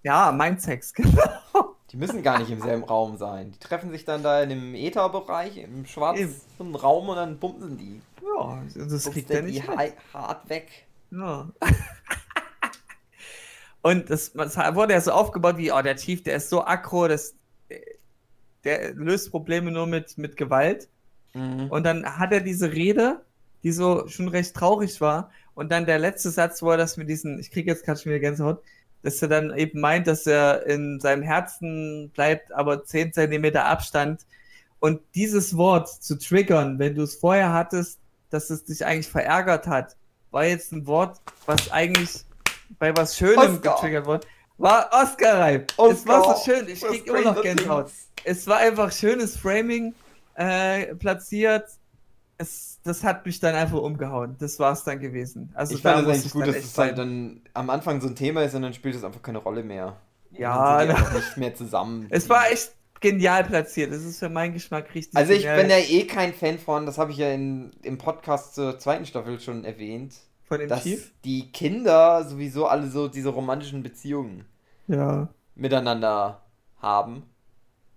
Ja, 0.03 0.31
Mindsex, 0.31 0.93
genau. 0.93 1.75
Die 1.91 1.97
müssen 1.97 2.23
gar 2.23 2.39
nicht 2.39 2.49
im 2.49 2.61
selben 2.61 2.83
Raum 2.83 3.17
sein. 3.17 3.51
Die 3.51 3.59
treffen 3.59 3.91
sich 3.91 4.03
dann 4.03 4.23
da 4.23 4.41
in 4.41 4.49
dem 4.49 4.75
Ätherbereich, 4.75 5.57
im 5.57 5.85
schwarzen 5.85 6.75
Raum 6.75 7.09
und 7.09 7.15
dann 7.15 7.37
bumsen 7.37 7.77
die. 7.77 8.01
Ja, 8.21 8.61
das 8.75 9.09
kriegt 9.11 9.29
der 9.29 9.37
er 9.37 9.41
die 9.43 9.51
nicht. 9.53 9.67
ha- 9.67 9.83
hart 10.13 10.49
weg. 10.49 10.85
Ja. 11.11 11.49
Und 13.81 14.09
das, 14.09 14.31
das 14.31 14.55
wurde 14.75 14.93
ja 14.93 15.01
so 15.01 15.11
aufgebaut 15.11 15.57
wie, 15.57 15.71
oh, 15.71 15.81
der 15.81 15.97
Chief, 15.97 16.23
der 16.23 16.37
ist 16.37 16.49
so 16.49 16.65
aggro, 16.65 17.07
das, 17.09 17.35
der 18.63 18.93
löst 18.93 19.29
Probleme 19.29 19.71
nur 19.71 19.87
mit, 19.87 20.17
mit 20.17 20.37
Gewalt. 20.37 20.87
Mhm. 21.33 21.67
Und 21.69 21.83
dann 21.83 22.05
hat 22.17 22.31
er 22.31 22.39
diese 22.39 22.71
Rede, 22.71 23.25
die 23.61 23.71
so 23.73 24.07
schon 24.07 24.29
recht 24.29 24.55
traurig 24.55 25.01
war. 25.01 25.31
Und 25.53 25.69
dann 25.71 25.85
der 25.85 25.99
letzte 25.99 26.29
Satz, 26.29 26.61
wo 26.61 26.71
er 26.71 26.77
das 26.77 26.95
mit 26.97 27.09
diesen, 27.09 27.39
ich 27.39 27.51
kriege 27.51 27.69
jetzt 27.69 27.83
gerade 27.83 27.99
schon 27.99 28.11
wieder 28.11 28.19
Gänsehaut, 28.21 28.63
dass 29.03 29.21
er 29.21 29.27
dann 29.27 29.55
eben 29.55 29.79
meint, 29.79 30.07
dass 30.07 30.25
er 30.25 30.65
in 30.65 30.99
seinem 30.99 31.21
Herzen 31.21 32.09
bleibt, 32.13 32.51
aber 32.51 32.83
10 32.83 33.13
Zentimeter 33.13 33.65
Abstand. 33.65 34.25
Und 34.79 35.01
dieses 35.15 35.55
Wort 35.55 35.87
zu 35.87 36.17
triggern, 36.17 36.79
wenn 36.79 36.95
du 36.95 37.03
es 37.03 37.15
vorher 37.15 37.53
hattest, 37.53 37.99
dass 38.29 38.49
es 38.49 38.65
dich 38.65 38.85
eigentlich 38.85 39.07
verärgert 39.07 39.67
hat, 39.67 39.95
war 40.31 40.45
jetzt 40.45 40.71
ein 40.71 40.87
Wort, 40.87 41.21
was 41.45 41.71
eigentlich 41.71 42.25
bei 42.79 42.95
was 42.95 43.17
Schönem 43.17 43.55
Oscar. 43.55 43.75
getriggert 43.75 44.05
wurde. 44.07 44.27
War 44.57 44.89
Oscar-reif. 44.91 45.65
Es 45.77 46.07
war 46.07 46.35
so 46.37 46.51
schön. 46.51 46.67
Ich 46.67 46.81
krieg 46.81 47.05
immer 47.05 47.21
noch 47.21 47.41
Gänsehaut 47.41 47.91
es 48.23 48.47
war 48.47 48.57
einfach 48.57 48.91
schönes 48.91 49.37
Framing 49.37 49.93
äh, 50.35 50.95
platziert. 50.95 51.65
Es, 52.37 52.79
das 52.83 53.03
hat 53.03 53.25
mich 53.25 53.39
dann 53.39 53.55
einfach 53.55 53.79
umgehauen. 53.79 54.35
Das 54.39 54.59
war 54.59 54.73
es 54.73 54.83
dann 54.83 54.99
gewesen. 54.99 55.51
Also 55.53 55.75
Ich 55.75 55.81
fand 55.81 56.01
es 56.01 56.07
eigentlich 56.07 56.25
ich 56.25 56.31
gut, 56.31 56.47
dass 56.47 56.55
es 56.57 56.77
halt 56.77 56.97
dann 56.97 57.41
am 57.53 57.69
Anfang 57.69 58.01
so 58.01 58.07
ein 58.07 58.15
Thema 58.15 58.41
ist 58.43 58.55
und 58.55 58.63
dann 58.63 58.73
spielt 58.73 58.95
es 58.95 59.03
einfach 59.03 59.21
keine 59.21 59.37
Rolle 59.37 59.63
mehr. 59.63 59.97
Ja, 60.31 60.83
dann 60.85 60.97
sind 60.97 61.13
nicht 61.15 61.37
mehr 61.37 61.53
zusammen. 61.55 62.07
es 62.09 62.27
war 62.29 62.51
echt 62.51 62.73
genial 62.99 63.43
platziert. 63.43 63.91
Es 63.91 64.03
ist 64.03 64.17
für 64.19 64.29
meinen 64.29 64.53
Geschmack 64.53 64.93
richtig. 64.95 65.15
Also 65.15 65.31
ich 65.33 65.43
genial. 65.43 65.61
bin 65.61 65.69
ja 65.69 65.77
eh 65.77 66.07
kein 66.07 66.33
Fan 66.33 66.57
von, 66.57 66.85
das 66.85 66.97
habe 66.97 67.11
ich 67.11 67.17
ja 67.17 67.31
in, 67.31 67.71
im 67.83 67.97
Podcast 67.97 68.55
zur 68.55 68.79
zweiten 68.79 69.05
Staffel 69.05 69.39
schon 69.39 69.63
erwähnt, 69.63 70.15
von 70.45 70.59
dem 70.59 70.69
dass 70.69 70.83
Chief. 70.83 71.11
die 71.23 71.51
Kinder 71.51 72.23
sowieso 72.27 72.65
alle 72.65 72.89
so 72.89 73.07
diese 73.09 73.29
romantischen 73.29 73.83
Beziehungen 73.83 74.45
Ja. 74.87 75.29
miteinander 75.55 76.41
haben. 76.81 77.23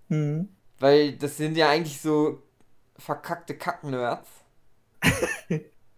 Hm. 0.09 0.49
Weil 0.79 1.13
das 1.17 1.37
sind 1.39 1.57
ja 1.57 1.71
eigentlich 1.71 2.01
so 2.01 2.43
verkackte 2.99 3.57
Kacknerds. 3.57 4.29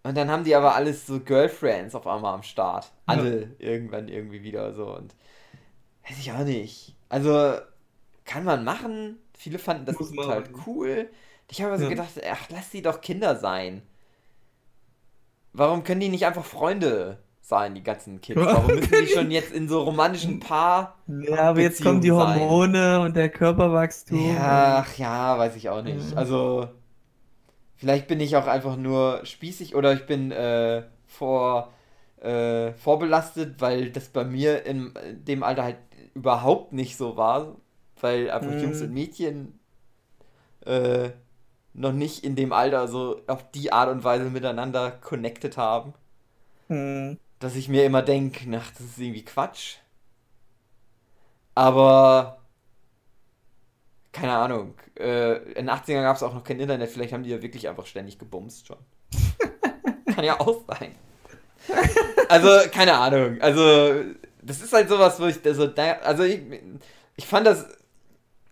und 0.02 0.16
dann 0.16 0.30
haben 0.30 0.44
die 0.44 0.54
aber 0.54 0.74
alles 0.74 1.06
so 1.06 1.20
Girlfriends 1.20 1.94
auf 1.94 2.06
einmal 2.06 2.34
am 2.34 2.42
Start. 2.42 2.90
Alle 3.06 3.54
irgendwann 3.58 4.08
irgendwie 4.08 4.42
wieder 4.42 4.72
so 4.74 4.94
und 4.94 5.14
weiß 6.08 6.18
ich 6.18 6.32
auch 6.32 6.44
nicht. 6.44 6.94
Also 7.08 7.54
kann 8.24 8.44
man 8.44 8.64
machen. 8.64 9.18
Viele 9.34 9.58
fanden 9.58 9.86
das 9.86 9.98
Muss 9.98 10.10
total 10.10 10.40
machen. 10.40 10.62
cool. 10.66 11.08
Ich 11.50 11.62
habe 11.62 11.76
so 11.78 11.84
Ja. 11.84 11.90
gedacht, 11.90 12.10
ach, 12.30 12.48
lass 12.50 12.70
die 12.70 12.82
doch 12.82 13.00
Kinder 13.00 13.36
sein. 13.36 13.82
Warum 15.52 15.82
können 15.84 16.00
die 16.00 16.08
nicht 16.08 16.26
einfach 16.26 16.44
Freunde 16.44 17.18
sein, 17.40 17.74
die 17.74 17.82
ganzen 17.82 18.20
Kids? 18.20 18.40
Warum 18.44 18.66
müssen 18.66 18.90
die 19.00 19.06
schon 19.08 19.30
jetzt 19.30 19.52
in 19.52 19.68
so 19.68 19.82
romantischen 19.82 20.40
Paar 20.40 20.98
Ja, 21.06 21.50
aber 21.50 21.60
jetzt 21.60 21.82
kommen 21.82 22.00
die 22.00 22.08
Beziehung 22.10 22.20
sein. 22.20 22.40
Hormone 22.40 23.00
und 23.00 23.16
der 23.16 23.30
Körperwachstum. 23.30 24.34
ja, 24.34 24.84
ach 24.86 24.98
ja, 24.98 25.38
weiß 25.38 25.56
ich 25.56 25.68
auch 25.70 25.82
nicht. 25.82 26.10
Ja. 26.10 26.16
Also, 26.18 26.68
vielleicht 27.78 28.08
bin 28.08 28.20
ich 28.20 28.36
auch 28.36 28.48
einfach 28.48 28.76
nur 28.76 29.26
spießig 29.26 29.76
oder 29.76 29.94
ich 29.94 30.06
bin 30.06 30.32
äh, 30.32 30.84
vor, 31.06 31.72
äh, 32.22 32.72
vorbelastet, 32.74 33.60
weil 33.60 33.90
das 33.92 34.10
bei 34.10 34.24
mir 34.24 34.66
in 34.66 34.94
dem 35.06 35.44
Alter 35.44 35.64
halt 35.64 35.78
überhaupt 36.14 36.74
nicht 36.74 36.96
so 36.98 37.16
war, 37.18 37.56
weil 38.00 38.30
einfach 38.30 38.52
Mhm. 38.52 38.58
Jungs 38.60 38.82
und 38.82 38.92
Mädchen 38.94 39.60
äh, 40.64 41.10
noch 41.74 41.92
nicht 41.92 42.24
in 42.24 42.36
dem 42.36 42.52
Alter 42.52 42.88
so 42.88 43.22
auf 43.28 43.50
die 43.52 43.72
Art 43.72 43.90
und 43.90 44.04
Weise 44.04 44.30
miteinander 44.30 44.90
connected 44.92 45.56
haben, 45.58 45.94
Hm. 46.68 47.16
dass 47.40 47.56
ich 47.56 47.68
mir 47.68 47.84
immer 47.84 48.02
denke, 48.02 48.46
ach, 48.56 48.70
das 48.72 48.80
ist 48.82 48.98
irgendwie 48.98 49.24
Quatsch. 49.24 49.78
Aber 51.54 52.37
keine 54.12 54.32
Ahnung. 54.36 54.74
Äh, 54.98 55.36
in 55.52 55.66
den 55.66 55.70
80ern 55.70 56.02
gab 56.02 56.16
es 56.16 56.22
auch 56.22 56.34
noch 56.34 56.44
kein 56.44 56.60
Internet, 56.60 56.90
vielleicht 56.90 57.12
haben 57.12 57.22
die 57.22 57.30
ja 57.30 57.42
wirklich 57.42 57.68
einfach 57.68 57.86
ständig 57.86 58.18
gebumst 58.18 58.66
schon. 58.66 58.78
Kann 60.14 60.24
ja 60.24 60.40
auch 60.40 60.62
sein. 60.66 60.94
Also, 62.28 62.48
keine 62.70 62.94
Ahnung. 62.94 63.40
Also, 63.40 64.04
das 64.42 64.60
ist 64.60 64.72
halt 64.72 64.88
sowas, 64.88 65.20
wo 65.20 65.26
ich 65.26 65.44
also, 65.44 65.66
da, 65.66 65.92
also 65.98 66.24
ich, 66.24 66.40
ich 67.16 67.26
fand 67.26 67.46
das 67.46 67.66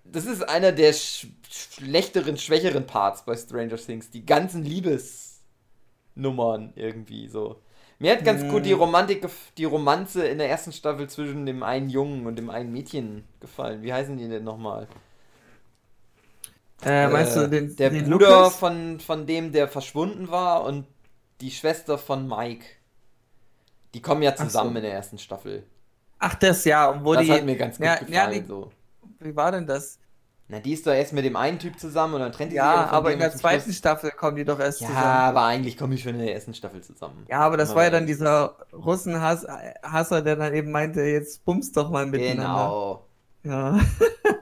das 0.04 0.24
ist 0.24 0.48
einer 0.48 0.72
der 0.72 0.92
sch 0.92 1.26
schlechteren, 1.50 2.36
schwächeren 2.38 2.86
Parts 2.86 3.24
bei 3.24 3.36
Stranger 3.36 3.76
Things. 3.76 4.10
Die 4.10 4.24
ganzen 4.24 4.64
Liebesnummern 4.64 6.72
irgendwie 6.74 7.28
so. 7.28 7.60
Mir 7.98 8.12
hat 8.12 8.24
ganz 8.24 8.42
Mhm. 8.42 8.48
gut 8.50 8.66
die 8.66 8.72
Romantik, 8.72 9.24
gef- 9.24 9.52
die 9.56 9.64
Romanze 9.64 10.26
in 10.26 10.38
der 10.38 10.50
ersten 10.50 10.72
Staffel 10.72 11.08
zwischen 11.08 11.46
dem 11.46 11.62
einen 11.62 11.88
Jungen 11.88 12.26
und 12.26 12.36
dem 12.36 12.50
einen 12.50 12.72
Mädchen 12.72 13.24
gefallen. 13.40 13.82
Wie 13.82 13.92
heißen 13.92 14.16
die 14.16 14.28
denn 14.28 14.44
nochmal? 14.44 14.86
Äh, 16.84 17.08
meinst 17.08 17.36
Äh, 17.36 17.40
du 17.40 17.48
den, 17.48 17.76
der 17.76 17.90
den 17.90 18.04
Bruder 18.10 18.28
Lukas? 18.42 18.56
von, 18.56 19.00
von 19.00 19.26
dem, 19.26 19.52
der 19.52 19.68
verschwunden 19.68 20.30
war 20.30 20.64
und 20.64 20.86
die 21.40 21.50
Schwester 21.50 21.98
von 21.98 22.26
Mike. 22.28 22.64
Die 23.94 24.02
kommen 24.02 24.22
ja 24.22 24.36
so. 24.36 24.44
zusammen 24.44 24.76
in 24.76 24.82
der 24.82 24.92
ersten 24.92 25.18
Staffel. 25.18 25.64
Ach, 26.18 26.34
das 26.34 26.64
ja, 26.64 26.88
und 26.90 27.04
wo 27.04 27.14
das 27.14 27.24
die. 27.24 27.32
hat 27.32 27.44
mir 27.44 27.56
ganz 27.56 27.76
gut 27.78 27.86
ja, 27.86 27.94
gefallen. 27.96 28.12
ja, 28.12 28.30
die, 28.40 28.46
so. 28.46 28.70
wie 29.20 29.34
war 29.36 29.52
denn 29.52 29.66
das? 29.66 29.98
Na, 30.48 30.60
die 30.60 30.74
ist 30.74 30.86
doch 30.86 30.92
erst 30.92 31.12
mit 31.12 31.24
dem 31.24 31.34
einen 31.34 31.58
Typ 31.58 31.78
zusammen 31.80 32.14
und 32.14 32.20
dann 32.20 32.30
trennt 32.30 32.52
die 32.52 32.56
sich 32.56 32.62
Ja, 32.62 32.86
aber 32.90 33.12
in 33.12 33.18
der 33.18 33.32
zweiten 33.34 33.64
Schluss- 33.64 33.76
Staffel 33.78 34.12
kommen 34.12 34.36
die 34.36 34.44
doch 34.44 34.60
erst 34.60 34.80
Ja, 34.80 34.86
zusammen. 34.88 35.04
aber 35.06 35.42
eigentlich 35.44 35.76
komme 35.76 35.94
ich 35.96 36.02
schon 36.02 36.12
in 36.12 36.20
der 36.24 36.34
ersten 36.34 36.54
Staffel 36.54 36.82
zusammen. 36.82 37.26
Ja, 37.28 37.40
aber 37.40 37.56
das 37.56 37.70
Immer 37.70 37.76
war 37.78 37.84
ja 37.84 37.90
dann 37.90 38.06
dieser 38.06 38.54
Russenhasser, 38.72 40.22
der 40.22 40.36
dann 40.36 40.54
eben 40.54 40.70
meinte, 40.70 41.00
jetzt 41.02 41.44
bumst 41.44 41.76
doch 41.76 41.90
mal 41.90 42.06
miteinander. 42.06 43.02
Genau. 43.42 43.52
Ja. 43.56 43.78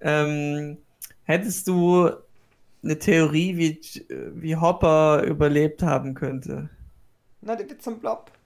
ähm, 0.00 0.78
hättest 1.24 1.66
du 1.68 2.10
eine 2.82 2.98
Theorie, 2.98 3.56
wie, 3.56 3.80
wie 4.34 4.56
Hopper 4.56 5.22
überlebt 5.24 5.82
haben 5.82 6.14
könnte? 6.14 6.68
Na, 7.40 7.54
der 7.56 7.68
wird 7.68 7.82
zum 7.82 7.98
Blob. 7.98 8.30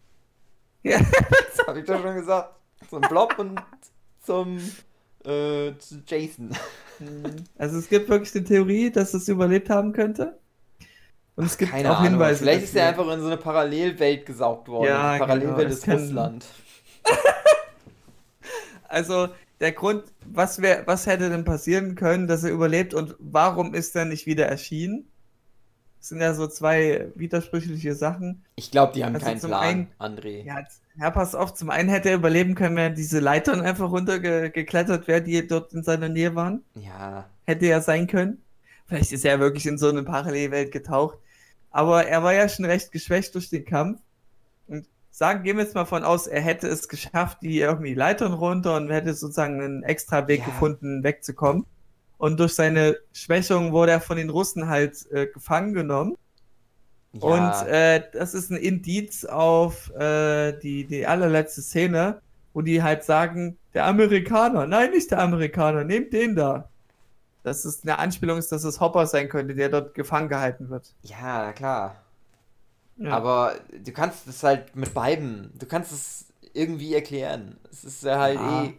Ja. 0.85 0.99
Das 1.57 1.66
habe 1.69 1.79
ich 1.81 1.87
doch 1.87 2.03
schon 2.03 2.16
gesagt. 2.16 2.55
Zum 2.91 3.03
Blob 3.03 3.39
und 3.39 3.61
zum 4.20 4.57
äh, 5.24 5.73
zu 5.79 6.03
Jason. 6.05 6.51
Also 7.57 7.79
es 7.79 7.89
gibt 7.89 8.09
wirklich 8.09 8.35
eine 8.35 8.45
Theorie, 8.45 8.91
dass 8.91 9.15
es 9.15 9.29
überlebt 9.29 9.70
haben 9.70 9.93
könnte. 9.93 10.37
Und 11.37 11.45
es 11.47 11.57
gibt 11.57 11.70
Keine 11.70 11.89
auch 11.93 11.99
Ahnung. 12.01 12.11
Hinweise. 12.15 12.41
Vielleicht 12.43 12.65
ist 12.65 12.74
er 12.74 12.89
einfach 12.89 13.09
in 13.12 13.20
so 13.20 13.27
eine 13.29 13.37
Parallelwelt 13.37 14.27
gesaugt 14.27 14.66
worden. 14.69 14.89
Ja, 14.89 15.19
Parallelwelt 15.19 15.57
genau, 15.59 15.70
ist 15.70 15.85
kann- 15.85 15.99
Russland. 15.99 16.47
Also 18.89 19.29
der 19.62 19.72
Grund, 19.72 20.05
was 20.26 20.60
wär, 20.60 20.86
was 20.86 21.06
hätte 21.06 21.30
denn 21.30 21.44
passieren 21.44 21.94
können, 21.94 22.26
dass 22.26 22.44
er 22.44 22.51
überlebt 22.51 22.93
und 22.93 23.14
warum 23.18 23.72
ist 23.74 23.97
er 23.97 24.05
nicht 24.05 24.26
wieder 24.26 24.47
erschienen? 24.47 25.06
Das 26.01 26.09
sind 26.09 26.20
ja 26.20 26.34
so 26.34 26.48
zwei 26.48 27.12
widersprüchliche 27.14 27.94
Sachen. 27.94 28.44
Ich 28.56 28.72
glaube, 28.72 28.93
die 28.93 29.05
haben 29.05 29.14
Also 29.14 29.24
keinen 29.24 29.40
zum 29.40 29.51
Plan, 29.51 29.62
einen- 29.62 29.89
André. 30.01 30.43
Ja, 30.43 30.64
ja, 30.98 31.10
pass 31.10 31.36
auf, 31.36 31.55
zum 31.55 31.70
einen 31.70 31.89
hätte 31.89 32.10
er 32.10 32.16
überleben 32.16 32.56
können, 32.56 32.74
wenn 32.76 32.94
diese 32.97 33.20
Leitern 33.20 33.60
einfach 33.60 33.89
runtergeklettert 33.90 35.06
wäre, 35.06 35.22
die 35.22 35.47
dort 35.47 35.72
in 35.72 35.84
seiner 35.84 36.09
Nähe 36.09 36.34
waren. 36.34 36.64
Ja. 36.74 37.30
Hätte 37.44 37.66
ja 37.66 37.80
sein 37.80 38.09
können. 38.09 38.43
Vielleicht 38.86 39.12
ist 39.12 39.24
er 39.24 39.39
wirklich 39.39 39.64
in 39.66 39.78
so 39.78 39.89
eine 39.89 40.02
Parallelwelt 40.02 40.72
getaucht. 40.72 41.18
Aber 41.70 42.05
er 42.06 42.22
war 42.24 42.34
ja 42.34 42.48
schon 42.48 42.64
recht 42.64 42.90
geschwächt 42.93 43.34
durch 43.36 43.48
den 43.48 43.64
Kampf. 43.64 44.01
Sagen, 45.12 45.43
gehen 45.44 45.59
wir 45.59 45.64
jetzt 45.64 45.74
mal 45.74 45.84
von 45.84 46.05
aus, 46.05 46.26
er 46.26 46.40
hätte 46.40 46.68
es 46.68 46.89
geschafft, 46.89 47.39
die 47.43 47.60
irgendwie 47.60 47.94
Leitern 47.94 48.32
runter 48.32 48.76
und 48.76 48.90
hätte 48.90 49.14
sozusagen 49.14 49.60
einen 49.62 49.82
extra 49.84 50.26
Weg 50.26 50.40
Ja. 50.40 50.47
gefunden, 50.47 51.05
wegzukommen. 51.05 51.66
Und 52.18 52.40
durch 52.40 52.55
seine 52.55 52.97
Schwächung 53.12 53.72
wurde 53.72 53.93
er 53.93 54.01
von 54.01 54.16
den 54.16 54.30
Russen 54.30 54.68
halt 54.68 55.10
äh, 55.12 55.26
gefangen 55.26 55.74
genommen. 55.74 56.16
Ja, 57.12 57.20
Und 57.20 57.68
äh, 57.68 58.02
das 58.12 58.34
ist 58.34 58.51
ein 58.51 58.56
Indiz 58.56 59.24
auf 59.26 59.90
äh, 59.94 60.52
die, 60.60 60.84
die 60.86 61.06
allerletzte 61.06 61.62
Szene, 61.62 62.22
wo 62.55 62.62
die 62.62 62.82
halt 62.82 63.05
sagen, 63.05 63.59
der 63.74 63.86
Amerikaner, 63.86 64.66
nein, 64.66 64.90
nicht 64.93 65.10
der 65.10 65.18
Amerikaner, 65.20 65.84
nehmt 65.84 66.12
den 66.12 66.36
da. 66.36 66.70
Das 67.44 67.64
ist 67.64 67.84
eine 67.84 67.98
Anspielung, 67.98 68.39
ist, 68.39 68.52
dass 68.52 68.64
es 68.64 68.80
Hopper 68.80 69.06
sein 69.06 69.28
könnte, 69.28 69.55
der 69.55 69.68
dort 69.68 69.94
gefangen 69.94 70.28
gehalten 70.28 70.70
wird. 70.70 70.94
ja, 71.02 71.52
klar. 71.52 72.02
Ja. 72.98 73.12
Aber 73.12 73.55
du 73.73 73.93
kannst 73.93 74.27
es 74.28 74.43
halt 74.43 74.77
mit 74.77 74.94
beiden, 74.94 75.51
du 75.59 75.66
kannst 75.66 75.93
es 75.93 76.27
irgendwie 76.52 76.94
erklären. 76.94 77.59
Es 77.70 77.85
ist 77.85 78.02
ja 78.05 78.19
halt 78.19 78.39
Ja. 78.39 78.64
eh 78.64 78.74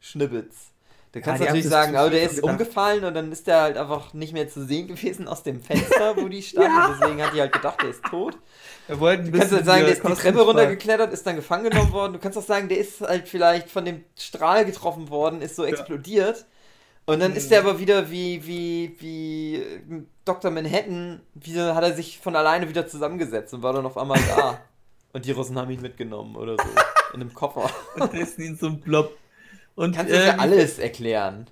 Schnibbitz. 0.00 0.72
Du 1.12 1.22
kannst 1.22 1.40
haben 1.40 1.46
natürlich 1.46 1.66
sagen, 1.68 1.94
zu 1.94 2.04
oh, 2.06 2.10
der 2.10 2.22
ist 2.22 2.36
gedacht. 2.36 2.50
umgefallen 2.52 3.04
und 3.04 3.14
dann 3.14 3.32
ist 3.32 3.46
der 3.46 3.62
halt 3.62 3.76
einfach 3.78 4.12
nicht 4.12 4.34
mehr 4.34 4.46
zu 4.48 4.64
sehen 4.66 4.88
gewesen 4.88 5.26
aus 5.26 5.42
dem 5.42 5.62
Fenster, 5.62 6.16
wo 6.18 6.28
die 6.28 6.42
stand. 6.42 6.66
Ja. 6.66 6.94
Deswegen 7.00 7.22
hat 7.22 7.32
die 7.34 7.40
halt 7.40 7.52
gedacht, 7.52 7.80
der 7.82 7.88
ist 7.90 8.04
tot. 8.04 8.36
Wir 8.86 9.00
wollten 9.00 9.32
Du 9.32 9.38
kannst 9.38 9.52
halt 9.54 9.64
sagen, 9.64 9.84
der 9.84 9.92
ist 9.94 10.04
die 10.06 10.12
Treppe 10.14 10.40
runtergeklettert, 10.42 11.12
ist 11.12 11.26
dann 11.26 11.36
gefangen 11.36 11.64
genommen 11.70 11.92
worden. 11.92 12.12
Du 12.12 12.18
kannst 12.18 12.36
auch 12.36 12.42
sagen, 12.42 12.68
der 12.68 12.78
ist 12.78 13.00
halt 13.00 13.26
vielleicht 13.26 13.70
von 13.70 13.86
dem 13.86 14.04
Strahl 14.18 14.66
getroffen 14.66 15.08
worden, 15.08 15.40
ist 15.40 15.56
so 15.56 15.64
explodiert. 15.64 16.44
Und 17.08 17.20
dann 17.20 17.30
Mhm. 17.30 17.36
ist 17.38 17.50
der 17.50 17.60
aber 17.60 17.78
wieder 17.78 18.10
wie, 18.10 18.46
wie, 18.46 18.94
wie 18.98 19.54
äh, 19.56 19.80
Dr. 20.26 20.50
Manhattan, 20.50 21.20
wieder 21.34 21.74
hat 21.74 21.82
er 21.82 21.94
sich 21.94 22.18
von 22.18 22.36
alleine 22.36 22.68
wieder 22.68 22.86
zusammengesetzt 22.86 23.54
und 23.54 23.62
war 23.62 23.72
dann 23.72 23.86
auf 23.86 23.96
einmal 23.96 24.20
da. 24.36 24.60
und 25.14 25.24
die 25.24 25.30
Russen 25.32 25.56
haben 25.58 25.70
ihn 25.70 25.80
mitgenommen 25.80 26.36
oder 26.36 26.56
so. 26.58 26.68
In 27.14 27.22
einem 27.22 27.32
Koffer. 27.32 27.70
Und 27.98 28.12
in 28.38 28.56
so 28.56 28.66
einem 28.66 28.80
Blob. 28.80 29.16
Und, 29.74 29.96
Kannst 29.96 30.12
du 30.12 30.16
ja 30.22 30.34
wie- 30.34 30.38
alles 30.38 30.78
erklären. 30.78 31.46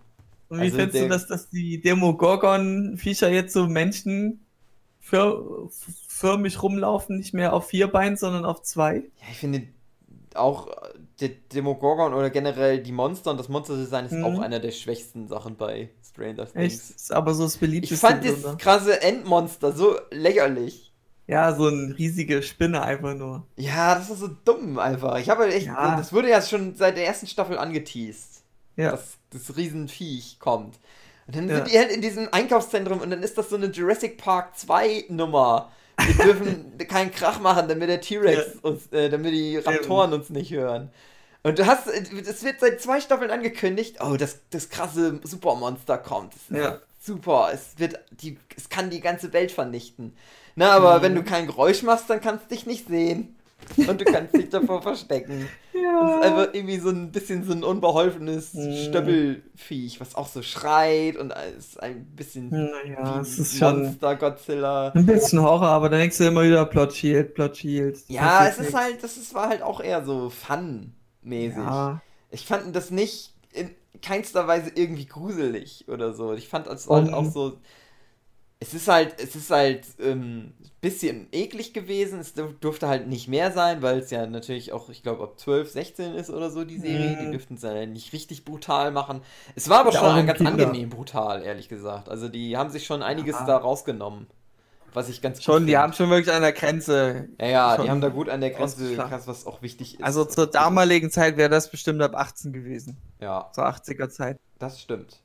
Und 0.51 0.59
wie 0.59 0.65
also 0.65 0.77
findest 0.77 0.95
der- 0.95 1.03
du, 1.05 1.09
dass, 1.09 1.27
dass 1.27 1.49
die 1.49 1.81
Demogorgon-Viecher 1.81 3.31
jetzt 3.31 3.55
so 3.55 3.67
Menschen 3.67 4.45
für, 5.01 5.69
förmig 6.09 6.63
rumlaufen, 6.63 7.17
nicht 7.17 7.33
mehr 7.33 7.55
auf 7.55 7.69
vier 7.69 7.87
Beinen, 7.89 8.17
sondern 8.19 8.45
auf 8.45 8.61
zwei? 8.63 8.97
Ja, 8.97 9.27
ich 9.31 9.39
finde 9.39 9.63
auch 10.35 10.69
der 11.21 11.31
Demogorgon 11.53 12.13
oder 12.13 12.29
generell 12.31 12.83
die 12.83 12.93
Monster 12.93 13.31
und 13.31 13.39
das 13.39 13.49
Monsterdesign 13.49 14.05
ist 14.07 14.13
Mhm. 14.13 14.25
auch 14.25 14.39
einer 14.41 14.61
der 14.61 14.71
schwächsten 14.71 15.29
Sachen 15.29 15.57
bei 15.57 15.89
Stranger 16.07 16.43
Echt? 16.43 16.53
Things. 16.55 16.91
Ist 16.91 17.13
aber 17.13 17.33
so 17.35 17.45
das 17.45 17.57
beliebteste. 17.57 17.95
Ich 17.95 18.01
fand 18.01 18.25
das 18.25 18.59
krasse 18.59 19.01
Endmonster 19.03 19.73
so 19.73 19.97
lächerlich. 20.11 20.93
Ja, 21.27 21.55
so 21.55 21.67
eine 21.67 21.97
riesige 21.99 22.43
Spinne 22.43 22.83
einfach 22.83 23.15
nur. 23.15 23.47
Ja, 23.57 23.95
das 23.97 24.11
ist 24.11 24.21
so 24.21 24.29
dumm 24.45 24.79
einfach. 24.79 25.19
Ich 25.19 25.29
habe 25.31 25.47
echt, 25.53 25.67
Ja. 25.67 25.97
das 25.97 26.13
wurde 26.13 26.29
ja 26.31 26.41
schon 26.43 26.75
seit 26.77 26.97
der 26.97 27.07
ersten 27.07 27.27
Staffel 27.27 27.59
angeteased, 27.59 28.43
Ja. 28.77 28.93
dass 28.93 29.17
das 29.31 29.57
Riesenviech 29.57 30.39
kommt. 30.39 30.79
Und 31.27 31.35
dann 31.35 31.49
Ja. 31.49 31.57
sind 31.57 31.73
die 31.73 31.79
halt 31.79 31.91
in 31.91 32.01
diesem 32.03 32.29
Einkaufszentrum 32.31 33.01
und 33.01 33.11
dann 33.11 33.23
ist 33.25 33.37
das 33.39 33.49
so 33.51 33.57
eine 33.57 33.67
Jurassic 33.67 34.19
Park 34.19 34.57
2 34.57 35.07
Nummer. 35.09 35.73
Wir 35.99 36.25
dürfen 36.25 36.79
keinen 36.89 37.11
Krach 37.11 37.41
machen, 37.41 37.69
damit 37.69 37.89
der 37.89 38.01
T-Rex 38.01 38.57
uns, 38.63 38.87
äh, 38.93 39.09
damit 39.09 39.33
die 39.33 39.57
Raptoren 39.59 40.13
uns 40.13 40.31
nicht 40.31 40.53
hören. 40.53 40.91
Und 41.43 41.59
du 41.59 41.67
hast, 41.67 41.87
es 41.87 42.45
wird 42.45 42.61
seit 42.61 42.81
zwei 42.81 43.01
Staffeln 43.01 43.31
angekündigt, 43.31 43.97
oh, 44.01 44.17
das, 44.17 44.41
das 44.51 44.69
krasse 44.69 45.21
Supermonster 45.23 45.97
kommt. 45.99 46.35
Ja. 46.51 46.79
Super, 47.01 47.51
es 47.53 47.79
wird, 47.79 48.01
die, 48.11 48.37
es 48.57 48.69
kann 48.69 48.91
die 48.91 49.01
ganze 49.01 49.33
Welt 49.33 49.53
vernichten. 49.53 50.17
Na, 50.57 50.73
aber 50.73 50.99
Mhm. 50.99 51.03
wenn 51.03 51.15
du 51.15 51.23
kein 51.23 51.47
Geräusch 51.47 51.83
machst, 51.83 52.11
dann 52.11 52.21
kannst 52.21 52.47
du 52.47 52.55
dich 52.55 52.67
nicht 52.67 52.89
sehen. 52.89 53.37
Und 53.77 54.01
du 54.01 54.05
kannst 54.05 54.35
dich 54.35 54.49
davor 54.49 54.81
verstecken. 54.81 55.49
Das 55.73 56.11
ist 56.11 56.25
einfach 56.25 56.55
irgendwie 56.55 56.79
so 56.79 56.89
ein 56.91 57.11
bisschen 57.11 57.45
so 57.45 57.53
ein 57.53 57.65
unbeholfenes 57.65 58.55
Mhm. 58.55 58.73
Stöbbelviech, 58.89 60.01
was 60.01 60.15
auch 60.15 60.29
so 60.29 60.43
schreit 60.43 61.17
und 61.17 61.33
ist 61.59 61.83
ein 61.83 62.05
bisschen 62.15 62.51
Naja, 62.51 63.21
es 63.21 63.39
ist 63.39 63.61
Monster 63.61 64.17
Godzilla. 64.17 64.93
ein 64.95 65.07
bisschen 65.07 65.41
Horror, 65.43 65.69
aber 65.69 65.89
dann 65.89 66.01
denkst 66.01 66.19
du 66.19 66.25
immer 66.25 66.45
wieder 66.45 66.65
Plot 66.67 66.93
Shield, 66.95 67.35
Plot 67.35 67.57
Shield. 67.57 67.99
Ja, 68.09 68.47
es 68.47 68.55
ist 68.55 68.61
nichts. 68.61 68.75
halt, 68.75 69.03
das 69.03 69.17
ist, 69.17 69.35
war 69.35 69.49
halt 69.49 69.63
auch 69.63 69.81
eher 69.81 70.05
so 70.05 70.31
Fun-mäßig. 70.31 71.57
Ja. 71.59 72.01
Ich 72.31 72.47
fand 72.47 72.75
das 72.75 72.91
nicht 72.91 73.35
in 73.53 73.71
keinster 74.03 74.47
Weise 74.47 74.71
irgendwie 74.75 75.07
gruselig 75.07 75.87
oder 75.89 76.13
so. 76.15 76.35
Ich 76.35 76.49
fand 76.49 76.67
es 76.67 76.89
halt 76.89 77.13
auch 77.13 77.25
so. 77.31 77.59
Es 78.59 78.73
ist 78.73 78.89
halt, 78.89 79.21
es 79.21 79.37
ist 79.37 79.51
halt 79.51 79.87
ähm, 80.01 80.55
bisschen 80.81 81.29
eklig 81.33 81.75
gewesen. 81.75 82.21
Es 82.21 82.33
dur- 82.35 82.55
durfte 82.59 82.89
halt 82.89 83.07
nicht 83.07 83.29
mehr 83.29 83.53
sein, 83.53 83.83
weil 83.83 83.99
es 83.99 84.11
ja 84.11 84.27
natürlich 84.27 84.73
auch, 84.73 84.89
ich 84.89 85.03
glaube, 85.03 85.25
ab 85.25 85.39
12, 85.39 85.71
16 85.71 86.15
ist 86.15 86.31
oder 86.31 86.51
so 86.51 86.65
die 86.65 86.79
Serie. 86.79 87.17
Die 87.21 87.27
Mhm. 87.27 87.33
dürften 87.33 87.55
es 87.57 87.63
ja 87.63 87.85
nicht 87.85 88.15
richtig 88.15 88.47
brutal 88.47 88.93
machen. 88.93 89.21
Es 89.57 89.69
war 89.69 89.81
aber 89.81 89.93
Ja, 89.93 90.01
schon 90.01 90.27
ganz 90.27 90.39
Kinder. 90.39 90.53
angenehm 90.53 90.89
brutal, 90.89 91.43
ehrlich 91.43 91.69
gesagt. 91.69 92.09
Also 92.09 92.29
die 92.29 92.57
haben 92.57 92.71
sich 92.71 92.87
schon 92.87 93.03
einiges 93.03 93.37
Ja. 93.41 93.45
da 93.45 93.57
rausgenommen. 93.59 94.27
Was 94.95 95.11
ich 95.11 95.21
ganz 95.21 95.37
gut 95.37 95.45
Schon, 95.45 95.67
die 95.67 95.77
haben 95.77 95.93
schon 95.93 96.09
wirklich 96.09 96.35
an 96.35 96.41
der 96.41 96.53
Grenze. 96.55 97.29
Ja, 97.39 97.47
ja, 97.47 97.77
die 97.83 97.91
haben 97.91 98.01
da 98.01 98.09
gut 98.09 98.31
an 98.31 98.41
der 98.41 98.49
Grenze, 98.53 98.95
krass, 98.97 99.27
was 99.27 99.45
auch 99.47 99.61
wichtig 99.61 99.97
ist. 99.97 100.03
Also 100.03 100.25
zur 100.25 100.47
damaligen 100.47 101.11
Zeit 101.11 101.37
wäre 101.37 101.51
das 101.51 101.71
bestimmt 101.71 102.01
ab 102.01 102.15
18 102.15 102.55
gewesen. 102.55 102.97
Ja, 103.21 103.51
Zur 103.53 103.67
80er 103.67 104.09
Zeit. 104.09 104.39
das 104.59 104.81
stimmt. 104.81 105.21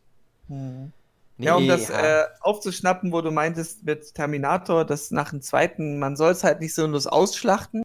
Ja, 1.37 1.55
um 1.55 1.63
Nee, 1.63 1.69
das 1.69 1.87
ja. 1.89 2.21
Äh, 2.23 2.27
aufzuschnappen, 2.41 3.11
wo 3.11 3.21
du 3.21 3.31
meintest 3.31 3.83
mit 3.83 4.13
Terminator, 4.15 4.85
dass 4.85 5.11
nach 5.11 5.31
dem 5.31 5.41
zweiten, 5.41 5.99
man 5.99 6.15
soll 6.15 6.31
es 6.31 6.43
halt 6.43 6.59
nicht 6.59 6.73
so 6.75 6.87
nur 6.87 7.01
ausschlachten, 7.11 7.83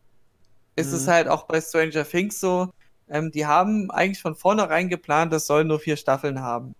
ist 0.76 0.92
es 0.92 1.06
Mhm. 1.06 1.10
halt 1.10 1.28
auch 1.28 1.44
bei 1.46 1.60
Stranger 1.60 2.04
Things 2.04 2.40
so, 2.40 2.70
ähm, 3.08 3.30
die 3.32 3.46
haben 3.46 3.90
eigentlich 3.90 4.20
von 4.22 4.34
vornherein 4.36 4.88
geplant, 4.88 5.32
das 5.32 5.46
soll 5.46 5.64
nur 5.64 5.80
vier 5.80 5.96
Staffeln 5.96 6.40
haben. 6.42 6.74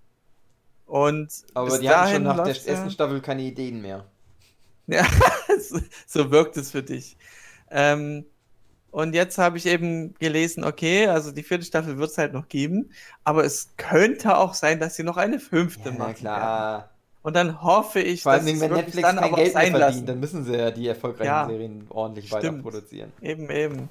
Und 0.87 1.33
Aber 1.55 1.79
die 1.79 1.89
hatten 1.91 2.07
schon 2.07 2.23
nach 2.25 2.45
der 2.45 2.57
ja- 2.57 2.63
ersten 2.65 2.91
Staffel 2.91 3.21
keine 3.21 3.43
Ideen 3.43 3.81
mehr. 3.83 4.07
Ja, 4.89 5.07
so- 5.61 5.81
so 6.07 6.31
wirkt 6.31 6.57
es 6.57 6.71
für 6.71 6.83
dich. 6.83 7.17
Ähm, 7.71 8.25
und 8.97 9.15
jetzt 9.15 9.37
habe 9.37 9.59
ich 9.59 9.67
eben 9.67 10.15
gelesen, 10.15 10.65
okay, 10.65 11.07
also 11.07 11.31
die 11.31 11.43
vierte 11.43 11.67
Staffel 11.67 11.99
wird 11.99 12.11
es 12.11 12.17
halt 12.17 12.33
noch 12.33 12.49
geben, 12.49 12.91
aber 13.25 13.45
es 13.45 13.69
könnte 13.77 14.39
auch 14.39 14.55
sein, 14.55 14.81
dass 14.81 14.97
sie 14.97 15.03
noch 15.03 15.19
eine 15.19 15.39
fünfte 15.39 15.91
Ja, 15.91 15.95
machen. 15.95 16.01
werden. 16.01 16.15
klar. 16.15 16.91
Und 17.21 17.37
dann 17.37 17.61
hoffe 17.61 18.01
ich, 18.01 18.23
Vor 18.23 18.33
allem, 18.33 18.47
dass 18.47 18.59
wenn 18.61 18.73
Netflix 18.73 19.03
dann 19.07 19.17
kein 19.19 19.35
Geld 19.35 19.55
mehr 19.55 19.67
verdient, 19.67 20.09
dann 20.09 20.19
müssen 20.21 20.45
sie 20.45 20.57
ja 20.57 20.71
die 20.71 20.87
erfolgreichen 20.89 21.27
Ja, 21.27 21.47
Serien 21.47 21.85
ordentlich 21.91 22.29
stimmt. 22.29 22.45
weiter 22.45 22.63
produzieren. 22.63 23.13
Eben, 23.21 23.51
eben. 23.51 23.89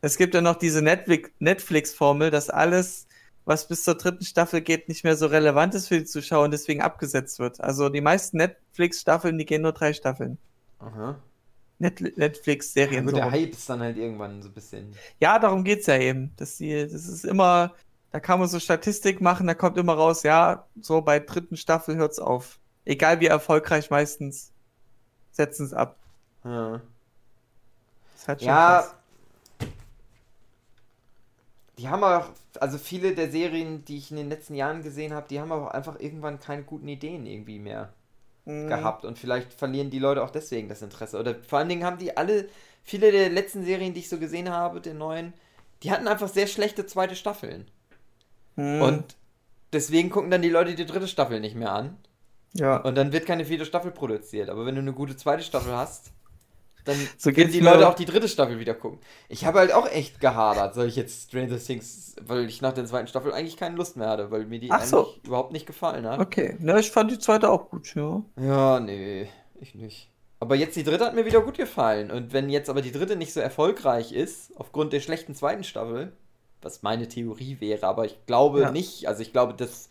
Es 0.00 0.16
gibt 0.16 0.34
ja 0.34 0.40
noch 0.40 0.56
diese 0.56 0.80
Netflix- 0.82 1.30
Netflix-Formel, 1.38 2.30
dass 2.32 2.50
alles, 2.50 3.06
was 3.44 3.68
bis 3.68 3.84
zur 3.84 3.94
dritten 3.96 4.24
Staffel 4.24 4.62
geht, 4.62 4.88
nicht 4.88 5.04
mehr 5.04 5.16
so 5.16 5.26
relevant 5.26 5.76
ist 5.76 5.86
für 5.88 5.98
die 5.98 6.04
Zuschauer 6.06 6.44
und 6.44 6.50
deswegen 6.50 6.80
abgesetzt 6.82 7.38
wird. 7.38 7.60
Also 7.60 7.88
die 7.88 8.00
meisten 8.00 8.38
Netflix-Staffeln, 8.38 9.38
die 9.38 9.46
gehen 9.46 9.62
nur 9.62 9.72
drei 9.72 9.92
Staffeln. 9.92 10.38
Aha. 10.80 11.22
Netflix-Serien. 11.80 13.04
gut, 13.04 13.10
so 13.10 13.16
der. 13.16 13.30
Hype 13.30 13.52
ist 13.52 13.68
dann 13.68 13.80
halt 13.80 13.96
irgendwann 13.96 14.42
so 14.42 14.48
ein 14.48 14.54
bisschen. 14.54 14.94
Ja, 15.18 15.38
darum 15.38 15.64
geht's 15.64 15.86
ja 15.86 15.98
eben. 15.98 16.32
Dass 16.36 16.56
die, 16.58 16.72
das 16.82 17.06
ist 17.08 17.24
immer, 17.24 17.74
da 18.12 18.20
kann 18.20 18.38
man 18.38 18.48
so 18.48 18.60
Statistik 18.60 19.20
machen, 19.20 19.46
da 19.46 19.54
kommt 19.54 19.76
immer 19.78 19.94
raus, 19.94 20.22
ja, 20.22 20.66
so 20.80 21.00
bei 21.00 21.18
dritten 21.20 21.56
Staffel 21.56 21.96
hört's 21.96 22.18
auf. 22.18 22.58
Egal 22.84 23.20
wie 23.20 23.26
erfolgreich 23.26 23.90
meistens, 23.90 24.52
setzen 25.32 25.66
es 25.66 25.72
ab. 25.72 25.96
Ja. 26.44 26.80
Das 28.14 28.28
halt 28.28 28.40
schon 28.40 28.48
Ja. 28.48 28.82
krass. 28.82 28.94
Die 31.78 31.88
haben 31.88 32.04
auch, 32.04 32.28
also 32.60 32.76
viele 32.78 33.14
der 33.14 33.30
Serien, 33.30 33.84
die 33.86 33.96
ich 33.96 34.10
in 34.10 34.18
den 34.18 34.28
letzten 34.28 34.54
Jahren 34.54 34.82
gesehen 34.82 35.14
habe, 35.14 35.26
die 35.28 35.40
haben 35.40 35.50
auch 35.50 35.68
einfach 35.68 35.98
irgendwann 35.98 36.38
keine 36.38 36.62
guten 36.62 36.88
Ideen 36.88 37.24
irgendwie 37.26 37.58
mehr. 37.58 37.94
Mhm. 38.44 38.68
gehabt 38.68 39.04
und 39.04 39.18
vielleicht 39.18 39.52
verlieren 39.52 39.90
die 39.90 39.98
Leute 39.98 40.22
auch 40.22 40.30
deswegen 40.30 40.68
das 40.68 40.82
Interesse. 40.82 41.18
Oder 41.18 41.34
vor 41.46 41.58
allen 41.58 41.68
Dingen 41.68 41.84
haben 41.84 41.98
die 41.98 42.16
alle, 42.16 42.48
viele 42.82 43.12
der 43.12 43.28
letzten 43.30 43.64
Serien, 43.64 43.94
die 43.94 44.00
ich 44.00 44.08
so 44.08 44.18
gesehen 44.18 44.50
habe, 44.50 44.80
der 44.80 44.94
neuen, 44.94 45.34
die 45.82 45.90
hatten 45.90 46.08
einfach 46.08 46.28
sehr 46.28 46.46
schlechte 46.46 46.86
zweite 46.86 47.16
Staffeln. 47.16 47.70
Mhm. 48.56 48.82
Und 48.82 49.16
deswegen 49.72 50.10
gucken 50.10 50.30
dann 50.30 50.42
die 50.42 50.48
Leute 50.50 50.74
die 50.74 50.86
dritte 50.86 51.08
Staffel 51.08 51.40
nicht 51.40 51.54
mehr 51.56 51.72
an. 51.72 51.96
ja. 52.54 52.76
Und 52.78 52.96
dann 52.96 53.12
wird 53.12 53.26
keine 53.26 53.44
vierte 53.44 53.66
Staffel 53.66 53.90
produziert. 53.90 54.48
Aber 54.48 54.66
wenn 54.66 54.74
du 54.74 54.80
eine 54.80 54.92
gute 54.92 55.16
zweite 55.16 55.42
Staffel 55.42 55.72
hast, 55.72 56.12
dann 56.84 56.96
So 57.18 57.32
geht's 57.32 57.52
die 57.52 57.60
Leute 57.60 57.88
auch. 57.88 57.94
die 57.94 58.04
dritte 58.04 58.28
Staffel 58.28 58.58
wieder 58.58 58.74
gucken. 58.74 58.98
Ich 59.28 59.44
habe 59.44 59.58
halt 59.60 59.72
auch 59.72 59.86
echt 59.88 60.20
gehadert, 60.20 60.74
soll 60.74 60.86
ich 60.86 60.96
jetzt 60.96 61.28
Stranger 61.28 61.58
Things, 61.58 62.16
weil 62.22 62.46
ich 62.46 62.62
nach 62.62 62.72
der 62.72 62.86
zweiten 62.86 63.06
Staffel 63.08 63.32
eigentlich 63.32 63.56
keine 63.56 63.76
Lust 63.76 63.96
mehr 63.96 64.08
hatte, 64.08 64.30
weil 64.30 64.46
mir 64.46 64.60
die 64.60 64.70
Ach 64.70 64.82
so. 64.84 65.04
eigentlich 65.04 65.24
überhaupt 65.26 65.52
nicht 65.52 65.66
gefallen 65.66 66.06
hat. 66.06 66.20
Okay. 66.20 66.56
Na, 66.60 66.78
ich 66.78 66.90
fand 66.90 67.10
die 67.10 67.18
zweite 67.18 67.50
auch 67.50 67.70
gut, 67.70 67.94
ja. 67.94 68.22
Ja, 68.40 68.80
nee, 68.80 69.28
ich 69.60 69.74
nicht. 69.74 70.08
Aber 70.42 70.54
jetzt 70.54 70.74
die 70.76 70.84
dritte 70.84 71.04
hat 71.04 71.14
mir 71.14 71.26
wieder 71.26 71.42
gut 71.42 71.58
gefallen. 71.58 72.10
Und 72.10 72.32
wenn 72.32 72.48
jetzt 72.48 72.70
aber 72.70 72.80
die 72.80 72.92
dritte 72.92 73.14
nicht 73.16 73.32
so 73.34 73.40
erfolgreich 73.40 74.12
ist, 74.12 74.52
aufgrund 74.56 74.92
der 74.94 75.00
schlechten 75.00 75.34
zweiten 75.34 75.64
Staffel, 75.64 76.12
was 76.62 76.82
meine 76.82 77.08
Theorie 77.08 77.58
wäre, 77.60 77.86
aber 77.86 78.06
ich 78.06 78.24
glaube 78.26 78.60
Ja. 78.62 78.70
nicht, 78.70 79.06
also 79.06 79.20
ich 79.22 79.32
glaube, 79.32 79.52
dass 79.54 79.90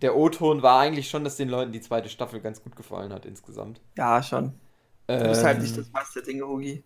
der 0.00 0.16
O-Ton 0.16 0.62
war 0.62 0.80
eigentlich 0.80 1.08
schon, 1.10 1.24
dass 1.24 1.36
den 1.36 1.48
Leuten 1.48 1.72
die 1.72 1.80
zweite 1.80 2.08
Staffel 2.08 2.40
ganz 2.40 2.62
gut 2.62 2.74
gefallen 2.76 3.12
hat 3.12 3.24
insgesamt. 3.26 3.80
Ja, 3.96 4.22
schon. 4.22 4.52
Du 5.08 5.28
bist 5.28 5.44
halt 5.44 5.60
nicht 5.60 5.76
Ähm, 5.76 5.86
das 5.92 6.24
Dinge, 6.24 6.46
Hugi. 6.46 6.82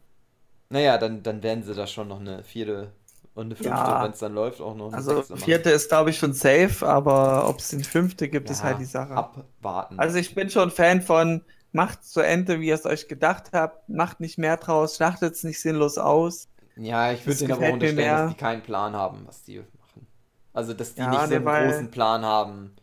Naja, 0.70 0.98
dann, 0.98 1.22
dann 1.22 1.42
werden 1.42 1.62
sie 1.62 1.74
da 1.74 1.86
schon 1.86 2.08
noch 2.08 2.18
eine 2.20 2.42
vierte 2.42 2.92
und 3.34 3.46
eine 3.46 3.54
fünfte, 3.56 3.70
Ja. 3.70 4.02
wenn 4.02 4.10
es 4.12 4.18
dann 4.18 4.34
läuft, 4.34 4.60
auch 4.60 4.74
noch 4.74 4.88
eine 4.88 4.96
Also 4.96 5.16
sechste 5.16 5.36
vierte 5.36 5.70
ist, 5.70 5.88
glaube 5.88 6.10
ich, 6.10 6.18
schon 6.18 6.32
safe, 6.32 6.86
aber 6.86 7.48
ob 7.48 7.58
es 7.58 7.68
den 7.68 7.84
fünfte 7.84 8.28
gibt, 8.28 8.50
ist 8.50 8.60
Ja, 8.60 8.64
halt 8.64 8.80
die 8.80 8.84
Sache. 8.86 9.14
Abwarten. 9.14 9.98
Also 10.00 10.16
ich 10.18 10.34
bin 10.34 10.50
schon 10.50 10.70
Fan 10.70 11.02
von, 11.02 11.44
macht 11.72 12.04
zu 12.04 12.20
Ende, 12.20 12.60
wie 12.60 12.68
ihr 12.68 12.74
es 12.74 12.86
euch 12.86 13.06
gedacht 13.08 13.50
habt, 13.52 13.88
macht 13.88 14.20
nicht 14.20 14.38
mehr 14.38 14.56
draus, 14.56 14.96
schlachtet 14.96 15.34
es 15.34 15.44
nicht 15.44 15.60
sinnlos 15.60 15.98
aus. 15.98 16.48
ja, 16.76 17.12
ich 17.12 17.24
würde 17.26 17.38
denen 17.40 17.52
aber 17.52 17.70
unterstellen, 17.72 17.96
mehr. 17.96 18.22
dass 18.24 18.30
die 18.32 18.36
keinen 18.38 18.62
Plan 18.62 18.94
haben, 18.96 19.22
was 19.26 19.42
die 19.44 19.58
machen. 19.58 20.06
Also, 20.52 20.72
dass 20.74 20.94
die 20.94 21.00
Ja, 21.02 21.10
nicht 21.10 21.20
so 21.20 21.26
nee, 21.28 21.36
einen 21.36 21.44
weil- 21.44 21.70
großen 21.70 21.90
Plan 21.90 22.24
haben, 22.24 22.74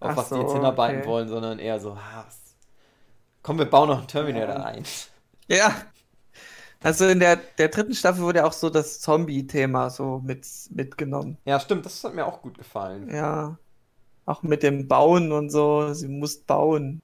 auf 0.00 0.10
Ach 0.12 0.16
was 0.16 0.28
die 0.28 0.34
so, 0.34 0.40
jetzt 0.42 0.52
hinarbeiten 0.52 0.98
okay. 1.00 1.08
wollen, 1.08 1.28
sondern 1.28 1.58
eher 1.58 1.78
so, 1.80 1.92
ah, 1.92 2.24
was... 2.26 2.49
komm, 3.42 3.58
wir 3.58 3.66
bauen 3.66 3.88
noch 3.88 3.98
einen 3.98 4.08
Terminator 4.08 4.56
Ja. 4.56 4.64
ein. 4.64 4.84
Ja. 5.48 5.74
Also 6.82 7.06
in 7.08 7.20
der, 7.20 7.36
der 7.36 7.68
dritten 7.68 7.94
Staffel 7.94 8.22
wurde 8.22 8.38
ja 8.40 8.46
auch 8.46 8.52
so 8.52 8.70
das 8.70 9.00
Zombie-Thema 9.00 9.90
so 9.90 10.20
mit, 10.24 10.46
mitgenommen. 10.70 11.38
Ja, 11.44 11.60
stimmt, 11.60 11.84
das 11.86 12.02
hat 12.04 12.14
mir 12.14 12.26
auch 12.26 12.40
gut 12.42 12.56
gefallen. 12.58 13.10
Ja. 13.10 13.58
Auch 14.26 14.42
mit 14.42 14.62
dem 14.62 14.88
Bauen 14.88 15.32
und 15.32 15.50
so. 15.50 15.92
Sie 15.94 16.08
muss 16.08 16.38
bauen. 16.42 17.02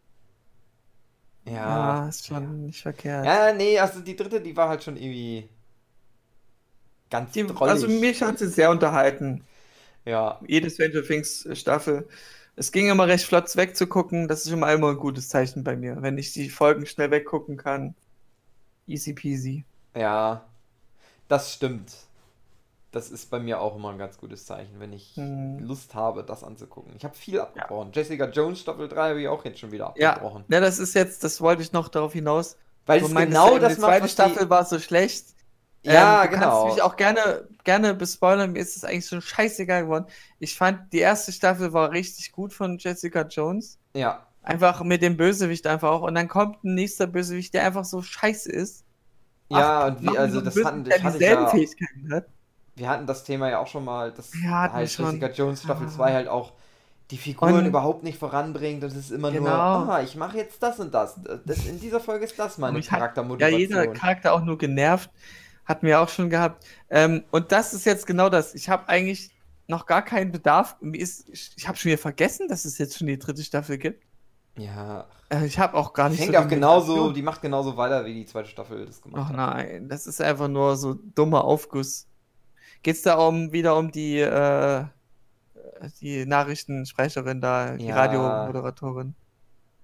Ja, 1.45 2.03
Ja. 2.05 2.09
ist 2.09 2.27
schon 2.27 2.67
nicht 2.67 2.83
verkehrt. 2.83 3.25
Ja, 3.25 3.53
nee, 3.53 3.79
also 3.79 4.01
die 4.01 4.17
dritte, 4.17 4.41
die 4.41 4.57
war 4.57 4.69
halt 4.69 4.83
schon 4.85 4.97
irgendwie 4.97 5.49
ganz 7.11 7.33
Die, 7.33 7.47
drollig. 7.47 7.73
also 7.73 7.89
mich 7.89 8.23
hat 8.23 8.39
sie 8.39 8.49
sehr 8.49 8.71
unterhalten. 8.71 9.45
Ja, 10.05 10.41
Jede 10.47 10.71
Stranger 10.71 11.03
Things 11.05 11.49
Staffel. 11.55 12.09
Es 12.57 12.73
ging 12.73 12.89
immer 12.91 13.07
recht 13.07 13.25
flott 13.25 13.55
wegzugucken. 13.57 14.29
Das 14.29 14.45
ist 14.47 14.57
mal 14.57 14.75
immer 14.75 14.91
ein 14.91 14.97
gutes 14.97 15.29
Zeichen 15.29 15.63
bei 15.65 15.77
mir. 15.77 16.03
Wenn 16.03 16.19
ich 16.19 16.33
die 16.33 16.51
Folgen 16.51 16.87
schnell 16.87 17.11
weggucken 17.11 17.57
kann. 17.57 17.95
Easy 18.87 19.13
peasy. 19.15 19.65
ja, 19.95 20.45
das 21.29 21.53
stimmt. 21.55 21.93
Das 22.93 23.11
ist 23.11 23.31
bei 23.31 23.39
mir 23.41 23.61
auch 23.61 23.77
immer 23.77 23.91
ein 23.91 23.99
ganz 23.99 24.17
gutes 24.19 24.47
Zeichen, 24.47 24.81
wenn 24.81 24.93
ich 24.93 25.17
Hm. 25.17 25.59
Lust 25.59 25.95
habe, 25.95 26.25
das 26.25 26.43
anzugucken. 26.45 26.95
Ich 26.97 27.05
habe 27.05 27.15
viel 27.15 27.41
abgebrochen. 27.41 27.93
Jessica 27.93 28.27
Jones 28.31 28.61
Staffel 28.61 28.89
3 28.89 29.11
habe 29.11 29.21
ich 29.23 29.29
auch 29.29 29.45
jetzt 29.45 29.59
schon 29.61 29.73
wieder 29.73 29.95
Ja, 29.97 30.13
abgebrochen. 30.13 30.45
ja, 30.49 30.61
das 30.61 30.79
ist 30.79 30.95
jetzt, 30.95 31.25
das 31.25 31.41
wollte 31.41 31.63
ich 31.63 31.73
noch 31.73 31.89
darauf 31.89 32.13
hinaus. 32.13 32.57
Weil 32.87 33.03
es 33.03 33.15
genau 33.15 33.55
ja, 33.55 33.59
das 33.59 33.75
die 33.75 33.81
macht, 33.81 33.91
zweite 33.91 34.05
was 34.05 34.13
Staffel 34.13 34.45
die... 34.45 34.51
war 34.51 34.65
so 34.65 34.79
schlecht. 34.79 35.36
Ja, 35.87 36.25
Ähm, 36.25 36.31
du 36.31 36.35
genau. 36.37 36.63
kannst 36.63 36.75
mich 36.77 36.83
auch 36.83 36.97
gerne, 36.97 37.49
gerne 37.65 37.95
bespoilern. 37.95 38.53
Mir 38.53 38.61
ist 38.61 38.77
es 38.77 38.85
eigentlich 38.85 39.07
schon 39.07 39.23
scheißegal 39.23 39.85
geworden. 39.85 40.07
Ich 40.39 40.57
fand, 40.57 40.93
die 40.93 40.99
erste 40.99 41.33
Staffel 41.33 41.73
war 41.73 41.91
richtig 41.93 42.33
gut 42.33 42.53
von 42.53 42.79
Jessica 42.79 43.23
Jones. 43.23 43.79
Ja, 43.95 44.23
Einfach 44.43 44.83
mit 44.85 45.03
dem 45.03 45.17
Bösewicht 45.17 45.67
einfach 45.67 45.91
auch. 45.91 46.03
Und 46.03 46.15
dann 46.15 46.29
kommt 46.29 46.63
ein 46.63 46.75
nächster 46.75 47.09
Bösewicht, 47.09 47.53
der 47.55 47.65
einfach 47.65 47.85
so 47.85 48.01
scheiße 48.03 48.51
ist. 48.53 48.85
ja, 49.49 49.81
Ach, 49.81 49.87
und 49.89 50.03
wie, 50.13 50.17
also 50.19 50.41
das 50.41 50.57
hatten, 50.65 50.85
der 50.85 51.03
hatte 51.03 51.19
dieselben 51.19 51.43
ja, 51.45 51.49
Fähigkeiten 51.49 52.13
hat. 52.15 52.27
wir 52.77 52.89
hatten 52.89 53.07
das 53.09 53.25
Thema 53.25 53.51
ja 53.51 53.59
auch 53.59 53.67
schon 53.67 53.85
mal, 53.85 54.13
dass 54.13 54.31
Ja, 54.45 54.73
halt 54.73 54.89
schon. 54.91 55.07
Jessica 55.07 55.29
Jones 55.31 55.63
Staffel 55.65 55.87
Ah. 55.89 55.91
2 55.91 56.13
halt 56.13 56.29
auch 56.29 56.53
die 57.11 57.17
Figuren 57.19 57.55
Und- 57.55 57.67
überhaupt 57.67 58.03
nicht 58.05 58.19
voranbringt 58.19 58.83
und 58.85 58.91
es 58.91 58.97
ist 58.97 59.11
immer 59.13 59.31
nur, 59.33 59.41
Genau. 59.41 59.51
ah, 59.53 60.01
ich 60.05 60.15
mache 60.17 60.37
jetzt 60.39 60.63
das 60.63 60.79
und 60.79 60.93
das. 60.95 61.17
das. 61.45 61.67
In 61.67 61.81
dieser 61.81 61.99
Folge 62.01 62.25
ist 62.25 62.39
das 62.39 62.59
meine 62.59 62.79
hat- 62.79 62.85
Ja, 62.85 62.91
Charaktermotivation. 62.91 63.61
jeder 63.61 63.87
Charakter 63.89 64.33
auch 64.33 64.43
nur 64.45 64.59
genervt. 64.59 65.11
Hatten 65.67 65.87
wir 65.87 66.01
auch 66.01 66.09
schon 66.09 66.31
gehabt. 66.31 66.65
Ähm, 66.91 67.25
und 67.33 67.53
das 67.53 67.75
ist 67.75 67.87
jetzt 67.87 68.07
genau 68.07 68.29
das. 68.31 68.55
Ich 68.55 68.69
habe 68.71 68.89
eigentlich 68.89 69.33
noch 69.69 69.87
gar 69.87 70.03
keinen 70.05 70.33
Bedarf. 70.33 70.77
Mir 70.81 71.01
ist, 71.01 71.29
ich 71.57 71.69
habe 71.69 71.77
schon 71.79 71.91
wieder 71.93 72.01
vergessen, 72.01 72.49
dass 72.49 72.65
es 72.65 72.79
jetzt 72.79 72.99
schon 72.99 73.09
die 73.09 73.19
dritte 73.19 73.45
Staffel 73.45 73.79
gibt. 73.79 74.05
ja, 74.57 75.07
Äh, 75.29 75.47
ich 75.47 75.59
habe 75.59 75.75
auch 75.77 75.93
gar 75.93 76.09
nicht 76.09 76.25
fängt 76.25 76.35
so 76.35 76.37
auch 76.37 76.47
die 76.49 76.49
genauso, 76.49 77.13
die 77.13 77.23
macht 77.23 77.43
genauso 77.43 77.77
weiter, 77.77 78.05
wie 78.05 78.15
die 78.15 78.27
zweite 78.27 78.49
Staffel 78.49 78.87
das 78.87 79.01
gemacht 79.03 79.27
Ach 79.27 79.31
hat. 79.31 79.37
nein, 79.37 79.89
das 79.89 80.07
ist 80.07 80.21
einfach 80.21 80.49
nur 80.49 80.77
so 80.77 80.95
dummer 80.95 81.45
Aufguss. 81.45 82.09
Geht's 82.83 83.03
da 83.03 83.17
um 83.17 83.53
wieder 83.53 83.77
um 83.77 83.91
die 83.93 84.21
äh, 84.21 84.85
die 86.01 86.27
Nachrichtensprecherin 86.27 87.41
da, 87.41 87.77
die 87.79 87.87
Ja. 87.87 87.95
Radiomoderatorin? 87.95 89.15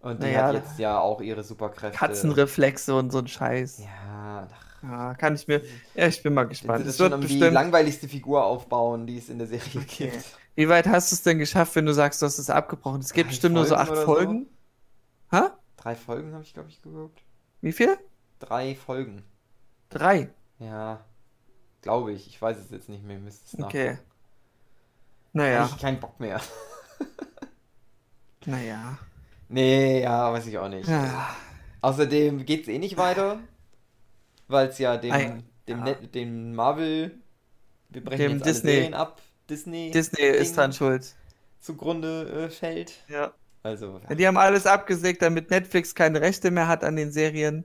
Und 0.01 0.23
die 0.23 0.27
Naja, 0.27 0.43
hat 0.47 0.53
jetzt 0.53 0.79
ja 0.79 0.99
auch 1.01 1.21
ihre 1.23 1.43
Superkräfte. 1.45 1.99
Katzenreflexe 1.99 2.95
und 2.95 3.11
so 3.11 3.19
ein 3.19 3.29
Scheiß. 3.29 3.79
Ja, 3.79 4.49
ach, 4.53 4.72
Ja, 4.83 5.15
kann 5.15 5.35
ich 5.37 5.47
mir. 5.47 5.63
Ja, 5.95 6.09
ich 6.09 6.23
bin 6.23 6.35
mal 6.35 6.45
gespannt. 6.49 6.87
Es 6.87 6.97
schon 6.97 7.05
wird 7.11 7.15
um 7.15 7.21
die 7.21 7.27
bestimmt. 7.29 7.53
langweiligste 7.53 8.09
Figur 8.09 8.45
aufbauen, 8.45 9.07
die 9.07 9.19
es 9.19 9.29
in 9.29 9.39
der 9.39 9.47
Serie 9.47 9.81
Okay. 9.83 10.11
gibt. 10.11 10.25
Wie 10.57 10.69
weit 10.69 10.87
hast 10.89 11.11
du 11.13 11.15
es 11.15 11.23
denn 11.23 11.39
geschafft, 11.39 11.75
wenn 11.77 11.87
du 11.87 11.95
sagst, 11.95 12.21
du 12.21 12.27
hast 12.27 12.39
es 12.39 12.51
abgebrochen? 12.51 13.01
Es 13.01 13.13
gibt 13.13 13.27
Drei 13.27 13.31
bestimmt 13.31 13.55
nur 13.55 13.65
so 13.65 13.75
Folgen 13.77 13.83
acht 13.83 13.91
oder 13.93 14.01
so? 14.01 14.07
Folgen. 14.07 14.47
Hä? 15.31 15.41
Drei 15.77 15.95
Folgen 15.97 16.33
habe 16.35 16.43
ich, 16.43 16.53
glaube 16.53 16.69
ich, 16.69 16.83
geguckt. 16.83 17.23
Wie 17.61 17.73
viel? 17.73 17.97
Drei 18.41 18.75
Folgen. 18.75 19.23
Drei. 19.89 20.31
Ja, 20.59 21.05
glaube 21.81 22.13
ich. 22.13 22.27
Ich 22.27 22.43
weiß 22.43 22.57
es 22.59 22.71
jetzt 22.71 22.89
nicht 22.89 23.05
mehr. 23.05 23.17
ihr 23.17 23.23
Müsst 23.23 23.53
es 23.55 23.61
Okay. 23.63 23.99
Naja, 25.33 25.63
Hab 25.65 25.71
ich 25.77 25.81
keinen 25.81 26.01
Bock 26.01 26.19
mehr. 26.21 26.41
naja. 28.45 28.99
Nee, 29.49 30.03
ja, 30.03 30.33
weiß 30.33 30.47
ich 30.47 30.59
auch 30.59 30.69
nicht. 30.69 30.89
Ja. 30.89 31.35
Außerdem 31.81 32.45
geht 32.45 32.63
es 32.63 32.69
eh 32.69 32.79
nicht 32.79 32.97
weiter, 32.97 33.41
weil 34.53 34.69
es 34.69 34.79
ja 34.79 34.97
dem, 34.97 35.12
Ei, 35.12 35.43
dem, 35.69 35.87
ja. 35.87 35.95
Dem 35.95 36.55
Marvel, 36.55 37.19
wir 37.91 38.05
brechen 38.05 38.19
Dem 38.19 38.33
jetzt 38.33 38.43
alle 38.45 38.53
Disney. 38.55 38.70
Serien 38.73 38.95
ab, 38.95 39.20
Disney, 39.51 39.91
Disney 39.91 40.23
ist 40.27 40.57
dran 40.57 40.73
schuld. 40.73 41.15
zugrunde 41.61 42.47
äh, 42.47 42.51
fällt. 42.51 42.93
Ja. 43.09 43.33
Also, 43.62 44.01
Ja, 44.09 44.15
Die 44.16 44.27
haben 44.27 44.37
alles 44.39 44.66
abgesägt, 44.66 45.23
damit 45.23 45.51
Netflix 45.51 45.95
keine 45.95 46.20
Rechte 46.20 46.51
mehr 46.51 46.66
hat 46.69 46.85
an 46.85 46.97
den 46.97 47.12
Serien. 47.12 47.65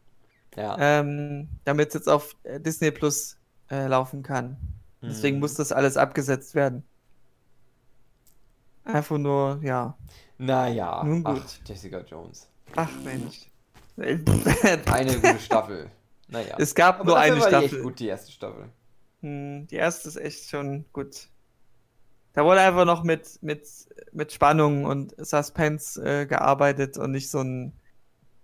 ja. 0.56 0.78
Ähm, 0.80 1.50
damit 1.66 1.90
es 1.90 1.94
jetzt 1.96 2.10
auf 2.10 2.36
äh, 2.44 2.60
Disney 2.60 2.92
Plus 2.92 3.38
äh, 3.72 3.88
laufen 3.88 4.24
kann. 4.24 4.58
Deswegen 5.02 5.38
Mhm. 5.38 5.42
muss 5.42 5.56
das 5.56 5.72
alles 5.72 5.98
abgesetzt 5.98 6.56
werden. 6.56 6.84
Einfach 8.84 9.18
nur, 9.18 9.60
ja. 9.64 9.96
Naja, 10.38 11.04
Nun 11.04 11.24
gut. 11.24 11.44
ach, 11.46 11.68
Jessica 11.68 12.00
Jones. 12.02 12.48
Ach 12.76 12.90
Mensch. 13.04 13.48
Eine 13.98 15.16
gute 15.20 15.40
Staffel. 15.40 15.90
Naja. 16.28 16.58
es 16.58 16.76
gab 16.76 17.00
Aber 17.00 17.06
nur 17.06 17.18
eine 17.18 17.40
war 17.40 17.52
die 17.52 17.64
echt 17.64 17.70
Staffel. 17.70 17.82
gut, 17.82 18.00
die 18.00 18.08
erste 18.08 18.32
Staffel. 18.32 18.70
Hm, 19.22 19.68
die 19.68 19.76
erste 19.76 20.08
ist 20.10 20.16
echt 20.18 20.50
schon 20.50 20.86
gut. 20.92 21.30
Da 22.34 22.46
wurde 22.46 22.62
einfach 22.62 22.86
noch 22.86 23.04
mit, 23.04 23.42
mit, 23.42 23.68
mit 24.12 24.32
Spannung 24.32 24.86
und 24.86 25.14
Suspense 25.18 26.02
äh, 26.22 26.26
gearbeitet 26.28 26.98
und 26.98 27.12
nicht 27.12 27.30
so 27.32 27.40
ein 27.42 27.74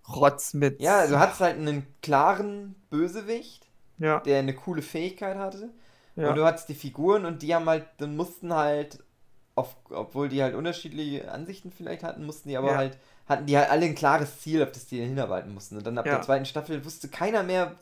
Rotz 0.07 0.53
mit. 0.53 0.80
Ja, 0.80 1.07
du 1.07 1.19
hattest 1.19 1.39
halt 1.41 1.57
einen 1.57 1.85
klaren 2.01 2.76
Bösewicht, 2.89 3.68
Ja, 3.97 4.22
der 4.26 4.39
eine 4.39 4.53
coole 4.55 4.81
Fähigkeit 4.81 5.38
hatte. 5.38 5.69
ja. 6.15 6.30
Und 6.30 6.35
du 6.35 6.45
hattest 6.45 6.69
die 6.69 6.76
Figuren 6.76 7.26
und 7.26 7.41
die 7.41 7.53
haben 7.55 7.68
halt, 7.69 7.88
dann 7.97 8.15
mussten 8.15 8.53
halt, 8.53 9.03
auf, 9.55 9.76
obwohl 9.89 10.30
die 10.30 10.41
halt 10.43 10.55
unterschiedliche 10.55 11.31
Ansichten 11.31 11.72
vielleicht 11.72 12.03
hatten, 12.03 12.26
mussten 12.26 12.49
die 12.49 12.57
aber 12.57 12.72
Ja. 12.72 12.77
halt, 12.77 12.97
hatten 13.28 13.45
die 13.45 13.58
halt 13.58 13.70
alle 13.70 13.86
ein 13.86 13.95
klares 13.95 14.40
Ziel, 14.41 14.62
auf 14.64 14.72
das 14.72 14.86
die 14.88 15.02
hinarbeiten 15.04 15.54
mussten. 15.54 15.78
Und 15.78 15.86
dann 15.88 15.98
ab 15.98 16.06
Ja. 16.06 16.14
der 16.16 16.22
zweiten 16.22 16.45
Staffel 16.45 16.84
wusste 16.86 17.08
keiner 17.08 17.44
mehr, 17.44 17.76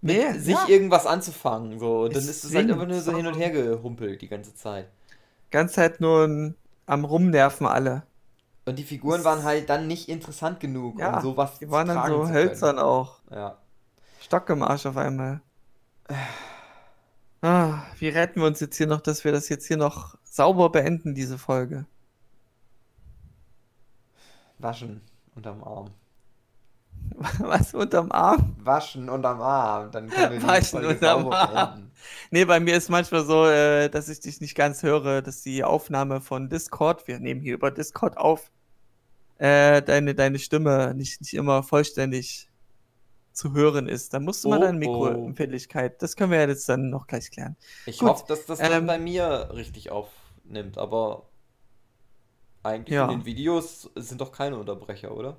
Nee, 0.00 0.32
sich 0.32 0.54
ja. 0.54 0.66
irgendwas 0.68 1.06
anzufangen. 1.06 1.78
So. 1.78 2.02
Und 2.02 2.14
dann 2.14 2.22
Es 2.22 2.28
ist 2.28 2.44
es 2.44 2.54
halt 2.54 2.70
einfach 2.70 2.86
nur 2.86 3.00
so 3.00 3.16
hin 3.16 3.26
und 3.26 3.34
her 3.34 3.50
gehumpelt 3.50 4.20
die 4.20 4.28
ganze 4.28 4.54
Zeit. 4.54 4.88
Ganz 5.50 5.72
Zeit 5.74 6.00
nur 6.00 6.54
am 6.86 7.04
Rumnerven 7.04 7.66
alle. 7.66 8.02
Und 8.64 8.78
die 8.78 8.84
Figuren 8.84 9.20
Es- 9.20 9.24
waren 9.24 9.44
halt 9.44 9.70
dann 9.70 9.86
nicht 9.86 10.08
interessant 10.08 10.60
genug, 10.60 10.98
Ja, 10.98 11.16
um 11.16 11.22
sowas 11.22 11.58
Die 11.60 11.70
waren 11.70 11.86
dann 11.88 12.08
so 12.08 12.24
zu 12.26 12.32
hölzern 12.32 12.78
auch. 12.78 13.20
Ja. 13.30 13.58
Stock 14.20 14.48
im 14.50 14.62
Arsch 14.62 14.86
auf 14.86 14.96
einmal. 14.96 15.40
Ah, 17.40 17.82
wie 17.98 18.08
retten 18.08 18.40
wir 18.40 18.46
uns 18.46 18.60
jetzt 18.60 18.76
hier 18.76 18.86
noch, 18.86 19.00
dass 19.00 19.24
wir 19.24 19.32
das 19.32 19.48
jetzt 19.48 19.66
hier 19.66 19.76
noch 19.76 20.16
sauber 20.24 20.70
beenden, 20.70 21.14
diese 21.14 21.38
Folge? 21.38 21.86
Waschen 24.62 25.00
unterm 25.34 25.62
Arm. 25.64 25.90
Was 27.38 27.74
unterm 27.74 28.12
Arm? 28.12 28.56
Waschen 28.60 29.08
unterm 29.08 29.40
Arm, 29.40 29.90
dann 29.90 30.08
können 30.08 30.32
wir 30.32 30.38
die 30.38 30.46
Waschen 30.46 30.84
unterm 30.84 31.32
Arm. 31.32 31.74
beenden. 31.74 31.92
Nee, 32.30 32.44
bei 32.44 32.60
mir 32.60 32.76
ist 32.76 32.88
manchmal 32.88 33.24
so, 33.24 33.46
äh, 33.46 33.88
dass 33.88 34.08
ich 34.08 34.20
dich 34.20 34.40
nicht 34.40 34.54
ganz 34.54 34.82
höre, 34.82 35.22
dass 35.22 35.42
die 35.42 35.64
Aufnahme 35.64 36.20
von 36.20 36.48
Discord, 36.48 37.06
wir 37.08 37.18
nehmen 37.18 37.40
hier 37.40 37.54
über 37.54 37.70
Discord 37.70 38.16
auf, 38.16 38.50
äh, 39.38 39.82
deine, 39.82 40.14
deine 40.14 40.38
Stimme 40.38 40.94
nicht, 40.94 41.20
nicht 41.20 41.34
immer 41.34 41.62
vollständig 41.62 42.48
zu 43.32 43.52
hören 43.54 43.88
ist. 43.88 44.14
Da 44.14 44.20
musst 44.20 44.44
du 44.44 44.48
mal 44.48 44.58
Oh, 44.58 44.62
deine 44.62 44.76
oh. 44.76 44.78
Mikroempfindlichkeit, 44.78 46.02
das 46.02 46.16
können 46.16 46.30
wir 46.32 46.40
ja 46.40 46.48
jetzt 46.48 46.68
dann 46.68 46.90
noch 46.90 47.06
gleich 47.06 47.30
klären. 47.30 47.56
Ich 47.86 47.98
Gut, 47.98 48.08
hoffe, 48.08 48.24
dass 48.28 48.46
das 48.46 48.58
dann 48.58 48.72
ähm, 48.72 48.86
bei 48.86 48.98
mir 48.98 49.50
richtig 49.54 49.90
aufnimmt, 49.90 50.78
aber 50.78 51.28
eigentlich 52.62 52.94
Ja. 52.94 53.04
in 53.04 53.20
den 53.20 53.24
Videos 53.26 53.90
sind 53.96 54.20
doch 54.20 54.32
keine 54.32 54.56
Unterbrecher, 54.56 55.14
oder? 55.16 55.36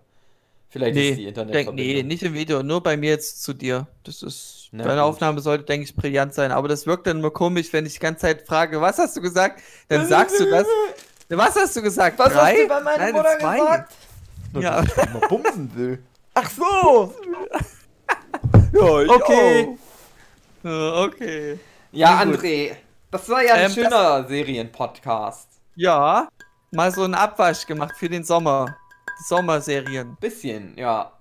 Vielleicht 0.70 0.96
Nee, 0.96 1.10
ist 1.10 1.18
die 1.18 1.26
Denk, 1.26 1.38
Internetverbindung. 1.38 1.76
nee, 1.98 2.04
nicht 2.04 2.24
im 2.24 2.34
Video, 2.34 2.64
nur 2.64 2.82
bei 2.82 2.98
mir 2.98 3.12
jetzt 3.12 3.44
zu 3.44 3.54
dir. 3.54 3.86
Das 4.06 4.24
ist, 4.24 4.70
Na 4.72 4.84
deine 4.86 5.02
gut. 5.02 5.10
Aufnahme 5.12 5.40
sollte, 5.42 5.66
denke 5.66 5.84
ich, 5.86 5.96
brillant 5.96 6.34
sein. 6.34 6.52
Aber 6.52 6.68
das 6.68 6.88
wirkt 6.88 7.06
dann 7.06 7.20
immer 7.20 7.30
komisch, 7.30 7.72
wenn 7.74 7.86
ich 7.86 7.94
die 7.94 8.00
ganze 8.00 8.22
Zeit 8.22 8.48
frage, 8.48 8.82
was 8.82 8.98
hast 8.98 9.16
du 9.16 9.22
gesagt? 9.22 9.62
Dann 9.90 10.08
sagst 10.08 10.40
du 10.40 10.50
das. 10.50 10.66
Was 11.30 11.56
hast 11.56 11.76
du 11.76 11.82
gesagt? 11.84 12.18
Was 12.18 12.34
Drei? 12.34 12.54
hast 12.54 12.62
du 12.64 12.68
bei 12.68 12.80
meiner 12.82 12.98
Nein, 12.98 13.14
Mutter 13.14 13.40
zwei. 13.40 13.58
gesagt? 13.60 13.94
Ja. 14.60 14.82
Dass 14.82 14.98
ich 14.98 15.14
mal 15.14 15.28
bumsen 15.30 15.76
will. 15.76 16.04
Ach 16.34 16.50
so! 16.50 17.14
ja, 18.74 19.02
ich 19.04 19.10
Okay. 19.10 19.78
auch. 20.64 21.04
Okay. 21.06 21.60
Ja. 21.92 22.20
André, 22.20 22.72
das 23.12 23.30
war 23.30 23.44
ja 23.44 23.54
ein 23.56 23.66
Ähm, 23.66 23.72
schöner 23.72 24.28
Serienpodcast. 24.28 25.50
Ja, 25.76 26.28
mal 26.74 26.92
so 26.92 27.04
einen 27.04 27.14
Abwasch 27.14 27.66
gemacht 27.66 27.96
für 27.96 28.10
den 28.10 28.24
Sommer. 28.24 28.76
Die 29.20 29.24
Sommerserien. 29.24 30.18
Bisschen, 30.20 30.78
ja. 30.78 31.14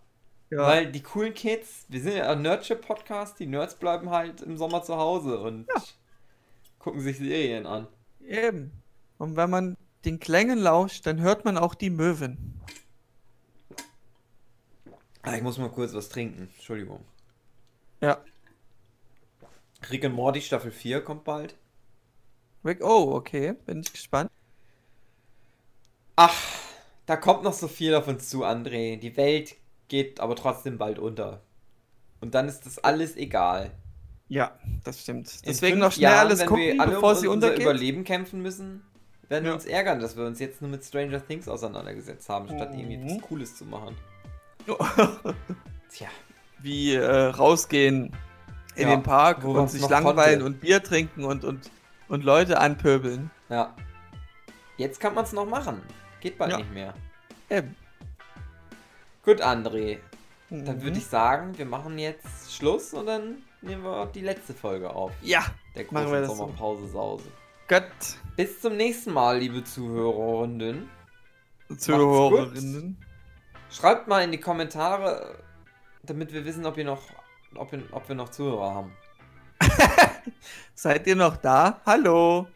Ja. 0.50 0.58
Weil 0.58 0.92
die 0.92 1.02
coolen 1.02 1.32
Kids, 1.32 1.86
wir 1.88 2.00
sind 2.00 2.16
ja 2.16 2.30
ein 2.30 2.42
Nerdship-Podcast, 2.42 3.38
die 3.38 3.46
Nerds 3.46 3.74
bleiben 3.74 4.10
halt 4.10 4.42
im 4.42 4.56
Sommer 4.56 4.82
zu 4.82 4.96
Hause 4.96 5.38
und 5.38 5.66
gucken 6.78 7.00
sich 7.00 7.16
Serien 7.16 7.66
an. 7.66 7.86
Eben. 8.20 8.72
Und 9.18 9.36
wenn 9.36 9.48
man 9.48 9.76
den 10.04 10.20
Klängen 10.20 10.58
lauscht, 10.58 11.06
dann 11.06 11.20
hört 11.20 11.44
man 11.44 11.56
auch 11.56 11.74
die 11.74 11.90
Möwen. 11.90 12.60
Ah, 15.22 15.36
ich 15.36 15.42
muss 15.42 15.56
mal 15.56 15.70
kurz 15.70 15.94
was 15.94 16.08
trinken. 16.08 16.50
Entschuldigung. 16.54 17.04
Ja. 18.00 18.18
Rick 19.90 20.04
and 20.04 20.14
Morty 20.14 20.40
Staffel 20.40 20.70
4 20.70 21.02
kommt 21.02 21.24
bald. 21.24 21.54
Rick, 22.64 22.84
oh, 22.84 23.14
okay. 23.14 23.54
Bin 23.64 23.80
ich 23.80 23.92
gespannt. 23.92 24.30
Ach, 26.16 26.34
da 27.06 27.16
kommt 27.16 27.42
noch 27.42 27.52
so 27.52 27.68
viel 27.68 27.94
auf 27.94 28.08
uns 28.08 28.28
zu, 28.28 28.44
André. 28.44 28.98
Die 28.98 29.16
Welt 29.16 29.54
geht 29.88 30.20
aber 30.20 30.36
trotzdem 30.36 30.78
bald 30.78 30.98
unter. 30.98 31.42
Und 32.20 32.34
dann 32.34 32.48
ist 32.48 32.66
das 32.66 32.78
alles 32.78 33.16
egal. 33.16 33.70
Ja, 34.28 34.52
das 34.84 35.00
stimmt. 35.00 35.44
Deswegen 35.46 35.78
noch 35.78 35.92
schnell 35.92 36.04
Jahren, 36.10 36.26
alles 36.28 36.46
gucken, 36.46 36.64
wir 36.64 36.80
alle 36.80 36.92
bevor 36.94 37.10
um 37.12 37.16
sie 37.18 37.26
unser 37.28 37.48
untergeht. 37.48 37.66
Überleben 37.66 38.04
kämpfen 38.04 38.40
müssen, 38.40 38.82
werden 39.28 39.44
wir 39.44 39.50
Ja. 39.50 39.54
uns 39.54 39.66
ärgern, 39.66 40.00
dass 40.00 40.16
wir 40.16 40.24
uns 40.24 40.38
jetzt 40.38 40.62
nur 40.62 40.70
mit 40.70 40.84
Stranger 40.84 41.26
Things 41.26 41.48
auseinandergesetzt 41.48 42.28
haben, 42.28 42.46
statt 42.46 42.70
irgendwie 42.72 42.96
Mhm. 42.98 43.10
was 43.16 43.22
Cooles 43.22 43.56
zu 43.56 43.64
machen. 43.66 43.96
Tja. 45.90 46.08
Wie 46.60 46.94
äh, 46.94 47.04
rausgehen 47.26 48.12
in 48.76 48.88
Ja, 48.88 48.94
den 48.96 49.02
Park 49.02 49.44
und 49.44 49.68
sich 49.68 49.86
langweilen 49.88 50.40
konnte. 50.40 50.44
und 50.44 50.60
Bier 50.60 50.82
trinken 50.82 51.24
und, 51.24 51.44
und, 51.44 51.70
und 52.08 52.24
Leute 52.24 52.58
anpöbeln. 52.58 53.30
Ja. 53.50 53.74
Jetzt 54.78 55.00
kann 55.00 55.14
man 55.14 55.24
es 55.24 55.32
noch 55.32 55.44
machen. 55.46 55.82
Geht 56.22 56.38
bald 56.38 56.52
Ja. 56.52 56.58
nicht 56.58 56.72
mehr. 56.72 56.94
Eben. 57.50 57.74
Gut, 59.24 59.42
André. 59.42 59.98
Dann 60.50 60.76
Mhm. 60.78 60.82
würde 60.82 60.98
ich 60.98 61.06
sagen, 61.06 61.58
wir 61.58 61.66
machen 61.66 61.98
jetzt 61.98 62.54
Schluss 62.54 62.94
und 62.94 63.06
dann 63.06 63.38
nehmen 63.60 63.82
wir 63.82 64.06
die 64.06 64.20
letzte 64.20 64.54
Folge 64.54 64.88
auf. 64.90 65.12
Ja, 65.20 65.44
Der 65.74 65.84
Machen 65.90 65.94
wir 65.94 66.02
großen 66.04 66.20
das 66.22 66.28
so. 66.30 66.34
Sommerpause 66.36 66.88
Sause. 66.88 67.24
Gott. 67.68 67.84
Bis 68.36 68.60
zum 68.60 68.76
nächsten 68.76 69.12
Mal, 69.12 69.38
liebe 69.38 69.64
Zuhörerinnen. 69.64 70.88
Zuhörerinnen. 71.76 72.96
Schreibt 73.70 74.06
mal 74.06 74.22
in 74.22 74.30
die 74.30 74.38
Kommentare, 74.40 75.42
damit 76.04 76.32
wir 76.32 76.44
wissen, 76.44 76.66
ob 76.66 76.76
ihr 76.76 76.84
noch, 76.84 77.02
ob 77.56 77.72
ob 77.92 78.08
wir 78.08 78.14
noch 78.14 78.28
Zuhörer 78.28 78.74
haben. 78.74 78.92
Seid 80.74 81.06
ihr 81.06 81.16
noch 81.16 81.36
da? 81.38 81.80
Hallo. 81.86 82.46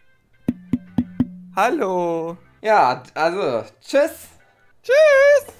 Hallo. 1.56 2.36
Ja, 2.66 3.00
also, 3.14 3.64
tschüss. 3.80 4.26
Tschüss. 4.82 5.54